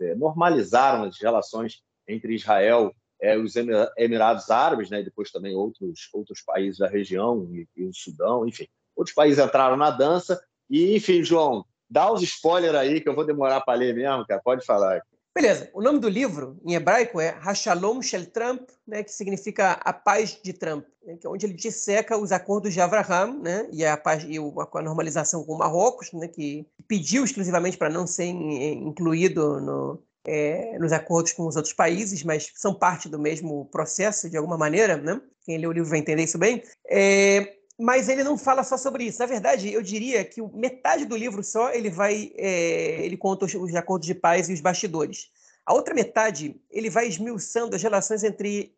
é, 0.00 0.14
normalizaram 0.14 1.04
as 1.04 1.20
relações 1.20 1.82
entre 2.08 2.34
Israel 2.34 2.92
e 3.22 3.36
os 3.36 3.54
Emirados 3.96 4.50
Árabes, 4.50 4.90
né, 4.90 5.00
e 5.00 5.04
depois 5.04 5.30
também 5.30 5.54
outros, 5.54 6.08
outros 6.12 6.42
países 6.42 6.78
da 6.78 6.88
região, 6.88 7.48
e, 7.52 7.66
e 7.76 7.84
o 7.84 7.92
Sudão, 7.92 8.46
enfim. 8.46 8.66
Outros 8.96 9.14
países 9.14 9.42
entraram 9.42 9.76
na 9.76 9.90
dança. 9.90 10.40
E, 10.68 10.96
enfim, 10.96 11.22
João, 11.22 11.64
dá 11.88 12.12
os 12.12 12.22
spoilers 12.22 12.74
aí, 12.74 13.00
que 13.00 13.08
eu 13.08 13.14
vou 13.14 13.26
demorar 13.26 13.60
para 13.60 13.78
ler 13.78 13.94
mesmo, 13.94 14.26
cara. 14.26 14.40
Pode 14.42 14.64
falar. 14.64 15.02
Beleza. 15.34 15.70
O 15.72 15.80
nome 15.80 16.00
do 16.00 16.08
livro, 16.08 16.60
em 16.64 16.74
hebraico, 16.74 17.20
é 17.20 17.30
Hashalom 17.40 18.02
Shel 18.02 18.26
Trump, 18.26 18.68
né, 18.86 19.04
que 19.04 19.12
significa 19.12 19.72
a 19.72 19.92
paz 19.92 20.38
de 20.42 20.52
Trump, 20.52 20.84
né, 21.04 21.16
que 21.16 21.26
é 21.26 21.30
onde 21.30 21.46
ele 21.46 21.54
disseca 21.54 22.18
os 22.18 22.32
acordos 22.32 22.72
de 22.72 22.80
Abraham 22.80 23.38
né, 23.40 23.68
e, 23.72 23.84
a, 23.84 23.96
paz, 23.96 24.24
e 24.24 24.38
a 24.38 24.82
normalização 24.82 25.44
com 25.44 25.54
o 25.54 25.58
Marrocos, 25.58 26.12
né, 26.12 26.26
que 26.26 26.66
pediu 26.88 27.24
exclusivamente 27.24 27.78
para 27.78 27.88
não 27.88 28.08
ser 28.08 28.24
incluído 28.24 29.60
no, 29.60 30.02
é, 30.26 30.78
nos 30.78 30.92
acordos 30.92 31.32
com 31.32 31.46
os 31.46 31.56
outros 31.56 31.74
países, 31.74 32.22
mas 32.22 32.50
são 32.54 32.74
parte 32.74 33.08
do 33.08 33.18
mesmo 33.18 33.66
processo, 33.66 34.28
de 34.28 34.36
alguma 34.36 34.56
maneira. 34.56 34.96
Né? 34.96 35.20
Quem 35.44 35.58
lê 35.58 35.66
o 35.66 35.72
livro 35.72 35.88
vai 35.88 35.98
entender 35.98 36.22
isso 36.22 36.38
bem. 36.38 36.62
É, 36.88 37.56
mas 37.78 38.08
ele 38.08 38.22
não 38.22 38.36
fala 38.36 38.62
só 38.62 38.76
sobre 38.76 39.04
isso. 39.04 39.18
Na 39.18 39.26
verdade, 39.26 39.72
eu 39.72 39.82
diria 39.82 40.24
que 40.24 40.42
metade 40.54 41.04
do 41.04 41.16
livro 41.16 41.42
só 41.42 41.72
ele 41.72 41.90
vai, 41.90 42.32
é, 42.36 43.04
ele 43.04 43.16
conta 43.16 43.46
os, 43.46 43.54
os, 43.54 43.74
acordos 43.74 44.06
de 44.06 44.14
paz 44.14 44.48
e 44.48 44.52
os 44.52 44.60
bastidores. 44.60 45.30
A 45.64 45.72
outra 45.72 45.94
metade 45.94 46.60
ele 46.70 46.90
vai 46.90 47.06
esmiuçando 47.06 47.76
as 47.76 47.82
relações 47.82 48.24
entre 48.24 48.74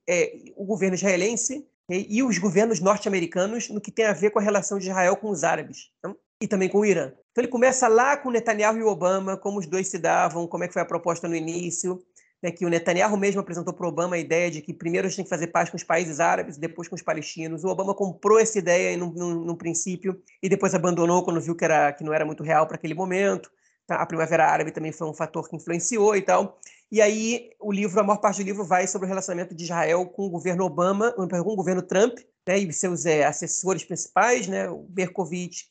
o 0.56 0.64
governo 0.64 0.94
israelense 0.94 1.66
e, 1.88 2.18
e 2.18 2.22
os 2.22 2.38
governos 2.38 2.80
norte-americanos 2.80 3.68
no 3.68 3.80
que 3.80 3.90
tem 3.90 4.04
a 4.04 4.12
ver 4.12 4.30
com 4.30 4.38
a 4.38 4.42
relação 4.42 4.78
de 4.78 4.88
Israel 4.88 5.16
com 5.16 5.30
os 5.30 5.42
árabes 5.42 5.90
né? 6.04 6.14
E 6.42 6.48
também 6.48 6.68
com 6.68 6.80
o 6.80 6.84
Irã. 6.84 7.12
Então 7.30 7.42
ele 7.42 7.48
começa 7.48 7.86
lá 7.86 8.16
com 8.16 8.30
Netanyahu 8.30 8.76
e 8.76 8.82
Obama, 8.82 9.36
como 9.36 9.60
os 9.60 9.66
dois 9.66 9.86
se 9.86 9.98
davam, 9.98 10.46
como 10.48 10.64
é 10.64 10.66
que 10.66 10.72
foi 10.72 10.82
a 10.82 10.84
proposta 10.84 11.28
no 11.28 11.36
início, 11.36 12.02
né, 12.42 12.50
que 12.50 12.66
o 12.66 12.68
Netanyahu 12.68 13.16
mesmo 13.16 13.40
apresentou 13.40 13.72
para 13.72 13.86
o 13.86 13.88
Obama 13.88 14.16
a 14.16 14.18
ideia 14.18 14.50
de 14.50 14.60
que 14.60 14.74
primeiro 14.74 15.06
a 15.06 15.08
gente 15.08 15.18
tem 15.18 15.24
que 15.24 15.30
fazer 15.30 15.46
paz 15.46 15.70
com 15.70 15.76
os 15.76 15.84
países 15.84 16.18
árabes, 16.18 16.58
depois 16.58 16.88
com 16.88 16.96
os 16.96 17.02
palestinos. 17.02 17.62
O 17.62 17.68
Obama 17.68 17.94
comprou 17.94 18.40
essa 18.40 18.58
ideia 18.58 18.96
no, 18.96 19.12
no, 19.12 19.56
princípio 19.56 20.20
e 20.42 20.48
depois 20.48 20.74
abandonou 20.74 21.22
quando 21.22 21.40
viu 21.40 21.54
que, 21.54 21.64
era, 21.64 21.92
que 21.92 22.02
não 22.02 22.12
era 22.12 22.24
muito 22.24 22.42
real 22.42 22.66
para 22.66 22.76
aquele 22.76 22.94
momento. 22.94 23.48
Tá? 23.86 23.96
A 23.96 24.06
Primavera 24.06 24.44
Árabe 24.44 24.72
também 24.72 24.90
foi 24.90 25.08
um 25.08 25.14
fator 25.14 25.48
que 25.48 25.54
influenciou 25.54 26.16
e 26.16 26.22
tal. 26.22 26.58
E 26.92 27.00
aí 27.00 27.48
o 27.58 27.72
livro, 27.72 27.98
a 27.98 28.02
maior 28.02 28.18
parte 28.18 28.42
do 28.42 28.46
livro 28.46 28.66
vai 28.66 28.86
sobre 28.86 29.06
o 29.06 29.08
relacionamento 29.08 29.54
de 29.54 29.64
Israel 29.64 30.04
com 30.04 30.26
o 30.26 30.28
governo 30.28 30.62
Obama, 30.62 31.10
com 31.10 31.22
o 31.22 31.56
governo 31.56 31.80
Trump, 31.80 32.18
né, 32.46 32.58
e 32.58 32.70
seus 32.70 33.06
é, 33.06 33.24
assessores 33.24 33.82
principais, 33.82 34.46
né, 34.46 34.68
o 34.68 34.84
Berkovitch, 34.90 35.68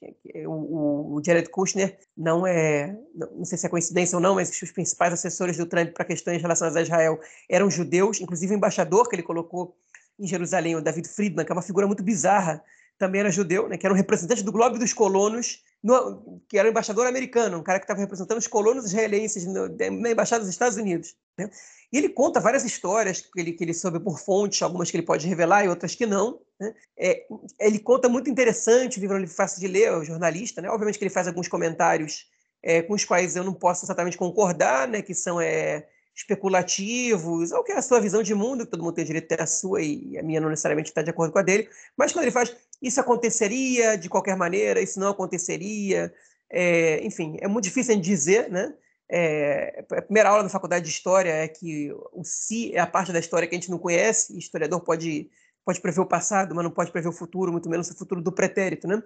o, 0.48 1.18
o 1.18 1.22
Jared 1.24 1.48
Kushner, 1.52 2.00
não 2.18 2.48
é, 2.48 2.98
não 3.14 3.46
sei 3.46 3.56
se 3.56 3.68
é 3.68 3.70
coincidência 3.70 4.16
ou 4.16 4.22
não, 4.22 4.34
mas 4.34 4.50
os 4.60 4.72
principais 4.72 5.14
assessores 5.14 5.58
do 5.58 5.68
Trump 5.68 5.92
para 5.94 6.06
questões 6.06 6.42
relacionadas 6.42 6.76
a 6.76 6.82
Israel 6.82 7.20
eram 7.48 7.70
judeus, 7.70 8.20
inclusive 8.20 8.56
o 8.56 8.58
embaixador 8.58 9.08
que 9.08 9.16
ele 9.16 9.22
colocou 9.22 9.78
em 10.20 10.26
Jerusalém, 10.26 10.76
o 10.76 10.82
David 10.82 11.08
Friedman, 11.08 11.46
que 11.46 11.52
é 11.52 11.56
uma 11.56 11.62
figura 11.62 11.86
muito 11.86 12.02
bizarra, 12.02 12.64
também 13.02 13.22
era 13.22 13.32
judeu, 13.32 13.68
né, 13.68 13.78
que 13.78 13.86
era 13.86 13.92
um 13.92 13.98
representante 13.98 14.44
do 14.44 14.52
Globo 14.52 14.78
dos 14.78 14.94
Colonos, 14.94 15.64
no, 15.84 16.40
que 16.48 16.56
era 16.56 16.68
um 16.68 16.72
embaixador 16.72 17.08
americano, 17.08 17.58
um 17.58 17.64
cara 17.64 17.80
que 17.80 17.86
estava 17.86 18.00
representando 18.00 18.38
os 18.38 18.46
colonos 18.46 18.86
israelenses 18.86 19.44
no, 19.48 19.68
na 20.00 20.12
embaixada 20.12 20.42
dos 20.42 20.52
Estados 20.52 20.78
Unidos. 20.78 21.16
Né? 21.36 21.50
E 21.92 21.98
ele 21.98 22.10
conta 22.10 22.40
várias 22.40 22.64
histórias 22.64 23.22
que 23.22 23.40
ele, 23.42 23.54
que 23.54 23.64
ele 23.64 23.74
soube 23.74 24.00
por 24.00 24.20
fontes, 24.20 24.62
algumas 24.62 24.92
que 24.92 24.98
ele 24.98 25.06
pode 25.06 25.28
revelar 25.28 25.66
e 25.66 25.70
outras 25.70 25.96
que 25.96 26.06
não. 26.06 26.40
Né? 26.60 26.76
É, 26.96 27.26
ele 27.60 27.80
conta 27.80 28.08
muito 28.08 28.30
interessante, 28.30 29.00
o 29.00 29.02
livro 29.02 29.18
é 29.18 29.26
fácil 29.26 29.60
de 29.60 29.68
ler, 29.68 29.86
é 29.86 29.98
um 29.98 30.04
jornalista. 30.04 30.62
Né? 30.62 30.70
Obviamente 30.70 31.00
que 31.00 31.04
ele 31.04 31.10
faz 31.10 31.28
alguns 31.28 31.48
comentários 31.48 32.28
é, 32.62 32.84
com 32.84 32.94
os 32.94 33.04
quais 33.04 33.36
eu 33.36 33.44
não 33.44 33.54
posso 33.56 33.84
exatamente 33.84 34.16
concordar, 34.16 34.88
né? 34.88 35.02
que 35.02 35.16
são 35.16 35.42
é, 35.42 35.88
especulativos, 36.16 37.52
ou 37.52 37.64
que 37.64 37.72
é 37.72 37.78
a 37.78 37.82
sua 37.82 38.00
visão 38.00 38.22
de 38.22 38.36
mundo, 38.36 38.66
que 38.66 38.72
todo 38.72 38.84
mundo 38.84 38.94
tem 38.94 39.06
direito 39.06 39.26
a 39.26 39.28
ter 39.36 39.42
a 39.42 39.48
sua 39.48 39.82
e 39.82 40.18
a 40.18 40.24
minha 40.24 40.42
não 40.42 40.50
necessariamente 40.50 40.90
está 40.90 41.02
de 41.02 41.10
acordo 41.10 41.32
com 41.32 41.40
a 41.40 41.42
dele, 41.42 41.68
mas 41.98 42.12
quando 42.12 42.24
ele 42.24 42.32
faz 42.32 42.56
isso 42.82 43.00
aconteceria 43.00 43.96
de 43.98 44.10
qualquer 44.10 44.36
maneira, 44.36 44.82
isso 44.82 45.00
não 45.00 45.10
aconteceria, 45.10 46.14
é, 46.50 47.04
enfim, 47.06 47.38
é 47.40 47.48
muito 47.48 47.66
difícil 47.66 47.96
de 47.96 48.02
dizer, 48.02 48.50
né? 48.50 48.74
É, 49.14 49.84
a 49.92 50.02
primeira 50.02 50.30
aula 50.30 50.44
da 50.44 50.50
faculdade 50.50 50.86
de 50.86 50.92
história 50.92 51.32
é 51.32 51.48
que 51.48 51.92
o 52.14 52.24
si 52.24 52.74
é 52.74 52.80
a 52.80 52.88
parte 52.88 53.12
da 53.12 53.20
história 53.20 53.48
que 53.48 53.54
a 53.54 53.60
gente 53.60 53.70
não 53.70 53.78
conhece, 53.78 54.34
e 54.34 54.40
historiador 54.40 54.82
pode 54.82 55.30
pode 55.64 55.80
prever 55.80 56.02
o 56.02 56.08
passado, 56.08 56.56
mas 56.56 56.64
não 56.64 56.72
pode 56.72 56.92
prever 56.92 57.10
o 57.10 57.14
futuro, 57.14 57.52
muito 57.52 57.70
menos 57.70 57.90
o 57.90 57.96
futuro 57.96 58.20
do 58.20 58.32
pretérito, 58.32 58.88
né? 58.88 59.04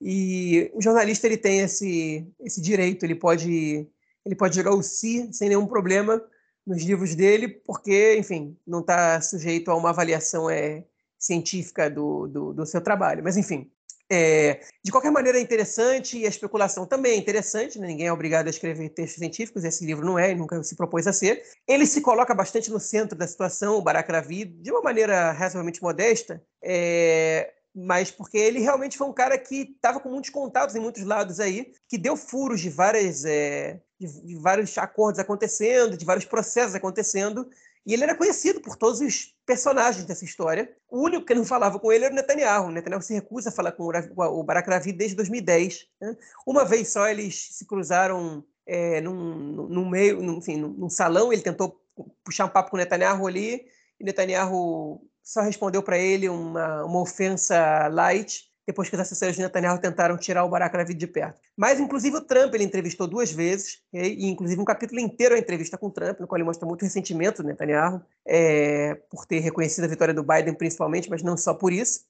E 0.00 0.70
o 0.74 0.82
jornalista 0.82 1.26
ele 1.26 1.36
tem 1.36 1.60
esse 1.60 2.26
esse 2.40 2.60
direito, 2.60 3.04
ele 3.04 3.14
pode 3.14 3.88
ele 4.24 4.34
pode 4.34 4.56
jogar 4.56 4.74
o 4.74 4.82
si 4.82 5.28
sem 5.32 5.48
nenhum 5.48 5.66
problema 5.66 6.22
nos 6.66 6.82
livros 6.82 7.14
dele, 7.14 7.48
porque, 7.48 8.16
enfim, 8.16 8.56
não 8.66 8.80
está 8.80 9.20
sujeito 9.20 9.70
a 9.70 9.76
uma 9.76 9.90
avaliação 9.90 10.48
é, 10.48 10.84
científica 11.24 11.88
do, 11.88 12.26
do, 12.26 12.52
do 12.52 12.66
seu 12.66 12.80
trabalho. 12.80 13.22
Mas, 13.24 13.36
enfim, 13.36 13.70
é, 14.10 14.60
de 14.84 14.92
qualquer 14.92 15.10
maneira 15.10 15.38
é 15.38 15.40
interessante 15.40 16.18
e 16.18 16.26
a 16.26 16.28
especulação 16.28 16.84
também 16.84 17.12
é 17.12 17.16
interessante, 17.16 17.78
né? 17.78 17.86
ninguém 17.86 18.06
é 18.06 18.12
obrigado 18.12 18.46
a 18.46 18.50
escrever 18.50 18.90
textos 18.90 19.18
científicos, 19.18 19.64
esse 19.64 19.84
livro 19.84 20.04
não 20.04 20.18
é 20.18 20.32
e 20.32 20.34
nunca 20.34 20.62
se 20.62 20.76
propôs 20.76 21.06
a 21.06 21.12
ser. 21.12 21.42
Ele 21.66 21.86
se 21.86 22.02
coloca 22.02 22.34
bastante 22.34 22.70
no 22.70 22.78
centro 22.78 23.16
da 23.16 23.26
situação, 23.26 23.76
o 23.76 23.82
Barack 23.82 24.12
Ravi, 24.12 24.44
de 24.44 24.70
uma 24.70 24.82
maneira 24.82 25.32
razoavelmente 25.32 25.82
modesta, 25.82 26.42
é, 26.62 27.50
mas 27.74 28.10
porque 28.10 28.36
ele 28.36 28.60
realmente 28.60 28.98
foi 28.98 29.06
um 29.06 29.12
cara 29.12 29.38
que 29.38 29.72
estava 29.74 29.98
com 29.98 30.10
muitos 30.10 30.30
contatos 30.30 30.76
em 30.76 30.80
muitos 30.80 31.02
lados 31.02 31.40
aí, 31.40 31.72
que 31.88 31.96
deu 31.96 32.14
furos 32.14 32.60
de 32.60 32.68
várias 32.68 33.24
é, 33.24 33.80
de, 33.98 34.26
de 34.26 34.36
vários 34.36 34.76
acordos 34.76 35.18
acontecendo, 35.18 35.96
de 35.96 36.04
vários 36.04 36.26
processos 36.26 36.74
acontecendo, 36.74 37.48
e 37.86 37.92
ele 37.92 38.04
era 38.04 38.14
conhecido 38.14 38.60
por 38.60 38.76
todos 38.76 39.00
os 39.00 39.34
personagens 39.44 40.04
dessa 40.06 40.24
história. 40.24 40.74
O 40.88 41.02
único 41.02 41.26
que 41.26 41.34
não 41.34 41.44
falava 41.44 41.78
com 41.78 41.92
ele 41.92 42.04
era 42.04 42.12
o 42.12 42.16
Netanyahu. 42.16 42.68
O 42.68 42.70
Netanyahu 42.70 43.02
se 43.02 43.12
recusa 43.12 43.50
a 43.50 43.52
falar 43.52 43.72
com 43.72 43.84
o 43.84 44.42
Barack 44.42 44.70
Ravi 44.70 44.92
desde 44.92 45.16
2010. 45.16 45.86
Né? 46.00 46.16
Uma 46.46 46.64
vez 46.64 46.88
só 46.88 47.06
eles 47.06 47.48
se 47.52 47.66
cruzaram 47.66 48.42
é, 48.66 49.00
num, 49.00 49.68
num 49.68 49.88
meio, 49.88 50.22
num, 50.22 50.38
enfim, 50.38 50.56
num 50.56 50.88
salão, 50.88 51.32
ele 51.32 51.42
tentou 51.42 51.78
puxar 52.24 52.46
um 52.46 52.48
papo 52.48 52.70
com 52.70 52.76
o 52.76 52.80
Netanyahu 52.80 53.26
ali, 53.26 53.66
e 54.00 54.04
Netanyahu 54.04 55.06
só 55.22 55.42
respondeu 55.42 55.82
para 55.82 55.98
ele 55.98 56.28
uma, 56.28 56.84
uma 56.84 57.00
ofensa 57.00 57.88
light, 57.88 58.50
depois 58.66 58.88
que 58.88 58.94
os 58.94 59.00
assessores 59.00 59.36
de 59.36 59.42
Netanyahu 59.42 59.78
tentaram 59.78 60.16
tirar 60.16 60.44
o 60.44 60.48
Barack 60.48 60.76
Ravid 60.76 60.98
de 60.98 61.06
perto. 61.06 61.40
Mas, 61.56 61.78
inclusive, 61.78 62.16
o 62.16 62.20
Trump 62.20 62.54
ele 62.54 62.64
entrevistou 62.64 63.06
duas 63.06 63.30
vezes, 63.30 63.80
e 63.92 64.26
inclusive 64.26 64.60
um 64.60 64.64
capítulo 64.64 65.00
inteiro 65.00 65.34
a 65.34 65.38
entrevista 65.38 65.76
com 65.76 65.88
o 65.88 65.90
Trump, 65.90 66.20
no 66.20 66.26
qual 66.26 66.38
ele 66.38 66.44
mostra 66.44 66.66
muito 66.66 66.82
ressentimento 66.82 67.42
do 67.42 67.48
Netanyahu, 67.48 68.02
é, 68.26 68.94
por 69.10 69.26
ter 69.26 69.40
reconhecido 69.40 69.84
a 69.84 69.88
vitória 69.88 70.14
do 70.14 70.22
Biden, 70.22 70.54
principalmente, 70.54 71.10
mas 71.10 71.22
não 71.22 71.36
só 71.36 71.54
por 71.54 71.72
isso. 71.72 72.00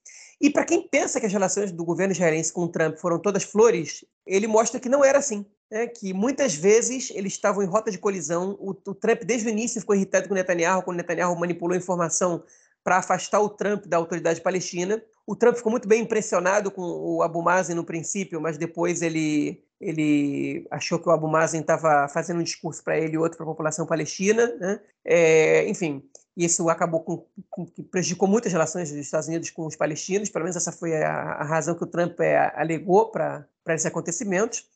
E 0.41 0.51
para 0.51 0.65
quem 0.65 0.87
pensa 0.89 1.21
que 1.21 1.27
as 1.27 1.33
relações 1.33 1.73
do 1.73 1.85
governo 1.85 2.13
israelense 2.13 2.53
com 2.53 2.63
o 2.63 2.69
Trump 2.69 2.97
foram 2.99 3.19
todas 3.19 3.45
flores, 3.45 4.05
ele 4.27 4.47
mostra 4.47 4.81
que 4.81 4.89
não 4.89 5.05
era 5.05 5.19
assim. 5.19 5.47
Né? 5.71 5.87
Que 5.87 6.13
muitas 6.13 6.55
vezes 6.55 7.11
eles 7.15 7.33
estavam 7.33 7.63
em 7.63 7.67
rota 7.67 7.91
de 7.91 7.99
colisão. 7.99 8.57
O, 8.61 8.71
o 8.71 8.95
Trump, 8.95 9.23
desde 9.25 9.49
o 9.49 9.51
início, 9.51 9.81
ficou 9.81 9.95
irritado 9.95 10.29
com 10.29 10.35
o 10.35 10.37
Netanyahu, 10.37 10.83
quando 10.83 10.97
o 10.97 10.99
Netanyahu 10.99 11.39
manipulou 11.39 11.77
informação 11.77 12.43
para 12.85 12.99
afastar 12.99 13.41
o 13.41 13.49
Trump 13.49 13.87
da 13.87 13.97
autoridade 13.97 14.43
palestina. 14.43 15.03
O 15.27 15.35
Trump 15.35 15.57
ficou 15.57 15.73
muito 15.73 15.89
bem 15.89 16.03
impressionado 16.03 16.71
com 16.71 16.83
o 16.83 17.23
Abu 17.23 17.43
Mazen 17.43 17.75
no 17.75 17.83
princípio, 17.83 18.41
mas 18.43 18.59
depois 18.59 19.01
ele, 19.01 19.65
ele 19.81 20.67
achou 20.71 20.99
que 20.99 21.09
o 21.09 21.13
Abu 21.13 21.27
Mazen 21.27 21.63
estava 21.63 22.07
fazendo 22.09 22.41
um 22.41 22.45
discurso 22.45 22.85
para 22.85 22.99
ele 22.99 23.15
e 23.15 23.19
outro 23.19 23.39
para 23.39 23.45
a 23.45 23.49
população 23.49 23.87
palestina. 23.87 24.55
Né? 24.61 24.81
É, 25.03 25.67
enfim, 25.67 26.03
isso 26.37 26.69
acabou 26.69 27.01
com, 27.01 27.27
com, 27.49 27.65
prejudicou 27.91 28.29
muito 28.29 28.47
as 28.47 28.53
relações 28.53 28.91
dos 28.91 29.01
Estados 29.01 29.29
Unidos 29.29 29.49
com 29.49 29.67
os 29.67 29.77
palestinos, 29.77 30.29
pelo 30.29 30.45
menos 30.45 30.57
essa 30.57 30.71
foi 30.71 30.95
a, 31.03 31.11
a 31.11 31.45
razão 31.45 31.75
que 31.75 31.85
o 31.85 31.87
Trump 31.87 32.21
é, 32.21 32.53
alegou 32.55 33.11
para 33.11 33.49
esses 33.69 33.87
acontecimentos. 33.87 34.67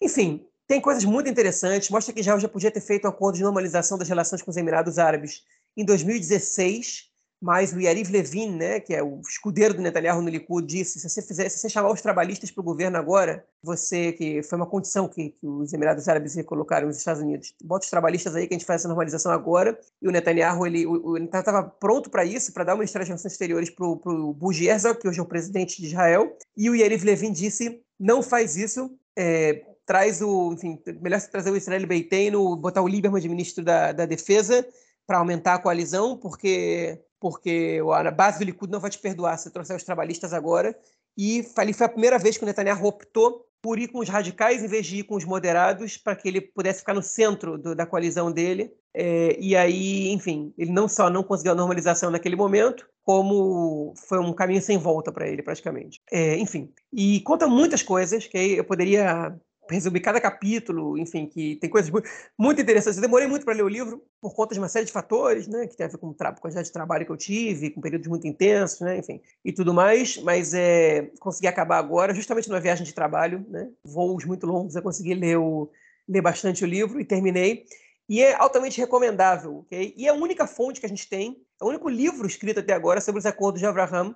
Enfim, 0.00 0.46
tem 0.66 0.80
coisas 0.80 1.04
muito 1.04 1.28
interessantes, 1.28 1.90
mostra 1.90 2.14
que 2.14 2.20
Israel 2.20 2.40
já 2.40 2.48
podia 2.48 2.70
ter 2.70 2.80
feito 2.80 3.04
um 3.06 3.10
acordo 3.10 3.36
de 3.36 3.42
normalização 3.42 3.98
das 3.98 4.08
relações 4.08 4.40
com 4.40 4.50
os 4.50 4.56
Emirados 4.56 4.98
Árabes 4.98 5.42
em 5.76 5.84
2016, 5.84 7.11
mas 7.42 7.72
o 7.72 7.80
Yariv 7.80 8.08
Levin, 8.12 8.52
né, 8.52 8.78
que 8.78 8.94
é 8.94 9.02
o 9.02 9.20
escudeiro 9.28 9.74
do 9.74 9.82
Netanyahu 9.82 10.22
no 10.22 10.28
Likud, 10.28 10.64
disse: 10.64 11.00
se 11.00 11.08
você 11.08 11.20
fizer, 11.20 11.48
se 11.48 11.58
você 11.58 11.68
chamar 11.68 11.90
os 11.90 12.00
trabalhistas 12.00 12.52
para 12.52 12.60
o 12.60 12.64
governo 12.64 12.96
agora, 12.96 13.44
você 13.60 14.12
que 14.12 14.44
foi 14.44 14.56
uma 14.56 14.66
condição 14.66 15.08
que, 15.08 15.30
que 15.30 15.44
os 15.46 15.72
Emirados 15.72 16.08
Árabes 16.08 16.40
colocaram 16.46 16.86
nos 16.86 16.98
Estados 16.98 17.20
Unidos, 17.20 17.52
bota 17.64 17.84
os 17.84 17.90
trabalhistas 17.90 18.36
aí 18.36 18.46
que 18.46 18.54
a 18.54 18.56
gente 18.56 18.64
faz 18.64 18.82
essa 18.82 18.88
normalização 18.88 19.32
agora. 19.32 19.76
E 20.00 20.06
o 20.06 20.12
Netanyahu 20.12 20.64
ele 20.68 20.86
estava 21.24 21.64
pronto 21.64 22.08
para 22.10 22.24
isso, 22.24 22.52
para 22.52 22.62
dar 22.62 22.74
uma 22.76 22.84
estratégia 22.84 23.16
de 23.16 23.26
exteriores 23.26 23.70
para 23.70 23.86
o 23.86 24.32
Buji 24.32 24.68
Herzog, 24.68 25.00
que 25.00 25.08
hoje 25.08 25.18
é 25.18 25.22
o 25.22 25.26
presidente 25.26 25.82
de 25.82 25.88
Israel. 25.88 26.36
E 26.56 26.70
o 26.70 26.76
Yariv 26.76 27.04
Levin 27.04 27.32
disse: 27.32 27.82
não 27.98 28.22
faz 28.22 28.56
isso. 28.56 28.88
É, 29.18 29.64
traz 29.84 30.22
o, 30.22 30.52
enfim, 30.52 30.80
melhor 31.00 31.20
se 31.20 31.28
trazer 31.28 31.50
o 31.50 31.56
Israel 31.56 31.86
Beiteno, 31.88 32.54
botar 32.54 32.82
o 32.82 32.88
Lieberman 32.88 33.20
de 33.20 33.28
ministro 33.28 33.64
da, 33.64 33.90
da 33.90 34.06
Defesa 34.06 34.64
para 35.04 35.18
aumentar 35.18 35.54
a 35.54 35.58
coalizão, 35.58 36.16
porque 36.16 37.00
porque 37.22 37.78
a 37.94 38.10
base 38.10 38.40
do 38.40 38.44
Likud 38.44 38.70
não 38.70 38.80
vai 38.80 38.90
te 38.90 38.98
perdoar 38.98 39.38
se 39.38 39.48
trouxer 39.48 39.76
os 39.76 39.84
trabalhistas 39.84 40.32
agora. 40.32 40.76
E 41.16 41.46
ali 41.56 41.72
foi 41.72 41.86
a 41.86 41.88
primeira 41.88 42.18
vez 42.18 42.36
que 42.36 42.42
o 42.42 42.46
Netanyahu 42.46 42.84
optou 42.84 43.46
por 43.62 43.78
ir 43.78 43.86
com 43.86 44.00
os 44.00 44.08
radicais 44.08 44.60
em 44.60 44.66
vez 44.66 44.84
de 44.84 44.96
ir 44.96 45.02
com 45.04 45.14
os 45.14 45.24
moderados, 45.24 45.96
para 45.96 46.16
que 46.16 46.26
ele 46.26 46.40
pudesse 46.40 46.80
ficar 46.80 46.94
no 46.94 47.02
centro 47.02 47.56
do, 47.56 47.76
da 47.76 47.86
coalizão 47.86 48.32
dele. 48.32 48.72
É, 48.92 49.36
e 49.38 49.54
aí, 49.54 50.10
enfim, 50.10 50.52
ele 50.58 50.72
não 50.72 50.88
só 50.88 51.08
não 51.08 51.22
conseguiu 51.22 51.52
a 51.52 51.54
normalização 51.54 52.10
naquele 52.10 52.34
momento, 52.34 52.84
como 53.04 53.94
foi 54.08 54.18
um 54.18 54.32
caminho 54.32 54.60
sem 54.60 54.76
volta 54.78 55.12
para 55.12 55.28
ele, 55.28 55.44
praticamente. 55.44 56.00
É, 56.10 56.36
enfim, 56.38 56.72
e 56.92 57.20
conta 57.20 57.46
muitas 57.46 57.84
coisas 57.84 58.26
que 58.26 58.36
eu 58.36 58.64
poderia 58.64 59.32
resumir 59.74 60.00
cada 60.00 60.20
capítulo, 60.20 60.98
enfim, 60.98 61.26
que 61.26 61.56
tem 61.56 61.68
coisas 61.68 61.90
muito 62.38 62.60
interessantes. 62.60 62.96
Eu 62.96 63.02
demorei 63.02 63.26
muito 63.26 63.44
para 63.44 63.54
ler 63.54 63.64
o 63.64 63.68
livro 63.68 64.02
por 64.20 64.34
conta 64.34 64.54
de 64.54 64.60
uma 64.60 64.68
série 64.68 64.86
de 64.86 64.92
fatores, 64.92 65.48
né, 65.48 65.66
que 65.66 65.76
tem 65.76 65.86
a 65.86 65.88
ver 65.88 65.98
com 65.98 66.14
a 66.18 66.32
quantidade 66.32 66.66
de 66.66 66.72
trabalho 66.72 67.04
que 67.04 67.12
eu 67.12 67.16
tive, 67.16 67.70
com 67.70 67.80
períodos 67.80 68.06
muito 68.06 68.26
intensos, 68.26 68.80
né, 68.80 68.98
enfim, 68.98 69.20
e 69.44 69.52
tudo 69.52 69.74
mais, 69.74 70.16
mas 70.18 70.54
é, 70.54 71.10
consegui 71.20 71.46
acabar 71.46 71.78
agora, 71.78 72.14
justamente 72.14 72.48
numa 72.48 72.60
viagem 72.60 72.84
de 72.84 72.94
trabalho, 72.94 73.44
né, 73.48 73.68
voos 73.84 74.24
muito 74.24 74.46
longos, 74.46 74.76
eu 74.76 74.82
consegui 74.82 75.14
ler, 75.14 75.38
o, 75.38 75.70
ler 76.08 76.20
bastante 76.20 76.64
o 76.64 76.66
livro 76.66 77.00
e 77.00 77.04
terminei. 77.04 77.64
E 78.08 78.20
é 78.20 78.34
altamente 78.34 78.78
recomendável, 78.78 79.58
ok? 79.58 79.94
E 79.96 80.06
é 80.06 80.10
a 80.10 80.14
única 80.14 80.46
fonte 80.46 80.80
que 80.80 80.86
a 80.86 80.88
gente 80.88 81.08
tem, 81.08 81.40
é 81.60 81.64
o 81.64 81.68
único 81.68 81.88
livro 81.88 82.26
escrito 82.26 82.60
até 82.60 82.72
agora 82.72 83.00
sobre 83.00 83.20
os 83.20 83.26
acordos 83.26 83.60
de 83.60 83.66
Abraham? 83.66 84.14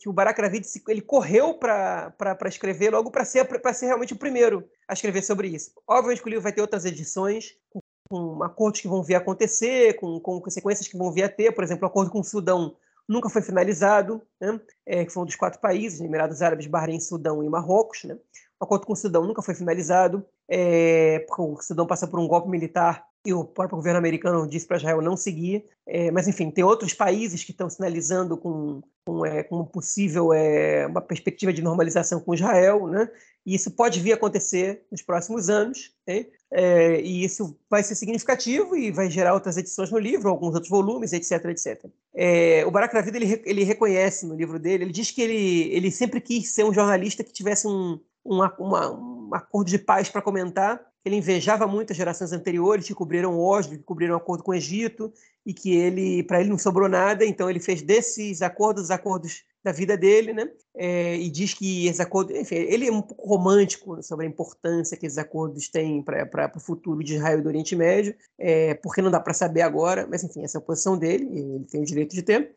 Que 0.00 0.08
o 0.08 0.12
Barak 0.12 0.40
Ravid 0.40 0.66
ele 0.88 1.00
correu 1.00 1.54
para 1.54 2.36
escrever 2.46 2.90
logo 2.90 3.10
para 3.10 3.24
ser, 3.24 3.46
ser 3.74 3.86
realmente 3.86 4.12
o 4.12 4.18
primeiro 4.18 4.68
a 4.86 4.92
escrever 4.92 5.22
sobre 5.22 5.48
isso. 5.48 5.72
Obviamente 5.86 6.22
que 6.22 6.28
o 6.28 6.30
livro 6.30 6.42
vai 6.42 6.52
ter 6.52 6.60
outras 6.60 6.84
edições, 6.84 7.54
com, 7.70 7.80
com 8.08 8.42
acordos 8.42 8.80
que 8.80 8.88
vão 8.88 9.02
vir 9.02 9.16
a 9.16 9.18
acontecer, 9.18 9.94
com, 9.94 10.18
com 10.20 10.40
consequências 10.40 10.88
que 10.88 10.96
vão 10.96 11.12
vir 11.12 11.24
a 11.24 11.28
ter, 11.28 11.52
por 11.52 11.64
exemplo, 11.64 11.84
o 11.84 11.88
acordo 11.88 12.10
com 12.10 12.20
o 12.20 12.24
Sudão 12.24 12.76
nunca 13.08 13.30
foi 13.30 13.40
finalizado, 13.40 14.22
né? 14.40 14.60
é, 14.84 15.04
que 15.04 15.12
foi 15.12 15.22
um 15.22 15.26
dos 15.26 15.36
quatro 15.36 15.58
países, 15.60 16.00
Emirados 16.00 16.42
Árabes, 16.42 16.66
Bahrein, 16.66 17.00
Sudão 17.00 17.42
e 17.42 17.48
Marrocos. 17.48 18.04
Né? 18.04 18.16
O 18.60 18.64
acordo 18.64 18.86
com 18.86 18.92
o 18.92 18.96
Sudão 18.96 19.24
nunca 19.24 19.40
foi 19.40 19.54
finalizado, 19.54 20.24
é, 20.46 21.20
porque 21.20 21.40
o 21.42 21.60
Sudão 21.62 21.86
passou 21.86 22.08
por 22.08 22.20
um 22.20 22.28
golpe 22.28 22.50
militar 22.50 23.07
e 23.26 23.32
o 23.32 23.44
próprio 23.44 23.76
governo 23.76 23.98
americano 23.98 24.46
disse 24.46 24.66
para 24.66 24.76
Israel 24.76 25.02
não 25.02 25.16
seguir. 25.16 25.64
É, 25.86 26.10
mas, 26.10 26.28
enfim, 26.28 26.50
tem 26.50 26.64
outros 26.64 26.92
países 26.94 27.42
que 27.42 27.50
estão 27.50 27.68
sinalizando 27.68 28.36
com, 28.36 28.82
com, 29.04 29.24
é, 29.24 29.42
com 29.42 29.64
possível 29.64 30.32
é, 30.32 30.86
uma 30.86 31.00
perspectiva 31.00 31.52
de 31.52 31.62
normalização 31.62 32.20
com 32.20 32.34
Israel, 32.34 32.86
né? 32.86 33.08
E 33.44 33.54
isso 33.54 33.70
pode 33.70 34.00
vir 34.00 34.12
a 34.12 34.14
acontecer 34.16 34.82
nos 34.90 35.00
próximos 35.00 35.48
anos, 35.48 35.94
é, 36.06 37.00
e 37.00 37.24
isso 37.24 37.58
vai 37.70 37.82
ser 37.82 37.94
significativo 37.94 38.76
e 38.76 38.90
vai 38.90 39.10
gerar 39.10 39.32
outras 39.32 39.56
edições 39.56 39.90
no 39.90 39.98
livro, 39.98 40.28
alguns 40.28 40.54
outros 40.54 40.68
volumes, 40.68 41.14
etc, 41.14 41.46
etc. 41.46 41.86
É, 42.14 42.64
o 42.66 42.70
Barak 42.70 42.94
Ravid, 42.94 43.16
ele, 43.16 43.42
ele 43.46 43.64
reconhece 43.64 44.26
no 44.26 44.34
livro 44.34 44.58
dele, 44.58 44.84
ele 44.84 44.92
diz 44.92 45.10
que 45.10 45.22
ele, 45.22 45.72
ele 45.72 45.90
sempre 45.90 46.20
quis 46.20 46.50
ser 46.50 46.64
um 46.64 46.74
jornalista 46.74 47.24
que 47.24 47.32
tivesse 47.32 47.66
um, 47.66 47.98
uma, 48.22 48.54
uma, 48.58 48.90
um 48.90 49.34
acordo 49.34 49.70
de 49.70 49.78
paz 49.78 50.10
para 50.10 50.20
comentar, 50.20 50.80
ele 51.08 51.16
invejava 51.16 51.66
muito 51.66 51.90
as 51.90 51.96
gerações 51.96 52.32
anteriores 52.32 52.86
que 52.86 52.94
cobriram 52.94 53.38
Oslo, 53.38 53.76
que 53.76 53.82
cobriram 53.82 54.14
o 54.14 54.18
acordo 54.18 54.44
com 54.44 54.52
o 54.52 54.54
Egito, 54.54 55.12
e 55.44 55.52
que 55.54 55.74
ele, 55.74 56.22
para 56.22 56.40
ele 56.40 56.50
não 56.50 56.58
sobrou 56.58 56.88
nada, 56.88 57.24
então 57.24 57.48
ele 57.48 57.58
fez 57.58 57.82
desses 57.82 58.42
acordos 58.42 58.84
os 58.84 58.90
acordos 58.90 59.44
da 59.64 59.72
vida 59.72 59.96
dele, 59.96 60.32
né? 60.32 60.48
É, 60.74 61.16
e 61.16 61.28
diz 61.30 61.54
que 61.54 61.86
esses 61.86 62.00
acordos, 62.00 62.36
enfim, 62.36 62.54
ele 62.54 62.86
é 62.86 62.92
um 62.92 63.02
pouco 63.02 63.26
romântico 63.26 64.02
sobre 64.02 64.26
a 64.26 64.28
importância 64.28 64.96
que 64.96 65.06
esses 65.06 65.18
acordos 65.18 65.68
têm 65.68 66.02
para 66.02 66.52
o 66.54 66.60
futuro 66.60 67.02
de 67.02 67.16
Israel 67.16 67.38
e 67.38 67.42
do 67.42 67.48
Oriente 67.48 67.74
Médio, 67.74 68.14
é, 68.38 68.74
porque 68.74 69.02
não 69.02 69.10
dá 69.10 69.18
para 69.18 69.34
saber 69.34 69.62
agora, 69.62 70.06
mas 70.08 70.22
enfim, 70.22 70.44
essa 70.44 70.58
é 70.58 70.60
a 70.60 70.64
posição 70.64 70.96
dele, 70.96 71.28
ele 71.32 71.64
tem 71.64 71.80
o 71.80 71.86
direito 71.86 72.14
de 72.14 72.22
ter. 72.22 72.52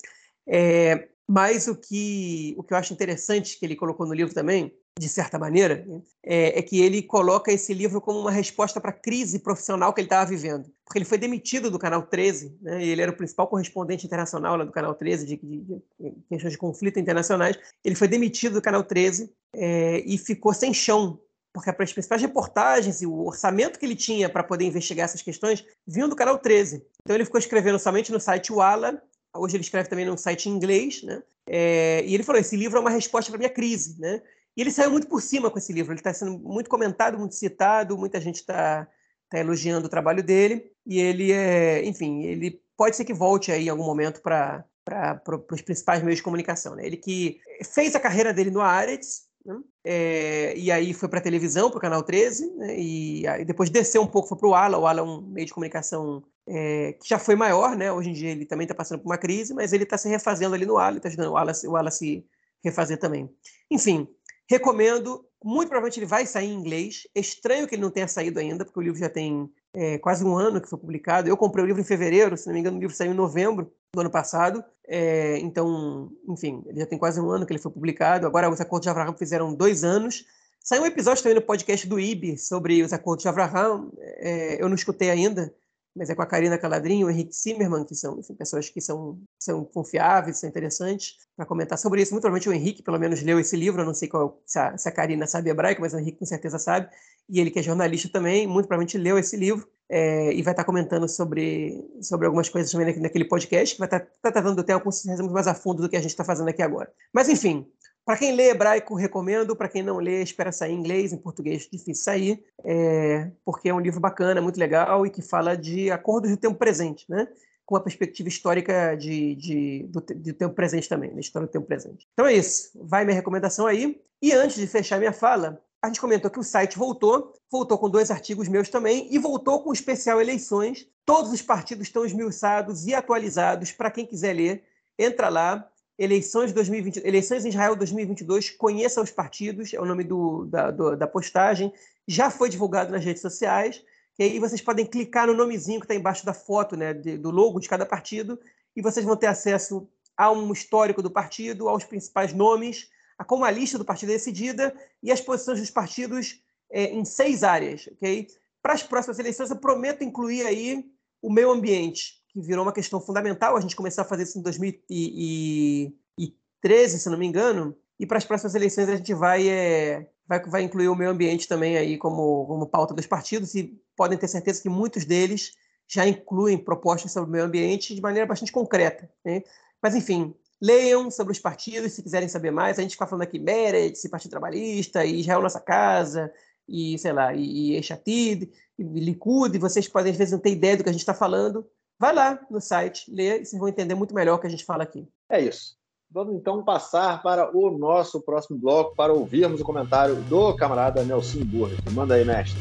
É, 0.45 1.07
mas 1.31 1.65
o 1.69 1.75
que, 1.75 2.53
o 2.57 2.63
que 2.63 2.73
eu 2.73 2.77
acho 2.77 2.91
interessante 2.91 3.57
que 3.57 3.65
ele 3.65 3.77
colocou 3.77 4.05
no 4.05 4.13
livro 4.13 4.33
também 4.33 4.73
de 4.99 5.07
certa 5.07 5.39
maneira, 5.39 5.87
é, 6.21 6.59
é, 6.59 6.61
que 6.61 6.81
ele 6.81 7.01
coloca 7.01 7.49
esse 7.49 7.73
livro 7.73 8.01
como 8.01 8.19
uma 8.19 8.29
resposta 8.29 8.81
para 8.81 8.89
a 8.89 8.93
crise 8.93 9.39
profissional 9.39 9.93
que 9.93 10.01
ele 10.01 10.07
estava 10.07 10.29
vivendo. 10.29 10.69
Porque 10.83 10.99
ele 10.99 11.05
foi 11.05 11.17
demitido 11.17 11.71
do 11.71 11.79
Canal 11.79 12.03
13, 12.03 12.57
né, 12.61 12.83
e 12.83 12.89
ele 12.89 13.01
era 13.01 13.11
o 13.11 13.15
principal 13.15 13.47
correspondente 13.47 14.05
internacional 14.05 14.57
lá 14.57 14.65
do 14.65 14.71
Canal 14.73 14.93
13, 14.93 15.25
de, 15.25 15.37
de, 15.37 15.61
de 15.61 15.81
questões 16.29 16.51
de 16.51 16.57
conflito 16.57 16.99
internacionais. 16.99 17.57
Ele 17.85 17.95
foi 17.95 18.09
demitido 18.09 18.55
do 18.55 18.61
Canal 18.61 18.83
13 18.83 19.31
é, 19.55 20.03
e 20.05 20.17
ficou 20.17 20.53
sem 20.53 20.73
chão, 20.73 21.17
porque 21.53 21.69
as 21.69 21.93
principais 21.93 22.21
reportagens 22.21 23.01
e 23.01 23.05
o 23.05 23.25
orçamento 23.25 23.79
que 23.79 23.85
ele 23.85 23.95
tinha 23.95 24.29
para 24.29 24.43
poder 24.43 24.65
investigar 24.65 25.05
essas 25.05 25.21
questões 25.21 25.63
vinham 25.87 26.09
do 26.09 26.15
Canal 26.17 26.37
13. 26.37 26.85
Então 27.01 27.15
ele 27.15 27.25
ficou 27.25 27.39
escrevendo 27.39 27.79
somente 27.79 28.11
no 28.11 28.19
site 28.19 28.51
Walla, 28.51 29.01
hoje 29.35 29.55
ele 29.55 29.63
escreve 29.63 29.89
também 29.89 30.05
num 30.05 30.17
site 30.17 30.49
em 30.49 30.53
inglês, 30.53 31.03
né? 31.03 31.21
É, 31.47 32.03
e 32.05 32.13
ele 32.13 32.23
falou: 32.23 32.39
esse 32.39 32.55
livro 32.55 32.77
é 32.77 32.81
uma 32.81 32.89
resposta 32.89 33.31
para 33.31 33.37
minha 33.37 33.49
crise, 33.49 33.99
né? 33.99 34.21
E 34.55 34.61
ele 34.61 34.71
saiu 34.71 34.91
muito 34.91 35.07
por 35.07 35.21
cima 35.21 35.49
com 35.49 35.57
esse 35.57 35.71
livro. 35.71 35.93
Ele 35.93 35.99
está 35.99 36.13
sendo 36.13 36.37
muito 36.37 36.69
comentado, 36.69 37.17
muito 37.17 37.35
citado, 37.35 37.97
muita 37.97 38.19
gente 38.19 38.35
está 38.35 38.87
tá 39.29 39.39
elogiando 39.39 39.87
o 39.87 39.89
trabalho 39.89 40.21
dele. 40.21 40.71
E 40.85 40.99
ele 40.99 41.31
é, 41.31 41.85
enfim, 41.85 42.23
ele 42.23 42.61
pode 42.75 42.95
ser 42.95 43.05
que 43.05 43.13
volte 43.13 43.51
aí 43.51 43.65
em 43.65 43.69
algum 43.69 43.85
momento 43.85 44.21
para 44.21 44.65
para 44.83 45.21
os 45.51 45.61
principais 45.61 46.01
meios 46.01 46.17
de 46.17 46.23
comunicação. 46.23 46.75
Né? 46.75 46.85
Ele 46.85 46.97
que 46.97 47.39
fez 47.63 47.95
a 47.95 47.99
carreira 47.99 48.33
dele 48.33 48.49
no 48.49 48.61
Aretz, 48.61 49.27
né? 49.45 49.59
é, 49.83 50.57
e 50.57 50.71
aí 50.71 50.93
foi 50.93 51.09
para 51.09 51.21
televisão, 51.21 51.69
para 51.69 51.77
o 51.77 51.81
Canal 51.81 52.03
13, 52.03 52.51
né? 52.55 52.79
e 52.79 53.27
aí 53.27 53.45
depois 53.45 53.69
desceu 53.69 54.01
um 54.01 54.07
pouco, 54.07 54.29
foi 54.29 54.37
para 54.37 54.49
o 54.49 54.55
Ala. 54.55 54.77
O 54.77 54.87
Ala 54.87 55.01
é 55.01 55.03
um 55.03 55.21
meio 55.21 55.45
de 55.45 55.53
comunicação 55.53 56.23
é, 56.47 56.93
que 56.93 57.07
já 57.07 57.19
foi 57.19 57.35
maior, 57.35 57.75
né? 57.75 57.91
hoje 57.91 58.09
em 58.09 58.13
dia 58.13 58.31
ele 58.31 58.45
também 58.45 58.65
está 58.65 58.75
passando 58.75 58.99
por 58.99 59.09
uma 59.09 59.17
crise, 59.17 59.53
mas 59.53 59.73
ele 59.73 59.83
está 59.83 59.97
se 59.97 60.09
refazendo 60.09 60.55
ali 60.55 60.65
no 60.65 60.77
Ala, 60.77 60.97
está 60.97 61.09
ajudando 61.09 61.31
o 61.31 61.37
Ala, 61.37 61.51
o 61.65 61.75
Ala 61.75 61.91
se 61.91 62.25
refazer 62.63 62.97
também. 62.99 63.29
Enfim, 63.69 64.07
Recomendo, 64.51 65.25
muito 65.41 65.69
provavelmente 65.69 65.97
ele 65.97 66.05
vai 66.05 66.25
sair 66.25 66.49
em 66.49 66.53
inglês. 66.53 67.07
É 67.15 67.21
estranho 67.21 67.65
que 67.65 67.75
ele 67.75 67.81
não 67.81 67.89
tenha 67.89 68.05
saído 68.05 68.37
ainda, 68.37 68.65
porque 68.65 68.77
o 68.77 68.83
livro 68.83 68.99
já 68.99 69.09
tem 69.09 69.49
é, 69.73 69.97
quase 69.97 70.23
um 70.23 70.35
ano 70.35 70.59
que 70.59 70.69
foi 70.69 70.77
publicado. 70.77 71.29
Eu 71.29 71.37
comprei 71.37 71.63
o 71.63 71.67
livro 71.67 71.81
em 71.81 71.85
fevereiro, 71.85 72.35
se 72.35 72.47
não 72.47 72.53
me 72.53 72.59
engano, 72.59 72.77
o 72.77 72.79
livro 72.79 72.95
saiu 72.95 73.11
em 73.11 73.15
novembro 73.15 73.71
do 73.93 74.01
ano 74.01 74.09
passado. 74.09 74.63
É, 74.87 75.37
então, 75.39 76.11
enfim, 76.27 76.63
ele 76.65 76.79
já 76.79 76.85
tem 76.85 76.97
quase 76.97 77.19
um 77.19 77.29
ano 77.29 77.45
que 77.45 77.53
ele 77.53 77.61
foi 77.61 77.71
publicado. 77.71 78.27
Agora, 78.27 78.49
os 78.49 78.59
Acordos 78.59 78.85
de 78.85 78.89
Abraham 78.89 79.13
fizeram 79.13 79.53
dois 79.53 79.83
anos. 79.83 80.25
Saiu 80.59 80.83
um 80.83 80.85
episódio 80.85 81.23
também 81.23 81.35
no 81.35 81.41
podcast 81.41 81.87
do 81.87 81.99
IB 81.99 82.37
sobre 82.37 82.83
os 82.83 82.93
Acordos 82.93 83.23
de 83.23 83.29
Abraham. 83.29 83.89
É, 83.99 84.61
eu 84.61 84.67
não 84.67 84.75
escutei 84.75 85.09
ainda, 85.09 85.53
mas 85.95 86.09
é 86.09 86.15
com 86.15 86.21
a 86.21 86.25
Karina 86.25 86.57
Caladrinho, 86.57 87.07
o 87.07 87.09
Henrique 87.09 87.35
Zimmermann, 87.35 87.85
que 87.85 87.95
são 87.95 88.17
enfim, 88.19 88.33
pessoas 88.33 88.69
que 88.69 88.79
são, 88.79 89.19
são 89.39 89.63
confiáveis, 89.65 90.39
são 90.39 90.49
interessantes 90.49 91.17
para 91.35 91.45
comentar 91.45 91.77
sobre 91.77 92.01
isso. 92.01 92.13
Muito 92.13 92.21
provavelmente 92.21 92.49
o 92.49 92.53
Henrique, 92.53 92.81
pelo 92.81 92.97
menos, 92.97 93.21
leu 93.21 93.39
esse 93.39 93.55
livro, 93.55 93.81
eu 93.81 93.85
não 93.85 93.93
sei 93.93 94.07
qual, 94.07 94.41
se, 94.45 94.57
a, 94.57 94.77
se 94.77 94.87
a 94.87 94.91
Karina 94.91 95.27
sabe 95.27 95.49
hebraico, 95.49 95.81
mas 95.81 95.93
o 95.93 95.99
Henrique 95.99 96.19
com 96.19 96.25
certeza 96.25 96.57
sabe, 96.57 96.89
e 97.29 97.39
ele 97.39 97.51
que 97.51 97.59
é 97.59 97.63
jornalista 97.63 98.09
também, 98.09 98.47
muito 98.47 98.67
provavelmente 98.67 98.97
leu 98.97 99.17
esse 99.17 99.35
livro 99.35 99.67
é, 99.89 100.33
e 100.33 100.41
vai 100.41 100.53
estar 100.53 100.63
comentando 100.63 101.07
sobre, 101.09 101.83
sobre 102.01 102.25
algumas 102.25 102.47
coisas 102.47 102.71
também 102.71 102.97
naquele 102.99 103.25
podcast, 103.25 103.75
que 103.75 103.79
vai 103.79 103.87
estar, 103.87 103.99
tá 103.99 104.31
tratando 104.31 104.55
do 104.55 104.63
tema 104.63 104.79
com 104.79 104.89
mais 105.31 105.47
a 105.47 105.53
fundo 105.53 105.81
do 105.81 105.89
que 105.89 105.97
a 105.97 106.01
gente 106.01 106.11
está 106.11 106.23
fazendo 106.23 106.47
aqui 106.47 106.61
agora. 106.61 106.89
Mas, 107.13 107.27
enfim, 107.27 107.67
para 108.05 108.17
quem 108.17 108.35
lê 108.35 108.49
hebraico, 108.49 108.95
recomendo. 108.95 109.55
Para 109.55 109.69
quem 109.69 109.83
não 109.83 109.97
lê, 109.97 110.21
espera 110.21 110.51
sair 110.51 110.73
em 110.73 110.79
inglês. 110.79 111.13
Em 111.13 111.17
português, 111.17 111.67
difícil 111.71 112.03
sair, 112.03 112.43
é, 112.63 113.31
porque 113.45 113.69
é 113.69 113.73
um 113.73 113.79
livro 113.79 113.99
bacana, 113.99 114.41
muito 114.41 114.59
legal 114.59 115.05
e 115.05 115.09
que 115.09 115.21
fala 115.21 115.55
de 115.55 115.91
acordos 115.91 116.31
do 116.31 116.37
tempo 116.37 116.57
presente, 116.57 117.05
né? 117.09 117.27
com 117.71 117.77
a 117.77 117.81
perspectiva 117.81 118.27
histórica 118.27 118.95
de, 118.95 119.33
de, 119.35 119.83
do, 119.87 120.01
do 120.01 120.33
tempo 120.33 120.53
presente 120.53 120.89
também, 120.89 121.13
da 121.13 121.21
história 121.21 121.47
do 121.47 121.51
tempo 121.51 121.65
presente. 121.65 122.05
Então 122.11 122.27
é 122.27 122.33
isso. 122.33 122.71
Vai 122.75 123.05
minha 123.05 123.15
recomendação 123.15 123.65
aí. 123.65 124.01
E 124.21 124.33
antes 124.33 124.57
de 124.57 124.67
fechar 124.67 124.99
minha 124.99 125.13
fala, 125.13 125.63
a 125.81 125.87
gente 125.87 126.01
comentou 126.01 126.29
que 126.29 126.39
o 126.39 126.43
site 126.43 126.77
voltou, 126.77 127.33
voltou 127.49 127.77
com 127.77 127.89
dois 127.89 128.11
artigos 128.11 128.49
meus 128.49 128.67
também 128.67 129.07
e 129.09 129.17
voltou 129.17 129.63
com 129.63 129.69
o 129.69 129.73
especial 129.73 130.19
eleições. 130.19 130.85
Todos 131.05 131.31
os 131.31 131.41
partidos 131.41 131.87
estão 131.87 132.05
esmiuçados 132.05 132.85
e 132.85 132.93
atualizados 132.93 133.71
para 133.71 133.89
quem 133.89 134.05
quiser 134.05 134.33
ler. 134.33 134.63
Entra 134.99 135.29
lá, 135.29 135.70
Eleições, 136.01 136.51
2020, 136.51 137.05
Eleições 137.05 137.45
em 137.45 137.49
Israel 137.49 137.75
2022, 137.75 138.49
conheça 138.49 138.99
os 138.99 139.11
partidos, 139.11 139.71
é 139.71 139.79
o 139.79 139.85
nome 139.85 140.03
do, 140.03 140.45
da, 140.45 140.71
do, 140.71 140.97
da 140.97 141.05
postagem, 141.05 141.71
já 142.07 142.31
foi 142.31 142.49
divulgado 142.49 142.91
nas 142.91 143.05
redes 143.05 143.21
sociais, 143.21 143.83
e 144.17 144.23
aí 144.23 144.39
vocês 144.39 144.59
podem 144.61 144.83
clicar 144.83 145.27
no 145.27 145.35
nomezinho 145.35 145.79
que 145.79 145.85
está 145.85 145.93
embaixo 145.93 146.25
da 146.25 146.33
foto, 146.33 146.75
né, 146.75 146.91
de, 146.91 147.19
do 147.19 147.29
logo 147.29 147.59
de 147.59 147.69
cada 147.69 147.85
partido, 147.85 148.39
e 148.75 148.81
vocês 148.81 149.05
vão 149.05 149.15
ter 149.15 149.27
acesso 149.27 149.87
a 150.17 150.31
um 150.31 150.51
histórico 150.51 151.03
do 151.03 151.11
partido, 151.11 151.69
aos 151.69 151.83
principais 151.83 152.33
nomes, 152.33 152.89
a 153.15 153.23
como 153.23 153.45
a 153.45 153.51
lista 153.51 153.77
do 153.77 153.85
partido 153.85 154.09
é 154.09 154.13
decidida 154.13 154.75
e 155.03 155.11
as 155.11 155.21
posições 155.21 155.59
dos 155.59 155.69
partidos 155.69 156.41
é, 156.71 156.85
em 156.85 157.05
seis 157.05 157.43
áreas, 157.43 157.87
ok? 157.91 158.27
Para 158.59 158.73
as 158.73 158.81
próximas 158.81 159.19
eleições, 159.19 159.51
eu 159.51 159.57
prometo 159.57 160.03
incluir 160.03 160.47
aí 160.47 160.83
o 161.21 161.31
meio 161.31 161.51
ambiente, 161.51 162.20
que 162.31 162.41
virou 162.41 162.63
uma 162.63 162.73
questão 162.73 163.01
fundamental. 163.01 163.57
A 163.57 163.61
gente 163.61 163.75
começou 163.75 164.03
a 164.03 164.05
fazer 164.05 164.23
isso 164.23 164.39
em 164.39 164.41
2013, 164.41 166.99
se 166.99 167.09
não 167.09 167.17
me 167.17 167.25
engano, 167.25 167.75
e 167.99 168.05
para 168.05 168.17
as 168.17 168.25
próximas 168.25 168.55
eleições 168.55 168.89
a 168.89 168.95
gente 168.95 169.13
vai, 169.13 169.47
é, 169.47 170.07
vai, 170.27 170.43
vai 170.45 170.63
incluir 170.63 170.87
o 170.87 170.95
meio 170.95 171.11
ambiente 171.11 171.47
também 171.47 171.77
aí 171.77 171.97
como, 171.97 172.45
como 172.47 172.65
pauta 172.65 172.93
dos 172.93 173.05
partidos, 173.05 173.53
e 173.55 173.77
podem 173.95 174.17
ter 174.17 174.27
certeza 174.27 174.61
que 174.61 174.69
muitos 174.69 175.05
deles 175.05 175.53
já 175.87 176.07
incluem 176.07 176.57
propostas 176.57 177.11
sobre 177.11 177.29
o 177.29 177.31
meio 177.31 177.43
ambiente 177.43 177.93
de 177.93 178.01
maneira 178.01 178.25
bastante 178.25 178.51
concreta. 178.51 179.09
Né? 179.25 179.43
Mas, 179.81 179.93
enfim, 179.93 180.33
leiam 180.61 181.11
sobre 181.11 181.33
os 181.33 181.39
partidos 181.39 181.91
se 181.91 182.01
quiserem 182.01 182.29
saber 182.29 182.51
mais. 182.51 182.79
A 182.79 182.81
gente 182.81 182.91
fica 182.91 183.05
falando 183.05 183.23
aqui 183.23 183.37
Meretz, 183.37 184.07
Partido 184.09 184.31
Trabalhista, 184.31 185.03
e 185.03 185.19
Israel 185.19 185.41
Nossa 185.41 185.59
Casa, 185.59 186.31
e, 186.67 186.97
sei 186.97 187.11
lá, 187.11 187.33
e 187.33 187.75
Echatid, 187.75 188.49
e 188.79 188.83
Likud, 188.83 189.55
e 189.55 189.59
vocês 189.59 189.87
podem, 189.87 190.11
às 190.11 190.17
vezes, 190.17 190.31
não 190.31 190.39
ter 190.39 190.51
ideia 190.51 190.77
do 190.77 190.83
que 190.83 190.89
a 190.89 190.93
gente 190.93 191.01
está 191.01 191.13
falando, 191.13 191.67
vai 192.01 192.15
lá 192.15 192.39
no 192.49 192.59
site, 192.59 193.13
lê 193.13 193.41
e 193.41 193.45
vocês 193.45 193.59
vão 193.59 193.69
entender 193.69 193.93
muito 193.93 194.15
melhor 194.15 194.33
o 194.33 194.39
que 194.39 194.47
a 194.47 194.49
gente 194.49 194.65
fala 194.65 194.81
aqui. 194.81 195.07
É 195.29 195.39
isso. 195.39 195.75
Vamos 196.09 196.33
então 196.33 196.63
passar 196.63 197.21
para 197.21 197.55
o 197.55 197.77
nosso 197.77 198.19
próximo 198.19 198.57
bloco 198.57 198.95
para 198.95 199.13
ouvirmos 199.13 199.61
o 199.61 199.63
comentário 199.63 200.15
do 200.15 200.55
camarada 200.55 201.03
Nelson 201.03 201.45
Burger. 201.45 201.77
Manda 201.91 202.15
aí, 202.15 202.25
mestre. 202.25 202.59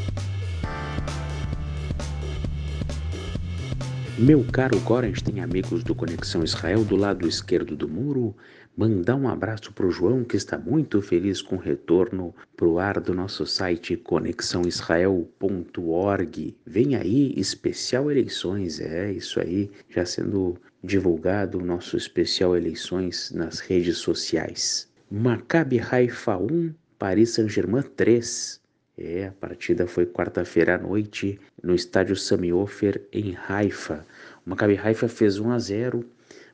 Meu 4.18 4.44
caro 4.52 4.78
Gorens 4.80 5.22
tem 5.22 5.40
amigos 5.40 5.82
do 5.82 5.94
Conexão 5.94 6.44
Israel 6.44 6.84
do 6.84 6.94
lado 6.94 7.26
esquerdo 7.26 7.74
do 7.74 7.88
muro 7.88 8.36
Mandar 8.76 9.16
um 9.16 9.28
abraço 9.28 9.72
para 9.72 9.86
o 9.86 9.90
João, 9.90 10.22
que 10.24 10.36
está 10.36 10.56
muito 10.56 11.02
feliz 11.02 11.42
com 11.42 11.56
o 11.56 11.58
retorno 11.58 12.32
para 12.56 12.68
o 12.68 12.78
ar 12.78 13.00
do 13.00 13.12
nosso 13.12 13.44
site 13.44 13.96
conexãoisrael.org. 13.96 16.56
Vem 16.64 16.94
aí, 16.94 17.34
especial 17.36 18.08
eleições, 18.10 18.80
é 18.80 19.12
isso 19.12 19.40
aí, 19.40 19.70
já 19.88 20.06
sendo 20.06 20.56
divulgado 20.82 21.58
o 21.58 21.64
nosso 21.64 21.96
especial 21.96 22.56
eleições 22.56 23.32
nas 23.32 23.58
redes 23.58 23.98
sociais. 23.98 24.88
Maccabi 25.10 25.80
Haifa 25.80 26.38
1, 26.38 26.72
Paris 26.98 27.30
Saint-Germain 27.30 27.82
3. 27.82 28.60
É, 28.96 29.26
a 29.26 29.32
partida 29.32 29.86
foi 29.86 30.06
quarta-feira 30.06 30.76
à 30.76 30.78
noite 30.78 31.38
no 31.62 31.74
estádio 31.74 32.14
Sami 32.14 32.52
Ofer 32.52 33.02
em 33.12 33.36
Haifa. 33.48 34.06
O 34.46 34.50
Maccabi 34.50 34.78
Haifa 34.78 35.08
fez 35.08 35.38
1 35.38 35.50
a 35.50 35.58
0 35.58 36.04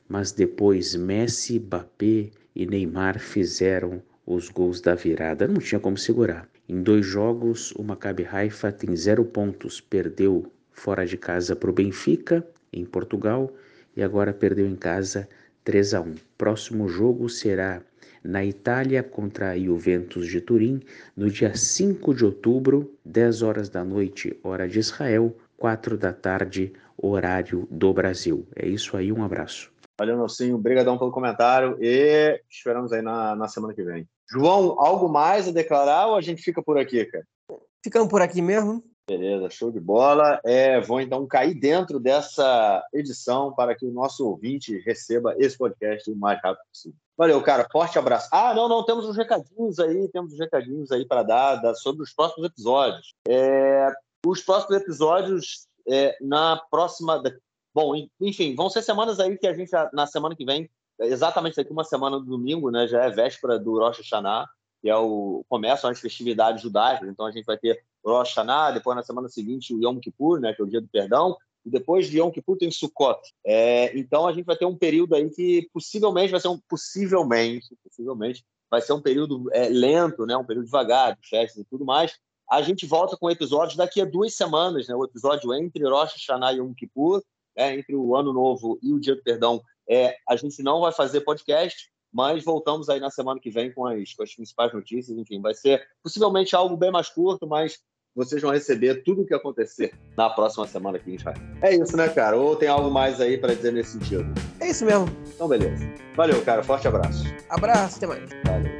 mas 0.07 0.31
depois 0.31 0.95
Messi, 0.95 1.59
Mbappé 1.59 2.29
e 2.55 2.65
Neymar 2.65 3.19
fizeram 3.19 4.01
os 4.25 4.49
gols 4.49 4.81
da 4.81 4.95
virada. 4.95 5.47
Não 5.47 5.59
tinha 5.59 5.79
como 5.79 5.97
segurar. 5.97 6.49
Em 6.67 6.81
dois 6.81 7.05
jogos, 7.05 7.71
o 7.71 7.83
Maccabi 7.83 8.27
Haifa 8.29 8.71
tem 8.71 8.95
zero 8.95 9.23
pontos. 9.23 9.79
Perdeu 9.79 10.51
fora 10.71 11.05
de 11.05 11.17
casa 11.17 11.55
para 11.55 11.69
o 11.69 11.73
Benfica, 11.73 12.45
em 12.71 12.85
Portugal, 12.85 13.53
e 13.95 14.03
agora 14.03 14.33
perdeu 14.33 14.67
em 14.67 14.75
casa 14.75 15.27
3 15.63 15.93
a 15.93 16.01
1. 16.01 16.15
Próximo 16.37 16.87
jogo 16.87 17.29
será 17.29 17.81
na 18.23 18.43
Itália 18.43 19.01
contra 19.01 19.51
a 19.51 19.57
Juventus 19.57 20.27
de 20.27 20.41
Turim, 20.41 20.81
no 21.15 21.29
dia 21.29 21.55
5 21.55 22.13
de 22.13 22.25
outubro, 22.25 22.93
10 23.05 23.41
horas 23.41 23.69
da 23.69 23.83
noite, 23.83 24.37
hora 24.43 24.67
de 24.67 24.79
Israel, 24.79 25.35
4 25.55 25.97
da 25.97 26.11
tarde, 26.11 26.73
horário 26.97 27.67
do 27.71 27.93
Brasil. 27.93 28.45
É 28.55 28.67
isso 28.67 28.97
aí, 28.97 29.11
um 29.11 29.23
abraço. 29.23 29.71
Valeu, 29.99 30.17
Nelsinho. 30.17 30.55
Obrigadão 30.55 30.97
pelo 30.97 31.11
comentário 31.11 31.77
e 31.81 32.39
esperamos 32.49 32.93
aí 32.93 33.01
na, 33.01 33.35
na 33.35 33.47
semana 33.47 33.73
que 33.73 33.83
vem. 33.83 34.07
João, 34.29 34.79
algo 34.79 35.07
mais 35.09 35.47
a 35.47 35.51
declarar 35.51 36.07
ou 36.07 36.15
a 36.15 36.21
gente 36.21 36.41
fica 36.41 36.61
por 36.61 36.77
aqui, 36.77 37.03
cara? 37.05 37.25
Ficamos 37.83 38.09
por 38.09 38.21
aqui 38.21 38.41
mesmo. 38.41 38.83
Beleza, 39.09 39.49
show 39.49 39.71
de 39.71 39.79
bola. 39.79 40.41
É, 40.43 40.81
vou 40.81 40.99
então 40.99 41.25
cair 41.25 41.53
dentro 41.53 41.97
dessa 41.97 42.85
edição 42.93 43.53
para 43.53 43.73
que 43.73 43.85
o 43.85 43.91
nosso 43.91 44.27
ouvinte 44.27 44.77
receba 44.79 45.33
esse 45.37 45.57
podcast 45.57 46.11
o 46.11 46.15
mais 46.15 46.39
rápido 46.43 46.65
possível. 46.69 46.97
Valeu, 47.17 47.41
cara. 47.41 47.65
Forte 47.71 47.97
abraço. 47.97 48.27
Ah, 48.31 48.53
não, 48.53 48.67
não, 48.67 48.83
temos 48.83 49.05
uns 49.05 49.15
recadinhos 49.15 49.79
aí, 49.79 50.09
temos 50.09 50.33
uns 50.33 50.39
recadinhos 50.39 50.91
aí 50.91 51.05
para 51.05 51.23
dar, 51.23 51.55
dar, 51.55 51.73
sobre 51.73 52.03
os 52.03 52.13
próximos 52.13 52.47
episódios. 52.47 53.15
É, 53.27 53.89
os 54.25 54.41
próximos 54.41 54.81
episódios 54.81 55.67
é, 55.87 56.17
na 56.21 56.61
próxima. 56.69 57.23
Bom, 57.77 57.93
enfim, 58.19 58.55
vão 58.55 58.71
ser 58.71 58.81
semanas 58.81 59.19
aí 59.19 59.37
que 59.37 59.45
a 59.45 59.53
gente, 59.53 59.69
na 59.93 60.07
semana 60.07 60.35
que 60.35 60.43
vem, 60.43 60.67
exatamente 60.99 61.57
daqui 61.57 61.71
uma 61.71 61.83
semana 61.83 62.17
do 62.17 62.25
domingo, 62.25 62.71
né? 62.71 62.87
Já 62.87 63.03
é 63.03 63.11
véspera 63.11 63.59
do 63.59 63.77
Rosh 63.77 63.99
Hashanah, 63.99 64.49
que 64.81 64.89
é 64.89 64.97
o 64.97 65.45
começo 65.47 65.85
as 65.85 65.99
festividades 65.99 66.63
judaicas. 66.63 67.07
Então 67.07 67.27
a 67.27 67.31
gente 67.31 67.45
vai 67.45 67.55
ter 67.55 67.79
Rosh 68.03 68.29
Hashanah, 68.29 68.71
depois 68.71 68.97
na 68.97 69.03
semana 69.03 69.29
seguinte 69.29 69.75
o 69.75 69.79
Yom 69.79 69.99
Kippur, 69.99 70.39
né? 70.39 70.55
Que 70.55 70.61
é 70.63 70.65
o 70.65 70.67
dia 70.67 70.81
do 70.81 70.87
perdão. 70.87 71.37
E 71.63 71.69
depois 71.69 72.09
de 72.09 72.17
Yom 72.17 72.31
Kippur 72.31 72.57
tem 72.57 72.71
Sukkot. 72.71 73.19
É, 73.45 73.95
então 73.95 74.25
a 74.25 74.33
gente 74.33 74.45
vai 74.45 74.57
ter 74.57 74.65
um 74.65 74.75
período 74.75 75.13
aí 75.13 75.29
que 75.29 75.69
possivelmente 75.71 76.31
vai 76.31 76.39
ser 76.39 76.47
um 76.47 76.59
possivelmente, 76.67 77.77
possivelmente 77.83 78.43
vai 78.71 78.81
ser 78.81 78.93
um 78.93 79.01
período 79.03 79.53
é, 79.53 79.69
lento, 79.69 80.25
né? 80.25 80.35
Um 80.35 80.43
período 80.43 80.65
devagar, 80.65 81.15
de 81.15 81.29
festas 81.29 81.61
e 81.61 81.65
tudo 81.69 81.85
mais. 81.85 82.17
A 82.49 82.59
gente 82.63 82.87
volta 82.87 83.15
com 83.15 83.29
episódios 83.29 83.77
daqui 83.77 84.01
a 84.01 84.05
duas 84.05 84.33
semanas, 84.33 84.87
né? 84.87 84.95
O 84.95 85.05
episódio 85.05 85.53
entre 85.53 85.87
Rosh 85.87 86.13
Hashanah 86.13 86.53
e 86.53 86.57
Yom 86.57 86.73
Kippur, 86.73 87.21
é, 87.57 87.73
entre 87.73 87.95
o 87.95 88.15
Ano 88.15 88.31
Novo 88.31 88.79
e 88.81 88.93
o 88.93 88.99
Dia 88.99 89.15
do 89.15 89.23
Perdão. 89.23 89.61
É, 89.89 90.15
a 90.29 90.35
gente 90.35 90.61
não 90.61 90.81
vai 90.81 90.91
fazer 90.91 91.21
podcast, 91.21 91.89
mas 92.13 92.43
voltamos 92.43 92.89
aí 92.89 92.99
na 92.99 93.09
semana 93.09 93.39
que 93.39 93.49
vem 93.49 93.73
com 93.73 93.85
as, 93.85 94.13
com 94.13 94.23
as 94.23 94.33
principais 94.33 94.71
notícias. 94.73 95.17
Enfim, 95.17 95.41
vai 95.41 95.53
ser 95.53 95.81
possivelmente 96.03 96.55
algo 96.55 96.77
bem 96.77 96.91
mais 96.91 97.09
curto, 97.09 97.47
mas 97.47 97.79
vocês 98.15 98.41
vão 98.41 98.51
receber 98.51 99.03
tudo 99.03 99.21
o 99.21 99.25
que 99.25 99.33
acontecer 99.33 99.93
na 100.17 100.29
próxima 100.29 100.65
semana 100.67 100.97
aqui 100.97 101.11
em 101.11 101.15
Israel. 101.15 101.37
É 101.61 101.75
isso, 101.75 101.95
né, 101.95 102.09
cara? 102.09 102.35
Ou 102.35 102.55
tem 102.55 102.67
algo 102.67 102.89
mais 102.89 103.21
aí 103.21 103.37
para 103.37 103.53
dizer 103.53 103.71
nesse 103.71 103.91
sentido? 103.91 104.25
É 104.59 104.69
isso 104.69 104.85
mesmo. 104.85 105.05
Então, 105.35 105.47
beleza. 105.47 105.87
Valeu, 106.15 106.43
cara. 106.43 106.63
Forte 106.63 106.87
abraço. 106.87 107.23
Abraço, 107.49 107.97
até 107.97 108.07
mais. 108.07 108.29
Valeu. 108.43 108.76